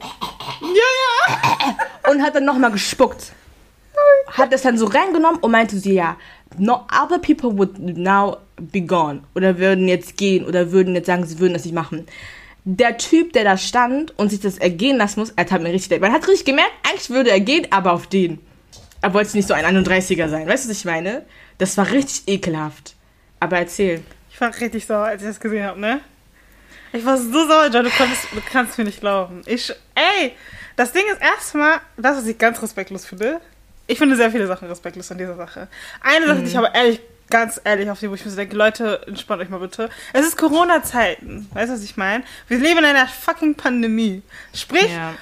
Ja, 0.61 0.69
ja. 0.69 2.11
Und 2.11 2.23
hat 2.23 2.35
dann 2.35 2.45
nochmal 2.45 2.73
gespuckt. 2.73 3.33
Hat 4.27 4.53
es 4.53 4.63
dann 4.63 4.79
so 4.79 4.87
reingenommen 4.87 5.41
und 5.41 5.51
meinte 5.51 5.77
sie, 5.77 5.95
ja, 5.95 6.17
no 6.59 6.87
other 6.91 7.19
people 7.19 7.57
would 7.57 7.79
now 7.79 8.39
be 8.59 8.81
gone. 8.81 9.23
Oder 9.35 9.59
würden 9.59 9.89
jetzt 9.89 10.17
gehen 10.17 10.45
oder 10.45 10.73
würden 10.73 10.95
jetzt 10.95 11.07
sagen, 11.07 11.25
sie 11.25 11.39
würden 11.39 11.55
das 11.55 11.65
nicht 11.65 11.75
machen 11.75 12.07
der 12.65 12.99
Typ, 12.99 13.33
der 13.33 13.43
da 13.43 13.57
stand 13.57 14.17
und 14.19 14.29
sich 14.29 14.39
das 14.39 14.59
ergehen 14.59 14.99
lassen 14.99 15.21
muss, 15.21 15.31
er 15.31 15.51
hat 15.51 15.63
mir 15.63 15.73
richtig, 15.73 15.99
man 15.99 16.13
hat 16.13 16.29
richtig 16.29 16.45
gemerkt, 16.45 16.71
eigentlich 16.87 17.09
würde 17.09 17.31
er 17.31 17.41
gehen, 17.41 17.67
aber 17.71 17.91
auf 17.93 18.07
den 18.07 18.39
er 19.03 19.15
wollte 19.15 19.37
nicht 19.37 19.49
so 19.49 19.55
ein 19.55 19.65
31er 19.65 20.29
sein. 20.29 20.47
Weißt 20.47 20.65
du, 20.65 20.71
was 20.71 20.79
ich 20.79 20.85
meine? 20.85 21.25
Das 21.59 21.77
war 21.77 21.91
richtig 21.91 22.23
ekelhaft. 22.27 22.95
Aber 23.39 23.59
erzähl. 23.59 24.03
Ich 24.31 24.41
war 24.41 24.55
richtig 24.61 24.87
sauer, 24.87 25.07
als 25.07 25.23
ich 25.23 25.29
das 25.29 25.41
gesehen 25.41 25.65
habe, 25.65 25.81
ne? 25.81 26.01
Ich 26.93 27.05
war 27.05 27.17
so 27.17 27.47
sauer, 27.47 27.71
John, 27.73 27.85
du, 27.85 27.91
konntest, 27.91 28.25
du 28.33 28.41
kannst 28.51 28.77
mir 28.77 28.85
nicht 28.85 29.01
glauben. 29.01 29.43
Ich, 29.47 29.73
ey, 29.95 30.33
das 30.77 30.93
Ding 30.93 31.05
ist 31.11 31.23
erstmal, 31.23 31.81
das, 31.97 32.19
was 32.19 32.27
ich 32.27 32.37
ganz 32.37 32.61
respektlos 32.61 33.07
finde. 33.07 33.41
Ich 33.91 33.99
finde 33.99 34.15
sehr 34.15 34.31
viele 34.31 34.47
Sachen 34.47 34.69
respektlos 34.69 35.11
an 35.11 35.19
dieser 35.19 35.37
Sache. 35.37 35.67
Eine 36.01 36.27
Sache, 36.27 36.39
mhm. 36.39 36.45
die 36.45 36.51
ich 36.51 36.59
aber 36.59 36.75
ehrlich, 36.75 37.01
ganz 37.29 37.61
ehrlich 37.65 37.91
auf 37.91 37.99
die, 37.99 38.09
wo 38.09 38.15
ich 38.15 38.25
mir 38.25 38.31
so 38.31 38.37
denke, 38.37 38.57
Leute, 38.57 39.03
entspannt 39.07 39.43
euch 39.43 39.49
mal 39.49 39.59
bitte. 39.59 39.91
Es 40.13 40.25
ist 40.25 40.37
Corona-Zeiten. 40.37 41.49
Weißt 41.53 41.71
du, 41.71 41.75
was 41.75 41.83
ich 41.83 41.97
meine? 41.97 42.23
Wir 42.47 42.59
leben 42.59 42.79
in 42.79 42.85
einer 42.85 43.09
fucking 43.09 43.57
Pandemie. 43.57 44.23
Sprich, 44.55 44.93
ja. 44.93 45.15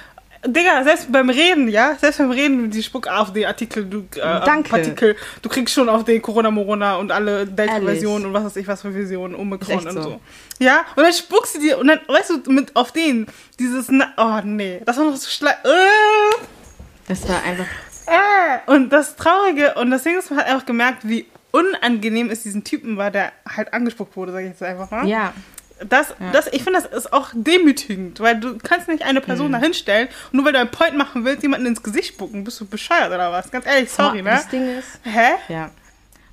Digga, 0.45 0.83
selbst 0.83 1.11
beim 1.11 1.29
Reden, 1.29 1.67
ja, 1.67 1.95
selbst 1.99 2.19
beim 2.19 2.31
Reden, 2.31 2.69
die 2.69 2.81
Spuck 2.81 3.07
auf 3.07 3.33
die 3.33 3.45
Artikel, 3.45 3.85
du, 3.85 3.99
äh, 4.15 4.21
Danke. 4.21 4.69
Partikel, 4.69 5.15
du 5.41 5.49
kriegst 5.49 5.73
schon 5.73 5.89
auf 5.89 6.05
den 6.05 6.21
Corona 6.21 6.49
Morona 6.49 6.95
und 6.95 7.11
alle 7.11 7.45
Delta-Versionen 7.45 8.27
und 8.27 8.33
was 8.33 8.45
weiß 8.45 8.55
ich 8.55 8.67
was 8.67 8.81
für 8.81 8.93
Versionen, 8.93 9.35
Omikron 9.35 9.85
und 9.85 9.93
so. 9.93 10.01
so. 10.01 10.21
Ja, 10.59 10.85
und 10.95 11.03
dann 11.03 11.11
spuckst 11.11 11.55
du 11.55 11.59
dir 11.59 11.77
und 11.77 11.87
dann, 11.87 11.99
weißt 12.07 12.29
du, 12.45 12.51
mit 12.51 12.73
auf 12.75 12.93
den, 12.93 13.27
dieses, 13.59 13.89
oh 13.89 14.39
nee, 14.45 14.81
das 14.85 14.95
war 14.97 15.05
noch 15.05 15.15
so 15.17 15.29
schlecht. 15.29 15.57
Äh. 15.65 16.45
Das 17.09 17.27
war 17.27 17.43
einfach. 17.43 17.65
Äh. 18.09 18.71
Und 18.71 18.89
das 18.89 19.15
Traurige, 19.15 19.75
und 19.75 19.91
das 19.91 20.03
Ding 20.03 20.17
ist, 20.17 20.29
man 20.29 20.39
hat 20.39 20.47
einfach 20.47 20.65
gemerkt, 20.65 21.07
wie 21.07 21.25
unangenehm 21.51 22.29
es 22.29 22.43
diesen 22.43 22.63
Typen 22.63 22.97
war, 22.97 23.11
der 23.11 23.31
halt 23.47 23.73
angespuckt 23.73 24.15
wurde, 24.15 24.31
sag 24.31 24.41
ich 24.41 24.49
jetzt 24.49 24.63
einfach 24.63 24.91
mal. 24.91 25.07
Ja. 25.07 25.33
Das, 25.87 26.09
ja. 26.19 26.31
das, 26.33 26.47
ich 26.47 26.63
finde, 26.63 26.81
das 26.81 26.91
ist 26.91 27.13
auch 27.13 27.29
demütigend, 27.33 28.19
weil 28.19 28.37
du 28.37 28.57
kannst 28.57 28.89
nicht 28.89 29.03
eine 29.03 29.21
Person 29.21 29.47
mhm. 29.47 29.53
da 29.53 29.57
hinstellen 29.59 30.09
und 30.31 30.37
nur 30.37 30.45
weil 30.45 30.51
du 30.51 30.59
einen 30.59 30.71
Point 30.71 30.97
machen 30.97 31.23
willst, 31.23 31.41
jemanden 31.41 31.67
ins 31.67 31.81
Gesicht 31.81 32.09
spucken. 32.15 32.43
Bist 32.43 32.59
du 32.59 32.65
bescheuert 32.65 33.07
oder 33.07 33.31
was? 33.31 33.49
Ganz 33.49 33.65
ehrlich, 33.65 33.89
sorry, 33.89 34.21
ne? 34.21 34.31
Das 34.31 34.49
Ding 34.49 34.77
ist. 34.77 34.99
Hä? 35.03 35.35
Ja. 35.47 35.71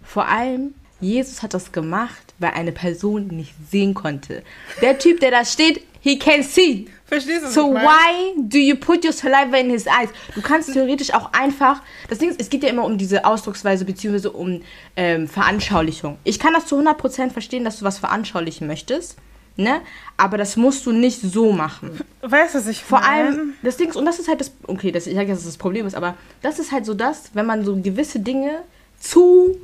Vor 0.03 0.27
allem, 0.27 0.75
Jesus 1.01 1.43
hat 1.43 1.53
das 1.55 1.73
gemacht, 1.73 2.35
weil 2.39 2.51
eine 2.51 2.73
Person 2.73 3.27
nicht 3.29 3.55
sehen 3.71 3.95
konnte. 3.95 4.43
Der 4.81 4.99
Typ, 4.99 5.21
der 5.21 5.31
da 5.31 5.45
steht, 5.45 5.83
he 6.01 6.19
can 6.19 6.43
see. 6.43 6.87
Verstehst 7.05 7.45
du? 7.45 7.51
So 7.51 7.75
why 7.75 8.35
do 8.37 8.59
you 8.59 8.75
put 8.77 9.05
your 9.05 9.13
saliva 9.13 9.57
in 9.59 9.71
his 9.71 9.87
eyes? 9.87 10.09
Du 10.35 10.41
kannst 10.41 10.73
theoretisch 10.73 11.13
auch 11.13 11.33
einfach. 11.33 11.83
Das 12.09 12.19
Ding 12.19 12.31
ist, 12.31 12.41
es 12.41 12.51
geht 12.51 12.63
ja 12.63 12.69
immer 12.69 12.85
um 12.85 12.99
diese 12.99 13.25
Ausdrucksweise 13.25 13.85
beziehungsweise 13.85 14.31
um 14.33 14.63
ähm, 14.97 15.29
Veranschaulichung. 15.29 16.19
Ich 16.25 16.39
kann 16.39 16.55
das 16.55 16.67
zu 16.67 16.79
100% 16.79 17.31
verstehen, 17.31 17.65
dass 17.65 17.79
du 17.79 17.85
was 17.85 17.99
veranschaulichen 17.99 18.67
möchtest. 18.67 19.17
Ne? 19.59 19.81
Aber 20.17 20.37
das 20.37 20.57
musst 20.57 20.85
du 20.85 20.93
nicht 20.93 21.21
so 21.21 21.53
machen. 21.53 21.99
Weißt 22.21 22.55
du, 22.55 22.59
was 22.59 22.67
ich 22.67 22.83
Vor 22.83 23.01
mein? 23.01 23.27
allem, 23.27 23.55
das 23.63 23.77
Ding 23.79 23.89
ist, 23.89 23.97
und 23.97 24.05
das 24.05 24.19
ist 24.19 24.29
halt 24.29 24.41
das, 24.41 24.53
okay, 24.67 24.93
das, 24.93 25.07
ich 25.07 25.15
sage 25.15 25.29
jetzt, 25.29 25.39
dass 25.39 25.47
das 25.47 25.57
Problem 25.57 25.87
ist, 25.87 25.95
aber 25.95 26.15
das 26.43 26.59
ist 26.59 26.73
halt 26.73 26.85
so 26.85 26.93
das, 26.93 27.31
wenn 27.33 27.47
man 27.47 27.65
so 27.65 27.75
gewisse 27.77 28.21
Dinge 28.21 28.63
zu 28.99 29.57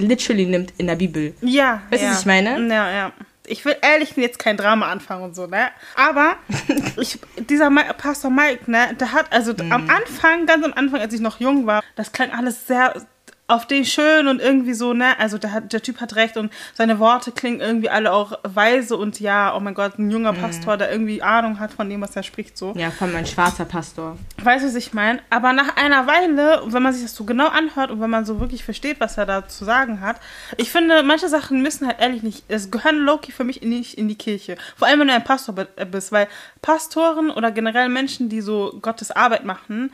literally 0.00 0.46
nimmt 0.46 0.72
in 0.78 0.86
der 0.86 0.96
Bibel. 0.96 1.34
Ja. 1.40 1.82
Weißt 1.90 2.02
du, 2.02 2.06
ja. 2.06 2.12
was 2.12 2.20
ich 2.20 2.26
meine? 2.26 2.58
Ja, 2.74 2.90
ja. 2.90 3.12
Ich 3.50 3.64
will 3.64 3.76
ehrlich 3.80 4.14
jetzt 4.16 4.38
kein 4.38 4.56
Drama 4.58 4.88
anfangen 4.90 5.22
und 5.22 5.34
so, 5.34 5.46
ne? 5.46 5.68
Aber 5.96 6.36
ich, 6.98 7.18
dieser 7.38 7.70
Ma 7.70 7.82
Pastor 7.94 8.30
Mike, 8.30 8.70
ne, 8.70 8.94
der 9.00 9.12
hat, 9.12 9.32
also 9.32 9.52
Mhm. 9.54 9.72
am 9.72 9.88
Anfang, 9.90 10.44
ganz 10.46 10.64
am 10.64 10.74
Anfang, 10.74 11.00
als 11.00 11.14
ich 11.14 11.20
noch 11.20 11.40
jung 11.40 11.66
war, 11.66 11.82
das 11.96 12.12
klang 12.12 12.30
alles 12.30 12.66
sehr 12.66 12.94
auf 13.48 13.66
den 13.66 13.84
schön 13.86 14.28
und 14.28 14.40
irgendwie 14.40 14.74
so, 14.74 14.92
ne? 14.92 15.18
Also 15.18 15.38
der, 15.38 15.62
der 15.62 15.82
Typ 15.82 16.00
hat 16.00 16.14
recht 16.16 16.36
und 16.36 16.52
seine 16.74 16.98
Worte 16.98 17.32
klingen 17.32 17.60
irgendwie 17.60 17.88
alle 17.88 18.12
auch 18.12 18.38
weise 18.42 18.96
und 18.96 19.18
ja, 19.20 19.56
oh 19.56 19.60
mein 19.60 19.72
Gott, 19.74 19.98
ein 19.98 20.10
junger 20.10 20.34
Pastor, 20.34 20.76
der 20.76 20.92
irgendwie 20.92 21.22
Ahnung 21.22 21.58
hat 21.58 21.72
von 21.72 21.88
dem, 21.88 22.00
was 22.02 22.14
er 22.14 22.22
spricht, 22.22 22.58
so. 22.58 22.74
Mhm. 22.74 22.80
Ja, 22.80 22.90
von 22.90 23.10
meinem 23.10 23.24
schwarzer 23.26 23.64
Pastor. 23.64 24.18
Weißt 24.42 24.62
du, 24.64 24.68
was 24.68 24.74
ich 24.74 24.92
meine? 24.92 25.20
Aber 25.30 25.54
nach 25.54 25.76
einer 25.76 26.06
Weile, 26.06 26.60
wenn 26.66 26.82
man 26.82 26.92
sich 26.92 27.02
das 27.02 27.14
so 27.14 27.24
genau 27.24 27.48
anhört 27.48 27.90
und 27.90 28.00
wenn 28.02 28.10
man 28.10 28.26
so 28.26 28.38
wirklich 28.38 28.64
versteht, 28.64 29.00
was 29.00 29.16
er 29.16 29.24
da 29.24 29.48
zu 29.48 29.64
sagen 29.64 30.02
hat, 30.02 30.20
ich 30.58 30.70
finde, 30.70 31.02
manche 31.02 31.28
Sachen 31.28 31.62
müssen 31.62 31.86
halt 31.86 32.00
ehrlich 32.00 32.22
nicht, 32.22 32.44
es 32.48 32.70
gehören 32.70 32.98
Loki 32.98 33.32
für 33.32 33.44
mich 33.44 33.62
nicht 33.62 33.94
in 33.96 34.08
die 34.08 34.14
Kirche. 34.16 34.56
Vor 34.76 34.88
allem, 34.88 35.00
wenn 35.00 35.08
du 35.08 35.14
ein 35.14 35.24
Pastor 35.24 35.54
bi- 35.54 35.84
bist, 35.90 36.12
weil 36.12 36.28
Pastoren 36.60 37.30
oder 37.30 37.50
generell 37.50 37.88
Menschen, 37.88 38.28
die 38.28 38.42
so 38.42 38.78
Gottes 38.82 39.10
Arbeit 39.10 39.44
machen, 39.46 39.90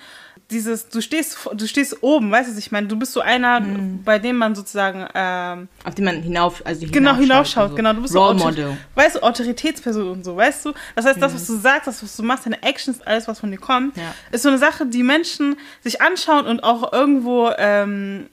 dieses, 0.51 0.89
du 0.89 1.01
stehst, 1.01 1.39
du 1.55 1.67
stehst 1.67 2.03
oben, 2.03 2.31
weißt 2.31 2.53
du, 2.55 2.59
ich 2.59 2.71
meine? 2.71 2.87
Du 2.87 2.97
bist 2.99 3.13
so 3.13 3.21
einer, 3.21 3.61
bei 4.05 4.19
dem 4.19 4.37
man 4.37 4.55
sozusagen, 4.55 5.07
ähm, 5.15 5.69
Auf 5.85 5.95
den 5.95 6.05
man 6.05 6.23
hinauf, 6.23 6.63
also 6.67 6.87
genau 6.91 7.15
hinaufschaut, 7.17 7.71
so. 7.71 7.77
genau. 7.77 7.93
Du 7.95 8.03
bist 8.03 8.15
Role 8.15 8.39
so 8.39 8.45
Model. 8.45 8.77
Weißt 8.95 9.17
du, 9.17 9.23
Autoritätsperson 9.23 10.09
und 10.11 10.25
so, 10.25 10.37
weißt 10.37 10.67
du? 10.67 10.73
Das 10.95 11.07
heißt, 11.07 11.21
das, 11.21 11.35
was 11.35 11.47
du 11.47 11.57
sagst, 11.57 11.87
das, 11.87 12.03
was 12.03 12.17
du 12.17 12.23
machst, 12.23 12.47
deine 12.47 12.63
Actions, 12.63 13.01
alles, 13.03 13.27
was 13.27 13.41
von 13.41 13.51
dir 13.51 13.59
kommt, 13.59 13.97
Ja. 13.97 14.15
ist 14.33 14.43
so 14.43 14.49
eine 14.51 14.59
Sache, 14.59 14.87
die 14.87 15.03
Menschen 15.03 15.57
sich 15.83 16.01
anschauen 16.03 16.47
und 16.47 16.63
auch 16.63 16.93
irgendwo 16.93 17.51
ähm, 17.57 18.27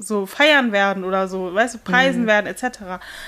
so 0.00 0.26
feiern 0.26 0.72
werden 0.72 1.04
oder 1.04 1.28
so, 1.28 1.54
weißt 1.54 1.74
du, 1.74 1.78
preisen 1.78 2.26
werden, 2.26 2.46
etc. 2.46 2.78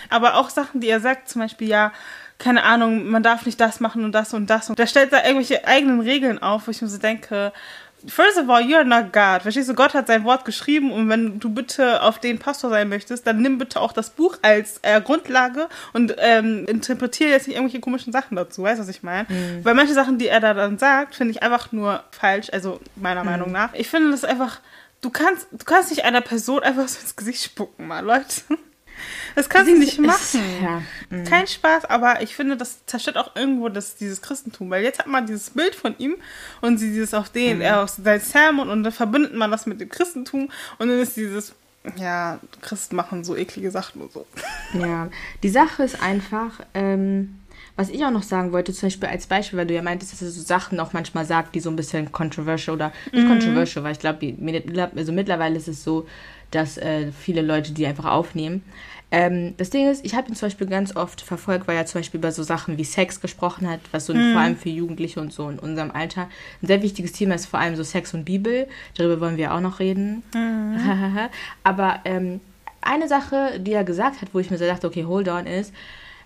Aber 0.09 0.37
auch 0.37 0.51
Sachen, 0.51 0.81
die 0.81 0.89
er 0.89 1.01
sagt, 1.01 1.29
zum 1.29 1.43
Beispiel, 1.43 1.69
ja, 1.69 1.93
keine 2.39 2.63
Ahnung, 2.65 3.07
man 3.11 3.23
darf 3.23 3.45
nicht 3.45 3.61
das 3.61 3.81
machen 3.81 4.03
und 4.03 4.13
das 4.13 4.33
und 4.33 4.49
das. 4.49 4.71
Und 4.71 4.79
der 4.79 4.87
stellt 4.87 5.13
da 5.13 5.19
irgendwelche 5.25 5.67
eigenen 5.67 6.01
Regeln 6.01 6.41
auf, 6.43 6.67
wo 6.67 6.71
ich 6.71 6.81
mir 6.81 6.89
so 6.89 6.97
denke, 6.97 7.53
First 8.07 8.39
of 8.39 8.49
all, 8.49 8.63
you're 8.63 8.85
not 8.85 9.13
God. 9.13 9.43
Verstehst 9.43 9.69
du? 9.69 9.75
Gott 9.75 9.95
hat 9.95 10.07
sein 10.07 10.25
Wort 10.25 10.45
geschrieben 10.45 10.91
und 10.93 11.09
wenn 11.09 11.39
du 11.39 11.51
bitte 11.51 12.03
auf 12.03 12.19
den 12.19 12.39
Pastor 12.39 12.71
sein 12.71 12.89
möchtest, 12.89 13.27
dann 13.27 13.43
nimm 13.43 13.59
bitte 13.59 13.81
auch 13.81 13.93
das 13.93 14.11
Buch 14.11 14.39
als 14.43 14.79
äh, 14.83 15.01
Grundlage 15.01 15.69
und 15.93 16.15
ähm, 16.19 16.65
interpretiere 16.67 17.31
jetzt 17.31 17.47
nicht 17.47 17.57
irgendwelche 17.57 17.81
komischen 17.81 18.13
Sachen 18.13 18.37
dazu. 18.37 18.63
Weißt 18.63 18.79
du, 18.79 18.83
was 18.83 18.89
ich 18.89 19.03
meine? 19.03 19.27
Weil 19.63 19.75
manche 19.75 19.95
Sachen, 19.95 20.19
die 20.19 20.29
er 20.29 20.41
da 20.41 20.55
dann 20.55 20.79
sagt, 20.79 21.15
finde 21.15 21.33
ich 21.33 21.43
einfach 21.43 21.73
nur 21.73 22.03
falsch, 22.11 22.49
also 22.53 22.81
meiner 22.97 23.25
Meinung 23.25 23.53
nach. 23.53 23.75
Ich 23.75 23.89
finde 23.89 24.11
das 24.11 24.25
einfach, 24.25 24.61
du 25.01 25.11
kannst, 25.11 25.47
du 25.51 25.65
kannst 25.65 25.91
nicht 25.91 26.05
einer 26.05 26.21
Person 26.21 26.63
einfach 26.63 26.89
so 26.89 27.01
ins 27.01 27.17
Gesicht 27.17 27.43
spucken, 27.45 27.87
mal, 27.87 28.05
Leute. 28.05 28.43
Das 29.35 29.49
kannst 29.49 29.71
du 29.71 29.79
nicht 29.79 29.99
machen. 29.99 30.41
Ja. 30.63 30.83
Kein 31.25 31.47
Spaß, 31.47 31.85
aber 31.87 32.23
ich 32.23 32.35
finde, 32.35 32.57
das 32.57 32.85
zerstört 32.87 33.17
auch 33.17 33.37
irgendwo 33.37 33.69
das, 33.69 33.97
dieses 33.97 34.23
Christentum, 34.23 34.71
weil 34.71 34.83
jetzt 34.83 34.99
hat 34.99 35.07
man 35.07 35.27
dieses 35.27 35.51
Bild 35.51 35.75
von 35.75 35.95
ihm 35.99 36.17
und 36.61 36.79
sie 36.79 36.91
dieses 36.93 37.15
auf 37.15 37.29
den, 37.31 37.57
Mhm. 37.57 37.63
er 37.63 37.83
auf 37.83 37.91
sein 37.91 38.21
Sermon 38.21 38.69
und 38.69 38.83
dann 38.83 38.93
verbindet 38.93 39.35
man 39.35 39.51
das 39.51 39.67
mit 39.67 39.81
dem 39.81 39.89
Christentum 39.89 40.51
und 40.79 40.89
dann 40.89 40.99
ist 41.01 41.17
dieses, 41.17 41.53
ja, 41.97 42.39
Christen 42.61 42.97
machen 42.97 43.25
so 43.25 43.37
eklige 43.37 43.71
Sachen 43.71 44.03
und 44.03 44.13
so. 44.13 44.27
Ja, 44.75 45.09
die 45.43 45.49
Sache 45.49 45.83
ist 45.83 46.03
einfach, 46.03 46.61
ähm, 46.75 47.37
was 47.77 47.89
ich 47.89 48.05
auch 48.05 48.11
noch 48.11 48.23
sagen 48.25 48.53
wollte, 48.53 48.75
zum 48.75 48.89
Beispiel 48.89 49.09
als 49.09 49.27
Beispiel, 49.27 49.59
weil 49.59 49.67
du 49.67 49.75
ja 49.75 49.81
meintest, 49.81 50.13
dass 50.13 50.21
er 50.21 50.31
so 50.31 50.43
Sachen 50.43 50.79
auch 50.81 50.93
manchmal 50.93 51.25
sagt, 51.25 51.55
die 51.55 51.61
so 51.61 51.71
ein 51.71 51.77
bisschen 51.77 52.13
controversial 52.13 52.77
oder 52.77 52.93
nicht 53.13 53.27
controversial, 53.27 53.83
weil 53.85 53.93
ich 53.93 53.99
glaube, 54.01 54.35
also 54.97 55.13
mittlerweile 55.13 55.57
ist 55.57 55.69
es 55.69 55.83
so, 55.83 56.07
dass 56.51 56.77
äh, 56.77 57.13
viele 57.13 57.41
Leute 57.43 57.73
die 57.73 57.87
einfach 57.87 58.05
aufnehmen. 58.07 58.63
Ähm, 59.13 59.55
das 59.57 59.71
Ding 59.71 59.91
ist, 59.91 60.05
ich 60.05 60.15
habe 60.15 60.29
ihn 60.29 60.37
zum 60.37 60.47
Beispiel 60.47 60.69
ganz 60.69 60.95
oft 60.95 61.21
verfolgt, 61.21 61.67
weil 61.67 61.77
er 61.77 61.87
zum 61.87 62.01
Beispiel 62.01 62.19
über 62.19 62.31
so 62.31 62.43
Sachen 62.43 62.79
wie 62.79 62.85
Sex 62.85 63.21
gesprochen 63.21 63.69
hat, 63.69 63.81
was 63.91 64.07
so 64.07 64.13
vor 64.13 64.41
allem 64.41 64.57
für 64.57 64.69
Jugendliche 64.69 65.21
und 65.21 65.33
so 65.33 65.49
in 65.49 65.59
unserem 65.59 65.91
Alter 65.91 66.29
ein 66.63 66.67
sehr 66.67 66.83
wichtiges 66.83 67.13
Thema 67.13 67.35
ist, 67.35 67.47
vor 67.47 67.59
allem 67.59 67.75
so 67.75 67.83
Sex 67.83 68.15
und 68.15 68.25
Bibel. 68.25 68.69
Darüber 68.97 69.21
wollen 69.21 69.37
wir 69.37 69.53
auch 69.53 69.61
noch 69.61 69.81
reden. 69.81 70.23
Aber 71.65 72.01
ähm, 72.05 72.41
eine 72.81 73.09
Sache, 73.09 73.59
die 73.59 73.73
er 73.73 73.85
gesagt 73.85 74.23
hat, 74.23 74.29
wo 74.33 74.39
ich 74.39 74.51
mir 74.51 74.59
so 74.59 74.67
dachte, 74.67 74.87
okay, 74.87 75.05
hold 75.05 75.29
on, 75.29 75.47
ist, 75.47 75.75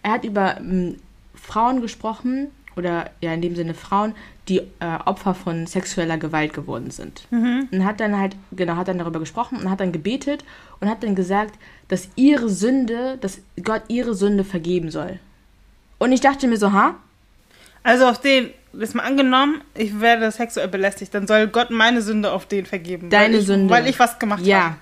er 0.03 0.12
hat 0.12 0.24
über 0.24 0.59
ähm, 0.59 0.97
Frauen 1.35 1.80
gesprochen, 1.80 2.49
oder 2.76 3.11
ja, 3.20 3.32
in 3.32 3.41
dem 3.41 3.55
Sinne 3.55 3.74
Frauen, 3.74 4.14
die 4.49 4.59
äh, 4.59 4.99
Opfer 5.05 5.35
von 5.35 5.66
sexueller 5.66 6.18
Gewalt 6.18 6.53
geworden 6.53 6.91
sind. 6.91 7.26
Und 7.70 7.85
hat 7.85 8.01
dann 8.01 8.18
halt, 8.18 8.37
genau, 8.53 8.76
hat 8.76 8.89
dann 8.89 8.99
darüber 8.99 9.20
gesprochen 9.20 9.59
und 9.59 9.70
hat 9.70 9.80
dann 9.80 9.93
gebetet 9.93 10.45
und 10.80 10.89
hat 10.89 11.03
dann 11.03 11.14
gesagt, 11.14 11.59
dass 11.89 12.09
ihre 12.16 12.49
Sünde, 12.49 13.18
dass 13.20 13.39
Gott 13.62 13.82
ihre 13.89 14.14
Sünde 14.14 14.45
vergeben 14.45 14.91
soll. 14.91 15.18
Und 15.99 16.12
ich 16.12 16.20
dachte 16.20 16.47
mir 16.49 16.57
so, 16.57 16.72
ha? 16.72 16.97
Also 17.82 18.07
auf 18.07 18.20
den, 18.20 18.51
ist 18.72 18.95
mal 18.95 19.03
angenommen, 19.05 19.61
ich 19.74 20.01
werde 20.01 20.30
sexuell 20.30 20.68
belästigt, 20.68 21.12
dann 21.14 21.26
soll 21.26 21.47
Gott 21.49 21.70
meine 21.70 22.01
Sünde 22.03 22.32
auf 22.32 22.47
den 22.47 22.66
vergeben. 22.66 23.11
Deine 23.11 23.35
weil 23.35 23.41
ich, 23.41 23.47
Sünde. 23.47 23.72
Weil 23.74 23.87
ich 23.87 23.99
was 23.99 24.18
gemacht 24.18 24.45
Ja, 24.45 24.62
habe. 24.62 24.76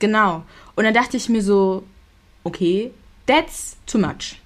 genau. 0.00 0.44
Und 0.74 0.84
dann 0.84 0.94
dachte 0.94 1.16
ich 1.16 1.28
mir 1.28 1.42
so, 1.42 1.84
okay, 2.42 2.90
that's 3.26 3.76
too 3.86 3.98
much. 3.98 4.40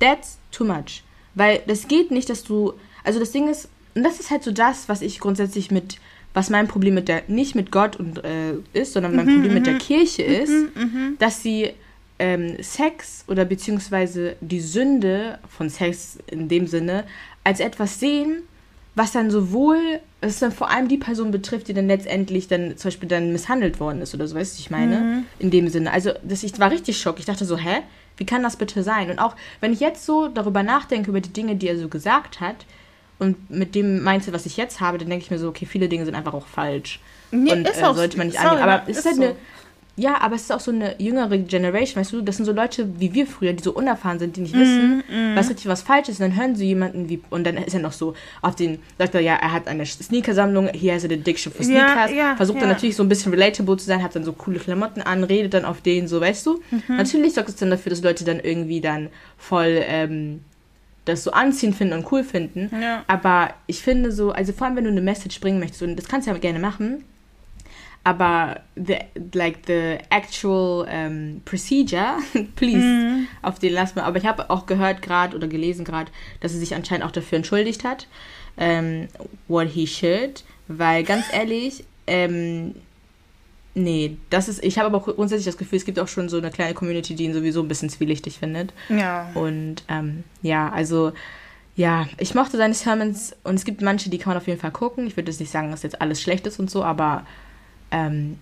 That's 0.00 0.38
too 0.50 0.64
much. 0.64 1.02
Weil 1.34 1.62
das 1.66 1.88
geht 1.88 2.10
nicht, 2.10 2.30
dass 2.30 2.42
du, 2.44 2.74
also 3.04 3.20
das 3.20 3.32
Ding 3.32 3.48
ist, 3.48 3.68
und 3.94 4.02
das 4.02 4.18
ist 4.18 4.30
halt 4.30 4.42
so 4.42 4.50
das, 4.50 4.88
was 4.88 5.02
ich 5.02 5.20
grundsätzlich 5.20 5.70
mit, 5.70 5.98
was 6.34 6.50
mein 6.50 6.68
Problem 6.68 6.94
mit 6.94 7.08
der, 7.08 7.22
nicht 7.28 7.54
mit 7.54 7.70
Gott 7.70 7.96
und, 7.96 8.22
äh, 8.24 8.54
ist, 8.72 8.92
sondern 8.92 9.16
mein 9.16 9.26
Problem 9.26 9.54
mit 9.54 9.66
der 9.66 9.78
Kirche 9.78 10.22
ist, 10.22 10.52
dass 11.18 11.42
sie 11.42 11.70
ähm, 12.18 12.56
Sex 12.60 13.24
oder 13.28 13.44
beziehungsweise 13.44 14.36
die 14.40 14.60
Sünde 14.60 15.38
von 15.48 15.70
Sex 15.70 16.18
in 16.26 16.48
dem 16.48 16.66
Sinne 16.66 17.04
als 17.44 17.60
etwas 17.60 18.00
sehen, 18.00 18.42
was 18.96 19.12
dann 19.12 19.30
sowohl, 19.30 19.78
es 20.20 20.38
dann 20.38 20.52
vor 20.52 20.70
allem 20.70 20.88
die 20.88 20.98
Person 20.98 21.30
betrifft, 21.30 21.68
die 21.68 21.74
dann 21.74 21.88
letztendlich 21.88 22.46
dann 22.46 22.76
zum 22.76 22.88
Beispiel 22.88 23.08
dann 23.08 23.32
misshandelt 23.32 23.80
worden 23.80 24.02
ist 24.02 24.14
oder 24.14 24.26
so, 24.28 24.36
weißt 24.36 24.56
du, 24.56 24.60
ich 24.60 24.70
meine? 24.70 25.24
In 25.38 25.50
dem 25.50 25.68
Sinne. 25.68 25.90
Also, 25.90 26.12
das, 26.22 26.44
ich 26.44 26.58
war 26.60 26.70
richtig 26.70 26.98
schock. 26.98 27.18
Ich 27.18 27.24
dachte 27.24 27.44
so, 27.44 27.56
hä? 27.56 27.82
Wie 28.16 28.26
kann 28.26 28.44
das 28.44 28.56
bitte 28.56 28.84
sein? 28.84 29.10
Und 29.10 29.18
auch, 29.18 29.34
wenn 29.60 29.72
ich 29.72 29.80
jetzt 29.80 30.06
so 30.06 30.28
darüber 30.28 30.62
nachdenke, 30.62 31.10
über 31.10 31.20
die 31.20 31.32
Dinge, 31.32 31.56
die 31.56 31.66
er 31.66 31.76
so 31.76 31.88
gesagt 31.88 32.40
hat, 32.40 32.64
und 33.24 33.50
mit 33.50 33.74
dem 33.74 34.04
Mindset, 34.04 34.32
was 34.34 34.46
ich 34.46 34.56
jetzt 34.56 34.80
habe, 34.80 34.98
dann 34.98 35.08
denke 35.10 35.24
ich 35.24 35.30
mir 35.30 35.38
so, 35.38 35.48
okay, 35.48 35.66
viele 35.66 35.88
Dinge 35.88 36.04
sind 36.04 36.14
einfach 36.14 36.34
auch 36.34 36.46
falsch. 36.46 37.00
Ja, 37.32 37.54
und 37.54 37.66
ist 37.68 37.80
äh, 37.80 37.84
auch- 37.84 37.96
sollte 37.96 38.16
man 38.18 38.28
nicht 38.28 38.38
annehmen. 38.38 38.62
Aber 38.62 38.82
es 38.86 38.90
ist 38.90 38.98
Ist 38.98 39.06
halt 39.06 39.16
so. 39.16 39.22
eine. 39.22 39.34
Ja, 39.96 40.20
aber 40.22 40.34
es 40.34 40.42
ist 40.42 40.52
auch 40.52 40.58
so 40.58 40.72
eine 40.72 41.00
jüngere 41.00 41.38
Generation, 41.38 42.00
weißt 42.00 42.12
du, 42.14 42.20
das 42.20 42.36
sind 42.36 42.46
so 42.46 42.52
Leute 42.52 42.88
wie 42.98 43.14
wir 43.14 43.28
früher, 43.28 43.52
die 43.52 43.62
so 43.62 43.72
unerfahren 43.72 44.18
sind, 44.18 44.34
die 44.34 44.40
nicht 44.40 44.52
wissen, 44.52 45.04
Mhm, 45.08 45.36
was 45.36 45.48
richtig 45.50 45.68
was 45.68 45.82
falsch 45.82 46.08
ist. 46.08 46.18
Und 46.20 46.30
dann 46.30 46.36
hören 46.36 46.56
sie 46.56 46.66
jemanden 46.66 47.08
wie, 47.08 47.20
und 47.30 47.44
dann 47.46 47.56
ist 47.58 47.74
er 47.74 47.80
noch 47.80 47.92
so 47.92 48.14
auf 48.42 48.56
den, 48.56 48.80
sagt 48.98 49.14
er, 49.14 49.20
ja, 49.20 49.34
er 49.36 49.52
hat 49.52 49.68
eine 49.68 49.86
Sneakersammlung, 49.86 50.68
hier 50.74 50.94
has 50.94 51.04
an 51.04 51.12
addiction 51.12 51.52
for 51.52 51.64
Ja, 51.64 51.66
Sneakers, 51.92 52.10
ja, 52.12 52.34
versucht 52.34 52.56
dann 52.60 52.68
ja. 52.70 52.74
natürlich 52.74 52.96
so 52.96 53.04
ein 53.04 53.08
bisschen 53.08 53.32
relatable 53.32 53.76
zu 53.76 53.86
sein, 53.86 54.02
hat 54.02 54.16
dann 54.16 54.24
so 54.24 54.32
coole 54.32 54.58
Klamotten 54.58 55.00
an, 55.00 55.22
redet 55.22 55.54
dann 55.54 55.64
auf 55.64 55.80
denen, 55.80 56.08
so, 56.08 56.20
weißt 56.20 56.44
du. 56.46 56.60
Mhm. 56.72 56.96
Natürlich 56.96 57.34
sorgt 57.34 57.50
es 57.50 57.54
dann 57.56 57.70
dafür, 57.70 57.90
dass 57.90 58.02
Leute 58.02 58.24
dann 58.24 58.40
irgendwie 58.40 58.80
dann 58.80 59.10
voll, 59.38 59.80
ähm, 59.86 60.40
das 61.04 61.24
so 61.24 61.32
anziehend 61.32 61.76
finden 61.76 61.94
und 61.94 62.10
cool 62.12 62.24
finden. 62.24 62.70
Ja. 62.80 63.04
Aber 63.06 63.54
ich 63.66 63.82
finde 63.82 64.12
so, 64.12 64.32
also 64.32 64.52
vor 64.52 64.66
allem, 64.66 64.76
wenn 64.76 64.84
du 64.84 64.90
eine 64.90 65.02
Message 65.02 65.40
bringen 65.40 65.58
möchtest, 65.58 65.82
und 65.82 65.96
das 65.96 66.08
kannst 66.08 66.26
du 66.26 66.32
ja 66.32 66.38
gerne 66.38 66.58
machen, 66.58 67.04
aber 68.04 68.60
the, 68.76 68.98
like 69.32 69.60
the 69.66 69.98
actual 70.10 70.86
um, 70.86 71.40
procedure, 71.44 72.18
please, 72.56 73.26
auf 73.40 73.58
den 73.58 73.72
lass 73.72 73.94
mal. 73.94 74.02
Aber 74.02 74.18
ich 74.18 74.26
habe 74.26 74.50
auch 74.50 74.66
gehört 74.66 75.00
gerade 75.00 75.34
oder 75.34 75.48
gelesen 75.48 75.84
gerade, 75.84 76.12
dass 76.40 76.52
er 76.52 76.60
sich 76.60 76.74
anscheinend 76.74 77.06
auch 77.06 77.10
dafür 77.10 77.36
entschuldigt 77.36 77.82
hat, 77.82 78.06
ähm, 78.58 79.08
what 79.48 79.68
he 79.68 79.86
should, 79.86 80.44
weil 80.68 81.02
ganz 81.02 81.24
ehrlich, 81.32 81.84
ähm, 82.06 82.74
nee, 83.74 84.16
das 84.30 84.48
ist, 84.48 84.62
ich 84.62 84.78
habe 84.78 84.86
aber 84.86 84.98
auch 84.98 85.14
grundsätzlich 85.14 85.46
das 85.46 85.56
Gefühl, 85.56 85.78
es 85.78 85.84
gibt 85.84 85.98
auch 85.98 86.08
schon 86.08 86.28
so 86.28 86.38
eine 86.38 86.50
kleine 86.50 86.74
Community, 86.74 87.14
die 87.14 87.24
ihn 87.24 87.34
sowieso 87.34 87.60
ein 87.62 87.68
bisschen 87.68 87.90
zwielichtig 87.90 88.38
findet. 88.38 88.72
Ja. 88.88 89.30
Und 89.34 89.82
ähm, 89.88 90.24
ja, 90.42 90.70
also 90.70 91.12
ja, 91.76 92.06
ich 92.18 92.34
mochte 92.34 92.56
seine 92.56 92.74
Sermons 92.74 93.34
und 93.42 93.56
es 93.56 93.64
gibt 93.64 93.82
manche, 93.82 94.08
die 94.08 94.18
kann 94.18 94.30
man 94.30 94.36
auf 94.36 94.46
jeden 94.46 94.60
Fall 94.60 94.70
gucken. 94.70 95.06
Ich 95.06 95.16
würde 95.16 95.30
jetzt 95.30 95.40
nicht 95.40 95.50
sagen, 95.50 95.70
dass 95.70 95.82
jetzt 95.82 96.00
alles 96.00 96.22
schlecht 96.22 96.46
ist 96.46 96.60
und 96.60 96.70
so, 96.70 96.84
aber 96.84 97.26
ähm, 97.90 98.38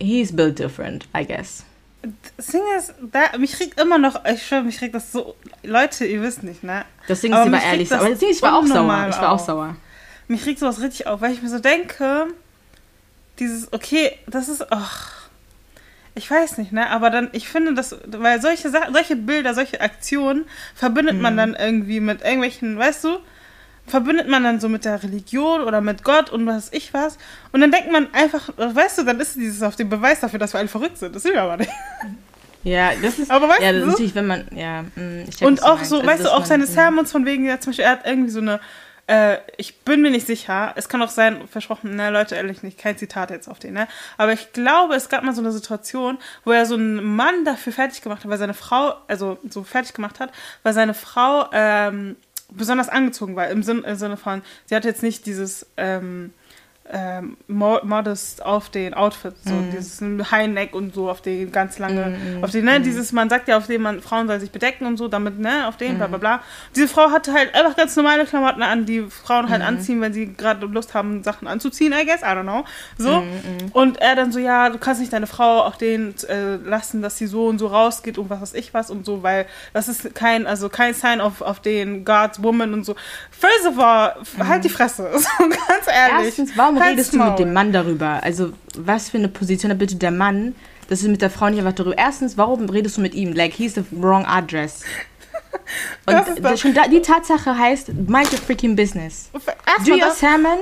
he's 0.00 0.34
built 0.34 0.58
different, 0.58 1.08
I 1.16 1.26
guess. 1.26 1.64
Das 2.36 2.48
Ding 2.48 2.60
ist, 2.76 2.92
da, 3.10 3.38
mich 3.38 3.58
regt 3.58 3.80
immer 3.80 3.96
noch, 3.96 4.22
ich 4.26 4.46
schwöre, 4.46 4.64
mich 4.64 4.80
regt 4.82 4.94
das 4.94 5.10
so, 5.10 5.34
Leute, 5.62 6.04
ihr 6.04 6.20
wisst 6.20 6.42
nicht, 6.42 6.62
ne? 6.62 6.84
Das 7.08 7.24
Aber 7.24 7.44
ist, 7.44 7.50
mich 7.50 7.60
regt 7.60 7.66
ehrlich, 7.66 7.92
aber 7.92 8.10
ist, 8.10 8.22
ich 8.22 8.42
war 8.42 8.58
auch 8.58 8.66
sauer. 8.66 9.06
Ich 9.08 9.16
war 9.16 9.32
auch 9.32 9.38
sauer. 9.38 9.76
Mich 10.28 10.44
regt 10.44 10.58
sowas 10.58 10.80
richtig 10.82 11.06
auf, 11.06 11.22
weil 11.22 11.32
ich 11.32 11.40
mir 11.40 11.48
so 11.48 11.58
denke, 11.58 12.26
dieses, 13.38 13.72
okay, 13.72 14.12
das 14.26 14.48
ist, 14.48 14.66
ach, 14.70 15.28
ich 16.14 16.30
weiß 16.30 16.58
nicht, 16.58 16.72
ne? 16.72 16.88
Aber 16.90 17.10
dann, 17.10 17.28
ich 17.32 17.48
finde 17.48 17.74
das, 17.74 17.96
weil 18.06 18.40
solche 18.40 18.70
Sachen, 18.70 18.94
solche 18.94 19.16
Bilder, 19.16 19.54
solche 19.54 19.80
Aktionen 19.80 20.44
verbindet 20.74 21.20
man 21.20 21.36
dann 21.36 21.54
irgendwie 21.54 21.98
mit 22.00 22.22
irgendwelchen, 22.22 22.78
weißt 22.78 23.02
du, 23.04 23.18
verbindet 23.86 24.28
man 24.28 24.44
dann 24.44 24.60
so 24.60 24.68
mit 24.68 24.84
der 24.84 25.02
Religion 25.02 25.62
oder 25.62 25.80
mit 25.80 26.04
Gott 26.04 26.30
und 26.30 26.46
was 26.46 26.72
ich 26.72 26.94
was. 26.94 27.18
Und 27.52 27.60
dann 27.60 27.72
denkt 27.72 27.90
man 27.90 28.12
einfach, 28.14 28.48
weißt 28.56 28.98
du, 28.98 29.02
dann 29.02 29.18
ist 29.20 29.34
dieses 29.36 29.62
auf 29.62 29.76
dem 29.76 29.88
Beweis 29.90 30.20
dafür, 30.20 30.38
dass 30.38 30.52
wir 30.54 30.58
alle 30.60 30.68
verrückt 30.68 30.98
sind. 30.98 31.14
Das 31.16 31.22
sind 31.24 31.34
wir 31.34 31.42
aber 31.42 31.56
nicht. 31.58 31.70
Ja, 32.62 32.92
das 33.02 33.18
ist. 33.18 33.30
Aber 33.30 33.46
weißt 33.48 33.60
ja, 33.60 33.72
du, 33.72 33.80
das 33.80 33.80
ist 33.80 33.84
so- 33.84 33.90
natürlich, 33.90 34.14
wenn 34.14 34.26
man. 34.26 34.44
Ja, 34.54 34.82
mm, 34.82 35.24
ich 35.28 35.36
check, 35.36 35.46
Und 35.46 35.60
du 35.60 35.64
auch 35.64 35.84
so, 35.84 35.96
Also, 35.96 36.06
weißt 36.06 36.24
du, 36.24 36.32
auch 36.32 36.44
seine. 36.46 36.66
Sermons 36.66 37.12
von 37.12 37.26
wegen, 37.26 37.44
ja, 37.44 37.60
zum 37.60 37.72
Beispiel, 37.72 37.84
er 37.84 37.90
hat 37.90 38.06
irgendwie 38.06 38.30
so 38.30 38.40
eine, 38.40 38.58
äh, 39.06 39.38
ich 39.56 39.80
bin 39.80 40.02
mir 40.02 40.10
nicht 40.10 40.26
sicher, 40.26 40.72
es 40.76 40.88
kann 40.88 41.02
auch 41.02 41.08
sein, 41.08 41.46
versprochen, 41.48 41.96
ne, 41.96 42.10
Leute, 42.10 42.36
ehrlich 42.36 42.62
nicht, 42.62 42.78
kein 42.78 42.96
Zitat 42.96 43.30
jetzt 43.30 43.48
auf 43.48 43.58
den, 43.58 43.74
ne, 43.74 43.88
aber 44.16 44.32
ich 44.32 44.52
glaube, 44.52 44.94
es 44.94 45.08
gab 45.08 45.24
mal 45.24 45.34
so 45.34 45.42
eine 45.42 45.52
Situation, 45.52 46.18
wo 46.44 46.52
er 46.52 46.66
so 46.66 46.74
einen 46.74 47.02
Mann 47.02 47.44
dafür 47.44 47.72
fertig 47.72 48.02
gemacht 48.02 48.24
hat, 48.24 48.30
weil 48.30 48.38
seine 48.38 48.54
Frau, 48.54 48.94
also 49.08 49.38
so 49.48 49.62
fertig 49.62 49.94
gemacht 49.94 50.20
hat, 50.20 50.32
weil 50.62 50.72
seine 50.72 50.94
Frau, 50.94 51.48
ähm, 51.52 52.16
besonders 52.50 52.88
angezogen 52.88 53.36
war, 53.36 53.48
im, 53.48 53.62
Sinn, 53.62 53.84
im 53.84 53.96
Sinne 53.96 54.16
von, 54.16 54.42
sie 54.66 54.76
hat 54.76 54.84
jetzt 54.84 55.02
nicht 55.02 55.26
dieses, 55.26 55.66
ähm, 55.76 56.32
ähm, 56.92 57.38
mo- 57.48 57.80
modest 57.82 58.44
auf 58.44 58.68
den 58.68 58.92
Outfit, 58.92 59.34
so 59.42 59.54
Mhm. 59.54 59.70
dieses 59.70 60.02
High-Neck 60.30 60.74
und 60.74 60.94
so 60.94 61.08
auf 61.08 61.22
den 61.22 61.50
ganz 61.50 61.78
lange, 61.78 62.14
auf 62.42 62.50
den, 62.50 62.66
ne, 62.66 62.80
dieses, 62.80 63.10
man 63.12 63.30
sagt 63.30 63.48
ja, 63.48 63.56
auf 63.56 63.66
den 63.66 63.80
man, 63.80 64.02
Frauen 64.02 64.26
sollen 64.26 64.40
sich 64.40 64.50
bedecken 64.50 64.84
und 64.84 64.98
so, 64.98 65.08
damit, 65.08 65.38
ne, 65.38 65.66
auf 65.66 65.78
den, 65.78 65.96
bla 65.96 66.08
bla 66.08 66.18
bla. 66.18 66.40
Diese 66.76 66.86
Frau 66.88 67.10
hatte 67.10 67.32
halt 67.32 67.54
einfach 67.54 67.74
ganz 67.74 67.96
normale 67.96 68.26
Klamotten 68.26 68.62
an, 68.62 68.84
die 68.84 69.02
Frauen 69.08 69.48
halt 69.48 69.62
anziehen, 69.62 70.00
wenn 70.02 70.12
sie 70.12 70.34
gerade 70.34 70.66
Lust 70.66 70.92
haben, 70.92 71.22
Sachen 71.22 71.48
anzuziehen, 71.48 71.94
I 71.94 72.04
guess, 72.04 72.20
I 72.20 72.26
don't 72.26 72.42
know, 72.42 72.64
so. 72.98 73.22
Und 73.72 73.98
er 74.02 74.14
dann 74.14 74.30
so, 74.30 74.38
ja, 74.38 74.68
du 74.68 74.76
kannst 74.78 75.00
nicht 75.00 75.12
deine 75.12 75.26
Frau 75.26 75.62
auf 75.62 75.78
den 75.78 76.14
äh, 76.28 76.56
lassen, 76.56 77.00
dass 77.00 77.16
sie 77.16 77.26
so 77.26 77.46
und 77.46 77.58
so 77.58 77.68
rausgeht 77.68 78.18
und 78.18 78.28
was 78.28 78.42
weiß 78.42 78.54
ich 78.54 78.74
was 78.74 78.90
und 78.90 79.06
so, 79.06 79.22
weil 79.22 79.46
das 79.72 79.88
ist 79.88 80.14
kein, 80.14 80.46
also 80.46 80.68
kein 80.68 80.92
Sign 80.92 81.22
auf, 81.22 81.40
auf 81.40 81.60
den 81.60 82.04
God's 82.04 82.42
Woman 82.42 82.74
und 82.74 82.84
so. 82.84 82.94
First 83.30 83.66
of 83.66 83.78
all, 83.78 84.14
halt 84.46 84.64
die 84.64 84.68
Fresse, 84.68 85.08
so, 85.18 85.28
ganz 85.48 85.86
ehrlich. 85.86 86.26
Erstens, 86.26 86.52
warum 86.56 86.73
Halt's 86.80 86.90
redest 86.92 87.12
du 87.12 87.18
mit 87.18 87.26
Maul. 87.26 87.36
dem 87.36 87.52
Mann 87.52 87.72
darüber? 87.72 88.22
Also, 88.22 88.52
was 88.76 89.08
für 89.10 89.18
eine 89.18 89.28
Position 89.28 89.70
hat 89.70 89.78
bitte 89.78 89.96
der 89.96 90.10
Mann, 90.10 90.54
dass 90.88 91.00
du 91.00 91.08
mit 91.08 91.22
der 91.22 91.30
Frau 91.30 91.48
nicht 91.48 91.58
einfach 91.60 91.72
darüber. 91.72 91.96
Erstens, 91.96 92.36
warum 92.36 92.68
redest 92.68 92.96
du 92.96 93.00
mit 93.00 93.14
ihm? 93.14 93.32
Like, 93.32 93.52
he's 93.54 93.74
the 93.74 93.84
wrong 93.92 94.24
address. 94.26 94.82
Und 96.06 96.12
Das 96.14 96.26
das 96.40 96.60
schon 96.60 96.74
da, 96.74 96.86
die 96.88 97.00
Tatsache 97.00 97.56
heißt, 97.56 97.88
mind 97.94 98.30
your 98.32 98.38
freaking 98.38 98.76
business. 98.76 99.30
Erstmal 99.32 99.84
Do 99.86 99.92
your 99.92 100.00
das- 100.10 100.18
sermon 100.18 100.58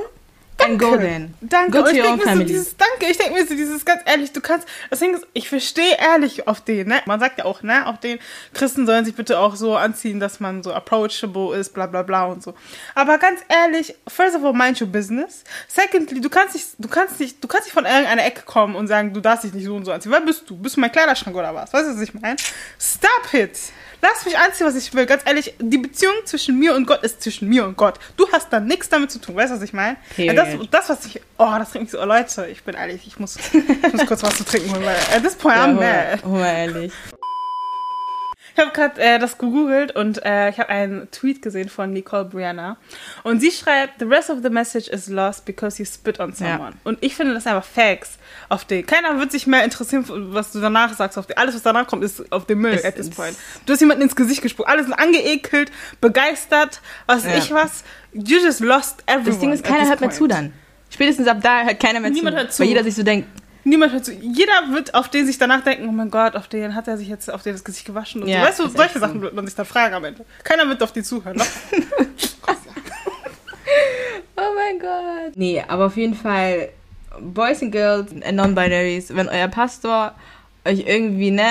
and 0.65 0.79
go 0.79 0.97
then. 0.97 1.35
Danke. 1.41 1.71
Go 1.71 1.83
to 1.85 1.91
ich 1.91 1.99
your 1.99 2.11
own 2.11 2.17
mir 2.17 2.23
so 2.23 2.29
family. 2.29 2.47
dieses, 2.47 2.77
danke, 2.77 3.11
ich 3.11 3.19
denke 3.19 3.35
mir 3.35 3.47
so 3.47 3.55
dieses, 3.55 3.85
ganz 3.85 4.03
ehrlich, 4.07 4.33
du 4.33 4.41
kannst, 4.41 4.67
das 4.91 4.99
Ding 4.99 5.15
ist, 5.15 5.27
ich 5.33 5.49
verstehe 5.49 5.97
ehrlich 5.99 6.49
auf 6.49 6.61
den, 6.61 6.89
ne? 6.89 7.01
Man 7.07 7.21
sagt 7.21 7.39
ja 7.39 7.45
auch, 7.45 7.63
ne, 7.63 7.87
auf 7.87 8.01
den 8.01 8.19
Christen 8.55 8.87
sollen 8.87 9.05
sich 9.05 9.15
bitte 9.15 9.39
auch 9.39 9.57
so 9.57 9.77
anziehen, 9.77 10.21
dass 10.21 10.41
man 10.41 10.63
so 10.63 10.73
approachable 10.73 11.57
ist, 11.57 11.75
bla 11.75 11.87
bla 11.87 12.03
bla 12.03 12.27
und 12.27 12.43
so. 12.43 12.55
Aber 12.95 13.19
ganz 13.19 13.41
ehrlich, 13.49 13.95
first 14.09 14.37
of 14.37 14.45
all, 14.45 14.53
mind 14.53 14.81
your 14.81 14.89
business. 14.89 15.45
Secondly, 15.69 16.21
du 16.21 16.29
kannst 16.29 16.55
nicht, 16.55 16.67
du 16.79 16.89
kannst 16.89 17.21
nicht, 17.21 17.43
du 17.43 17.49
kannst 17.49 17.67
nicht 17.67 17.75
von 17.75 17.85
irgendeiner 17.85 18.25
Ecke 18.25 18.43
kommen 18.43 18.75
und 18.75 18.87
sagen, 18.87 19.13
du 19.13 19.21
darfst 19.21 19.45
dich 19.45 19.55
nicht 19.55 19.67
so 19.67 19.75
und 19.77 19.85
so 19.85 19.93
anziehen. 19.93 20.13
Wer 20.13 20.21
bist 20.21 20.49
du? 20.49 20.57
Bist 20.57 20.77
du 20.77 20.81
mein 20.81 20.93
Kleiderschrank 20.93 21.37
oder 21.37 21.55
was? 21.55 21.73
Weißt 21.73 21.89
du, 21.89 21.95
was 21.95 22.01
ich 22.01 22.15
meine? 22.15 22.37
Stop 22.79 23.35
it! 23.35 23.59
Lass 24.05 24.25
mich 24.25 24.37
anziehen, 24.37 24.67
was 24.67 24.75
ich 24.75 24.93
will. 24.95 25.07
Ganz 25.07 25.23
ehrlich, 25.25 25.55
die 25.61 25.79
Beziehung 25.79 26.13
zwischen 26.25 26.59
mir 26.59 26.75
und 26.75 26.87
Gott 26.87 27.03
ist 27.05 27.23
zwischen 27.23 27.49
mir 27.49 27.65
und 27.65 27.77
Gott. 27.77 28.01
Du 28.17 28.27
hast 28.33 28.53
da 28.53 28.59
nichts 28.59 28.89
damit 28.89 29.13
zu 29.13 29.21
tun. 29.21 29.37
Weißt 29.37 29.53
du, 29.53 29.57
was 29.57 29.63
ich 29.63 29.73
meine? 29.73 29.97
Das, 30.17 30.49
das, 30.73 30.89
was 30.89 31.07
ich. 31.07 31.21
Oh, 31.39 31.53
das 31.59 31.71
trinkt 31.71 31.85
mich 31.85 31.93
so. 31.93 32.01
Oh, 32.01 32.05
Leute, 32.05 32.47
ich 32.47 32.65
bin 32.65 32.75
ehrlich, 32.75 33.07
ich 33.07 33.19
muss, 33.21 33.37
ich 33.37 33.93
muss 33.93 34.07
kurz 34.07 34.23
was 34.25 34.37
zu 34.37 34.45
trinken 34.45 34.73
holen, 34.73 34.85
weil 34.85 34.97
at 35.17 35.23
this 35.23 35.37
point 35.37 35.57
Ja, 35.57 35.65
I'm 35.67 35.75
mad. 35.75 36.23
hol 36.25 36.39
mal 36.41 36.47
ehrlich. 36.53 36.93
Ich 38.55 38.61
habe 38.63 38.71
gerade 38.73 39.01
äh, 39.01 39.19
das 39.19 39.39
gegoogelt 39.39 39.97
und 39.97 40.23
äh, 40.25 40.51
ich 40.51 40.59
habe 40.59 40.69
einen 40.69 41.11
Tweet 41.11 41.41
gesehen 41.41 41.69
von 41.71 41.93
Nicole 41.93 42.27
Brianna. 42.27 42.77
Und 43.23 43.41
sie 43.41 43.51
schreibt, 43.51 43.99
The 44.01 44.05
rest 44.05 44.29
of 44.29 44.39
the 44.43 44.51
message 44.51 44.89
is 44.89 45.09
lost 45.09 45.45
because 45.47 45.79
you 45.83 45.87
spit 45.87 46.21
on 46.21 46.33
someone. 46.35 46.73
Und 46.85 46.99
ich 47.01 47.15
finde 47.17 47.33
das 47.35 47.47
einfach 47.47 47.65
Facts 47.65 48.19
auf 48.51 48.65
den. 48.67 48.85
Keiner 48.85 49.19
wird 49.19 49.33
sich 49.33 49.47
mehr 49.47 49.65
interessieren, 49.65 50.05
was 50.35 50.53
du 50.53 50.61
danach 50.61 50.93
sagst. 50.95 51.17
Auf 51.17 51.27
den. 51.27 51.39
Alles, 51.39 51.55
was 51.55 51.63
danach 51.63 51.87
kommt, 51.87 52.05
ist 52.05 52.31
auf 52.31 52.45
dem 52.47 52.61
Müll 52.61 52.75
Es 52.75 52.85
at 52.85 52.97
this 52.97 53.09
point. 53.09 53.37
Du 53.65 53.73
hast 53.73 53.81
jemanden 53.81 54.03
ins 54.03 54.15
Gesicht 54.17 54.43
gespuckt. 54.43 54.69
Alle 54.69 54.83
sind 54.85 54.93
angeekelt, 54.93 55.73
begeistert, 56.03 56.81
was 57.07 57.25
Ja. 57.25 57.37
ich 57.37 57.53
was. 57.53 57.85
You 58.13 58.39
just 58.45 58.61
lost 58.61 59.03
everyone. 59.07 59.25
Das 59.31 59.39
Ding 59.39 59.53
ist, 59.53 59.65
keiner 59.65 59.89
hört 59.89 60.01
mehr 60.03 60.11
zu 60.11 60.27
dann. 60.27 60.53
Spätestens 60.91 61.27
ab 61.27 61.39
da 61.43 61.63
hört 61.63 61.81
keiner 61.81 62.01
mehr 62.01 62.11
Niemand 62.11 62.37
zu. 62.37 62.43
hört 62.43 62.53
zu. 62.53 62.61
Weil 62.63 62.69
jeder 62.69 62.85
sich 62.85 62.95
so 62.95 63.03
denkt, 63.03 63.29
Niemand 63.65 63.93
hört 63.93 64.05
zu. 64.05 64.13
Jeder 64.13 64.53
wird 64.73 64.95
auf 64.95 65.09
den 65.09 65.27
sich 65.27 65.39
danach 65.39 65.63
denken, 65.63 65.89
oh 65.89 65.93
mein 65.93 66.11
Gott, 66.11 66.35
auf 66.35 66.49
den 66.49 66.75
hat 66.75 66.89
er 66.89 66.97
sich 66.99 67.09
jetzt 67.09 67.31
auf 67.33 67.43
den 67.43 67.53
das 67.53 67.63
Gesicht 67.65 67.87
gewaschen 67.87 68.23
und 68.23 68.29
Ja, 68.29 68.41
so. 68.41 68.47
Weißt 68.47 68.59
du, 68.61 68.69
solche. 68.79 68.99
Sachen 68.99 69.21
wird 69.23 69.35
man 69.35 69.47
sich 69.47 69.55
dann 69.55 69.67
fragen 69.67 69.95
am 69.95 70.05
Ende. 70.05 70.25
Keiner 70.43 70.69
wird 70.69 70.83
auf 70.83 70.93
die 70.93 71.03
zuhören. 71.03 71.37
Noch. 71.37 71.47
Oh 74.37 74.55
mein 74.57 74.79
Gott. 74.79 75.37
Nee, 75.37 75.63
aber 75.69 75.87
auf 75.87 75.97
jeden 75.97 76.15
Fall, 76.15 76.71
Boys 77.21 77.63
and 77.63 77.71
Girls 77.73 78.11
and 78.13 78.35
Non-Binaries, 78.37 79.15
wenn 79.15 79.29
euer 79.29 79.49
Pastor 79.49 80.15
euch 80.65 80.85
irgendwie, 80.87 81.31
ne, 81.31 81.45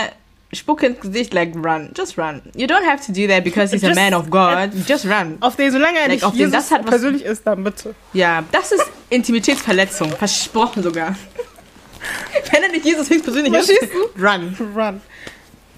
Spucke 0.54 0.88
ins 0.88 1.00
Gesicht, 1.00 1.34
like, 1.34 1.56
run. 1.56 1.92
Just 1.98 2.18
run. 2.18 2.42
You 2.56 2.66
don't 2.68 2.86
have 2.86 3.06
to 3.06 3.14
do 3.14 3.26
that 3.28 3.44
because 3.46 3.74
he's 3.74 3.84
a 3.84 3.88
Just- 3.88 4.00
man 4.00 4.14
of 4.14 4.30
God. 4.30 4.72
Just 4.86 5.06
run. 5.06 5.38
auf 5.40 5.56
den, 5.56 5.72
solange 5.72 5.98
er 6.00 6.02
Like, 6.04 6.12
nicht 6.16 6.24
auf 6.26 6.32
den, 6.34 6.40
Jesus 6.40 6.54
das 6.54 6.72
hat 6.72 6.82
was- 6.84 6.90
persönlich 6.90 7.24
ist, 7.24 7.48
dann 7.48 7.64
bitte. 7.64 7.96
Ja, 8.12 8.44
das 8.52 8.74
ist 8.74 8.84
Intimitätsverletzung. 9.10 10.12
Versprochen 10.12 10.84
sogar. 10.84 11.16
Wenn 12.52 12.64
er 12.64 12.70
nicht 12.70 12.86
Jesus 12.86 13.10
höchstpersönlich 13.10 13.54
ist, 13.54 13.72
run. 14.18 14.56
Run. 14.76 15.02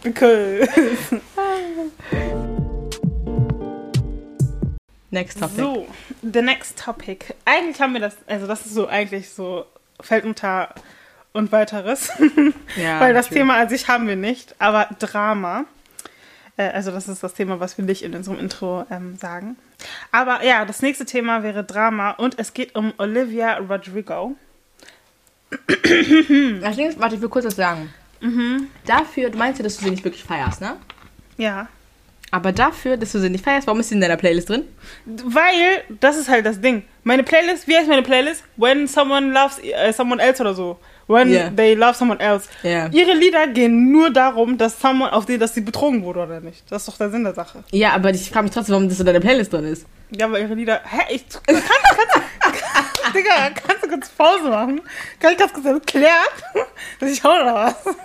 Because. 0.03 0.67
Next 5.11 5.39
topic. 5.39 5.57
So, 5.57 5.87
the 6.23 6.41
next 6.41 6.79
topic. 6.79 7.35
Eigentlich 7.45 7.79
haben 7.79 7.93
wir 7.93 8.01
das, 8.01 8.15
also 8.25 8.47
das 8.47 8.65
ist 8.65 8.73
so 8.73 8.87
eigentlich 8.87 9.29
so, 9.29 9.67
fällt 10.01 10.25
unter 10.25 10.73
und 11.33 11.51
weiteres. 11.51 12.11
Ja, 12.75 12.99
Weil 12.99 13.13
das 13.13 13.27
true. 13.27 13.37
Thema 13.37 13.57
an 13.57 13.69
sich 13.69 13.87
haben 13.87 14.07
wir 14.07 14.15
nicht, 14.15 14.55
aber 14.57 14.89
Drama. 14.97 15.65
Äh, 16.57 16.69
also 16.69 16.89
das 16.89 17.07
ist 17.07 17.21
das 17.21 17.35
Thema, 17.35 17.59
was 17.59 17.77
wir 17.77 17.85
nicht 17.85 18.01
in 18.01 18.15
unserem 18.15 18.39
Intro 18.39 18.87
ähm, 18.89 19.15
sagen. 19.15 19.57
Aber 20.11 20.43
ja, 20.43 20.65
das 20.65 20.81
nächste 20.81 21.05
Thema 21.05 21.43
wäre 21.43 21.63
Drama 21.63 22.11
und 22.11 22.39
es 22.39 22.55
geht 22.55 22.75
um 22.75 22.93
Olivia 22.97 23.57
Rodrigo. 23.57 24.35
Das 26.61 26.75
Ding 26.75 26.87
ist, 26.87 26.99
warte, 26.99 27.15
ich 27.15 27.21
will 27.21 27.29
kurz 27.29 27.45
was 27.45 27.55
sagen. 27.55 27.93
Mhm. 28.21 28.67
Dafür, 28.85 29.29
du 29.29 29.37
meinst 29.37 29.59
ja, 29.59 29.63
dass 29.63 29.77
du 29.77 29.83
sie 29.83 29.91
nicht 29.91 30.03
wirklich 30.03 30.23
feierst, 30.23 30.61
ne? 30.61 30.77
Ja. 31.37 31.67
Aber 32.31 32.51
dafür, 32.51 32.97
dass 32.97 33.11
du 33.11 33.19
sie 33.19 33.29
nicht 33.29 33.43
feierst, 33.43 33.67
warum 33.67 33.79
ist 33.79 33.89
sie 33.89 33.95
in 33.95 34.01
deiner 34.01 34.17
Playlist 34.17 34.49
drin? 34.49 34.63
Weil, 35.05 35.83
das 35.99 36.17
ist 36.17 36.29
halt 36.29 36.45
das 36.45 36.59
Ding. 36.59 36.83
Meine 37.03 37.23
Playlist, 37.23 37.67
wie 37.67 37.77
heißt 37.77 37.87
meine 37.87 38.01
Playlist? 38.01 38.43
When 38.57 38.87
someone 38.87 39.31
loves 39.31 39.59
äh, 39.59 39.93
someone 39.93 40.21
else 40.21 40.41
oder 40.41 40.55
so. 40.55 40.79
When 41.07 41.29
Yeah. 41.29 41.49
they 41.55 41.73
love 41.75 41.95
someone 41.95 42.19
else. 42.19 42.47
Ja. 42.63 42.87
Ihre 42.87 43.13
Lieder 43.13 43.47
gehen 43.47 43.91
nur 43.91 44.09
darum, 44.09 44.57
dass 44.57 44.79
someone 44.79 45.11
auf 45.11 45.25
die, 45.25 45.37
dass 45.37 45.53
sie 45.53 45.61
betrogen 45.61 46.03
wurde 46.03 46.21
oder 46.21 46.39
nicht. 46.39 46.63
Das 46.71 46.83
ist 46.83 46.87
doch 46.87 46.97
der 46.97 47.09
Sinn 47.09 47.23
der 47.23 47.33
Sache. 47.33 47.63
Ja, 47.71 47.91
aber 47.91 48.11
ich 48.11 48.29
frage 48.29 48.43
mich 48.43 48.53
trotzdem, 48.53 48.73
warum 48.75 48.87
das 48.89 48.99
in 48.99 49.05
deiner 49.05 49.19
Playlist 49.19 49.51
drin 49.51 49.65
ist. 49.65 49.85
Ja, 50.11 50.27
aber 50.27 50.39
ihre 50.39 50.53
Lieder. 50.53 50.81
Hä? 50.85 51.13
Ich. 51.15 51.25
Kannst, 51.45 51.63
kannst, 51.67 53.13
Digga, 53.15 53.49
kannst 53.49 53.83
du 53.83 53.89
kurz 53.89 54.09
Pause 54.09 54.49
machen? 54.49 54.81
Kann 55.19 55.31
ich 55.33 55.37
das 55.37 55.51
kurz 55.51 55.65
erklären? 55.65 56.11
Dass 56.99 57.11
ich 57.11 57.23
hau 57.23 57.29
oder 57.29 57.53
was? 57.53 57.75
Guck, 57.83 57.95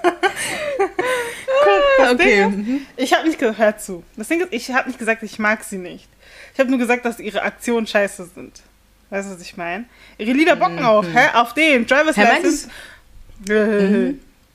das 1.99 2.13
okay. 2.13 2.51
Ding 2.51 2.87
ist, 2.97 3.05
ich 3.05 3.15
habe 3.15 3.29
nicht 3.29 3.41
hör 3.41 3.79
zu. 3.79 4.03
Das 4.17 4.29
Ding 4.29 4.41
ist, 4.41 4.53
ich 4.53 4.71
habe 4.73 4.89
nicht 4.89 4.99
gesagt, 4.99 5.23
ich 5.23 5.39
mag 5.39 5.63
sie 5.65 5.79
nicht. 5.79 6.09
Ich 6.53 6.61
habe 6.61 6.71
nur 6.71 6.79
gesagt, 6.79 7.05
dass 7.05 7.21
ihre 7.21 7.43
Aktionen 7.43 7.87
scheiße 7.87 8.29
sind. 8.35 8.61
Weißt 9.11 9.29
du, 9.29 9.35
was 9.35 9.41
ich 9.41 9.57
meine? 9.57 9.87
Ihre 10.19 10.33
Lieder 10.33 10.57
bocken 10.57 10.85
auch, 10.85 11.05
hä? 11.05 11.29
Auf 11.35 11.55
den. 11.55 11.87
Driver's 11.87 12.17
Hä, 12.17 12.25
License. 12.25 12.69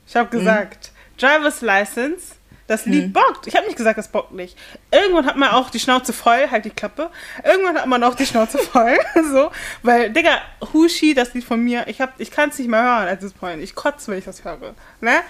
Ich 0.06 0.16
habe 0.16 0.28
gesagt, 0.30 0.92
Driver's 1.18 1.60
License, 1.60 2.34
das 2.66 2.86
Lied 2.86 3.12
bockt. 3.12 3.46
Ich 3.46 3.56
habe 3.56 3.66
nicht 3.66 3.76
gesagt, 3.76 3.98
das 3.98 4.08
bockt 4.08 4.32
nicht. 4.32 4.56
Irgendwann 4.90 5.26
hat 5.26 5.36
man 5.36 5.50
auch 5.50 5.70
die 5.70 5.78
Schnauze 5.78 6.12
voll, 6.12 6.48
halt 6.50 6.64
die 6.64 6.70
Klappe. 6.70 7.10
Irgendwann 7.44 7.76
hat 7.76 7.86
man 7.86 8.02
auch 8.02 8.14
die 8.14 8.26
Schnauze 8.26 8.58
voll, 8.72 8.96
so, 9.32 9.50
weil 9.82 10.10
Digga, 10.10 10.40
Hushi, 10.72 11.14
das 11.14 11.34
Lied 11.34 11.44
von 11.44 11.60
mir, 11.60 11.86
ich 11.88 12.00
hab, 12.00 12.18
ich 12.18 12.30
kann 12.30 12.50
es 12.50 12.58
nicht 12.58 12.68
mehr 12.68 12.82
hören 12.82 13.08
at 13.08 13.20
this 13.20 13.32
point. 13.32 13.62
Ich 13.62 13.74
kotze, 13.74 14.10
wenn 14.10 14.18
ich 14.18 14.24
das 14.24 14.44
höre, 14.44 14.74
ne? 15.00 15.20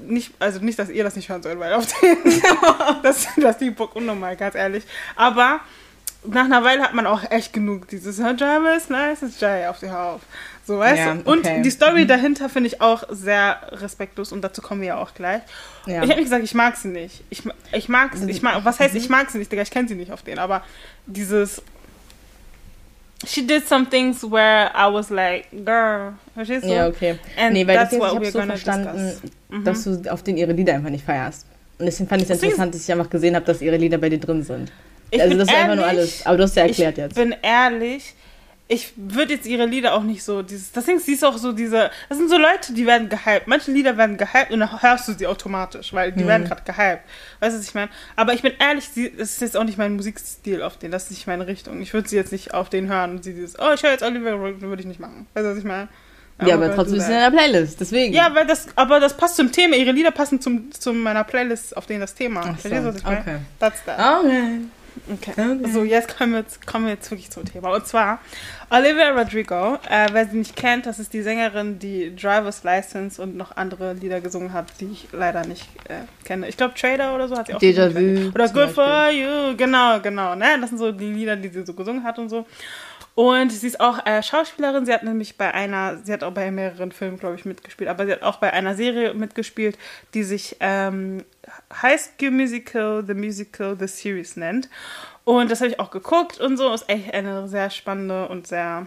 Nicht, 0.00 0.32
also 0.38 0.58
nicht, 0.60 0.78
dass 0.78 0.88
ihr 0.88 1.04
das 1.04 1.16
nicht 1.16 1.28
hören 1.28 1.42
sollt, 1.42 1.60
weil 1.60 1.74
auf 1.74 1.86
den, 2.00 2.16
das, 3.02 3.28
das 3.36 3.60
Lied 3.60 3.76
bockt 3.76 3.94
unnormal, 3.94 4.36
ganz 4.36 4.54
ehrlich. 4.54 4.84
Aber 5.16 5.60
nach 6.24 6.44
einer 6.44 6.62
Weile 6.62 6.82
hat 6.82 6.94
man 6.94 7.06
auch 7.06 7.28
echt 7.30 7.52
genug 7.52 7.88
dieses 7.88 8.18
"Her 8.18 8.34
Driver's 8.34 8.88
License, 8.88 9.34
Jay 9.40 9.66
auf 9.66 9.78
die 9.80 9.90
Hau 9.90 10.14
auf. 10.14 10.20
So, 10.64 10.78
weißt 10.78 10.98
Ja, 10.98 11.14
du? 11.14 11.28
Und 11.30 11.40
okay. 11.40 11.62
die 11.62 11.70
Story 11.70 12.06
dahinter 12.06 12.48
finde 12.48 12.68
ich 12.68 12.80
auch 12.80 13.02
sehr 13.10 13.56
respektlos 13.72 14.30
und 14.30 14.42
dazu 14.42 14.62
kommen 14.62 14.80
wir 14.80 14.88
ja 14.88 14.96
auch 14.98 15.12
gleich. 15.14 15.42
Ja. 15.86 15.94
Ich 15.94 16.10
habe 16.10 16.20
nicht 16.20 16.24
gesagt, 16.24 16.44
ich 16.44 16.54
mag 16.54 16.76
sie 16.76 16.88
nicht. 16.88 17.24
Ich, 17.30 17.42
ich 17.72 17.88
mag 17.88 18.14
sie. 18.16 18.30
Ich 18.30 18.42
mag, 18.42 18.64
was 18.64 18.78
heißt, 18.78 18.94
ich 18.94 19.08
mag 19.08 19.28
sie 19.30 19.38
nicht, 19.38 19.50
Digga? 19.50 19.62
Ich 19.62 19.70
kenne 19.72 19.88
sie 19.88 19.96
nicht 19.96 20.12
auf 20.12 20.22
den. 20.22 20.38
Aber 20.38 20.62
dieses. 21.06 21.60
She 23.24 23.46
did 23.46 23.66
some 23.68 23.88
things 23.88 24.22
where 24.24 24.70
I 24.74 24.92
was 24.92 25.08
like, 25.08 25.46
girl, 25.64 26.14
verstehst 26.34 26.64
du? 26.64 26.70
Ja, 26.74 26.88
okay. 26.88 27.18
And 27.38 27.52
nee, 27.52 27.64
weil 27.66 27.74
das 27.76 27.90
that's 27.90 27.90
Ding 27.90 28.02
ist, 28.02 28.12
what 28.12 28.22
ich 28.22 28.28
we're 28.28 28.32
so 28.32 28.38
gonna 28.40 28.52
verstanden, 28.56 29.06
discuss. 29.06 29.30
mhm. 29.48 29.64
dass 29.64 29.84
du 29.84 30.12
auf 30.12 30.22
den 30.24 30.36
ihre 30.36 30.52
Lieder 30.52 30.74
einfach 30.74 30.90
nicht 30.90 31.04
feierst. 31.04 31.46
Und 31.78 31.86
deswegen 31.86 32.08
fand 32.08 32.22
ich 32.22 32.30
es 32.30 32.42
interessant, 32.42 32.74
dass 32.74 32.82
ich 32.82 32.90
einfach 32.92 33.10
gesehen 33.10 33.36
habe, 33.36 33.44
dass 33.46 33.62
ihre 33.62 33.76
Lieder 33.76 33.98
bei 33.98 34.08
dir 34.08 34.18
drin 34.18 34.42
sind. 34.42 34.72
Ich 35.12 35.22
also 35.22 35.36
das 35.36 35.46
ist 35.46 35.54
ehrlich, 35.54 35.70
einfach 35.70 35.76
nur 35.76 35.86
alles. 35.86 36.26
Aber 36.26 36.36
du 36.38 36.42
hast 36.42 36.56
ja 36.56 36.62
erklärt 36.62 36.92
ich 36.92 37.04
jetzt. 37.04 37.18
Ich 37.18 37.22
bin 37.22 37.36
ehrlich, 37.42 38.14
ich 38.66 38.94
würde 38.96 39.34
jetzt 39.34 39.46
ihre 39.46 39.66
Lieder 39.66 39.94
auch 39.94 40.02
nicht 40.02 40.24
so 40.24 40.40
dieses. 40.40 40.72
Deswegen 40.72 40.98
siehst 40.98 41.22
du 41.22 41.26
auch 41.26 41.36
so 41.36 41.52
diese. 41.52 41.90
Das 42.08 42.16
sind 42.16 42.30
so 42.30 42.38
Leute, 42.38 42.72
die 42.72 42.86
werden 42.86 43.10
gehypt. 43.10 43.46
Manche 43.46 43.70
Lieder 43.70 43.98
werden 43.98 44.16
gehypt 44.16 44.50
und 44.50 44.60
dann 44.60 44.80
hörst 44.80 45.06
du 45.08 45.12
sie 45.12 45.26
automatisch, 45.26 45.92
weil 45.92 46.12
die 46.12 46.24
mhm. 46.24 46.28
werden 46.28 46.48
gerade 46.48 46.62
gehypt. 46.62 47.02
Weißt 47.40 47.54
du, 47.54 47.60
was 47.60 47.68
ich 47.68 47.74
meine? 47.74 47.90
Aber 48.16 48.32
ich 48.32 48.40
bin 48.40 48.52
ehrlich, 48.58 48.86
das 49.18 49.32
ist 49.32 49.40
jetzt 49.42 49.56
auch 49.58 49.64
nicht 49.64 49.76
mein 49.76 49.94
Musikstil 49.96 50.62
auf 50.62 50.78
den. 50.78 50.90
Das 50.90 51.04
ist 51.04 51.10
nicht 51.10 51.26
meine 51.26 51.46
Richtung. 51.46 51.82
Ich 51.82 51.92
würde 51.92 52.08
sie 52.08 52.16
jetzt 52.16 52.32
nicht 52.32 52.54
auf 52.54 52.70
den 52.70 52.88
hören 52.88 53.10
und 53.10 53.24
sie 53.24 53.34
dieses. 53.34 53.58
Oh, 53.58 53.72
ich 53.74 53.82
höre 53.82 53.90
jetzt 53.90 54.02
Oliver 54.02 54.40
würde 54.40 54.80
ich 54.80 54.88
nicht 54.88 55.00
machen. 55.00 55.26
Weißt 55.34 55.44
du, 55.44 55.50
was 55.50 55.58
ich 55.58 55.64
meine? 55.64 55.88
Ja, 56.40 56.54
aber, 56.54 56.64
aber 56.64 56.74
trotzdem 56.74 56.96
ist 56.96 57.06
sie 57.06 57.12
in 57.12 57.20
der 57.20 57.30
Playlist, 57.30 57.78
deswegen. 57.78 58.14
Ja, 58.14 58.34
weil 58.34 58.46
das, 58.46 58.66
aber 58.74 59.00
das 59.00 59.14
passt 59.16 59.36
zum 59.36 59.52
Thema. 59.52 59.76
Ihre 59.76 59.92
Lieder 59.92 60.10
passen 60.10 60.40
zum, 60.40 60.72
zu 60.72 60.94
meiner 60.94 61.24
Playlist, 61.24 61.76
auf 61.76 61.86
denen 61.86 62.00
das 62.00 62.14
Thema. 62.14 62.42
Verstehst 62.42 62.74
du, 62.74 62.84
was 62.84 62.96
ich 62.96 63.04
meine? 63.04 63.20
Okay. 63.20 63.36
That's 63.60 63.84
that. 63.84 64.24
Okay. 64.24 64.60
Okay. 65.10 65.32
okay. 65.32 65.70
So, 65.70 65.84
jetzt 65.84 66.16
kommen 66.16 66.32
wir, 66.32 66.40
jetzt 66.40 66.66
kommen 66.66 66.86
wir 66.86 66.92
jetzt 66.92 67.10
wirklich 67.10 67.30
zum 67.30 67.44
Thema. 67.44 67.74
Und 67.74 67.86
zwar 67.86 68.20
Olivia 68.70 69.10
Rodrigo. 69.10 69.78
Äh, 69.88 70.08
wer 70.12 70.26
sie 70.26 70.38
nicht 70.38 70.56
kennt, 70.56 70.86
das 70.86 70.98
ist 70.98 71.12
die 71.12 71.22
Sängerin, 71.22 71.78
die 71.78 72.14
Driver's 72.14 72.64
License 72.64 73.20
und 73.20 73.36
noch 73.36 73.56
andere 73.56 73.94
Lieder 73.94 74.20
gesungen 74.20 74.52
hat, 74.52 74.66
die 74.80 74.86
ich 74.92 75.08
leider 75.12 75.46
nicht 75.46 75.68
äh, 75.88 76.02
kenne. 76.24 76.48
Ich 76.48 76.56
glaube, 76.56 76.74
Trader 76.74 77.14
oder 77.14 77.28
so 77.28 77.36
hat 77.36 77.46
sie 77.46 77.54
auch 77.54 77.60
Déjà 77.60 77.92
Vu. 77.92 78.30
Oder 78.34 78.48
Good 78.48 78.54
Beispiel. 78.54 78.68
for 78.68 79.10
You. 79.10 79.56
Genau, 79.56 80.00
genau. 80.00 80.34
Ne? 80.34 80.46
Das 80.60 80.70
sind 80.70 80.78
so 80.78 80.92
die 80.92 81.12
Lieder, 81.12 81.36
die 81.36 81.48
sie 81.48 81.64
so 81.64 81.74
gesungen 81.74 82.04
hat 82.04 82.18
und 82.18 82.28
so. 82.28 82.46
Und 83.14 83.50
sie 83.50 83.66
ist 83.66 83.80
auch 83.80 84.06
äh, 84.06 84.22
Schauspielerin. 84.22 84.86
Sie 84.86 84.92
hat 84.92 85.02
nämlich 85.02 85.36
bei 85.36 85.52
einer, 85.52 85.98
sie 85.98 86.12
hat 86.12 86.24
auch 86.24 86.32
bei 86.32 86.50
mehreren 86.50 86.92
Filmen, 86.92 87.18
glaube 87.18 87.36
ich, 87.36 87.44
mitgespielt, 87.44 87.90
aber 87.90 88.06
sie 88.06 88.12
hat 88.12 88.22
auch 88.22 88.36
bei 88.36 88.52
einer 88.52 88.74
Serie 88.74 89.12
mitgespielt, 89.12 89.76
die 90.14 90.22
sich 90.22 90.56
ähm, 90.60 91.24
High 91.82 92.00
School 92.00 92.30
Musical, 92.30 93.04
The 93.06 93.14
Musical, 93.14 93.76
The 93.78 93.86
Series 93.86 94.36
nennt. 94.36 94.70
Und 95.24 95.50
das 95.50 95.60
habe 95.60 95.70
ich 95.70 95.78
auch 95.78 95.90
geguckt 95.90 96.40
und 96.40 96.56
so. 96.56 96.72
Ist 96.72 96.88
echt 96.88 97.12
eine 97.12 97.48
sehr 97.48 97.70
spannende 97.70 98.28
und 98.28 98.46
sehr. 98.46 98.86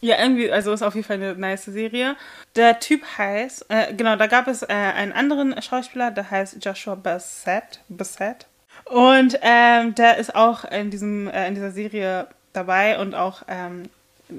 Ja, 0.00 0.20
irgendwie, 0.20 0.50
also 0.50 0.72
ist 0.72 0.82
auf 0.82 0.94
jeden 0.94 1.06
Fall 1.06 1.16
eine 1.16 1.34
nice 1.34 1.64
Serie. 1.64 2.16
Der 2.54 2.80
Typ 2.80 3.02
heißt, 3.18 3.66
äh, 3.68 3.94
genau, 3.94 4.16
da 4.16 4.26
gab 4.26 4.46
es 4.46 4.62
äh, 4.62 4.66
einen 4.68 5.12
anderen 5.12 5.60
Schauspieler, 5.60 6.10
der 6.10 6.30
heißt 6.30 6.64
Joshua 6.64 6.94
Bassett. 6.94 7.80
Bassett. 7.88 8.46
Und 8.84 9.38
ähm, 9.42 9.94
der 9.94 10.18
ist 10.18 10.34
auch 10.34 10.64
in, 10.64 10.90
diesem, 10.90 11.28
äh, 11.28 11.48
in 11.48 11.54
dieser 11.54 11.70
Serie 11.70 12.28
dabei 12.56 12.98
und 12.98 13.14
auch 13.14 13.42
ähm, 13.48 13.88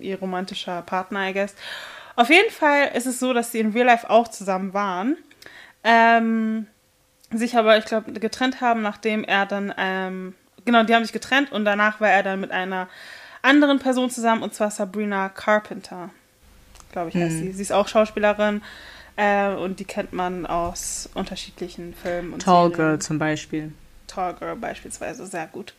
ihr 0.02 0.20
romantischer 0.20 0.82
Partner, 0.82 1.30
I 1.30 1.34
guess. 1.34 1.56
Auf 2.16 2.30
jeden 2.30 2.52
Fall 2.52 2.92
ist 2.96 3.06
es 3.06 3.20
so, 3.20 3.34
dass 3.34 3.52
sie 3.52 3.60
in 3.60 3.74
Real 3.74 3.86
Life 3.86 4.10
auch 4.10 4.28
zusammen 4.28 4.74
waren. 4.74 5.18
Ähm, 5.84 6.68
sich 7.32 7.58
aber, 7.58 7.78
ich 7.78 7.86
glaube, 7.86 8.12
getrennt 8.14 8.62
haben, 8.62 8.82
nachdem 8.82 9.24
er 9.24 9.46
dann, 9.46 9.74
ähm, 9.78 10.34
genau, 10.66 10.84
die 10.84 10.96
haben 10.96 11.04
sich 11.04 11.14
getrennt 11.14 11.52
und 11.52 11.66
danach 11.66 12.00
war 12.00 12.10
er 12.10 12.24
dann 12.24 12.40
mit 12.40 12.52
einer 12.52 12.88
anderen 13.42 13.80
Person 13.80 14.10
zusammen 14.10 14.44
und 14.44 14.54
zwar 14.54 14.72
Sabrina 14.72 15.30
Carpenter, 15.30 16.10
glaube 16.92 17.10
ich, 17.10 17.16
heißt 17.16 17.38
hm. 17.38 17.40
sie. 17.40 17.52
Sie 17.52 17.62
ist 17.62 17.72
auch 17.72 17.88
Schauspielerin 17.88 18.62
äh, 19.16 19.50
und 19.50 19.80
die 19.80 19.86
kennt 19.86 20.14
man 20.14 20.46
aus 20.46 21.10
unterschiedlichen 21.14 21.94
Filmen. 21.94 22.34
Und 22.34 22.44
Tall 22.44 22.70
Serien. 22.70 22.78
Girl 22.78 23.00
zum 23.00 23.20
Beispiel. 23.20 23.74
Tall 24.08 24.34
Girl 24.36 24.56
beispielsweise, 24.56 25.26
sehr 25.26 25.48
gut. 25.48 25.74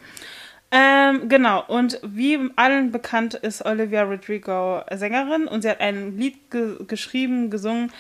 Ähm, 0.70 1.28
genau, 1.30 1.64
und 1.66 1.98
wie 2.02 2.50
allen 2.56 2.92
bekannt 2.92 3.34
ist 3.34 3.64
Olivia 3.64 4.02
Rodrigo 4.02 4.82
Sängerin 4.90 5.48
und 5.48 5.62
sie 5.62 5.70
hat 5.70 5.80
ein 5.80 6.18
Lied 6.18 6.50
ge 6.50 6.76
geschrieben, 6.86 7.48
gesungen, 7.48 7.90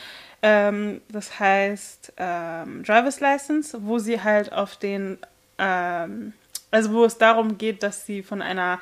ähm, 0.42 1.00
das 1.10 1.40
heißt 1.40 2.12
ähm, 2.18 2.82
Driver's 2.82 3.20
License, 3.20 3.78
wo 3.82 3.98
sie 3.98 4.22
halt 4.22 4.52
auf 4.52 4.76
den, 4.76 5.16
ähm, 5.56 6.34
also 6.70 6.92
wo 6.92 7.04
es 7.04 7.16
darum 7.16 7.56
geht, 7.56 7.82
dass 7.82 8.04
sie 8.04 8.22
von 8.22 8.42
einer 8.42 8.80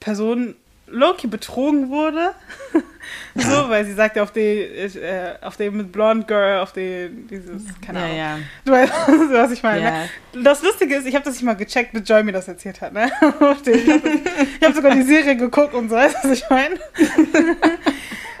Person 0.00 0.56
Loki 0.92 1.26
betrogen 1.26 1.90
wurde. 1.90 2.34
so, 3.34 3.68
weil 3.68 3.84
sie 3.84 3.94
sagte 3.94 4.22
auf 4.22 4.30
die, 4.30 4.40
äh, 4.40 5.34
auf 5.40 5.56
dem 5.56 5.76
mit 5.76 5.90
Blonde 5.90 6.26
Girl, 6.26 6.60
auf 6.60 6.72
den, 6.72 7.26
dieses, 7.26 7.62
keine 7.84 8.00
Ahnung. 8.00 8.16
Ja, 8.16 8.36
ja. 8.36 8.38
Du 8.64 8.72
weißt, 8.72 8.92
was 9.32 9.50
ich 9.52 9.62
meine. 9.62 9.80
Ne? 9.80 10.08
Ja. 10.34 10.42
Das 10.42 10.62
Lustige 10.62 10.96
ist, 10.96 11.06
ich 11.06 11.14
habe 11.14 11.24
das 11.24 11.34
nicht 11.34 11.44
mal 11.44 11.56
gecheckt, 11.56 11.92
bis 11.92 12.08
Joy 12.08 12.22
mir 12.22 12.32
das 12.32 12.46
erzählt 12.46 12.80
hat. 12.80 12.92
Ne? 12.92 13.06
ich 13.10 13.90
habe 13.90 14.20
hab 14.62 14.74
sogar 14.74 14.94
die 14.94 15.02
Serie 15.02 15.36
geguckt 15.36 15.74
und 15.74 15.88
so, 15.88 15.96
weißt 15.96 16.22
du, 16.22 16.30
was 16.30 16.38
ich 16.38 16.50
meine? 16.50 16.78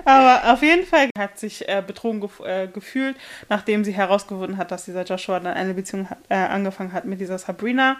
Aber 0.04 0.52
auf 0.52 0.62
jeden 0.62 0.86
Fall 0.86 1.10
hat 1.16 1.38
sich 1.38 1.68
äh, 1.68 1.82
betrogen 1.86 2.20
gef 2.20 2.40
äh, 2.40 2.66
gefühlt, 2.66 3.16
nachdem 3.48 3.84
sie 3.84 3.92
herausgefunden 3.92 4.56
hat, 4.56 4.70
dass 4.70 4.84
dieser 4.84 5.04
Joshua 5.04 5.38
dann 5.40 5.54
eine 5.54 5.74
Beziehung 5.74 6.10
hat, 6.10 6.18
äh, 6.28 6.34
angefangen 6.34 6.92
hat 6.92 7.04
mit 7.04 7.20
dieser 7.20 7.38
Sabrina. 7.38 7.96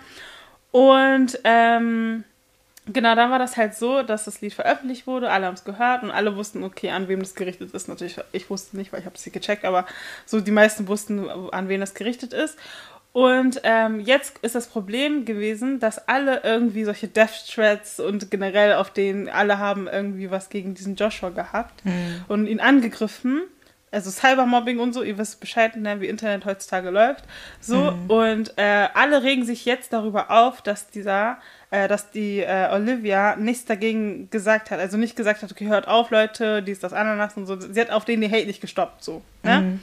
Und 0.73 1.39
ähm, 1.45 2.25
Genau, 2.87 3.15
dann 3.15 3.31
war 3.31 3.39
das 3.39 3.57
halt 3.57 3.75
so, 3.75 4.03
dass 4.03 4.25
das 4.25 4.41
Lied 4.41 4.55
veröffentlicht 4.55 5.07
wurde, 5.07 5.31
alle 5.31 5.47
haben 5.47 5.55
es 5.55 5.63
gehört 5.63 6.03
und 6.03 6.11
alle 6.11 6.35
wussten, 6.37 6.65
okay, 6.65 6.91
an 6.91 7.07
wem 7.07 7.21
das 7.21 7.37
gerichtet 7.37 7.73
ist. 7.73 7.89
Natürlich, 7.89 8.19
ich 8.33 8.51
wusste 8.51 8.77
nicht, 8.77 8.93
weil 8.93 9.01
ich 9.01 9.07
habe 9.07 9.15
es 9.15 9.25
nicht 9.25 9.35
gecheckt, 9.35 9.65
aber 9.65 9.87
so 10.27 10.41
die 10.41 10.51
meisten 10.51 10.89
wussten, 10.89 11.29
an 11.31 11.69
wen 11.69 11.81
das 11.81 11.95
gerichtet 11.95 12.33
ist. 12.33 12.59
Und 13.13 13.61
ähm, 13.63 14.01
jetzt 14.01 14.39
ist 14.39 14.55
das 14.55 14.67
Problem 14.67 15.25
gewesen, 15.25 15.79
dass 15.79 16.09
alle 16.09 16.41
irgendwie 16.43 16.83
solche 16.85 17.09
Death 17.09 17.47
Threats 17.55 18.01
und 18.01 18.31
generell 18.31 18.75
auf 18.75 18.91
denen 18.91 19.29
alle 19.29 19.59
haben 19.59 19.87
irgendwie 19.87 20.31
was 20.31 20.49
gegen 20.49 20.75
diesen 20.75 20.97
Joshua 20.97 21.29
gehabt 21.29 21.85
mhm. 21.85 22.25
und 22.29 22.47
ihn 22.47 22.59
angegriffen 22.59 23.43
also 23.93 24.11
Cybermobbing 24.11 24.79
und 24.79 24.95
so, 24.95 25.03
ihr 25.03 25.19
wisst 25.19 25.39
Bescheid, 25.39 25.77
ne, 25.77 26.01
wie 26.01 26.07
Internet 26.07 26.47
heutzutage 26.47 26.91
läuft. 26.91 27.25
So, 27.61 27.93
mhm. 27.93 28.11
und 28.11 28.55
äh, 28.57 28.89
alle 28.95 29.23
regen 29.23 29.45
sich 29.45 29.67
jetzt 29.67 29.93
darüber 29.93 30.31
auf, 30.31 30.63
dass 30.63 30.89
dieser, 30.89 31.39
äh, 31.73 31.89
dass 31.89 32.11
die 32.11 32.41
äh, 32.41 32.69
Olivia 32.71 33.35
nichts 33.37 33.65
dagegen 33.65 34.29
gesagt 34.31 34.71
hat. 34.71 34.79
Also 34.79 34.99
nicht 34.99 35.17
gesagt 35.17 35.43
hat, 35.43 35.51
okay, 35.51 35.67
hört 35.67 35.89
auf, 35.89 36.11
Leute, 36.11 36.63
dies, 36.63 36.81
das, 36.81 36.93
Ananas 36.93 37.35
und 37.37 37.47
so. 37.47 37.59
Sie 37.59 37.81
hat 37.81 37.91
auf 37.91 38.05
den 38.05 38.21
die 38.21 38.31
Hate 38.31 38.47
nicht 38.47 38.61
gestoppt, 38.61 39.03
so. 39.03 39.23
Ne? 39.43 39.61
Mhm. 39.61 39.81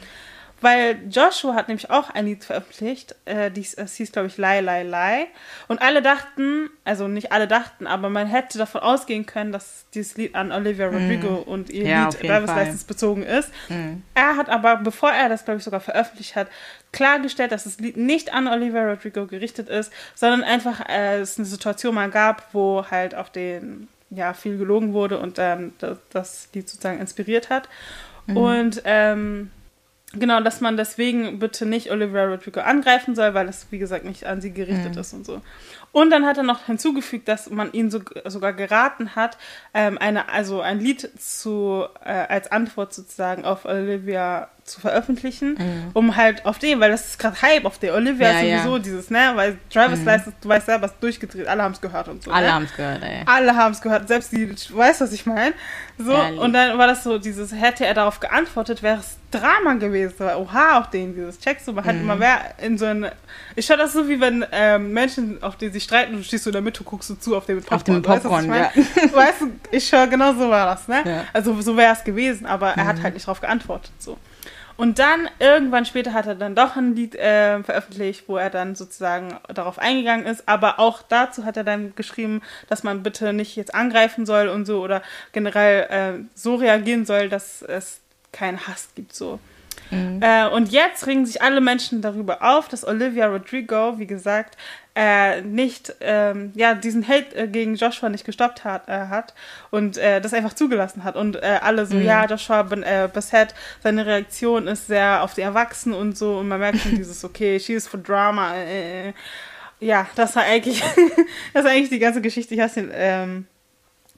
Weil 0.62 0.99
Joshua 1.10 1.55
hat 1.55 1.68
nämlich 1.68 1.89
auch 1.89 2.10
ein 2.10 2.26
Lied 2.26 2.43
veröffentlicht, 2.43 3.16
äh, 3.26 3.49
dies, 3.49 3.76
das 3.76 3.95
hieß, 3.95 4.12
glaube 4.12 4.28
ich, 4.28 4.38
Lie, 4.38 4.62
Lie, 4.62 4.84
Lie. 4.84 5.28
Und 5.68 5.82
alle 5.82 6.01
dachten, 6.01 6.70
also 6.84 7.07
nicht 7.07 7.32
alle 7.32 7.47
dachten, 7.47 7.88
aber 7.88 8.10
man 8.10 8.28
hätte 8.28 8.57
davon 8.57 8.82
ausgehen 8.82 9.26
können, 9.26 9.51
dass 9.51 9.86
dieses 9.93 10.18
Lied 10.18 10.36
an 10.36 10.51
Olivia 10.51 10.89
mm. 10.89 10.93
Rodrigo 10.93 11.30
mm. 11.45 11.49
und 11.49 11.70
ihr 11.70 11.88
ja, 11.88 12.05
Lied 12.10 12.24
Driver's 12.24 12.55
License 12.55 12.86
bezogen 12.86 13.24
ist. 13.24 13.51
Mm. 13.70 13.97
Er 14.16 14.36
hat 14.36 14.49
aber, 14.49 14.78
bevor 14.78 15.12
er 15.12 15.30
das, 15.30 15.45
glaube 15.45 15.60
ich, 15.60 15.64
sogar 15.64 15.80
veröffentlicht 15.80 16.36
hat, 16.36 16.47
klargestellt, 16.91 17.51
dass 17.51 17.64
das 17.64 17.80
Lied 17.80 17.97
nicht 17.97 18.34
an 18.34 18.47
Olivia 18.47 18.86
Rodrigo 18.89 19.28
gerichtet 19.28 19.70
ist, 19.70 19.93
sondern 20.16 20.43
einfach 20.43 20.88
äh, 20.89 21.20
es 21.20 21.38
eine 21.38 21.45
Situation 21.45 21.95
mal 21.95 22.10
gab, 22.10 22.53
wo 22.53 22.86
halt 22.89 23.16
auf 23.16 23.30
den 23.30 23.88
ja 24.10 24.34
viel 24.34 24.57
gelogen 24.57 24.93
wurde 24.93 25.20
und 25.20 25.38
dann 25.38 25.74
das, 25.78 25.97
das 26.10 26.49
Lied 26.53 26.68
sozusagen 26.68 26.99
inspiriert 26.99 27.49
hat. 27.49 27.70
Mm. 28.28 28.38
Und 28.38 28.82
ähm, 28.86 29.51
Genau, 30.14 30.41
dass 30.41 30.60
man 30.60 30.76
deswegen 30.76 31.38
bitte 31.38 31.68
nicht 31.68 31.91
Olivia 31.91 32.26
Rodrigo 32.26 32.62
angreifen 32.62 33.16
soll, 33.16 33.36
weil 33.36 33.45
das, 33.45 33.68
wie 33.70 33.78
gesagt, 33.78 34.05
nicht 34.05 34.26
an 34.26 34.41
sie 34.41 34.51
gerichtet 34.51 34.95
mhm. 34.95 35.01
ist 35.01 35.14
und 35.14 35.26
so. 35.26 35.41
Und 35.92 36.12
dann 36.12 36.26
hat 36.26 36.38
er 36.38 36.44
noch 36.44 36.66
hinzugefügt, 36.66 37.28
dass 37.28 37.50
man 37.50 37.72
ihn 37.72 37.90
so, 37.90 38.02
sogar 38.26 38.54
geraten 38.54 39.16
hat, 39.16 39.38
ähm, 39.74 39.98
eine, 39.98 40.30
also 40.30 40.62
ein 40.62 40.80
Lied 40.80 41.10
zu, 41.20 41.86
äh, 42.04 42.10
als 42.10 42.52
Antwort 42.52 42.94
sozusagen 42.94 43.46
auf 43.46 43.66
Olivia 43.66 44.50
zu 44.70 44.80
veröffentlichen, 44.80 45.56
mhm. 45.58 45.90
um 45.94 46.16
halt 46.16 46.46
auf 46.46 46.60
den, 46.60 46.80
weil 46.80 46.92
das 46.92 47.08
ist 47.08 47.20
gerade 47.20 47.42
Hype 47.42 47.66
auf 47.66 47.80
der 47.80 47.96
Olivia 47.96 48.32
ja, 48.32 48.60
sowieso 48.60 48.78
ja. 48.78 48.84
dieses, 48.84 49.10
ne, 49.10 49.32
weil 49.36 49.58
Driver's 49.74 50.00
mhm. 50.00 50.06
License, 50.06 50.34
du 50.40 50.50
weißt 50.50 50.66
selber, 50.68 50.86
ist 50.86 50.96
durchgedreht, 51.02 51.48
alle 51.48 51.64
haben 51.64 51.74
es 51.74 51.82
gehört 51.82 52.08
und 52.08 52.24
so. 52.24 52.32
Alle 52.32 52.48
ne? 52.48 52.54
haben 52.54 52.66
es 52.66 52.76
gehört, 52.76 53.04
ey. 53.04 53.24
Alle 53.26 53.56
haben 53.56 53.72
es 53.72 53.82
gehört, 53.82 54.08
selbst 54.08 54.32
die, 54.32 54.48
du 54.48 54.78
weißt, 54.78 55.02
was 55.02 55.12
ich 55.12 55.26
meine. 55.26 55.54
So, 55.98 56.14
Ehrlich. 56.14 56.40
und 56.40 56.54
dann 56.54 56.78
war 56.78 56.88
das 56.88 57.04
so, 57.04 57.18
dieses, 57.18 57.54
hätte 57.54 57.86
er 57.86 57.94
darauf 57.94 58.20
geantwortet, 58.20 58.84
wäre 58.84 59.00
es 59.00 59.18
Drama 59.32 59.74
gewesen, 59.74 60.16
weil, 60.20 60.36
oha, 60.36 60.80
auf 60.80 60.90
den, 60.90 61.16
dieses, 61.16 61.40
checkst 61.40 61.68
du, 61.68 61.74
man 61.74 61.84
mhm. 61.84 62.02
immer 62.02 62.20
wer 62.20 62.56
in 62.60 62.78
so 62.78 62.86
ein, 62.86 63.10
ich 63.56 63.66
schaue 63.66 63.78
das 63.78 63.94
so, 63.94 64.08
wie 64.08 64.22
wenn 64.22 64.46
ähm, 64.52 64.94
Menschen, 64.94 65.42
auf 65.44 65.56
die 65.56 65.70
sich 65.70 65.79
streiten, 65.80 66.14
du 66.14 66.24
stehst 66.24 66.44
so 66.44 66.50
in 66.50 66.54
der 66.54 66.62
Mitte, 66.62 66.84
guckst 66.84 67.10
du 67.10 67.16
zu 67.16 67.36
auf 67.36 67.46
dem 67.46 67.62
Popcorn. 67.62 67.78
Auf 67.78 67.84
dem 67.84 68.02
Popcorn, 68.02 68.50
weißt, 68.50 68.76
ja. 68.76 68.84
weißt 69.14 69.42
du, 69.42 69.52
ich 69.72 69.92
höre, 69.92 70.08
genau 70.08 70.34
so 70.34 70.50
war 70.50 70.66
das, 70.66 70.88
ne? 70.88 71.04
Ja. 71.06 71.26
Also 71.34 71.60
so 71.62 71.76
wäre 71.78 71.94
es 71.94 72.04
gewesen, 72.04 72.46
aber 72.46 72.70
er 72.70 72.86
hat 72.86 72.98
mhm. 72.98 73.04
halt 73.04 73.14
nicht 73.14 73.28
darauf 73.28 73.42
geantwortet, 73.42 73.92
so. 74.00 74.18
Und 74.80 74.98
dann 74.98 75.30
irgendwann 75.40 75.84
später 75.84 76.14
hat 76.14 76.26
er 76.26 76.36
dann 76.36 76.56
doch 76.56 76.78
ein 76.78 76.96
Lied 76.96 77.14
äh, 77.14 77.62
veröffentlicht, 77.64 78.24
wo 78.28 78.38
er 78.38 78.50
dann 78.50 78.76
sozusagen 78.76 79.38
darauf 79.54 79.78
eingegangen 79.78 80.26
ist. 80.26 80.48
Aber 80.48 80.80
auch 80.80 81.02
dazu 81.02 81.44
hat 81.44 81.58
er 81.58 81.66
dann 81.66 81.94
geschrieben, 81.98 82.42
dass 82.70 82.84
man 82.84 83.04
bitte 83.04 83.34
nicht 83.34 83.58
jetzt 83.58 83.76
angreifen 83.76 84.26
soll 84.26 84.48
und 84.48 84.66
so 84.66 84.82
oder 84.82 85.02
generell 85.34 85.82
äh, 85.90 86.24
so 86.34 86.56
reagieren 86.56 87.06
soll, 87.06 87.28
dass 87.28 87.62
es 87.62 88.00
keinen 88.32 88.68
Hass 88.68 88.88
gibt. 88.96 89.14
So. 89.14 89.40
Mhm. 89.92 90.22
Äh, 90.22 90.48
und 90.48 90.72
jetzt 90.72 91.08
regen 91.08 91.26
sich 91.26 91.42
alle 91.42 91.62
Menschen 91.62 92.02
darüber 92.02 92.42
auf, 92.42 92.68
dass 92.68 92.88
Olivia 92.88 93.28
Rodrigo, 93.28 94.00
wie 94.00 94.08
gesagt, 94.08 94.58
äh, 94.96 95.42
nicht, 95.42 95.96
ähm, 96.02 96.52
ja, 96.56 96.74
diesen 96.74 97.08
Hate 97.08 97.36
äh, 97.36 97.48
gegen 97.48 97.76
Joshua 97.76 98.10
nicht 98.10 98.26
gestoppt 98.26 98.64
hat, 98.64 98.88
äh, 98.90 99.08
hat 99.08 99.34
und 99.72 99.98
äh, 99.98 100.20
das 100.20 100.34
einfach 100.34 100.54
zugelassen 100.54 101.04
hat. 101.04 101.16
Und 101.16 101.36
äh, 101.38 101.60
alle 101.62 101.86
so, 101.86 101.96
mhm. 101.96 102.04
ja, 102.04 102.26
Joshua 102.26 102.64
ben, 102.64 102.84
Bassett, 103.14 103.54
seine 103.82 104.06
Reaktion 104.06 104.68
ist 104.68 104.88
sehr 104.88 105.24
auf 105.24 105.34
die 105.36 105.42
Erwachsenen 105.42 105.98
und 105.98 106.18
so. 106.18 106.40
Und 106.40 106.48
man 106.48 106.60
merkt 106.60 106.80
schon 106.80 106.96
dieses, 106.96 107.24
okay, 107.24 107.60
she 107.60 107.74
is 107.74 107.88
for 107.88 108.00
drama. 108.00 108.54
ja, 109.80 110.08
das 110.16 110.36
war 110.36 110.44
eigentlich, 110.44 110.84
das 111.54 111.64
war 111.64 111.72
eigentlich 111.72 111.90
die 111.90 112.00
ganze 112.00 112.22
Geschichte. 112.22 112.56
Ich 112.56 112.60
habe 112.60 112.74
den 112.74 112.92
ähm, 112.94 113.48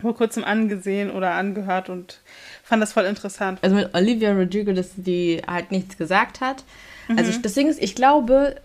vor 0.01 0.15
kurzem 0.15 0.43
angesehen 0.43 1.11
oder 1.11 1.33
angehört 1.33 1.89
und 1.89 2.21
fand 2.63 2.81
das 2.81 2.93
voll 2.93 3.05
interessant. 3.05 3.59
Also 3.61 3.75
mit 3.75 3.93
Olivia 3.93 4.33
Rodrigo, 4.33 4.73
dass 4.73 4.89
die 4.95 5.41
halt 5.47 5.71
nichts 5.71 5.97
gesagt 5.97 6.41
hat. 6.41 6.63
Also 7.07 7.13
mhm. 7.13 7.17
Also 7.17 7.41
deswegen 7.41 7.69
ist, 7.69 7.81
ich 7.81 7.95
glaube, 7.95 8.55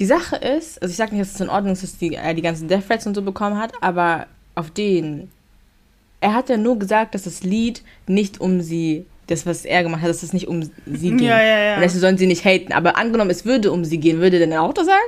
die 0.00 0.06
Sache 0.06 0.36
ist, 0.36 0.82
also 0.82 0.90
ich 0.90 0.96
sage 0.96 1.14
nicht, 1.14 1.20
dass 1.20 1.34
es 1.34 1.40
in 1.40 1.50
Ordnung 1.50 1.74
ist, 1.74 1.82
dass 1.82 1.98
die, 1.98 2.14
er 2.14 2.34
die 2.34 2.42
ganzen 2.42 2.68
Death 2.68 2.88
Threats 2.88 3.06
und 3.06 3.14
so 3.14 3.22
bekommen 3.22 3.58
hat, 3.58 3.72
aber 3.82 4.26
auf 4.54 4.70
den, 4.70 5.30
er 6.20 6.34
hat 6.34 6.48
ja 6.48 6.56
nur 6.56 6.78
gesagt, 6.78 7.14
dass 7.14 7.24
das 7.24 7.42
Lied 7.42 7.82
nicht 8.06 8.40
um 8.40 8.62
sie, 8.62 9.06
das, 9.26 9.46
was 9.46 9.64
er 9.64 9.82
gemacht 9.82 10.00
hat, 10.02 10.08
dass 10.08 10.22
es 10.22 10.32
nicht 10.32 10.48
um 10.48 10.62
sie 10.62 11.10
ging. 11.10 11.20
Ja, 11.20 11.40
ja, 11.40 11.58
ja. 11.58 11.74
Und 11.76 11.82
deswegen 11.82 12.00
sollen 12.00 12.18
sie 12.18 12.26
nicht 12.26 12.44
haten. 12.44 12.72
Aber 12.72 12.96
angenommen, 12.96 13.30
es 13.30 13.44
würde 13.44 13.70
um 13.70 13.84
sie 13.84 13.98
gehen, 13.98 14.18
würde 14.18 14.40
denn 14.40 14.50
der 14.50 14.62
Auto 14.62 14.82
sagen? 14.82 14.98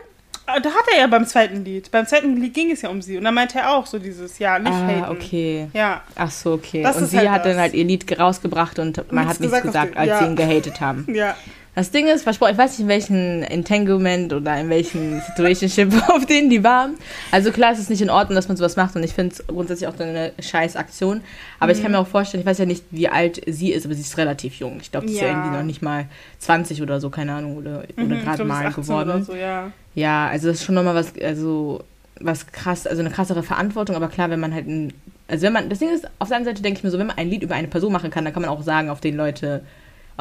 Ah, 0.46 0.60
da 0.60 0.70
hat 0.70 0.84
er 0.92 1.00
ja 1.00 1.06
beim 1.06 1.26
zweiten 1.26 1.64
Lied. 1.64 1.90
Beim 1.90 2.06
zweiten 2.06 2.36
Lied 2.36 2.54
ging 2.54 2.70
es 2.70 2.82
ja 2.82 2.88
um 2.88 3.00
sie. 3.00 3.16
Und 3.16 3.24
dann 3.24 3.34
meinte 3.34 3.58
er 3.58 3.70
auch 3.70 3.86
so 3.86 3.98
dieses, 3.98 4.38
ja, 4.38 4.58
nicht 4.58 4.72
ah, 4.72 4.86
haten. 4.86 5.10
okay. 5.10 5.68
Ja. 5.72 6.02
Ach 6.14 6.30
so, 6.30 6.52
okay. 6.52 6.82
Das 6.82 6.96
und 6.96 7.06
sie 7.06 7.18
halt 7.18 7.30
hat 7.30 7.44
das. 7.44 7.52
dann 7.52 7.60
halt 7.60 7.74
ihr 7.74 7.84
Lied 7.84 8.18
rausgebracht 8.18 8.78
und 8.78 8.96
man 9.12 9.24
nichts 9.26 9.34
hat 9.34 9.40
nichts 9.40 9.62
gesagt, 9.62 9.66
gesagt 9.66 9.96
als 9.96 10.08
ja. 10.08 10.18
sie 10.18 10.24
ihn 10.26 10.36
gehatet 10.36 10.80
haben. 10.80 11.06
Ja. 11.12 11.36
Das 11.74 11.90
Ding 11.90 12.06
ist, 12.06 12.26
ich 12.26 12.40
weiß 12.40 12.58
nicht, 12.58 12.80
in 12.80 12.88
welchem 12.88 13.42
Entanglement 13.44 14.34
oder 14.34 14.60
in 14.60 14.68
welchem 14.68 15.22
Situationship 15.22 15.90
auf 16.08 16.26
denen 16.26 16.50
die 16.50 16.62
waren. 16.62 16.96
Also 17.30 17.50
klar, 17.50 17.72
es 17.72 17.78
ist 17.78 17.88
nicht 17.88 18.02
in 18.02 18.10
Ordnung, 18.10 18.34
dass 18.34 18.46
man 18.46 18.58
sowas 18.58 18.76
macht 18.76 18.94
und 18.94 19.02
ich 19.02 19.14
finde 19.14 19.34
es 19.34 19.46
grundsätzlich 19.46 19.88
auch 19.88 19.98
eine 19.98 20.32
scheiß 20.38 20.76
Aktion. 20.76 21.22
Aber 21.60 21.72
mhm. 21.72 21.78
ich 21.78 21.82
kann 21.82 21.92
mir 21.92 21.98
auch 21.98 22.06
vorstellen, 22.06 22.42
ich 22.42 22.46
weiß 22.46 22.58
ja 22.58 22.66
nicht, 22.66 22.84
wie 22.90 23.08
alt 23.08 23.40
sie 23.46 23.72
ist, 23.72 23.86
aber 23.86 23.94
sie 23.94 24.02
ist 24.02 24.18
relativ 24.18 24.56
jung. 24.56 24.80
Ich 24.82 24.90
glaube, 24.90 25.08
sie 25.08 25.14
ja. 25.14 25.20
ist 25.20 25.26
ja 25.26 25.32
irgendwie 25.32 25.56
noch 25.56 25.64
nicht 25.64 25.80
mal 25.80 26.06
20 26.40 26.82
oder 26.82 27.00
so, 27.00 27.08
keine 27.08 27.32
Ahnung, 27.32 27.56
oder, 27.56 27.84
mhm, 27.96 28.04
oder 28.04 28.16
gerade 28.16 28.44
mal 28.44 28.70
geworden. 28.70 29.24
So, 29.24 29.34
ja. 29.34 29.72
ja, 29.94 30.26
also 30.26 30.48
das 30.48 30.58
ist 30.58 30.64
schon 30.64 30.74
nochmal 30.74 30.94
was, 30.94 31.14
also 31.22 31.82
was 32.20 32.48
krass, 32.48 32.86
also 32.86 33.00
eine 33.00 33.10
krassere 33.10 33.42
Verantwortung, 33.42 33.96
aber 33.96 34.08
klar, 34.08 34.28
wenn 34.28 34.40
man 34.40 34.52
halt 34.52 34.68
ein, 34.68 34.92
also 35.26 35.46
wenn 35.46 35.54
man, 35.54 35.70
das 35.70 35.78
Ding 35.78 35.88
ist, 35.88 36.04
auf 36.18 36.28
der 36.28 36.36
anderen 36.36 36.54
Seite 36.54 36.62
denke 36.62 36.78
ich 36.78 36.84
mir 36.84 36.90
so, 36.90 36.98
wenn 36.98 37.06
man 37.06 37.16
ein 37.16 37.30
Lied 37.30 37.42
über 37.42 37.54
eine 37.54 37.68
Person 37.68 37.92
machen 37.92 38.10
kann, 38.10 38.24
dann 38.24 38.34
kann 38.34 38.42
man 38.42 38.50
auch 38.50 38.62
sagen, 38.62 38.90
auf 38.90 39.00
den 39.00 39.16
Leute 39.16 39.62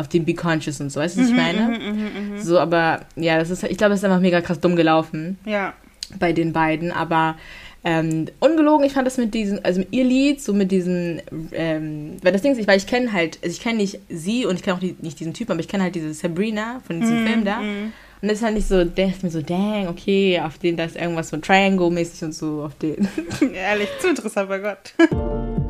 auf 0.02 0.10
dem 0.10 0.26
Be 0.26 0.34
Conscious 0.34 0.82
und 0.82 0.92
so, 0.92 1.00
weißt 1.00 1.16
du, 1.16 1.22
was 1.22 1.28
ich 1.28 1.34
mhm, 1.34 1.40
meine? 1.40 1.62
Mhm, 1.62 2.34
mhm, 2.34 2.42
so, 2.42 2.60
aber 2.60 3.02
ja, 3.16 3.38
das 3.38 3.50
ist, 3.50 3.64
ich 3.64 3.78
glaube, 3.78 3.94
es 3.94 4.02
ist 4.02 4.04
einfach 4.04 4.20
mega 4.20 4.42
krass 4.42 4.60
dumm 4.60 4.76
gelaufen. 4.76 5.38
Ja. 5.46 5.74
Bei 6.20 6.34
den 6.34 6.52
beiden, 6.52 6.92
aber 6.92 7.38
ähm, 7.84 8.28
ungelogen, 8.40 8.86
ich 8.86 8.94
fand 8.94 9.08
das 9.08 9.18
mit 9.18 9.34
diesen, 9.34 9.64
also 9.64 9.80
mit 9.80 9.92
ihr 9.92 10.04
Lied, 10.04 10.42
so 10.42 10.54
mit 10.54 10.72
diesen, 10.72 11.22
ähm, 11.52 12.18
weil 12.22 12.32
das 12.32 12.42
Ding 12.42 12.56
ist, 12.56 12.68
weil 12.68 12.78
ich 12.78 12.86
kenne 12.86 13.14
halt, 13.14 13.40
also 13.42 13.54
ich 13.54 13.62
kenne 13.62 13.78
nicht 13.78 14.00
sie 14.10 14.46
und 14.46 14.56
ich 14.56 14.64
kenne 14.64 14.76
auch 14.76 14.82
die, 14.82 14.96
nicht 15.02 15.20
diesen 15.20 15.34
Typen, 15.34 15.54
aber 15.54 15.62
ich 15.62 15.68
kenne 15.68 15.84
halt 15.84 15.96
diese 15.96 16.14
Sabrina 16.14 16.82
von 16.86 17.00
diesem 17.00 17.24
mm, 17.24 17.28
Film 17.28 17.46
da. 17.46 17.62
Mm. 17.62 17.94
Und 18.22 18.28
das 18.28 18.38
ist 18.38 18.44
halt 18.44 18.54
nicht 18.54 18.68
so, 18.68 18.84
der 18.84 19.08
ist 19.08 19.24
mir 19.24 19.32
so, 19.32 19.42
dang, 19.42 19.88
okay, 19.88 20.40
auf 20.40 20.60
den, 20.60 20.78
da 20.78 20.84
ist 20.84 20.96
irgendwas 20.96 21.30
so 21.30 21.38
Triangle-mäßig 21.38 22.24
und 22.24 22.36
so, 22.36 22.64
auf 22.64 22.76
den. 22.76 23.08
Ehrlich, 23.54 23.90
zu 24.00 24.10
interessant, 24.10 24.48
bei 24.48 24.60
Gott. 24.60 24.94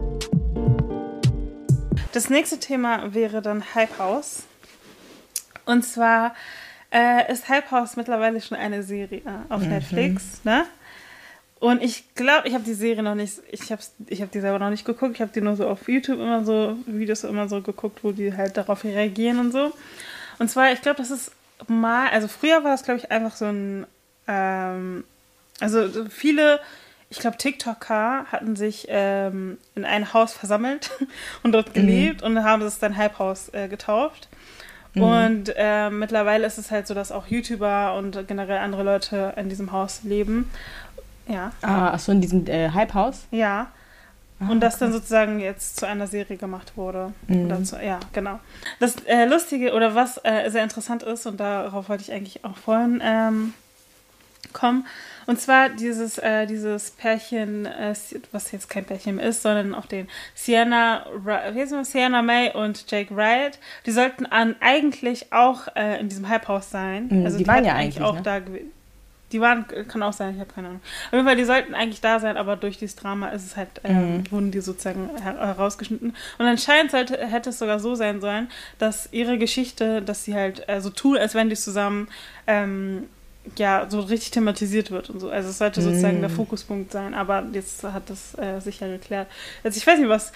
Das 2.12 2.30
nächste 2.30 2.60
Thema 2.60 3.14
wäre 3.14 3.42
dann 3.42 3.74
Hype 3.74 3.98
House. 3.98 4.44
Und 5.66 5.84
zwar 5.84 6.36
äh, 6.92 7.32
ist 7.32 7.48
Hype 7.48 7.72
House 7.72 7.96
mittlerweile 7.96 8.42
schon 8.42 8.58
eine 8.58 8.84
Serie 8.84 9.22
auf 9.50 9.62
mhm. 9.62 9.70
Netflix, 9.70 10.44
ne? 10.44 10.66
Und 11.60 11.84
ich 11.84 12.16
glaube, 12.16 12.48
ich 12.48 12.56
habe 12.56 12.64
die 12.64 12.74
Serie 12.74 13.04
noch 13.04 13.14
nicht, 13.14 13.36
ich 13.52 13.72
habe 13.72 13.84
ich 14.08 14.24
hab 14.24 14.32
die 14.32 14.40
selber 14.40 14.58
noch 14.58 14.72
nicht 14.72 14.84
geguckt, 14.84 15.14
ich 15.14 15.22
habe 15.22 15.32
die 15.32 15.42
nur 15.42 15.56
so 15.56 15.68
auf 15.68 15.88
YouTube 15.88 16.20
immer 16.20 16.44
so, 16.44 16.76
Videos 16.88 17.24
immer 17.24 17.48
so 17.48 17.62
geguckt, 17.62 18.04
wo 18.04 18.12
die 18.12 18.36
halt 18.36 18.58
darauf 18.58 18.84
reagieren 18.84 19.40
und 19.40 19.52
so. 19.52 19.72
Und 20.40 20.50
zwar, 20.50 20.72
ich 20.72 20.82
glaube, 20.82 20.98
das 20.98 21.12
ist 21.12 21.32
mal, 21.68 22.10
also 22.10 22.28
früher 22.28 22.64
war 22.64 22.72
das, 22.72 22.82
glaube 22.82 23.00
ich, 23.00 23.12
einfach 23.12 23.36
so 23.36 23.46
ein, 23.46 23.86
ähm, 24.28 25.04
also 25.60 25.88
viele 26.10 26.60
ich 27.12 27.20
glaube, 27.20 27.38
TikToker 27.38 28.26
hatten 28.32 28.56
sich 28.56 28.88
ähm, 28.88 29.58
in 29.76 29.84
ein 29.84 30.14
Haus 30.14 30.34
versammelt 30.34 30.92
und 31.44 31.52
dort 31.52 31.70
mhm. 31.70 31.74
gelebt 31.74 32.22
mhm. 32.22 32.38
und 32.38 32.44
haben 32.44 32.62
es 32.62 32.80
dann 32.80 32.96
Halbhaus 32.96 33.50
äh, 33.54 33.68
getauft. 33.68 34.30
Mhm. 34.94 35.04
Und 35.04 35.54
äh, 35.58 35.90
mittlerweile 35.90 36.48
ist 36.48 36.58
es 36.58 36.72
halt 36.72 36.88
so, 36.88 36.94
dass 36.94 37.12
auch 37.12 37.28
YouTuber 37.28 37.96
und 37.96 38.28
generell 38.30 38.60
andere 38.60 38.84
Leute 38.84 39.34
in 39.36 39.50
diesem 39.50 39.74
Haus 39.74 40.04
leben. 40.04 40.50
Ja. 41.28 41.52
Ah, 41.62 41.90
achso, 41.90 42.14
in 42.14 42.22
diesem 42.22 42.48
äh, 42.48 42.70
Hype-Haus? 42.70 43.26
Ja. 43.32 43.68
Ah, 44.40 44.50
und 44.50 44.62
das 44.62 44.76
okay. 44.76 44.86
dann 44.86 44.94
sozusagen 44.94 45.40
jetzt 45.42 45.82
zu 45.82 45.86
einer 45.86 46.08
Serie 46.08 46.38
gemacht 46.38 46.78
wurde. 46.78 47.12
Mhm. 47.28 47.66
Zu, 47.66 47.76
ja, 47.84 48.00
genau. 48.14 48.40
Das 48.80 48.96
äh, 49.06 49.26
Lustige 49.26 49.74
oder 49.74 49.96
was 49.96 50.18
äh, 50.24 50.50
sehr 50.50 50.64
interessant 50.64 51.04
ist, 51.04 51.26
und 51.26 51.42
darauf 51.42 51.90
wollte 51.90 52.04
ich 52.04 52.14
eigentlich 52.14 52.46
auch 52.46 52.56
vorhin 52.56 53.02
ähm, 53.04 53.54
kommen, 54.54 54.86
und 55.28 55.40
zwar 55.40 55.70
dieses, 55.70 56.18
äh, 56.18 56.46
dieses 56.46 56.92
Pärchen, 56.92 57.66
äh, 57.66 57.94
was 58.32 58.52
jetzt 58.52 58.70
kein 58.70 58.86
Pärchen 58.86 59.20
ist, 59.20 59.42
sondern 59.42 59.76
auch 59.76 59.86
den 59.86 60.08
Sienna, 60.36 61.06
wie 61.24 61.60
heißt 61.60 61.72
man, 61.72 61.86
Sienna 61.86 62.22
May 62.22 62.52
und 62.54 62.90
Jake 62.90 63.16
Wright, 63.16 63.60
die 63.86 63.92
sollten 63.92 64.26
an, 64.26 64.56
eigentlich 64.60 65.32
auch 65.34 65.68
äh, 65.76 66.00
in 66.00 66.10
diesem 66.10 66.30
Halbhaus 66.30 66.70
sein. 66.70 67.08
Mhm, 67.10 67.26
also 67.26 67.38
die, 67.38 67.44
die 67.44 67.50
waren 67.50 67.66
ja 67.66 67.74
eigentlich 67.74 68.02
auch 68.02 68.16
ne? 68.16 68.22
da 68.22 68.42
die 69.32 69.40
waren, 69.40 69.66
kann 69.88 70.04
auch 70.04 70.14
sein, 70.14 70.34
ich 70.34 70.40
habe 70.40 70.52
keine 70.54 70.68
Ahnung. 70.68 70.82
Auf 71.08 71.14
jeden 71.14 71.26
Fall, 71.26 71.36
die 71.36 71.46
sollten 71.46 71.74
eigentlich 71.74 72.02
da 72.02 72.20
sein, 72.20 72.38
aber 72.38 72.56
durch 72.58 72.78
dieses 72.78 72.96
Drama 72.96 73.30
ist 73.30 73.46
es 73.46 73.56
halt, 73.56 73.70
ähm, 73.84 74.18
mhm. 74.18 74.32
wurden 74.32 74.52
die 74.52 74.60
sozusagen 74.60 75.10
herausgeschnitten. 75.22 76.14
Und 76.38 76.46
anscheinend 76.46 76.92
sollte, 76.92 77.18
hätte 77.18 77.52
es 77.52 77.60
sogar 77.60 77.80
so 77.80 77.96
sein 77.96 78.20
sollen, 78.20 78.50
dass 78.78 79.10
ihre 79.12 79.38
Geschichte, 79.38 80.02
dass 80.02 80.26
sie 80.26 80.36
halt 80.36 80.68
äh, 80.68 80.82
so 80.82 80.90
tun, 80.90 81.18
als 81.18 81.34
wenn 81.34 81.50
die 81.50 81.56
zusammen 81.56 82.10
ähm, 82.48 83.08
ja, 83.58 83.88
so 83.90 84.02
richtig 84.02 84.32
thematisiert 84.32 84.92
wird 84.92 85.10
und 85.10 85.20
so. 85.20 85.30
Also 85.30 85.50
es 85.50 85.58
sollte 85.58 85.82
sozusagen 85.82 86.20
mm. 86.20 86.22
der 86.22 86.30
Fokuspunkt 86.30 86.92
sein, 86.92 87.16
aber 87.16 87.44
jetzt 87.54 87.84
hat 87.84 88.10
das 88.10 88.38
äh, 88.38 88.60
sicher 88.60 88.88
geklärt. 88.88 89.28
Also 89.64 89.78
ich 89.78 89.86
weiß 89.86 90.00
nicht, 90.00 90.10
was. 90.10 90.32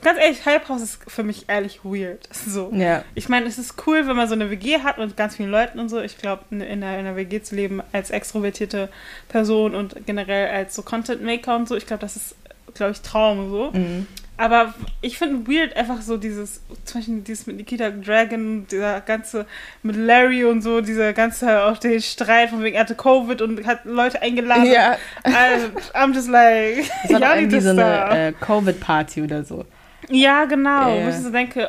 Ganz 0.00 0.18
ehrlich, 0.18 0.44
Hype 0.46 0.68
House 0.68 0.80
ist 0.80 1.00
für 1.08 1.24
mich 1.24 1.48
ehrlich 1.48 1.80
weird. 1.84 2.28
So. 2.50 2.70
Ja. 2.72 3.04
Ich 3.14 3.28
meine, 3.28 3.46
es 3.46 3.58
ist 3.58 3.74
cool, 3.86 4.08
wenn 4.08 4.16
man 4.16 4.26
so 4.26 4.34
eine 4.34 4.50
WG 4.50 4.78
hat 4.78 4.98
mit 4.98 5.16
ganz 5.16 5.36
vielen 5.36 5.50
Leuten 5.50 5.78
und 5.78 5.88
so. 5.88 6.00
Ich 6.00 6.18
glaube, 6.18 6.44
in, 6.50 6.60
in, 6.60 6.82
einer 6.82 7.14
WG 7.14 7.42
zu 7.42 7.54
leben 7.54 7.80
als 7.92 8.10
extrovertierte 8.10 8.88
Person 9.28 9.74
und 9.74 10.06
generell 10.06 10.48
als 10.48 10.74
so 10.74 10.82
Content 10.82 11.22
Maker 11.22 11.54
und 11.54 11.68
so, 11.68 11.76
ich 11.76 11.86
glaube, 11.86 12.00
das 12.00 12.16
ist, 12.16 12.34
glaube 12.74 12.92
ich, 12.92 13.00
Traum 13.00 13.50
so. 13.50 13.70
Mm. 13.72 14.06
Aber 14.40 14.72
ich 15.02 15.18
finde 15.18 15.52
weird 15.52 15.76
einfach 15.76 16.00
so 16.00 16.16
dieses, 16.16 16.62
zum 16.86 17.00
Beispiel 17.00 17.20
dieses 17.20 17.46
mit 17.46 17.56
Nikita 17.56 17.90
Dragon, 17.90 18.66
dieser 18.66 19.02
ganze, 19.02 19.44
mit 19.82 19.96
Larry 19.96 20.46
und 20.46 20.62
so, 20.62 20.80
dieser 20.80 21.12
ganze, 21.12 21.64
auch 21.64 21.76
der 21.76 22.00
Streit 22.00 22.48
von 22.48 22.62
wegen, 22.62 22.76
er 22.76 22.84
hatte 22.84 22.94
Covid 22.94 23.42
und 23.42 23.66
hat 23.66 23.84
Leute 23.84 24.22
eingeladen. 24.22 24.64
Ja. 24.64 24.96
Also, 25.24 25.66
I'm 25.92 26.14
just 26.14 26.28
like, 26.28 26.90
das 27.02 27.12
war 27.12 27.20
ja, 27.20 27.36
irgendwie 27.36 27.60
so 27.60 27.68
eine 27.68 28.28
äh, 28.28 28.32
Covid-Party 28.32 29.20
oder 29.20 29.44
so. 29.44 29.66
Ja, 30.08 30.46
genau. 30.46 30.88
Yeah. 30.90 31.04
Wo 31.04 31.10
ich 31.10 31.16
so 31.16 31.30
denke, 31.30 31.68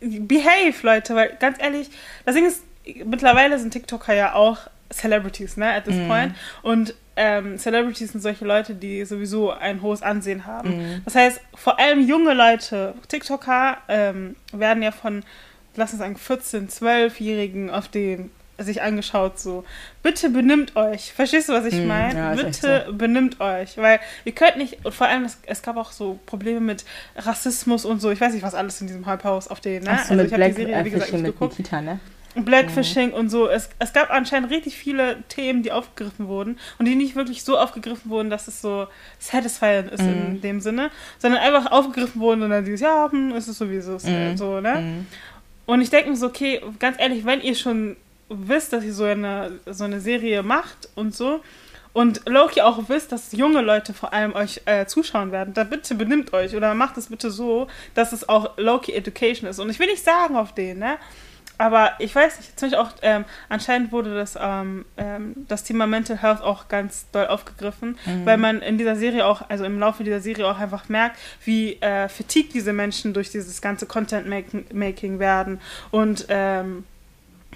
behave, 0.00 0.74
Leute, 0.82 1.16
weil 1.16 1.36
ganz 1.40 1.60
ehrlich, 1.60 1.90
das 2.24 2.36
Ding 2.36 2.46
ist, 2.46 2.62
mittlerweile 3.04 3.58
sind 3.58 3.72
TikToker 3.72 4.14
ja 4.14 4.34
auch 4.34 4.58
Celebrities, 4.92 5.56
ne, 5.56 5.72
at 5.72 5.86
this 5.86 5.96
mm. 5.96 6.06
point. 6.06 6.34
Und 6.62 6.94
ähm, 7.16 7.58
Celebrities 7.58 8.12
sind 8.12 8.20
solche 8.20 8.44
Leute, 8.44 8.74
die 8.74 9.04
sowieso 9.04 9.50
ein 9.50 9.82
hohes 9.82 10.02
Ansehen 10.02 10.46
haben. 10.46 10.76
Mhm. 10.76 11.02
Das 11.04 11.14
heißt, 11.14 11.40
vor 11.54 11.78
allem 11.78 12.06
junge 12.06 12.34
Leute, 12.34 12.94
TikToker, 13.08 13.78
ähm, 13.88 14.36
werden 14.52 14.82
ja 14.82 14.90
von, 14.90 15.22
lass 15.76 15.92
uns 15.92 16.00
sagen, 16.00 16.16
14-, 16.16 16.70
12-Jährigen 16.70 17.70
auf 17.70 17.88
den 17.88 18.30
sich 18.58 18.82
angeschaut, 18.82 19.38
so, 19.38 19.64
bitte 20.02 20.30
benimmt 20.30 20.76
euch. 20.76 21.12
Verstehst 21.12 21.48
du, 21.48 21.54
was 21.54 21.64
ich 21.64 21.74
mhm. 21.74 21.88
meine? 21.88 22.18
Ja, 22.18 22.34
bitte 22.34 22.84
so. 22.86 22.92
benimmt 22.92 23.40
euch. 23.40 23.76
Weil 23.78 23.98
ihr 24.24 24.32
könnt 24.32 24.56
nicht, 24.58 24.84
und 24.84 24.94
vor 24.94 25.08
allem, 25.08 25.24
es, 25.24 25.38
es, 25.46 25.62
gab 25.62 25.76
auch 25.76 25.90
so 25.90 26.20
Probleme 26.26 26.60
mit 26.60 26.84
Rassismus 27.16 27.84
und 27.84 28.00
so. 28.00 28.10
Ich 28.10 28.20
weiß 28.20 28.32
nicht, 28.32 28.42
was 28.42 28.54
alles 28.54 28.80
in 28.80 28.86
diesem 28.86 29.06
Halbhaus 29.06 29.48
auf 29.48 29.60
den, 29.60 29.82
ne? 29.82 29.90
Ach 29.92 30.04
so, 30.04 30.14
also 30.14 30.24
ich 30.24 30.32
habe 30.32 30.44
die 30.44 30.52
Serie, 30.52 30.84
wie 30.84 30.90
gesagt, 30.90 31.12
nicht 31.12 31.24
geguckt. 31.24 31.58
Nikita, 31.58 31.80
ne? 31.80 31.98
Blackfishing 32.34 33.08
mhm. 33.08 33.14
und 33.14 33.28
so. 33.28 33.48
Es, 33.48 33.68
es 33.78 33.92
gab 33.92 34.10
anscheinend 34.10 34.50
richtig 34.50 34.76
viele 34.76 35.22
Themen, 35.28 35.62
die 35.62 35.72
aufgegriffen 35.72 36.28
wurden 36.28 36.58
und 36.78 36.86
die 36.86 36.94
nicht 36.94 37.16
wirklich 37.16 37.44
so 37.44 37.58
aufgegriffen 37.58 38.10
wurden, 38.10 38.30
dass 38.30 38.48
es 38.48 38.60
so 38.60 38.86
satisfying 39.18 39.88
ist 39.88 40.02
mhm. 40.02 40.08
in 40.08 40.40
dem 40.40 40.60
Sinne, 40.60 40.90
sondern 41.18 41.40
einfach 41.40 41.70
aufgegriffen 41.70 42.20
wurden 42.20 42.42
und 42.42 42.50
dann 42.50 42.64
dieses, 42.64 42.80
ja, 42.80 43.10
hm, 43.10 43.34
ist 43.34 43.48
es 43.48 43.58
sowieso 43.58 43.98
mhm. 44.02 44.36
so, 44.36 44.60
ne? 44.60 44.80
Mhm. 44.80 45.06
Und 45.66 45.80
ich 45.80 45.88
denke 45.88 46.10
mir 46.10 46.16
so, 46.16 46.26
okay, 46.26 46.60
ganz 46.78 46.98
ehrlich, 47.00 47.24
wenn 47.24 47.40
ihr 47.40 47.54
schon 47.54 47.96
wisst, 48.28 48.72
dass 48.72 48.84
ihr 48.84 48.92
so 48.92 49.04
eine, 49.04 49.52
so 49.66 49.84
eine 49.84 50.00
Serie 50.00 50.42
macht 50.42 50.88
und 50.94 51.14
so, 51.14 51.40
und 51.94 52.28
Loki 52.28 52.60
auch 52.60 52.88
wisst, 52.88 53.12
dass 53.12 53.30
junge 53.32 53.60
Leute 53.60 53.94
vor 53.94 54.12
allem 54.12 54.34
euch 54.34 54.60
äh, 54.66 54.84
zuschauen 54.84 55.30
werden, 55.30 55.54
dann 55.54 55.70
bitte 55.70 55.94
benimmt 55.94 56.32
euch 56.32 56.54
oder 56.56 56.74
macht 56.74 56.98
es 56.98 57.06
bitte 57.06 57.30
so, 57.30 57.68
dass 57.94 58.12
es 58.12 58.28
auch 58.28 58.58
Loki 58.58 58.92
Education 58.92 59.48
ist. 59.48 59.60
Und 59.60 59.70
ich 59.70 59.78
will 59.78 59.86
nicht 59.86 60.04
sagen 60.04 60.36
auf 60.36 60.52
den, 60.52 60.80
ne? 60.80 60.98
Aber 61.58 61.92
ich 61.98 62.14
weiß 62.14 62.38
nicht, 62.38 62.58
zum 62.58 62.70
Beispiel 62.70 62.84
auch, 62.84 62.92
ähm, 63.02 63.24
anscheinend 63.48 63.92
wurde 63.92 64.14
das, 64.14 64.36
ähm, 64.40 64.84
ähm, 64.96 65.34
das 65.48 65.64
Thema 65.64 65.86
Mental 65.86 66.20
Health 66.20 66.42
auch 66.42 66.68
ganz 66.68 67.06
doll 67.12 67.26
aufgegriffen, 67.26 67.96
mhm. 68.04 68.26
weil 68.26 68.38
man 68.38 68.60
in 68.60 68.78
dieser 68.78 68.96
Serie 68.96 69.24
auch, 69.26 69.48
also 69.48 69.64
im 69.64 69.78
Laufe 69.78 70.04
dieser 70.04 70.20
Serie 70.20 70.46
auch 70.48 70.58
einfach 70.58 70.88
merkt, 70.88 71.18
wie 71.44 71.74
äh, 71.80 72.08
fatigued 72.08 72.54
diese 72.54 72.72
Menschen 72.72 73.14
durch 73.14 73.30
dieses 73.30 73.60
ganze 73.60 73.86
Content-Making 73.86 75.18
werden 75.18 75.60
und 75.90 76.26
ähm, 76.28 76.84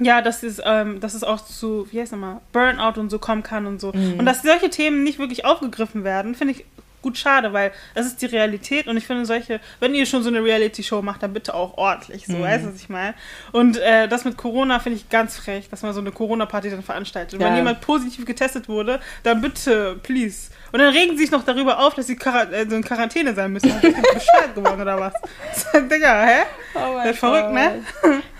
ja, 0.00 0.22
dass 0.22 0.42
es, 0.42 0.60
ähm, 0.64 1.00
dass 1.00 1.14
es 1.14 1.24
auch 1.24 1.44
zu, 1.44 1.88
wie 1.90 2.00
heißt 2.00 2.12
nochmal, 2.12 2.40
Burnout 2.52 3.00
und 3.00 3.10
so 3.10 3.18
kommen 3.18 3.42
kann 3.42 3.66
und 3.66 3.80
so. 3.80 3.92
Mhm. 3.92 4.20
Und 4.20 4.26
dass 4.26 4.42
solche 4.42 4.70
Themen 4.70 5.02
nicht 5.02 5.18
wirklich 5.18 5.44
aufgegriffen 5.44 6.04
werden, 6.04 6.34
finde 6.34 6.54
ich 6.54 6.64
gut 7.02 7.18
schade, 7.18 7.52
weil 7.52 7.72
das 7.94 8.06
ist 8.06 8.20
die 8.22 8.26
Realität 8.26 8.86
und 8.86 8.96
ich 8.96 9.06
finde 9.06 9.24
solche, 9.24 9.60
wenn 9.80 9.94
ihr 9.94 10.06
schon 10.06 10.22
so 10.22 10.28
eine 10.28 10.42
Reality-Show 10.42 11.02
macht, 11.02 11.22
dann 11.22 11.32
bitte 11.32 11.54
auch 11.54 11.76
ordentlich, 11.76 12.26
so, 12.26 12.34
mhm. 12.34 12.42
weißt 12.42 12.64
du, 12.64 12.68
was 12.68 12.80
ich 12.80 12.88
meine? 12.88 13.14
Und 13.52 13.78
äh, 13.78 14.08
das 14.08 14.24
mit 14.24 14.36
Corona 14.36 14.78
finde 14.78 14.98
ich 14.98 15.08
ganz 15.08 15.36
frech, 15.36 15.68
dass 15.68 15.82
man 15.82 15.92
so 15.92 16.00
eine 16.00 16.12
Corona-Party 16.12 16.70
dann 16.70 16.82
veranstaltet. 16.82 17.34
Und 17.34 17.40
ja. 17.40 17.48
wenn 17.48 17.56
jemand 17.56 17.80
positiv 17.80 18.24
getestet 18.24 18.68
wurde, 18.68 19.00
dann 19.22 19.40
bitte, 19.40 19.98
please. 20.02 20.50
Und 20.72 20.80
dann 20.80 20.92
regen 20.92 21.16
sie 21.16 21.24
sich 21.24 21.30
noch 21.30 21.44
darüber 21.44 21.78
auf, 21.78 21.94
dass 21.94 22.06
sie 22.06 22.16
Quar 22.16 22.52
äh, 22.52 22.68
so 22.68 22.76
in 22.76 22.82
Quarantäne 22.82 23.34
sein 23.34 23.52
müssen. 23.52 23.68
Ist 23.68 23.82
bescheuert 23.82 24.54
geworden 24.54 24.80
oder 24.80 25.00
was? 25.00 25.14
Digga, 25.72 26.24
hä? 26.24 26.42
Oh 26.74 26.96
das 26.96 27.12
ist 27.12 27.18
verrückt, 27.18 27.52
ne? 27.52 27.82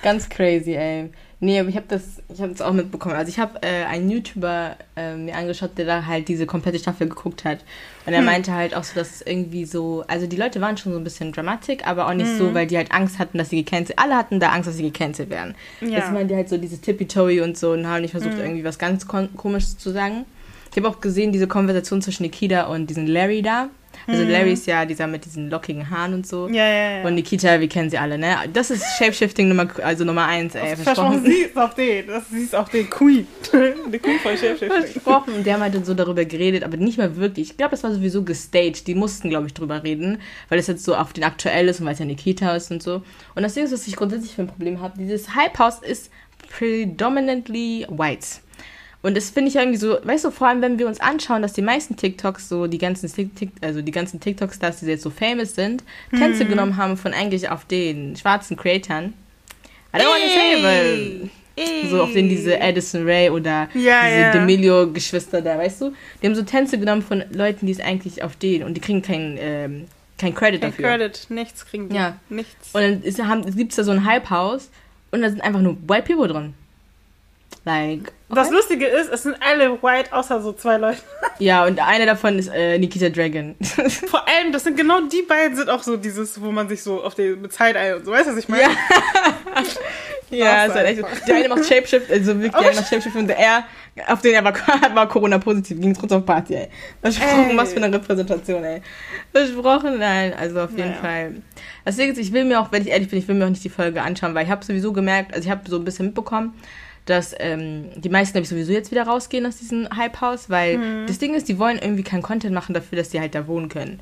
Ganz 0.03 0.29
crazy, 0.29 0.75
ey. 0.75 1.11
Nee, 1.41 1.61
aber 1.61 1.69
ich 1.69 1.77
habe 1.77 1.87
das, 1.89 2.21
ich 2.33 2.41
habe 2.41 2.51
das 2.51 2.61
auch 2.61 2.73
mitbekommen. 2.73 3.15
Also 3.15 3.31
ich 3.31 3.39
habe 3.39 3.63
äh, 3.63 3.85
einen 3.85 4.11
YouTuber 4.11 4.77
äh, 4.97 5.15
mir 5.15 5.37
angeschaut, 5.37 5.71
der 5.77 5.87
da 5.87 6.07
halt 6.07 6.27
diese 6.27 6.47
komplette 6.47 6.81
Staffel 6.81 7.09
geguckt 7.09 7.45
hat. 7.45 7.61
Und 8.07 8.13
er 8.13 8.19
hm. 8.19 8.27
meinte 8.27 8.53
halt 8.53 8.75
auch 8.75 8.83
so, 8.83 8.97
dass 8.97 9.23
irgendwie 9.23 9.65
so, 9.65 10.05
also 10.09 10.27
die 10.27 10.37
Leute 10.37 10.61
waren 10.61 10.77
schon 10.77 10.93
so 10.93 10.99
ein 10.99 11.05
bisschen 11.05 11.31
dramatic, 11.31 11.87
aber 11.87 12.09
auch 12.09 12.15
nicht 12.15 12.31
hm. 12.31 12.39
so, 12.39 12.55
weil 12.55 12.67
die 12.67 12.77
halt 12.77 12.91
Angst 12.91 13.21
hatten, 13.21 13.39
dass 13.39 13.51
sie 13.51 13.63
gecancelt, 13.63 14.01
alle 14.01 14.17
hatten 14.17 14.41
da 14.41 14.49
Angst, 14.51 14.69
dass 14.69 14.77
sie 14.77 14.83
gecancelt 14.83 15.31
werden. 15.31 15.55
Ja. 15.81 16.01
Das 16.01 16.11
meinte 16.11 16.35
halt 16.35 16.49
so 16.49 16.57
dieses 16.59 16.81
Tippy-Toey 16.81 17.41
und 17.41 17.57
so 17.57 17.71
und 17.71 17.87
haben 17.87 18.03
nicht 18.03 18.13
versucht, 18.13 18.35
hm. 18.35 18.41
irgendwie 18.41 18.65
was 18.65 18.79
ganz 18.79 19.07
komisches 19.07 19.79
zu 19.79 19.91
sagen. 19.91 20.25
Ich 20.73 20.77
habe 20.77 20.89
auch 20.89 21.01
gesehen, 21.01 21.31
diese 21.33 21.47
Konversation 21.47 22.03
zwischen 22.03 22.25
Nikita 22.25 22.65
und 22.65 22.89
diesen 22.91 23.07
Larry 23.07 23.43
da. 23.43 23.69
Also 24.09 24.25
mhm. 24.25 24.31
Larry 24.31 24.53
ist 24.55 24.67
ja 24.67 24.87
dieser 24.87 25.07
mit 25.07 25.27
diesen 25.27 25.51
lockigen 25.51 25.91
Haaren 25.91 26.15
und 26.15 26.27
so. 26.27 26.49
Ja, 26.49 26.67
ja, 26.67 26.91
ja. 26.99 27.07
Und 27.07 27.15
Nikita, 27.15 27.61
wir 27.61 27.69
kennen 27.69 27.91
sie 27.91 27.99
alle, 27.99 28.17
ne? 28.17 28.37
Das 28.53 28.71
ist 28.71 28.83
Shapeshifting 28.97 29.49
Nummer, 29.49 29.69
also 29.83 30.05
Nummer 30.05 30.25
eins, 30.25 30.55
ey. 30.55 30.77
Versprochen. 30.77 31.23
Sie 31.25 31.43
ist 31.43 31.57
auch 31.59 31.75
den. 31.75 32.07
Das 32.07 32.31
ist 32.31 32.55
auch 32.55 32.69
den 32.69 32.89
Queen. 32.89 33.27
Die 33.93 33.99
Queen 33.99 34.19
von 34.19 34.37
Shapeshifting. 34.37 34.93
Versprochen. 34.93 35.35
Und 35.35 35.47
der 35.47 35.59
meinte 35.59 35.85
so 35.85 35.93
darüber 35.93 36.25
geredet, 36.25 36.65
aber 36.65 36.79
nicht 36.79 36.97
mal 36.97 37.17
wirklich. 37.17 37.51
Ich 37.51 37.57
glaube, 37.59 37.73
das 37.73 37.85
war 37.85 37.93
sowieso 37.93 38.23
gestaged. 38.23 38.87
Die 38.87 38.95
mussten, 38.95 39.29
glaube 39.29 39.47
ich, 39.47 39.55
drüber 39.55 39.83
reden, 39.83 40.21
weil 40.49 40.59
es 40.59 40.67
jetzt 40.69 40.85
so 40.85 40.97
auf 40.97 41.13
den 41.13 41.25
aktuell 41.25 41.69
ist 41.69 41.81
und 41.81 41.87
weil 41.87 41.93
es 41.93 41.99
ja 41.99 42.07
Nikita 42.07 42.57
ist 42.57 42.71
und 42.71 42.83
so. 42.83 43.03
Und 43.35 43.43
das 43.43 43.55
Ding 43.55 43.65
ist, 43.65 43.73
was 43.73 43.87
ich 43.87 43.97
grundsätzlich 43.97 44.35
für 44.35 44.43
ein 44.43 44.49
Problem 44.49 44.81
habe, 44.81 44.99
dieses 44.99 45.35
Hype 45.35 45.59
House 45.59 45.81
ist 45.81 46.11
predominantly 46.49 47.87
white. 47.91 48.41
Und 49.01 49.17
das 49.17 49.31
finde 49.31 49.51
ich 49.51 49.57
irgendwie 49.57 49.79
so, 49.79 49.97
weißt 50.03 50.25
du, 50.25 50.31
vor 50.31 50.49
allem 50.49 50.61
wenn 50.61 50.79
wir 50.79 50.89
uns 50.89 51.01
anschauen, 51.01 51.41
dass 51.41 51.53
die 51.53 51.63
meisten 51.63 51.97
TikToks, 51.97 52.49
so 52.49 52.67
die 52.67 52.79
ganzen 52.79 53.13
TikTok, 53.13 53.49
also 53.61 53.81
die 53.81 53.93
ganzen 53.93 54.19
TikTok-Stars, 54.19 54.81
die 54.81 54.87
jetzt 54.87 55.05
so 55.05 55.11
famous 55.11 55.55
sind, 55.55 55.85
hm. 56.11 56.19
Tänze 56.19 56.45
genommen 56.45 56.77
haben 56.77 56.97
von 56.97 57.15
eigentlich 57.15 57.49
auf 57.49 57.65
den 57.65 58.17
schwarzen 58.17 58.57
Creatoren. 58.57 59.15
I 59.95 59.99
don't 59.99 60.07
want 60.07 60.23
to 60.23 60.29
say, 60.29 60.63
weil 60.63 61.31
so 61.91 62.03
auf 62.03 62.13
den 62.13 62.29
diese 62.29 62.61
Addison 62.61 63.05
Ray 63.05 63.31
oder 63.31 63.69
ja, 63.75 64.03
diese 64.05 64.21
ja. 64.21 64.33
D'Amelio-Geschwister 64.33 65.43
da, 65.43 65.59
weißt 65.59 65.81
du? 65.81 65.93
Die 66.21 66.27
haben 66.27 66.35
so 66.35 66.43
Tänze 66.43 66.79
genommen 66.79 67.03
von 67.03 67.25
Leuten, 67.31 67.67
die 67.67 67.73
es 67.73 67.81
eigentlich 67.81 68.23
auf 68.23 68.37
den 68.37 68.65
und 68.65 68.75
die 68.75 68.81
kriegen 68.81 69.03
kein, 69.03 69.37
ähm, 69.41 69.87
kein 70.19 70.35
Credit 70.35 70.61
kein 70.61 70.71
dafür. 70.71 70.89
Credit, 70.89 71.27
nichts 71.31 71.67
kriegen 71.67 71.89
die. 71.89 71.97
Ja. 71.97 72.19
Nichts. 72.29 72.75
Und 72.75 72.83
dann 72.83 73.57
gibt 73.57 73.73
es 73.73 73.77
da 73.77 73.85
so 73.85 73.93
ein 73.93 74.05
Hype-House 74.05 74.71
und 75.11 75.23
da 75.23 75.31
sind 75.31 75.41
einfach 75.41 75.61
nur 75.61 75.77
White 75.87 76.13
People 76.13 76.29
drin. 76.29 76.55
Like. 77.65 78.13
Das 78.31 78.51
Lustige 78.51 78.87
ist, 78.87 79.11
es 79.11 79.23
sind 79.23 79.37
alle 79.41 79.83
white, 79.83 80.13
außer 80.13 80.43
so 80.43 80.53
zwei 80.53 80.77
Leute. 80.77 80.99
Ja, 81.41 81.65
und 81.65 81.79
eine 81.79 82.05
davon 82.05 82.37
ist 82.37 82.49
äh, 82.49 82.77
Nikita 82.79 83.11
Dragon. 83.11 83.55
Vor 84.09 84.27
allem, 84.27 84.51
das 84.51 84.65
sind 84.65 84.77
genau 84.77 85.01
die 85.03 85.23
beiden, 85.23 85.57
sind 85.57 85.71
auch 85.71 85.85
so 85.85 85.97
dieses, 85.97 86.41
wo 86.41 86.51
man 86.51 86.69
sich 86.69 86.83
so 86.83 87.01
auf 87.01 87.15
die 87.15 87.37
Zeit 87.49 87.77
ein 87.77 87.95
und 87.95 88.05
so, 88.05 88.11
weißt 88.11 88.27
du, 88.27 88.33
was 88.33 88.39
ich 88.39 88.49
meine? 88.49 88.65
Ja, 88.65 88.71
ja 90.31 90.65
ist 90.65 90.75
halt 90.75 90.87
echt 90.89 90.99
so. 90.99 91.07
Die 91.29 91.33
eine 91.33 91.49
macht 91.49 91.65
Shapeshift, 91.65 92.11
also 92.11 92.35
wirklich, 92.41 92.61
die 92.61 92.67
eine 92.67 92.75
macht 92.75 92.89
Shapeshift 92.89 93.15
und 93.15 93.31
er, 93.31 93.63
auf 94.09 94.21
den 94.21 94.35
er 94.35 94.43
war, 94.43 94.53
war 94.95 95.09
Corona-positiv, 95.09 95.81
ging 95.81 95.95
kurz 95.95 96.11
auf 96.11 96.27
Party, 96.27 96.55
ey. 96.57 96.69
Versprochen, 97.01 97.51
ey. 97.51 97.57
was 97.57 97.73
für 97.73 97.83
eine 97.83 97.95
Repräsentation, 97.95 98.65
ey. 98.65 98.83
Versprochen, 99.31 99.99
nein, 100.01 100.35
also 100.35 100.63
auf 100.63 100.71
jeden 100.71 100.91
naja. 100.91 101.01
Fall. 101.01 101.35
Deswegen, 101.87 102.19
ich 102.19 102.33
will 102.33 102.47
mir 102.47 102.61
auch, 102.61 102.73
wenn 102.73 102.83
ich 102.83 102.89
ehrlich 102.89 103.09
bin, 103.09 103.21
ich 103.21 103.29
will 103.29 103.37
mir 103.37 103.45
auch 103.45 103.51
nicht 103.51 103.63
die 103.63 103.69
Folge 103.69 104.03
anschauen, 104.03 104.35
weil 104.35 104.45
ich 104.45 104.51
habe 104.51 104.65
sowieso 104.65 104.93
gemerkt, 104.93 105.35
also 105.35 105.47
ich 105.47 105.51
habe 105.53 105.71
so 105.71 105.77
ein 105.77 105.85
bisschen 105.85 106.07
mitbekommen, 106.07 106.55
dass 107.09 107.35
ähm, 107.39 107.87
die 107.97 108.09
meisten, 108.09 108.33
glaube 108.33 108.45
ich, 108.45 108.49
sowieso 108.49 108.73
jetzt 108.73 108.91
wieder 108.91 109.05
rausgehen 109.05 109.47
aus 109.47 109.57
diesem 109.57 109.89
Hype-Haus, 109.97 110.51
weil 110.51 110.79
mhm. 110.79 111.07
das 111.07 111.19
Ding 111.19 111.35
ist, 111.35 111.49
die 111.49 111.59
wollen 111.59 111.79
irgendwie 111.79 112.03
keinen 112.03 112.23
Content 112.23 112.55
machen 112.55 112.75
dafür, 112.75 112.99
dass 112.99 113.09
die 113.09 113.21
halt 113.21 113.35
da 113.35 113.47
wohnen 113.47 113.69
können. 113.69 114.01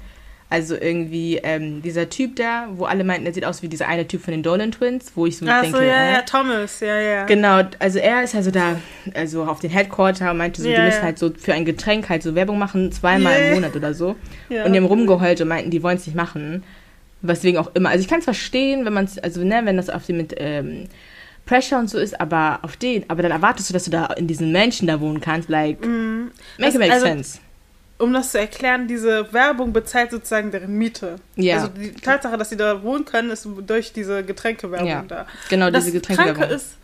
Also 0.49 0.77
irgendwie 0.77 1.41
ähm, 1.43 1.83
dieser 1.83 2.09
Typ 2.09 2.37
da, 2.37 2.69
wo 2.73 2.85
alle 2.85 3.03
meinten, 3.03 3.27
er 3.27 3.33
sieht 3.33 3.45
aus 3.45 3.63
wie 3.63 3.69
dieser 3.69 3.89
eine 3.89 4.07
Typ 4.07 4.23
von 4.23 4.31
den 4.31 4.45
Dolan 4.45 4.71
Twins, 4.71 5.11
wo 5.17 5.27
ich 5.27 5.39
so 5.39 5.47
Ach 5.49 5.63
denke, 5.63 5.79
so, 5.79 5.83
ja, 5.83 6.05
äh, 6.05 6.13
ja, 6.13 6.23
Thomas, 6.23 6.79
ja, 6.79 7.01
ja. 7.01 7.25
Genau, 7.25 7.63
also 7.81 7.99
er 7.99 8.23
ist 8.23 8.37
also 8.37 8.53
da, 8.53 8.79
also 9.15 9.45
auf 9.45 9.59
den 9.59 9.71
Headquarter 9.71 10.31
und 10.31 10.37
meinte 10.37 10.63
so, 10.63 10.69
ja, 10.69 10.77
die 10.77 10.83
müssen 10.83 10.99
ja. 10.99 11.03
halt 11.03 11.19
so 11.19 11.33
für 11.37 11.53
ein 11.53 11.65
Getränk 11.65 12.09
halt 12.09 12.23
so 12.23 12.37
Werbung 12.37 12.61
machen, 12.61 12.93
zweimal 12.93 13.33
yeah. 13.33 13.49
im 13.49 13.55
Monat 13.55 13.75
oder 13.75 13.93
so. 13.93 14.15
Ja. 14.49 14.65
Und 14.65 14.73
die 14.73 14.79
haben 14.79 14.87
rumgeheult 14.87 15.41
und 15.41 15.49
meinten, 15.49 15.71
die 15.71 15.83
wollen 15.83 15.97
es 15.97 16.07
nicht 16.07 16.15
machen. 16.15 16.63
Weswegen 17.23 17.59
auch 17.59 17.75
immer. 17.75 17.89
Also 17.89 18.03
ich 18.03 18.09
kann 18.09 18.21
es 18.21 18.25
verstehen, 18.25 18.85
wenn 18.85 18.93
man 18.93 19.07
es, 19.07 19.19
also 19.19 19.43
ne, 19.43 19.63
wenn 19.65 19.77
das 19.77 19.91
auf 19.91 20.07
dem 20.07 20.19
mit 20.19 20.35
ähm, 20.39 20.85
Pressure 21.47 21.79
und 21.79 21.89
so 21.89 21.99
ist, 21.99 22.21
aber 22.21 22.59
auf 22.63 22.77
den, 22.77 23.09
aber 23.09 23.23
dann 23.23 23.31
erwartest 23.31 23.71
du, 23.71 23.73
dass 23.73 23.85
du 23.85 23.91
da 23.91 24.07
in 24.07 24.27
diesen 24.27 24.53
Menschen 24.53 24.87
da 24.89 25.01
wohnen 25.01 25.21
kannst, 25.21 25.49
like, 25.49 25.85
mm. 25.85 26.31
make 26.59 26.73
it 26.73 26.79
make 26.79 26.93
also, 26.93 27.07
sense. 27.07 27.39
Um 27.99 28.13
das 28.13 28.33
zu 28.33 28.39
erklären, 28.39 28.89
diese 28.89 29.33
Werbung 29.33 29.73
bezahlt 29.73 30.11
sozusagen 30.11 30.51
deren 30.51 30.77
Miete. 30.77 31.17
Ja. 31.37 31.57
Also 31.57 31.69
die 31.69 31.93
Tatsache, 31.93 32.37
dass 32.37 32.51
sie 32.51 32.57
da 32.57 32.83
wohnen 32.83 33.07
können, 33.07 33.31
ist 33.31 33.49
durch 33.67 33.93
diese 33.93 34.23
Getränkewerbung 34.23 34.87
ja. 34.87 35.05
da. 35.09 35.27
Genau, 35.49 35.71
das 35.71 35.85
diese 35.85 35.97
Getränkewerbung. 35.97 36.43
Kranke 36.43 36.55
ist, 36.55 36.77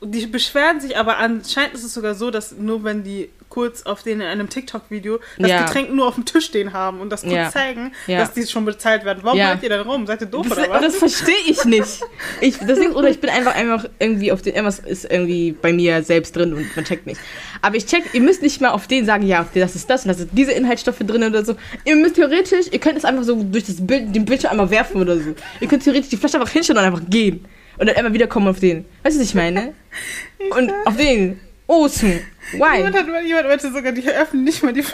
die 0.00 0.26
beschweren 0.26 0.80
sich, 0.80 0.96
aber 0.96 1.18
anscheinend 1.18 1.74
ist 1.74 1.84
es 1.84 1.92
sogar 1.92 2.14
so, 2.14 2.30
dass 2.30 2.52
nur 2.52 2.82
wenn 2.84 3.04
die 3.04 3.28
kurz 3.54 3.82
auf 3.82 4.02
den 4.02 4.20
in 4.20 4.26
einem 4.26 4.48
TikTok-Video 4.48 5.20
das 5.38 5.48
ja. 5.48 5.64
Getränk 5.64 5.94
nur 5.94 6.08
auf 6.08 6.16
dem 6.16 6.24
Tisch 6.24 6.46
stehen 6.46 6.72
haben 6.72 6.98
und 6.98 7.10
das 7.10 7.22
kurz 7.22 7.34
ja. 7.34 7.50
zeigen, 7.50 7.92
ja. 8.08 8.18
dass 8.18 8.32
die 8.32 8.44
schon 8.48 8.64
bezahlt 8.64 9.04
werden. 9.04 9.20
Warum 9.22 9.38
ja. 9.38 9.56
ihr 9.62 9.68
dann 9.68 9.86
rum? 9.88 10.08
Seid 10.08 10.22
ihr 10.22 10.26
doof 10.26 10.48
das, 10.48 10.58
oder 10.58 10.70
was? 10.70 10.80
Das 10.82 10.96
verstehe 10.96 11.34
ich 11.46 11.64
nicht. 11.64 12.00
Ich, 12.40 12.58
deswegen, 12.58 12.94
oder 12.94 13.08
ich 13.08 13.20
bin 13.20 13.30
einfach 13.30 13.54
einfach 13.54 13.88
irgendwie 14.00 14.32
auf 14.32 14.42
den, 14.42 14.54
irgendwas 14.54 14.80
ist 14.80 15.04
irgendwie 15.04 15.52
bei 15.52 15.72
mir 15.72 16.02
selbst 16.02 16.34
drin 16.34 16.52
und 16.52 16.74
man 16.74 16.84
checkt 16.84 17.06
nicht. 17.06 17.20
Aber 17.62 17.76
ich 17.76 17.86
check, 17.86 18.02
ihr 18.12 18.22
müsst 18.22 18.42
nicht 18.42 18.60
mal 18.60 18.70
auf 18.70 18.88
den 18.88 19.06
sagen, 19.06 19.24
ja, 19.24 19.46
das 19.54 19.76
ist 19.76 19.88
das 19.88 20.02
und 20.02 20.08
das 20.08 20.18
sind 20.18 20.30
diese 20.32 20.50
Inhaltsstoffe 20.50 20.98
drin 20.98 21.22
oder 21.22 21.44
so. 21.44 21.54
Ihr 21.84 21.94
müsst 21.94 22.16
theoretisch, 22.16 22.66
ihr 22.72 22.80
könnt 22.80 22.98
es 22.98 23.04
einfach 23.04 23.22
so 23.22 23.40
durch 23.40 23.64
das 23.64 23.86
Bild, 23.86 24.12
den 24.14 24.24
Bildschirm 24.24 24.50
einmal 24.50 24.70
werfen 24.70 25.00
oder 25.00 25.16
so. 25.16 25.32
Ihr 25.60 25.68
könnt 25.68 25.84
theoretisch 25.84 26.10
die 26.10 26.16
Flasche 26.16 26.40
einfach 26.40 26.52
hinstellen 26.52 26.80
und 26.80 26.86
einfach 26.86 27.08
gehen. 27.08 27.44
Und 27.78 27.88
dann 27.88 27.94
immer 27.94 28.12
wieder 28.12 28.26
kommen 28.26 28.48
auf 28.48 28.58
den. 28.58 28.84
Weißt 29.04 29.16
du, 29.16 29.20
was 29.20 29.28
ich 29.28 29.34
meine? 29.36 29.74
und 30.58 30.72
auf 30.86 30.96
den. 30.96 31.38
Awesome. 31.66 32.20
Why? 32.52 32.76
Jemand, 32.78 32.96
hat, 32.96 33.06
jemand 33.24 33.48
meinte 33.48 33.72
sogar, 33.72 33.92
die 33.92 34.08
öffnen 34.08 34.44
nicht 34.44 34.62
mal 34.62 34.72
die. 34.72 34.84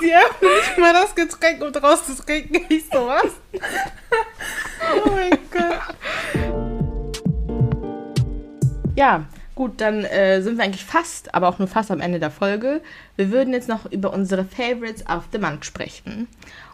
die 0.00 0.14
öffnen 0.14 0.50
nicht 0.56 0.78
mal 0.78 0.92
das 0.92 1.14
Getränk, 1.14 1.62
um 1.62 1.72
draus 1.72 2.06
zu 2.06 2.14
trinken. 2.14 2.64
Ich 2.68 2.84
so, 2.92 3.06
was? 3.08 3.32
oh 5.04 5.10
mein 5.10 5.38
Gott. 5.50 5.80
Ja, 8.94 9.24
gut, 9.56 9.80
dann 9.80 10.04
äh, 10.04 10.40
sind 10.40 10.56
wir 10.56 10.64
eigentlich 10.64 10.84
fast, 10.84 11.34
aber 11.34 11.48
auch 11.48 11.58
nur 11.58 11.66
fast 11.66 11.90
am 11.90 12.00
Ende 12.00 12.20
der 12.20 12.30
Folge. 12.30 12.80
Wir 13.16 13.32
würden 13.32 13.52
jetzt 13.52 13.68
noch 13.68 13.90
über 13.90 14.12
unsere 14.12 14.44
Favorites 14.44 15.04
of 15.08 15.24
the 15.32 15.38
Month 15.38 15.64
sprechen. 15.64 16.28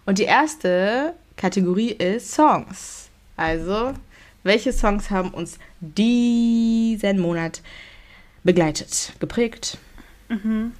Und 0.05 0.19
die 0.19 0.25
erste 0.25 1.15
Kategorie 1.39 1.93
ist 1.93 2.33
Songs. 2.33 3.09
Also, 3.39 3.95
welche 4.43 4.73
Songs 4.73 5.11
haben 5.11 5.31
uns 5.31 5.59
diesen 5.81 7.19
Monat 7.19 7.63
begleitet, 8.43 9.13
geprägt? 9.21 9.79
Mhm. 10.29 10.73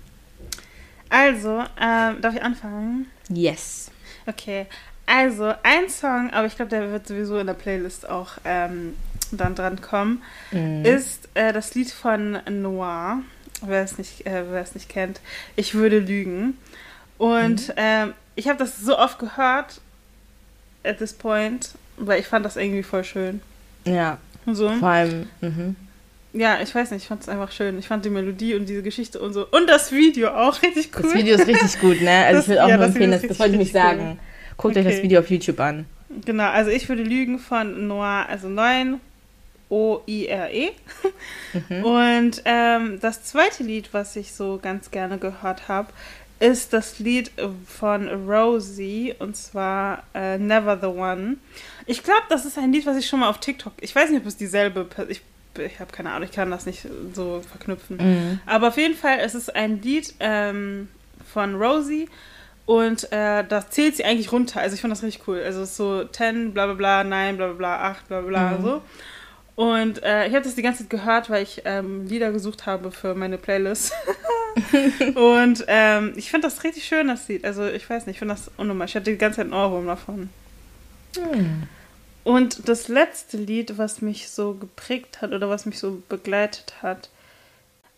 Also, 1.09 1.65
ähm, 1.81 2.21
darf 2.21 2.35
ich 2.35 2.43
anfangen? 2.43 3.07
Yes. 3.29 3.91
Okay, 4.27 4.67
also 5.07 5.53
ein 5.65 5.89
Song, 5.89 6.31
aber 6.31 6.47
ich 6.47 6.55
glaube, 6.55 6.71
der 6.71 6.91
wird 6.93 7.09
sowieso 7.09 7.39
in 7.39 7.49
der 7.49 7.55
Playlist 7.55 8.09
auch 8.09 8.33
ähm, 8.45 8.95
dann 9.33 9.55
dran 9.55 9.81
kommen, 9.81 10.23
mhm. 10.53 10.85
ist 10.85 11.29
äh, 11.35 11.53
das 11.53 11.75
Lied 11.75 11.91
von 11.91 12.39
Noir. 12.49 13.23
Wer 13.63 13.83
es 13.83 13.99
nicht, 13.99 14.27
äh, 14.27 14.45
wer 14.51 14.63
es 14.63 14.75
nicht 14.75 14.89
kennt, 14.89 15.21
ich 15.57 15.75
würde 15.75 15.99
lügen. 15.99 16.57
Und 17.19 17.69
mhm. 17.69 17.75
ähm, 17.77 18.15
ich 18.37 18.49
habe 18.49 18.59
das 18.59 18.79
so 18.79 18.97
oft 18.97 19.19
gehört 19.19 19.81
at 20.85 20.99
this 20.99 21.13
point, 21.13 21.73
weil 21.97 22.21
ich 22.21 22.27
fand 22.27 22.47
das 22.47 22.57
irgendwie 22.57 22.83
voll 22.83 23.05
schön. 23.05 23.43
Ja. 23.85 24.19
So. 24.47 24.69
Vor 24.71 24.89
allem, 24.89 25.29
mhm. 25.41 25.77
Ja, 26.33 26.61
ich 26.63 26.73
weiß 26.73 26.93
nicht, 26.93 27.03
ich 27.03 27.09
fand 27.09 27.23
es 27.23 27.29
einfach 27.29 27.51
schön. 27.51 27.79
Ich 27.79 27.89
fand 27.89 28.05
die 28.05 28.11
Melodie 28.11 28.55
und 28.55 28.69
diese 28.69 28.83
Geschichte 28.83 29.19
und 29.19 29.33
so. 29.33 29.47
Und 29.51 29.69
das 29.69 29.91
Video 29.91 30.29
auch 30.29 30.63
richtig 30.63 30.91
cool. 30.97 31.03
Das 31.03 31.15
Video 31.15 31.35
ist 31.35 31.47
richtig 31.47 31.81
gut, 31.81 32.01
ne? 32.01 32.25
Also 32.27 32.37
das, 32.37 32.45
ich 32.45 32.51
will 32.51 32.59
auch 32.61 32.69
ja, 32.69 32.77
nur 32.77 32.87
empfehlen, 32.87 33.11
das, 33.11 33.23
das 33.23 33.39
wollte 33.39 33.55
ich 33.55 33.59
nicht 33.59 33.73
sagen. 33.73 34.19
Guckt 34.57 34.77
okay. 34.77 34.87
euch 34.87 34.95
das 34.95 35.03
Video 35.03 35.21
auf 35.21 35.29
YouTube 35.29 35.59
an. 35.59 35.87
Genau, 36.25 36.49
also 36.49 36.71
ich 36.71 36.89
würde 36.89 37.03
lügen 37.03 37.39
von 37.39 37.89
Noir, 37.89 38.27
also 38.29 38.49
9 38.49 39.01
O-I-R-E. 39.71 40.71
Mhm. 41.69 41.85
Und 41.85 42.43
ähm, 42.45 42.99
das 43.01 43.25
zweite 43.25 43.63
Lied, 43.63 43.89
was 43.93 44.15
ich 44.17 44.33
so 44.33 44.59
ganz 44.63 44.91
gerne 44.91 45.19
gehört 45.19 45.69
habe, 45.69 45.89
ist 46.41 46.73
das 46.73 46.99
Lied 46.99 47.31
von 47.67 48.09
Rosie 48.09 49.15
und 49.19 49.37
zwar 49.37 50.05
äh, 50.15 50.39
Never 50.39 50.79
the 50.81 50.87
One. 50.87 51.37
Ich 51.91 52.05
glaube, 52.05 52.23
das 52.29 52.45
ist 52.45 52.57
ein 52.57 52.73
Lied, 52.73 52.87
was 52.87 52.97
ich 52.97 53.09
schon 53.09 53.19
mal 53.19 53.29
auf 53.29 53.41
TikTok. 53.41 53.73
Ich 53.81 53.97
weiß 53.97 54.11
nicht, 54.11 54.21
ob 54.21 54.27
es 54.27 54.37
dieselbe. 54.37 54.87
Ich, 55.09 55.23
ich 55.59 55.81
habe 55.81 55.91
keine 55.91 56.13
Ahnung, 56.13 56.29
ich 56.29 56.33
kann 56.33 56.49
das 56.49 56.65
nicht 56.65 56.87
so 57.15 57.43
verknüpfen. 57.51 57.97
Mhm. 57.97 58.41
Aber 58.47 58.69
auf 58.69 58.77
jeden 58.77 58.95
Fall, 58.95 59.19
es 59.19 59.35
ist 59.35 59.57
ein 59.57 59.83
Lied 59.83 60.15
ähm, 60.21 60.87
von 61.33 61.57
Rosie 61.57 62.09
und 62.65 63.11
äh, 63.11 63.43
da 63.43 63.69
zählt 63.69 63.97
sie 63.97 64.05
eigentlich 64.05 64.31
runter. 64.31 64.61
Also 64.61 64.75
ich 64.75 64.83
fand 64.83 64.93
das 64.93 65.03
richtig 65.03 65.27
cool. 65.27 65.43
Also 65.45 65.63
es 65.63 65.71
ist 65.71 65.79
so 65.79 66.05
10, 66.05 66.55
bla 66.55 66.67
bla 66.67 66.75
bla, 66.75 67.03
9, 67.03 67.37
bla 67.37 67.47
bla 67.49 67.57
bla, 67.57 67.91
8, 67.91 68.07
bla 68.07 68.21
bla 68.21 68.51
mhm. 68.51 68.63
so. 68.63 68.83
Und 69.57 70.01
äh, 70.05 70.29
ich 70.29 70.35
habe 70.35 70.45
das 70.45 70.55
die 70.55 70.63
ganze 70.63 70.85
Zeit 70.85 70.91
gehört, 70.91 71.29
weil 71.29 71.43
ich 71.43 71.63
ähm, 71.65 72.07
Lieder 72.07 72.31
gesucht 72.31 72.67
habe 72.67 72.93
für 72.93 73.17
meine 73.17 73.37
Playlist. 73.37 73.93
und 75.17 75.65
ähm, 75.67 76.13
ich 76.15 76.31
finde 76.31 76.47
das 76.47 76.63
richtig 76.63 76.85
schön, 76.85 77.09
das 77.09 77.27
Lied. 77.27 77.45
Also 77.45 77.67
ich 77.67 77.91
weiß 77.91 78.07
nicht, 78.07 78.15
ich 78.15 78.19
finde 78.21 78.35
das 78.35 78.49
unnormal. 78.57 78.87
Ich 78.87 78.95
hatte 78.95 79.11
die 79.11 79.19
ganze 79.19 79.39
Zeit 79.39 79.47
einen 79.47 79.55
Ohrwurm 79.55 79.89
davon. 79.89 80.31
Hm. 81.17 81.65
Und 82.25 82.69
das 82.69 82.89
letzte 82.89 83.37
Lied, 83.37 83.79
was 83.79 84.03
mich 84.03 84.29
so 84.29 84.55
geprägt 84.55 85.23
hat 85.23 85.33
oder 85.33 85.49
was 85.49 85.67
mich 85.67 85.79
so 85.79 86.03
begleitet 86.09 86.75
hat, 86.83 87.09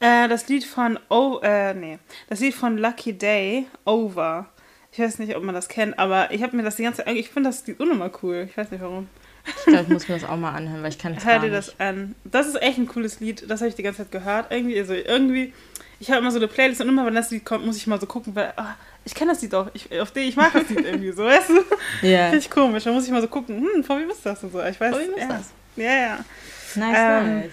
äh, 0.00 0.28
das 0.28 0.48
Lied 0.48 0.64
von 0.64 0.98
oh, 1.08 1.40
äh, 1.42 1.74
nee, 1.74 1.98
das 2.28 2.40
Lied 2.40 2.54
von 2.54 2.78
Lucky 2.78 3.12
Day, 3.12 3.66
Over. 3.84 4.46
Ich 4.92 4.98
weiß 4.98 5.18
nicht, 5.20 5.34
ob 5.36 5.42
man 5.42 5.54
das 5.54 5.68
kennt, 5.68 5.98
aber 5.98 6.32
ich 6.32 6.42
habe 6.42 6.56
mir 6.56 6.62
das 6.62 6.76
die 6.76 6.82
ganze 6.82 7.04
Zeit, 7.04 7.16
ich 7.16 7.30
finde 7.30 7.48
das 7.48 7.66
Lied 7.66 7.80
unnormal 7.80 8.12
cool. 8.22 8.46
Ich 8.48 8.56
weiß 8.56 8.70
nicht 8.70 8.82
warum. 8.82 9.08
Ich 9.44 9.64
glaube, 9.64 9.82
ich 9.84 9.88
muss 9.88 10.08
mir 10.08 10.18
das 10.18 10.28
auch 10.28 10.36
mal 10.36 10.52
anhören, 10.52 10.82
weil 10.82 10.90
ich 10.90 10.98
kann 10.98 11.14
es 11.14 11.24
Hör 11.24 11.38
dir 11.38 11.50
das 11.50 11.80
an. 11.80 12.14
Das 12.24 12.46
ist 12.46 12.60
echt 12.60 12.78
ein 12.78 12.86
cooles 12.86 13.20
Lied. 13.20 13.48
Das 13.48 13.60
habe 13.60 13.68
ich 13.68 13.74
die 13.74 13.82
ganze 13.82 14.02
Zeit 14.02 14.12
gehört. 14.12 14.52
Irgendwie, 14.52 14.78
also 14.78 14.92
irgendwie, 14.92 15.52
ich 15.98 16.10
habe 16.10 16.20
immer 16.20 16.30
so 16.30 16.38
eine 16.38 16.48
Playlist 16.48 16.80
und 16.80 16.88
immer, 16.88 17.06
wenn 17.06 17.14
das 17.14 17.30
Lied 17.30 17.44
kommt, 17.44 17.64
muss 17.64 17.76
ich 17.76 17.86
mal 17.86 18.00
so 18.00 18.06
gucken, 18.06 18.34
weil 18.34 18.52
oh, 18.56 18.62
ich 19.04 19.14
kenne 19.14 19.32
das 19.32 19.42
Lied 19.42 19.54
auch. 19.54 19.68
Ich, 19.74 20.00
auf 20.00 20.10
den, 20.12 20.28
ich 20.28 20.36
mag 20.36 20.52
das 20.52 20.68
Lied 20.68 20.84
irgendwie 20.84 21.12
so, 21.12 21.24
weißt 21.24 21.48
du? 21.48 21.54
Ja. 22.02 22.08
Yeah. 22.08 22.30
Richtig 22.30 22.50
komisch. 22.50 22.84
Da 22.84 22.92
muss 22.92 23.04
ich 23.04 23.10
mal 23.10 23.20
so 23.20 23.28
gucken, 23.28 23.56
hm, 23.56 23.84
von 23.84 24.00
wem 24.00 24.10
ist 24.10 24.24
das 24.24 24.42
und 24.42 24.52
so. 24.52 24.62
Ich 24.62 24.80
weiß. 24.80 24.94
Von 24.94 25.00
wem 25.00 25.14
ist 25.14 25.20
ja. 25.20 25.28
das? 25.28 25.50
Ja, 25.76 25.92
ja. 25.92 26.24
Nice, 26.74 26.98
ähm, 26.98 27.40
nice. 27.40 27.52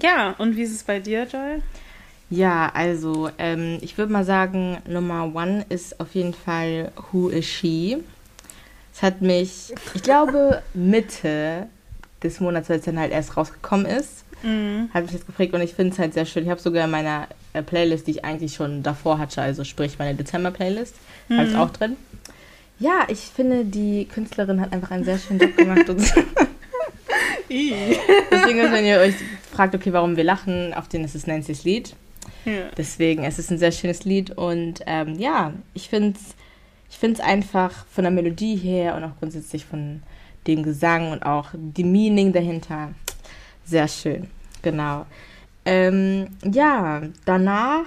Ja, 0.00 0.34
und 0.38 0.56
wie 0.56 0.62
ist 0.62 0.72
es 0.72 0.82
bei 0.82 1.00
dir, 1.00 1.24
Joy? 1.24 1.62
Ja, 2.30 2.70
also 2.72 3.30
ähm, 3.38 3.78
ich 3.82 3.98
würde 3.98 4.12
mal 4.12 4.24
sagen, 4.24 4.78
Nummer 4.86 5.34
one 5.34 5.66
ist 5.68 6.00
auf 6.00 6.14
jeden 6.14 6.32
Fall 6.32 6.90
Who 7.10 7.28
is 7.28 7.44
She? 7.44 8.02
Es 8.94 9.02
hat 9.02 9.20
mich, 9.20 9.74
ich 9.94 10.02
glaube, 10.02 10.62
Mitte 10.72 11.66
des 12.22 12.40
Monats, 12.40 12.70
als 12.70 12.80
es 12.80 12.84
dann 12.86 12.98
halt 12.98 13.12
erst 13.12 13.36
rausgekommen 13.36 13.86
ist, 13.86 14.24
mhm. 14.42 14.88
hat 14.94 15.02
mich 15.02 15.12
das 15.12 15.26
geprägt 15.26 15.52
und 15.52 15.60
ich 15.60 15.74
finde 15.74 15.92
es 15.92 15.98
halt 15.98 16.14
sehr 16.14 16.24
schön. 16.24 16.44
Ich 16.44 16.50
habe 16.50 16.60
sogar 16.60 16.84
in 16.84 16.90
meiner 16.90 17.28
Playlist, 17.60 18.06
die 18.06 18.12
ich 18.12 18.24
eigentlich 18.24 18.54
schon 18.54 18.82
davor 18.82 19.18
hatte, 19.18 19.42
also 19.42 19.64
sprich 19.64 19.98
meine 19.98 20.14
Dezember-Playlist, 20.14 20.94
mhm. 21.28 21.38
habe 21.38 21.48
ich 21.48 21.56
auch 21.56 21.70
drin. 21.70 21.96
Ja, 22.78 23.06
ich 23.08 23.18
finde, 23.20 23.64
die 23.64 24.06
Künstlerin 24.06 24.60
hat 24.60 24.72
einfach 24.72 24.90
einen 24.90 25.04
sehr 25.04 25.18
schönen 25.18 25.40
Job 25.40 25.56
gemacht. 25.56 25.88
und 25.90 26.00
Deswegen, 27.50 28.72
wenn 28.72 28.86
ihr 28.86 28.98
euch 28.98 29.14
fragt, 29.52 29.74
okay, 29.74 29.92
warum 29.92 30.16
wir 30.16 30.24
lachen, 30.24 30.72
auf 30.72 30.88
den 30.88 31.04
ist 31.04 31.14
es 31.14 31.26
Nancy's 31.26 31.64
Lied. 31.64 31.94
Ja. 32.46 32.70
Deswegen, 32.76 33.24
es 33.24 33.38
ist 33.38 33.50
ein 33.50 33.58
sehr 33.58 33.72
schönes 33.72 34.04
Lied 34.04 34.30
und 34.30 34.80
ähm, 34.86 35.18
ja, 35.18 35.52
ich 35.74 35.90
finde 35.90 36.18
es 36.18 36.34
ich 36.92 36.98
finde 36.98 37.20
es 37.20 37.26
einfach 37.26 37.86
von 37.86 38.04
der 38.04 38.10
Melodie 38.10 38.54
her 38.54 38.94
und 38.94 39.02
auch 39.02 39.18
grundsätzlich 39.18 39.64
von 39.64 40.02
dem 40.46 40.62
Gesang 40.62 41.10
und 41.10 41.24
auch 41.24 41.48
die 41.54 41.84
Meaning 41.84 42.32
dahinter 42.32 42.92
sehr 43.64 43.88
schön. 43.88 44.28
Genau. 44.60 45.06
Ähm, 45.64 46.28
ja, 46.44 47.02
danach 47.24 47.86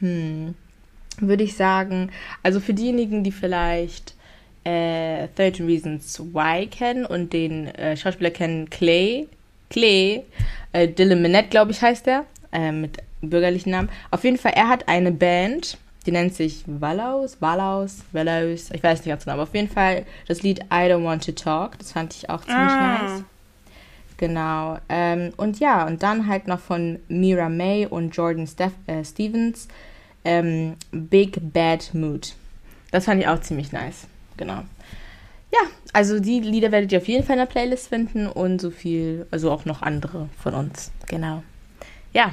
hm, 0.00 0.54
würde 1.20 1.44
ich 1.44 1.56
sagen, 1.56 2.10
also 2.42 2.60
für 2.60 2.74
diejenigen, 2.74 3.24
die 3.24 3.32
vielleicht 3.32 4.14
äh, 4.64 5.28
13 5.36 5.66
Reasons 5.66 6.20
Why 6.20 6.66
kennen 6.66 7.04
und 7.04 7.32
den 7.32 7.66
äh, 7.68 7.96
Schauspieler 7.96 8.30
kennen, 8.30 8.70
Clay, 8.70 9.28
Clay, 9.70 10.24
äh, 10.72 10.88
Dylan 10.88 11.22
Minette, 11.22 11.48
glaube 11.48 11.72
ich, 11.72 11.82
heißt 11.82 12.06
er, 12.06 12.24
äh, 12.52 12.72
mit 12.72 12.98
bürgerlichen 13.20 13.72
Namen. 13.72 13.88
Auf 14.10 14.24
jeden 14.24 14.38
Fall, 14.38 14.52
er 14.54 14.68
hat 14.68 14.88
eine 14.88 15.10
Band 15.10 15.78
die 16.08 16.12
nennt 16.12 16.34
sich 16.34 16.64
Wallaus, 16.66 17.36
Wallaus, 17.40 17.98
Wallaus, 18.12 18.70
ich 18.72 18.82
weiß 18.82 19.00
nicht 19.00 19.08
ganz 19.08 19.24
genau, 19.24 19.34
aber 19.34 19.42
auf 19.42 19.54
jeden 19.54 19.68
Fall 19.68 20.06
das 20.26 20.42
Lied 20.42 20.60
I 20.72 20.88
Don't 20.88 21.04
Want 21.04 21.22
to 21.26 21.32
Talk, 21.32 21.78
das 21.78 21.92
fand 21.92 22.14
ich 22.14 22.30
auch 22.30 22.40
ziemlich 22.40 22.56
ah. 22.56 23.02
nice. 23.02 23.24
Genau. 24.18 24.78
Ähm, 24.88 25.32
und 25.36 25.60
ja, 25.60 25.86
und 25.86 26.02
dann 26.02 26.26
halt 26.26 26.48
noch 26.48 26.60
von 26.60 26.98
Mira 27.08 27.48
May 27.48 27.86
und 27.86 28.14
Jordan 28.14 28.46
Steph 28.46 28.72
äh, 28.86 29.04
Stevens 29.04 29.68
ähm, 30.24 30.74
Big 30.90 31.38
Bad 31.52 31.94
Mood. 31.94 32.34
Das 32.90 33.06
fand 33.06 33.20
ich 33.20 33.28
auch 33.28 33.40
ziemlich 33.40 33.72
nice. 33.72 34.06
Genau. 34.36 34.64
Ja, 35.52 35.60
also 35.92 36.20
die 36.20 36.40
Lieder 36.40 36.72
werdet 36.72 36.92
ihr 36.92 36.98
auf 36.98 37.08
jeden 37.08 37.24
Fall 37.24 37.34
in 37.34 37.40
der 37.40 37.46
Playlist 37.46 37.88
finden 37.88 38.26
und 38.26 38.60
so 38.60 38.70
viel, 38.70 39.26
also 39.30 39.50
auch 39.50 39.64
noch 39.64 39.82
andere 39.82 40.28
von 40.42 40.54
uns. 40.54 40.90
Genau. 41.06 41.42
Ja, 42.12 42.32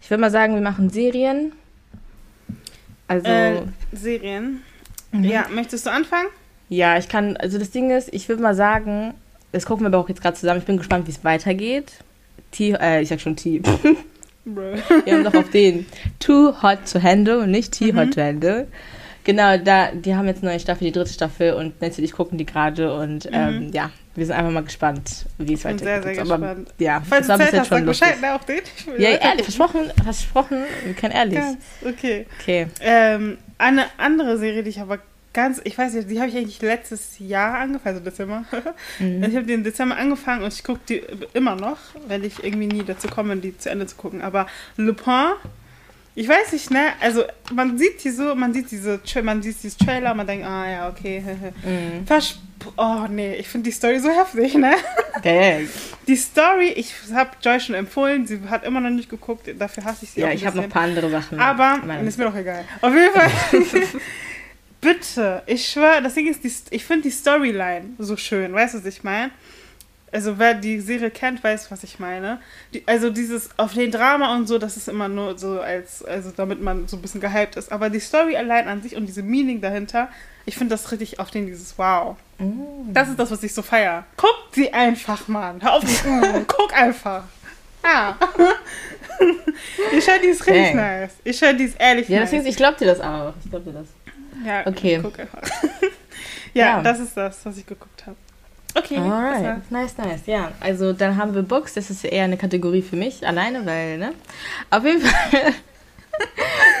ich 0.00 0.08
würde 0.08 0.20
mal 0.20 0.30
sagen, 0.30 0.54
wir 0.54 0.62
machen 0.62 0.88
Serien. 0.88 1.52
Also. 3.08 3.26
Äh, 3.26 3.62
Serien. 3.92 4.62
Mhm. 5.12 5.24
Ja, 5.24 5.46
möchtest 5.50 5.86
du 5.86 5.90
anfangen? 5.90 6.28
Ja, 6.68 6.98
ich 6.98 7.08
kann, 7.08 7.36
also 7.36 7.58
das 7.58 7.70
Ding 7.70 7.90
ist, 7.90 8.12
ich 8.12 8.28
würde 8.28 8.42
mal 8.42 8.54
sagen, 8.54 9.14
das 9.52 9.66
gucken 9.66 9.84
wir 9.84 9.88
aber 9.88 9.98
auch 9.98 10.08
jetzt 10.08 10.20
gerade 10.20 10.36
zusammen. 10.36 10.60
Ich 10.60 10.66
bin 10.66 10.76
gespannt, 10.76 11.06
wie 11.06 11.10
es 11.10 11.24
weitergeht. 11.24 11.92
T, 12.50 12.72
äh, 12.72 13.02
ich 13.02 13.08
sag 13.08 13.20
schon 13.20 13.36
T. 13.36 13.62
wir 14.44 15.12
haben 15.12 15.24
doch 15.24 15.34
auf 15.34 15.50
den 15.50 15.86
Too 16.18 16.62
Hot 16.62 16.78
to 16.90 17.02
Handle 17.02 17.40
und 17.40 17.50
nicht 17.50 17.78
Too 17.78 17.92
mhm. 17.92 17.98
Hot 17.98 18.14
to 18.14 18.20
Handle. 18.20 18.66
Genau, 19.24 19.58
da, 19.58 19.92
die 19.92 20.14
haben 20.14 20.26
jetzt 20.26 20.42
eine 20.42 20.52
neue 20.52 20.60
Staffel, 20.60 20.86
die 20.86 20.92
dritte 20.92 21.12
Staffel 21.12 21.52
und 21.52 21.82
Nancy 21.82 22.00
und 22.00 22.04
ich 22.06 22.12
gucken 22.12 22.38
die 22.38 22.46
gerade 22.46 22.94
und 22.94 23.26
mhm. 23.26 23.30
ähm, 23.34 23.70
ja, 23.74 23.90
wir 24.14 24.24
sind 24.24 24.34
einfach 24.34 24.50
mal 24.50 24.64
gespannt, 24.64 25.26
wie 25.36 25.52
es 25.52 25.64
weitergeht. 25.64 25.84
Sehr, 25.84 26.14
sehr 26.14 26.22
Aber, 26.22 26.38
gespannt. 26.38 26.74
Ja, 26.78 27.02
Falls 27.06 27.26
das 27.26 27.38
war 27.38 27.46
bis 27.46 27.54
jetzt 27.54 27.68
schon 27.68 27.84
lustig. 27.84 28.08
Bescheid, 28.08 28.20
ne, 28.22 28.34
auch 28.34 28.44
den. 28.44 28.60
Ja, 28.98 29.10
ehrlich, 29.10 29.44
versprochen, 29.44 29.92
versprochen, 30.02 30.64
wir 30.84 30.94
können 30.94 31.12
ehrlich. 31.12 31.38
Ganz, 31.38 31.58
okay. 31.84 32.26
Okay. 32.40 32.68
Ähm, 32.80 33.36
eine 33.58 33.84
andere 33.98 34.38
Serie, 34.38 34.62
die 34.62 34.70
ich 34.70 34.80
aber 34.80 34.98
ganz, 35.38 35.60
ich 35.62 35.78
weiß 35.78 35.92
nicht, 35.94 36.10
die 36.10 36.18
habe 36.18 36.28
ich 36.30 36.36
eigentlich 36.36 36.60
letztes 36.62 37.20
Jahr 37.20 37.58
angefangen, 37.58 37.96
also 37.96 38.10
Dezember. 38.10 38.44
Mhm. 38.98 39.22
Ich 39.22 39.36
habe 39.36 39.52
im 39.52 39.62
Dezember 39.62 39.96
angefangen 39.96 40.42
und 40.42 40.52
ich 40.52 40.64
gucke 40.64 40.80
die 40.88 41.02
immer 41.32 41.54
noch, 41.54 41.78
weil 42.08 42.24
ich 42.24 42.42
irgendwie 42.42 42.66
nie 42.66 42.82
dazu 42.84 43.06
komme, 43.06 43.36
die 43.36 43.56
zu 43.56 43.70
Ende 43.70 43.86
zu 43.86 43.94
gucken. 43.94 44.20
Aber 44.22 44.48
Le 44.76 44.94
Pen 44.94 45.34
ich 46.16 46.28
weiß 46.28 46.52
nicht, 46.52 46.72
ne? 46.72 46.94
Also 47.00 47.22
man 47.54 47.78
sieht 47.78 48.02
die 48.02 48.10
so, 48.10 48.34
man 48.34 48.52
sieht 48.52 48.72
diese, 48.72 49.00
man 49.22 49.40
sieht 49.40 49.62
dieses 49.62 49.76
Trailer, 49.76 50.14
man 50.14 50.26
denkt, 50.26 50.44
ah 50.44 50.68
ja, 50.68 50.88
okay. 50.88 51.22
mhm. 51.64 52.04
oh 52.76 53.06
nee, 53.08 53.36
ich 53.36 53.46
finde 53.46 53.70
die 53.70 53.72
Story 53.72 54.00
so 54.00 54.10
heftig, 54.10 54.54
ne? 54.54 54.74
Okay. 55.16 55.68
Die 56.06 56.16
Story, 56.16 56.68
ich 56.76 56.92
habe 57.12 57.30
Joy 57.40 57.60
schon 57.60 57.74
empfohlen, 57.76 58.26
sie 58.26 58.40
hat 58.48 58.64
immer 58.64 58.80
noch 58.80 58.90
nicht 58.90 59.10
geguckt, 59.10 59.48
dafür 59.58 59.84
hasse 59.84 60.04
ich 60.04 60.10
sie 60.10 60.20
ja, 60.20 60.26
auch. 60.26 60.30
Ja, 60.30 60.36
ich 60.36 60.46
habe 60.46 60.56
noch 60.56 60.64
ein 60.64 60.70
paar 60.70 60.82
andere 60.82 61.10
Sachen. 61.10 61.38
Aber, 61.38 61.80
ist 62.04 62.18
mir 62.18 62.24
doch 62.24 62.36
egal. 62.36 62.64
Auf 62.80 62.92
jeden 62.94 63.12
Fall. 63.12 63.30
Bitte, 64.80 65.42
ich 65.46 65.68
schwöre, 65.68 66.02
das 66.02 66.14
Ding 66.14 66.28
ist, 66.28 66.44
die, 66.44 66.52
ich 66.70 66.84
finde 66.84 67.02
die 67.04 67.10
Storyline 67.10 67.90
so 67.98 68.16
schön, 68.16 68.52
weißt 68.52 68.74
du, 68.74 68.78
was 68.78 68.86
ich 68.86 69.02
meine? 69.02 69.30
also 70.12 70.38
wer 70.38 70.54
die 70.54 70.80
Serie 70.80 71.10
kennt, 71.10 71.42
weiß, 71.42 71.70
was 71.70 71.84
ich 71.84 71.98
meine. 71.98 72.40
Die, 72.72 72.82
also 72.86 73.10
dieses 73.10 73.50
auf 73.58 73.74
den 73.74 73.90
Drama 73.90 74.34
und 74.34 74.46
so, 74.46 74.58
das 74.58 74.76
ist 74.76 74.88
immer 74.88 75.08
nur 75.08 75.38
so 75.38 75.60
als, 75.60 76.04
also 76.04 76.30
damit 76.34 76.62
man 76.62 76.88
so 76.88 76.96
ein 76.96 77.02
bisschen 77.02 77.20
gehypt 77.20 77.56
ist. 77.56 77.72
Aber 77.72 77.90
die 77.90 78.00
Story 78.00 78.36
allein 78.36 78.68
an 78.68 78.82
sich 78.82 78.96
und 78.96 79.06
diese 79.06 79.22
Meaning 79.22 79.60
dahinter, 79.60 80.08
ich 80.46 80.56
finde 80.56 80.74
das 80.74 80.90
richtig 80.92 81.20
auf 81.20 81.30
den 81.30 81.46
dieses 81.46 81.78
Wow. 81.78 82.16
Mm. 82.38 82.92
Das 82.92 83.08
ist 83.08 83.18
das, 83.18 83.30
was 83.30 83.42
ich 83.42 83.52
so 83.52 83.62
feier. 83.62 84.04
Guck 84.16 84.48
sie 84.52 84.72
einfach, 84.72 85.28
Mann. 85.28 85.60
Hör 85.62 85.74
auf, 85.74 85.84
guck 86.46 86.74
einfach. 86.74 87.24
Ah. 87.82 88.14
ich 89.92 90.04
schau, 90.04 90.12
die 90.22 90.28
ist 90.28 90.46
richtig 90.46 90.68
Dang. 90.68 90.76
nice. 90.76 91.12
Ich 91.24 91.38
schau, 91.38 91.52
die 91.52 91.64
ist 91.64 91.76
ehrlich 91.78 92.08
ja, 92.08 92.20
nice. 92.20 92.32
Ja, 92.32 92.42
ich 92.42 92.56
glaub 92.56 92.76
dir 92.76 92.86
das 92.86 93.00
auch. 93.00 93.34
Ich 93.44 93.50
glaub 93.50 93.64
dir 93.64 93.72
das. 93.72 93.86
Ja, 94.44 94.66
okay. 94.66 95.02
ja, 96.54 96.66
ja, 96.66 96.82
das 96.82 97.00
ist 97.00 97.16
das, 97.16 97.44
was 97.44 97.56
ich 97.56 97.66
geguckt 97.66 98.06
habe. 98.06 98.16
Okay. 98.74 98.96
Alright. 98.98 99.70
Nice, 99.70 99.96
nice. 99.96 100.26
Ja, 100.26 100.52
also 100.60 100.92
dann 100.92 101.16
haben 101.16 101.34
wir 101.34 101.42
Books. 101.42 101.74
Das 101.74 101.90
ist 101.90 102.04
eher 102.04 102.24
eine 102.24 102.36
Kategorie 102.36 102.82
für 102.82 102.96
mich 102.96 103.26
alleine, 103.26 103.64
weil, 103.66 103.98
ne? 103.98 104.12
Auf 104.70 104.84
jeden 104.84 105.00
Fall. 105.00 105.54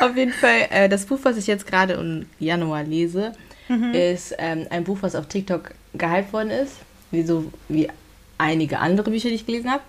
auf 0.00 0.16
jeden 0.16 0.32
Fall, 0.32 0.66
äh, 0.70 0.88
das 0.88 1.06
Buch, 1.06 1.18
was 1.22 1.36
ich 1.36 1.46
jetzt 1.46 1.66
gerade 1.66 1.94
im 1.94 2.26
Januar 2.38 2.84
lese, 2.84 3.32
mhm. 3.68 3.94
ist 3.94 4.34
ähm, 4.38 4.66
ein 4.70 4.84
Buch, 4.84 4.98
was 5.00 5.14
auf 5.14 5.26
TikTok 5.26 5.72
gehypt 5.94 6.32
worden 6.32 6.50
ist. 6.50 6.76
Wie 7.10 7.22
so 7.22 7.50
wie 7.68 7.88
einige 8.36 8.78
andere 8.78 9.10
Bücher, 9.10 9.28
die 9.28 9.36
ich 9.36 9.46
gelesen 9.46 9.70
habe. 9.70 9.82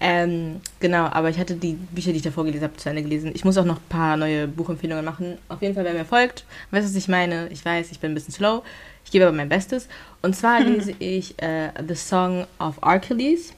Ähm, 0.00 0.60
genau, 0.78 1.06
aber 1.06 1.28
ich 1.28 1.38
hatte 1.38 1.54
die 1.54 1.72
Bücher, 1.72 2.12
die 2.12 2.18
ich 2.18 2.22
davor 2.22 2.44
gelesen 2.44 2.64
habe, 2.64 2.76
zu 2.76 2.88
Ende 2.88 3.02
gelesen. 3.02 3.32
Ich 3.34 3.44
muss 3.44 3.58
auch 3.58 3.64
noch 3.64 3.78
ein 3.78 3.88
paar 3.88 4.16
neue 4.16 4.46
Buchempfehlungen 4.46 5.04
machen. 5.04 5.38
Auf 5.48 5.60
jeden 5.60 5.74
Fall, 5.74 5.84
wer 5.84 5.92
mir 5.92 6.04
folgt, 6.04 6.44
weiß, 6.70 6.84
was 6.84 6.94
ich 6.94 7.08
meine. 7.08 7.48
Ich 7.48 7.64
weiß, 7.64 7.90
ich 7.90 7.98
bin 7.98 8.12
ein 8.12 8.14
bisschen 8.14 8.32
slow. 8.32 8.62
Ich 9.04 9.10
gebe 9.10 9.26
aber 9.26 9.36
mein 9.36 9.48
Bestes. 9.48 9.88
Und 10.22 10.36
zwar 10.36 10.60
lese 10.64 10.92
ich 10.98 11.40
äh, 11.42 11.70
The 11.86 11.94
Song 11.94 12.46
of 12.58 12.82
Achilles. 12.82 13.54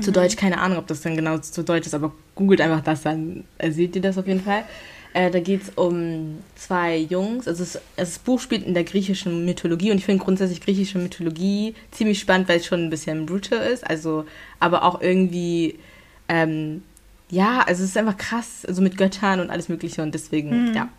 Zu 0.00 0.12
Deutsch, 0.12 0.36
keine 0.36 0.58
Ahnung, 0.58 0.76
ob 0.76 0.86
das 0.88 1.00
dann 1.00 1.16
genau 1.16 1.38
zu 1.38 1.64
Deutsch 1.64 1.86
ist, 1.86 1.94
aber 1.94 2.12
googelt 2.34 2.60
einfach 2.60 2.82
das, 2.82 3.00
dann 3.00 3.44
äh, 3.56 3.70
seht 3.70 3.96
ihr 3.96 4.02
das 4.02 4.18
auf 4.18 4.26
jeden 4.26 4.42
Fall. 4.42 4.64
Äh, 5.16 5.30
da 5.30 5.40
geht 5.40 5.62
es 5.62 5.70
um 5.76 6.42
zwei 6.56 6.98
Jungs. 6.98 7.48
Also 7.48 7.62
es, 7.62 7.80
das 7.96 8.18
Buch 8.18 8.38
spielt 8.38 8.66
in 8.66 8.74
der 8.74 8.84
griechischen 8.84 9.46
Mythologie 9.46 9.90
und 9.90 9.96
ich 9.96 10.04
finde 10.04 10.22
grundsätzlich 10.22 10.60
griechische 10.60 10.98
Mythologie 10.98 11.74
ziemlich 11.90 12.20
spannend, 12.20 12.50
weil 12.50 12.58
es 12.58 12.66
schon 12.66 12.84
ein 12.84 12.90
bisschen 12.90 13.24
brutal 13.24 13.66
ist. 13.66 13.88
Also, 13.88 14.26
aber 14.60 14.82
auch 14.84 15.00
irgendwie, 15.00 15.78
ähm, 16.28 16.82
ja, 17.30 17.60
also 17.66 17.82
es 17.82 17.88
ist 17.90 17.96
einfach 17.96 18.18
krass, 18.18 18.66
also 18.68 18.82
mit 18.82 18.98
Göttern 18.98 19.40
und 19.40 19.48
alles 19.48 19.70
Mögliche 19.70 20.02
und 20.02 20.14
deswegen, 20.14 20.74
ja. 20.74 20.90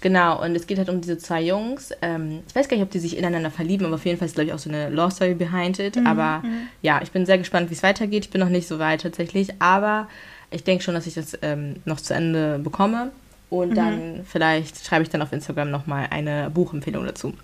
Genau, 0.00 0.42
und 0.42 0.56
es 0.56 0.66
geht 0.66 0.78
halt 0.78 0.88
um 0.88 1.00
diese 1.00 1.18
zwei 1.18 1.40
Jungs. 1.40 1.92
Ähm, 2.02 2.40
ich 2.48 2.54
weiß 2.56 2.66
gar 2.66 2.76
nicht, 2.76 2.84
ob 2.84 2.90
die 2.90 2.98
sich 2.98 3.16
ineinander 3.16 3.52
verlieben, 3.52 3.86
aber 3.86 3.94
auf 3.94 4.04
jeden 4.04 4.18
Fall 4.18 4.26
ist, 4.26 4.34
glaube 4.34 4.48
ich, 4.48 4.52
auch 4.52 4.58
so 4.58 4.68
eine 4.68 4.88
Law 4.90 5.12
Story 5.12 5.34
behind 5.34 5.78
it. 5.78 5.96
aber 6.08 6.42
ja, 6.82 7.00
ich 7.04 7.12
bin 7.12 7.24
sehr 7.24 7.38
gespannt, 7.38 7.70
wie 7.70 7.74
es 7.74 7.84
weitergeht. 7.84 8.24
Ich 8.24 8.30
bin 8.30 8.40
noch 8.40 8.48
nicht 8.48 8.66
so 8.66 8.80
weit 8.80 9.02
tatsächlich, 9.02 9.50
aber 9.60 10.08
ich 10.50 10.64
denke 10.64 10.82
schon, 10.82 10.94
dass 10.94 11.06
ich 11.06 11.14
das 11.14 11.38
ähm, 11.42 11.76
noch 11.84 12.00
zu 12.00 12.14
Ende 12.14 12.58
bekomme. 12.58 13.12
Und 13.50 13.74
dann 13.76 14.24
vielleicht 14.24 14.86
schreibe 14.86 15.02
ich 15.02 15.10
dann 15.10 15.22
auf 15.22 15.32
Instagram 15.32 15.70
nochmal 15.70 16.06
eine 16.10 16.50
Buchempfehlung 16.50 17.04
dazu. 17.04 17.34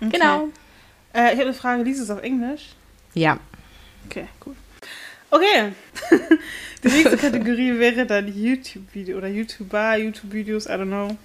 Genau. 0.00 0.48
Äh, 1.14 1.32
ich 1.32 1.38
habe 1.38 1.42
eine 1.42 1.54
Frage, 1.54 1.82
liest 1.82 2.00
du 2.00 2.04
es 2.04 2.10
auf 2.10 2.22
Englisch? 2.22 2.70
Ja. 3.14 3.38
Okay, 4.06 4.26
cool. 4.46 4.56
Okay. 5.30 5.72
Die 6.82 6.88
nächste 6.88 7.16
Kategorie 7.16 7.78
wäre 7.78 8.06
dann 8.06 8.26
YouTube-Video 8.26 9.18
oder 9.18 9.28
YouTuber, 9.28 9.96
YouTube-Videos, 9.96 10.66
I 10.66 10.70
don't 10.70 10.86
know. 10.86 11.16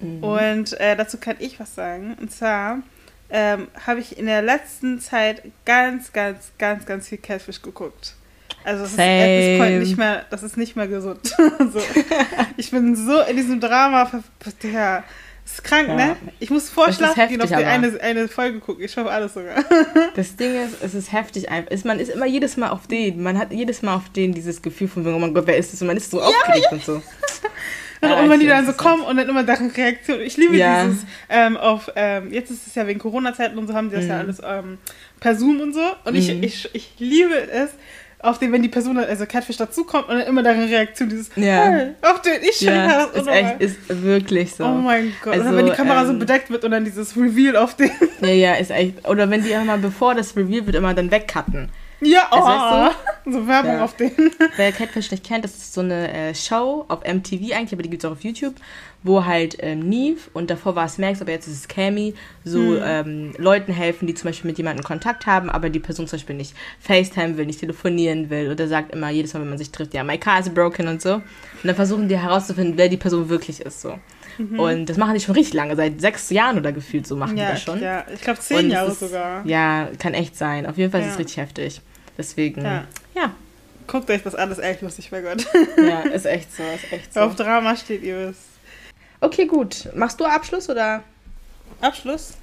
Mhm. 0.00 0.24
Und 0.24 0.80
äh, 0.80 0.96
dazu 0.96 1.18
kann 1.18 1.36
ich 1.38 1.60
was 1.60 1.74
sagen. 1.74 2.16
Und 2.20 2.32
zwar 2.32 2.82
ähm, 3.30 3.68
habe 3.86 4.00
ich 4.00 4.18
in 4.18 4.26
der 4.26 4.42
letzten 4.42 4.98
Zeit 5.00 5.42
ganz, 5.64 6.12
ganz, 6.12 6.52
ganz, 6.58 6.86
ganz 6.86 7.08
viel 7.08 7.18
Catfish 7.18 7.60
geguckt. 7.62 8.14
Also 8.64 8.82
das 8.82 8.90
ist 8.92 8.96
Same. 8.96 9.78
nicht 9.80 9.98
mehr, 9.98 10.24
das 10.30 10.42
ist 10.42 10.56
nicht 10.56 10.74
mehr 10.76 10.88
gesund. 10.88 11.20
so. 11.72 11.80
Ich 12.56 12.70
bin 12.70 12.96
so 12.96 13.20
in 13.20 13.36
diesem 13.36 13.60
Drama, 13.60 14.10
ja, 14.72 15.04
ist 15.44 15.62
krank, 15.62 15.88
Ja. 15.88 15.94
ne? 15.96 16.16
Ich 16.40 16.48
muss 16.48 16.64
ist 16.64 16.70
vorschlafen 16.70 17.28
gehen, 17.28 17.42
auf 17.42 17.50
heftig, 17.50 17.58
die 17.66 17.70
eine, 17.70 18.00
eine 18.00 18.28
Folge 18.28 18.60
gucken. 18.60 18.82
Ich 18.84 18.92
schaffe 18.92 19.10
alles 19.10 19.34
sogar. 19.34 19.62
Das 20.16 20.36
Ding 20.36 20.54
ist, 20.54 20.76
es 20.82 20.94
ist 20.94 21.12
heftig 21.12 21.50
einfach. 21.50 21.70
Es- 21.70 21.84
Man 21.84 22.00
ist 22.00 22.08
immer 22.10 22.24
jedes 22.26 22.56
Mal 22.56 22.70
auf 22.70 22.86
den. 22.86 23.22
Man 23.22 23.38
hat 23.38 23.52
jedes 23.52 23.82
Mal 23.82 23.94
auf 23.96 24.08
den 24.16 24.32
dieses 24.32 24.62
Gefühl 24.62 24.88
von, 24.88 25.06
oh 25.06 25.18
mein 25.18 25.34
Gott, 25.34 25.46
wer 25.46 25.58
ist 25.58 25.72
das? 25.74 25.82
Und 25.82 25.88
man 25.88 25.96
ist 25.98 26.10
so 26.10 26.22
aufgeregt 26.22 26.68
und 26.72 26.82
so. 26.84 27.02
Ja, 28.02 28.20
und 28.20 28.28
wenn 28.28 28.38
die 28.38 28.44
ich 28.44 28.52
dann 28.52 28.66
so 28.66 28.74
kommen 28.74 29.02
und 29.02 29.16
dann 29.16 29.26
immer 29.30 29.44
deren 29.44 29.70
Reaktion. 29.70 30.20
Ich 30.20 30.36
liebe 30.36 30.58
Ja. 30.58 30.84
dieses 30.84 31.06
ähm, 31.30 31.56
auf, 31.56 31.90
ähm, 31.96 32.30
jetzt 32.34 32.50
ist 32.50 32.66
es 32.66 32.74
ja 32.74 32.86
wegen 32.86 32.98
Corona-Zeiten 33.00 33.56
und 33.56 33.66
so 33.66 33.72
haben 33.72 33.88
die 33.88 33.96
das 33.96 34.04
ja 34.06 34.16
Mhm. 34.16 34.20
alles 34.20 34.40
ähm, 34.44 34.78
per 35.20 35.34
Zoom 35.34 35.60
und 35.60 35.72
so. 35.72 35.80
Und 36.04 36.14
ich, 36.14 36.34
Mhm. 36.34 36.42
ich, 36.42 36.68
ich 36.74 36.92
liebe 36.98 37.34
es, 37.50 37.70
auf 38.24 38.38
den, 38.38 38.52
wenn 38.52 38.62
die 38.62 38.68
Person, 38.68 38.96
also 38.98 39.26
Catfish 39.26 39.56
dazukommt 39.56 40.08
und 40.08 40.18
dann 40.18 40.26
immer 40.26 40.42
deren 40.42 40.64
Reaktion, 40.64 41.08
dieses 41.08 41.30
Ja. 41.36 41.64
hey, 41.64 41.92
auf 42.02 42.22
den 42.22 42.42
ich 42.42 42.56
schon 42.56 42.68
Ja, 42.68 43.06
das 43.06 43.22
ist 43.22 43.28
echt, 43.28 43.60
ist 43.60 44.02
wirklich 44.02 44.54
so. 44.54 44.64
Oh 44.64 44.68
mein 44.68 45.12
Gott. 45.22 45.34
Also, 45.34 45.48
oder 45.48 45.56
wenn 45.56 45.66
die 45.66 45.72
Kamera 45.72 46.04
so 46.06 46.12
ähm, 46.12 46.18
bedeckt 46.18 46.50
wird 46.50 46.64
und 46.64 46.70
dann 46.70 46.84
dieses 46.84 47.16
Reveal 47.16 47.56
auf 47.56 47.76
den. 47.76 47.90
Ja, 48.20 48.28
ja, 48.28 48.54
ist 48.54 48.70
echt. 48.70 49.08
Oder 49.08 49.28
wenn 49.30 49.42
die 49.42 49.50
immer, 49.50 49.78
bevor 49.78 50.14
das 50.14 50.36
Reveal 50.36 50.66
wird, 50.66 50.76
immer 50.76 50.94
dann 50.94 51.10
wegcutten. 51.10 51.70
Ja, 52.04 52.28
oh. 52.30 52.36
Also, 52.36 52.94
so 53.26 53.46
Werbung 53.46 53.72
Ja. 53.72 53.84
auf 53.84 53.96
den. 53.96 54.10
Wer 54.56 54.72
Catfish 54.72 55.10
nicht 55.10 55.24
kennt, 55.24 55.44
das 55.44 55.52
ist 55.52 55.74
so 55.74 55.80
eine 55.80 56.12
äh, 56.12 56.34
Show 56.34 56.84
auf 56.88 57.00
MTV 57.04 57.54
eigentlich, 57.54 57.72
aber 57.72 57.82
die 57.82 57.90
gibt 57.90 58.04
es 58.04 58.08
auch 58.08 58.12
auf 58.12 58.22
YouTube, 58.22 58.54
wo 59.02 59.24
halt 59.24 59.56
ähm, 59.60 59.80
Neve 59.88 60.18
und 60.32 60.50
davor 60.50 60.76
war 60.76 60.86
es 60.86 60.98
Max, 60.98 61.20
aber 61.20 61.30
jetzt 61.32 61.46
ist 61.46 61.54
es 61.54 61.68
Cammy, 61.68 62.14
so 62.44 62.76
ähm, 62.78 63.32
Leuten 63.38 63.72
helfen, 63.72 64.06
die 64.06 64.14
zum 64.14 64.28
Beispiel 64.28 64.48
mit 64.50 64.58
jemandem 64.58 64.84
Kontakt 64.84 65.26
haben, 65.26 65.50
aber 65.50 65.68
die 65.70 65.80
Person 65.80 66.06
zum 66.06 66.18
Beispiel 66.18 66.36
nicht 66.36 66.54
FaceTime 66.80 67.36
will, 67.36 67.46
nicht 67.46 67.60
telefonieren 67.60 68.30
will 68.30 68.50
oder 68.50 68.66
sagt 68.68 68.92
immer 68.92 69.10
jedes 69.10 69.34
Mal, 69.34 69.40
wenn 69.40 69.48
man 69.50 69.58
sich 69.58 69.70
trifft, 69.72 69.94
ja, 69.94 70.04
my 70.04 70.16
car 70.18 70.40
is 70.40 70.48
broken 70.48 70.88
und 70.88 71.02
so. 71.02 71.14
Und 71.14 71.22
dann 71.64 71.74
versuchen 71.76 72.08
die 72.08 72.18
herauszufinden, 72.18 72.76
wer 72.76 72.88
die 72.88 72.96
Person 72.96 73.28
wirklich 73.28 73.60
ist, 73.60 73.80
so. 73.82 73.98
Und 74.56 74.86
das 74.86 74.96
machen 74.96 75.14
die 75.14 75.20
schon 75.20 75.36
richtig 75.36 75.54
lange, 75.54 75.76
seit 75.76 76.00
sechs 76.00 76.28
Jahren 76.30 76.58
oder 76.58 76.72
gefühlt 76.72 77.06
so 77.06 77.14
machen 77.14 77.36
die 77.36 77.42
Ja, 77.42 77.50
das 77.52 77.62
schon. 77.62 77.80
ja, 77.80 78.04
ich 78.12 78.20
glaube 78.20 78.40
zehn 78.40 78.68
Jahre 78.68 78.90
ist, 78.90 78.98
sogar. 78.98 79.46
Ja, 79.46 79.88
kann 79.98 80.12
echt 80.12 80.36
sein. 80.36 80.66
Auf 80.66 80.76
jeden 80.76 80.90
Fall 80.90 81.02
ist 81.02 81.06
Ja. 81.06 81.12
es 81.12 81.18
richtig 81.20 81.36
heftig. 81.36 81.80
Deswegen, 82.18 82.64
Ja. 82.64 82.84
ja. 83.14 83.34
Guckt 83.86 84.08
euch 84.10 84.22
das 84.22 84.34
alles 84.34 84.58
echt 84.58 84.80
lustig, 84.82 85.10
bei 85.10 85.20
Gott. 85.20 85.46
Ja, 85.76 86.00
ist 86.00 86.24
echt 86.26 86.54
so, 86.56 86.62
ist 86.62 86.90
echt 86.92 87.12
so. 87.12 87.20
Auf 87.20 87.34
Drama 87.36 87.76
steht 87.76 88.02
ihr 88.02 88.30
es. 88.30 88.36
Okay, 89.20 89.46
gut. 89.46 89.88
Machst 89.94 90.18
du 90.20 90.24
Abschluss 90.24 90.68
oder? 90.70 91.02
Abschluss? 91.80 92.34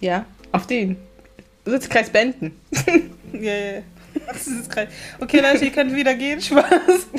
Ja. 0.00 0.24
Auf 0.52 0.66
den. 0.66 0.96
Sitzkreis 1.64 2.10
beenden. 2.10 2.58
Ja, 3.32 3.52
ja. 3.52 3.82
Krass. 4.26 4.48
Okay, 5.20 5.40
Leute, 5.40 5.66
ihr 5.66 5.70
könnt 5.70 5.94
wieder 5.94 6.14
gehen. 6.14 6.40
Spaß. 6.40 6.64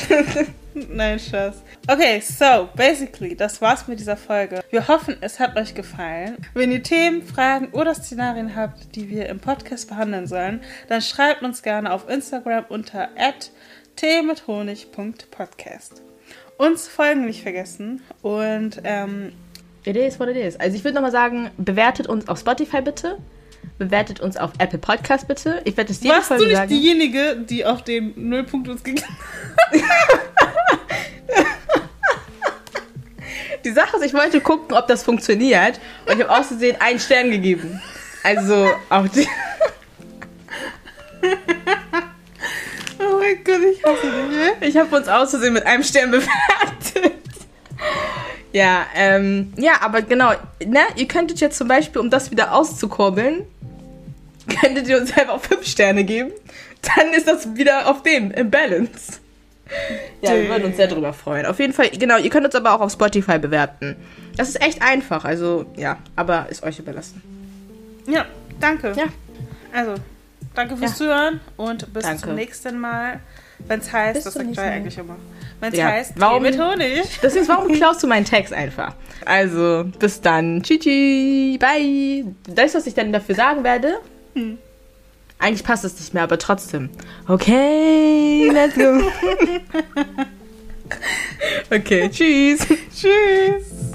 Nein, 0.74 1.20
Spaß. 1.20 1.62
Okay, 1.88 2.22
so, 2.22 2.70
basically, 2.76 3.36
das 3.36 3.62
war's 3.62 3.88
mit 3.88 4.00
dieser 4.00 4.18
Folge. 4.18 4.64
Wir 4.70 4.88
hoffen, 4.88 5.18
es 5.22 5.40
hat 5.40 5.58
euch 5.58 5.74
gefallen. 5.74 6.38
Wenn 6.54 6.72
ihr 6.72 6.84
Themen, 6.84 7.24
Fragen 7.24 7.70
oder 7.72 7.96
Szenarien 7.96 8.56
habt, 8.56 8.96
die 8.96 9.10
wir 9.10 9.28
im 9.30 9.40
Podcast 9.40 9.90
behandeln 9.90 10.28
sollen, 10.28 10.62
dann 10.88 11.02
schreibt 11.02 11.42
uns 11.42 11.64
gerne 11.64 11.92
auf 11.92 12.08
Instagram 12.08 12.66
unter 12.70 13.10
teemithonig.podcast. 13.96 16.04
Uns 16.58 16.88
folgen 16.88 17.26
nicht 17.26 17.42
vergessen 17.42 18.04
und 18.22 18.80
ähm, 18.84 19.34
It 19.86 19.96
is 19.96 20.20
what 20.20 20.28
it 20.28 20.36
is. 20.36 20.60
Also 20.60 20.76
ich 20.76 20.84
würde 20.84 20.96
nochmal 20.96 21.12
sagen, 21.12 21.52
bewertet 21.58 22.08
uns 22.08 22.28
auf 22.28 22.40
Spotify 22.40 22.82
bitte. 22.82 23.18
Bewertet 23.78 24.20
uns 24.20 24.36
auf 24.38 24.52
Apple 24.60 24.80
Podcast 24.80 25.28
bitte. 25.28 25.62
Ich 25.64 25.78
werde 25.78 25.92
es 25.94 26.02
jede 26.02 26.16
warst 26.16 26.32
du 26.32 26.36
Folge 26.36 26.48
nicht 26.48 26.58
sagen. 26.58 26.70
diejenige, 26.70 27.38
die 27.38 27.66
auf 27.66 27.82
den 27.84 28.14
Nullpunkt 28.30 28.68
uns 28.68 28.84
gegeben 28.84 29.08
Die 33.66 33.72
Sache 33.72 33.98
ist, 33.98 34.06
ich 34.06 34.14
wollte 34.14 34.40
gucken, 34.42 34.76
ob 34.76 34.88
das 34.88 35.04
funktioniert. 35.04 35.80
Und 36.06 36.14
ich 36.16 36.22
habe 36.24 36.38
aus 36.38 36.48
Versehen 36.48 36.78
einen 36.80 37.00
Stern 37.00 37.30
gegeben. 37.32 37.82
Also 38.24 38.70
auch 38.90 39.08
die. 39.08 39.28
Oh 43.02 43.18
mein 43.18 43.42
Gott, 43.46 43.60
ich 43.72 43.84
hasse 43.84 44.02
dich, 44.02 44.38
ne? 44.38 44.68
Ich 44.68 44.76
habe 44.78 44.94
uns 44.96 45.08
aus 45.08 45.30
Versehen 45.32 45.54
mit 45.54 45.66
einem 45.66 45.84
Stern 45.84 46.12
bewertet. 46.12 47.14
Ja, 48.52 48.86
ähm, 48.96 49.54
ja, 49.58 49.74
aber 49.82 50.02
genau, 50.02 50.32
ne, 50.66 50.80
ihr 50.96 51.08
könntet 51.08 51.40
jetzt 51.40 51.58
zum 51.58 51.68
Beispiel, 51.68 52.02
um 52.02 52.10
das 52.10 52.32
wieder 52.32 52.54
auszukurbeln, 52.54 53.46
könntet 54.62 54.88
ihr 54.88 55.00
uns 55.00 55.16
einfach 55.16 55.40
fünf 55.40 55.66
Sterne 55.68 56.04
geben. 56.04 56.32
Dann 56.96 57.14
ist 57.14 57.28
das 57.28 57.56
wieder 57.56 57.90
auf 57.90 58.04
dem, 58.04 58.32
im 58.32 58.50
Balance. 58.50 59.20
Ja, 60.22 60.34
wir 60.34 60.50
würden 60.50 60.64
uns 60.66 60.78
sehr 60.78 60.88
drüber 60.88 61.14
freuen. 61.14 61.46
Auf 61.46 61.60
jeden 61.60 61.74
Fall, 61.74 61.90
genau, 61.90 62.18
ihr 62.18 62.30
könnt 62.32 62.46
uns 62.46 62.56
aber 62.56 62.74
auch 62.74 62.82
auf 62.82 62.92
Spotify 62.92 63.38
bewerten. 63.38 63.96
Das 64.36 64.50
ist 64.50 64.62
echt 64.62 64.82
einfach, 64.82 65.26
also, 65.26 65.66
ja, 65.76 65.98
aber 66.16 66.48
ist 66.50 66.64
euch 66.64 66.80
überlassen. 66.80 67.22
Ja, 68.08 68.26
danke. 68.60 68.94
Ja. 68.98 69.04
Also, 69.72 69.96
danke 70.56 70.76
fürs 70.78 70.92
Ja. 70.92 70.98
Zuhören 70.98 71.40
und 71.58 71.94
bis 71.94 72.04
Danke. 72.04 72.24
zum 72.24 72.36
nächsten 72.36 72.80
Mal. 72.80 73.20
Wenn 73.68 73.82
es 73.82 73.92
heißt, 73.92 74.24
Bis 74.24 74.34
zum 74.34 74.46
sagt 74.46 74.56
Mal. 74.56 74.72
eigentlich 74.72 74.98
immer. 74.98 75.18
Wenn 75.60 75.74
es 75.74 75.80
Ja. 75.80 75.88
heißt, 75.88 76.14
Warum- 76.16 76.44
mit 76.44 76.60
Honig. 76.60 77.04
Deswegen, 77.24 77.48
warum 77.48 77.72
klaust 77.74 78.02
du 78.04 78.08
meinen 78.08 78.26
Text 78.26 78.54
einfach? 78.54 78.94
Also, 79.26 79.86
bis 80.00 80.22
dann. 80.22 80.64
Tschüssi, 80.64 81.58
bye. 81.60 82.26
Weißt 82.56 82.76
du, 82.76 82.80
was 82.80 82.88
ich 82.88 82.94
dann 82.94 83.12
dafür 83.12 83.36
sagen 83.36 83.64
werde? 83.64 84.00
Hm. 84.36 84.58
Eigentlich 85.38 85.64
passt 85.64 85.86
es 85.86 85.98
nicht 86.00 86.14
mehr, 86.14 86.24
aber 86.24 86.38
trotzdem. 86.38 86.90
Okay, 87.28 88.50
let's 88.52 88.76
go. 88.76 89.02
okay, 91.76 92.10
tschüss. 92.10 92.60
Tschüss. 92.94 93.89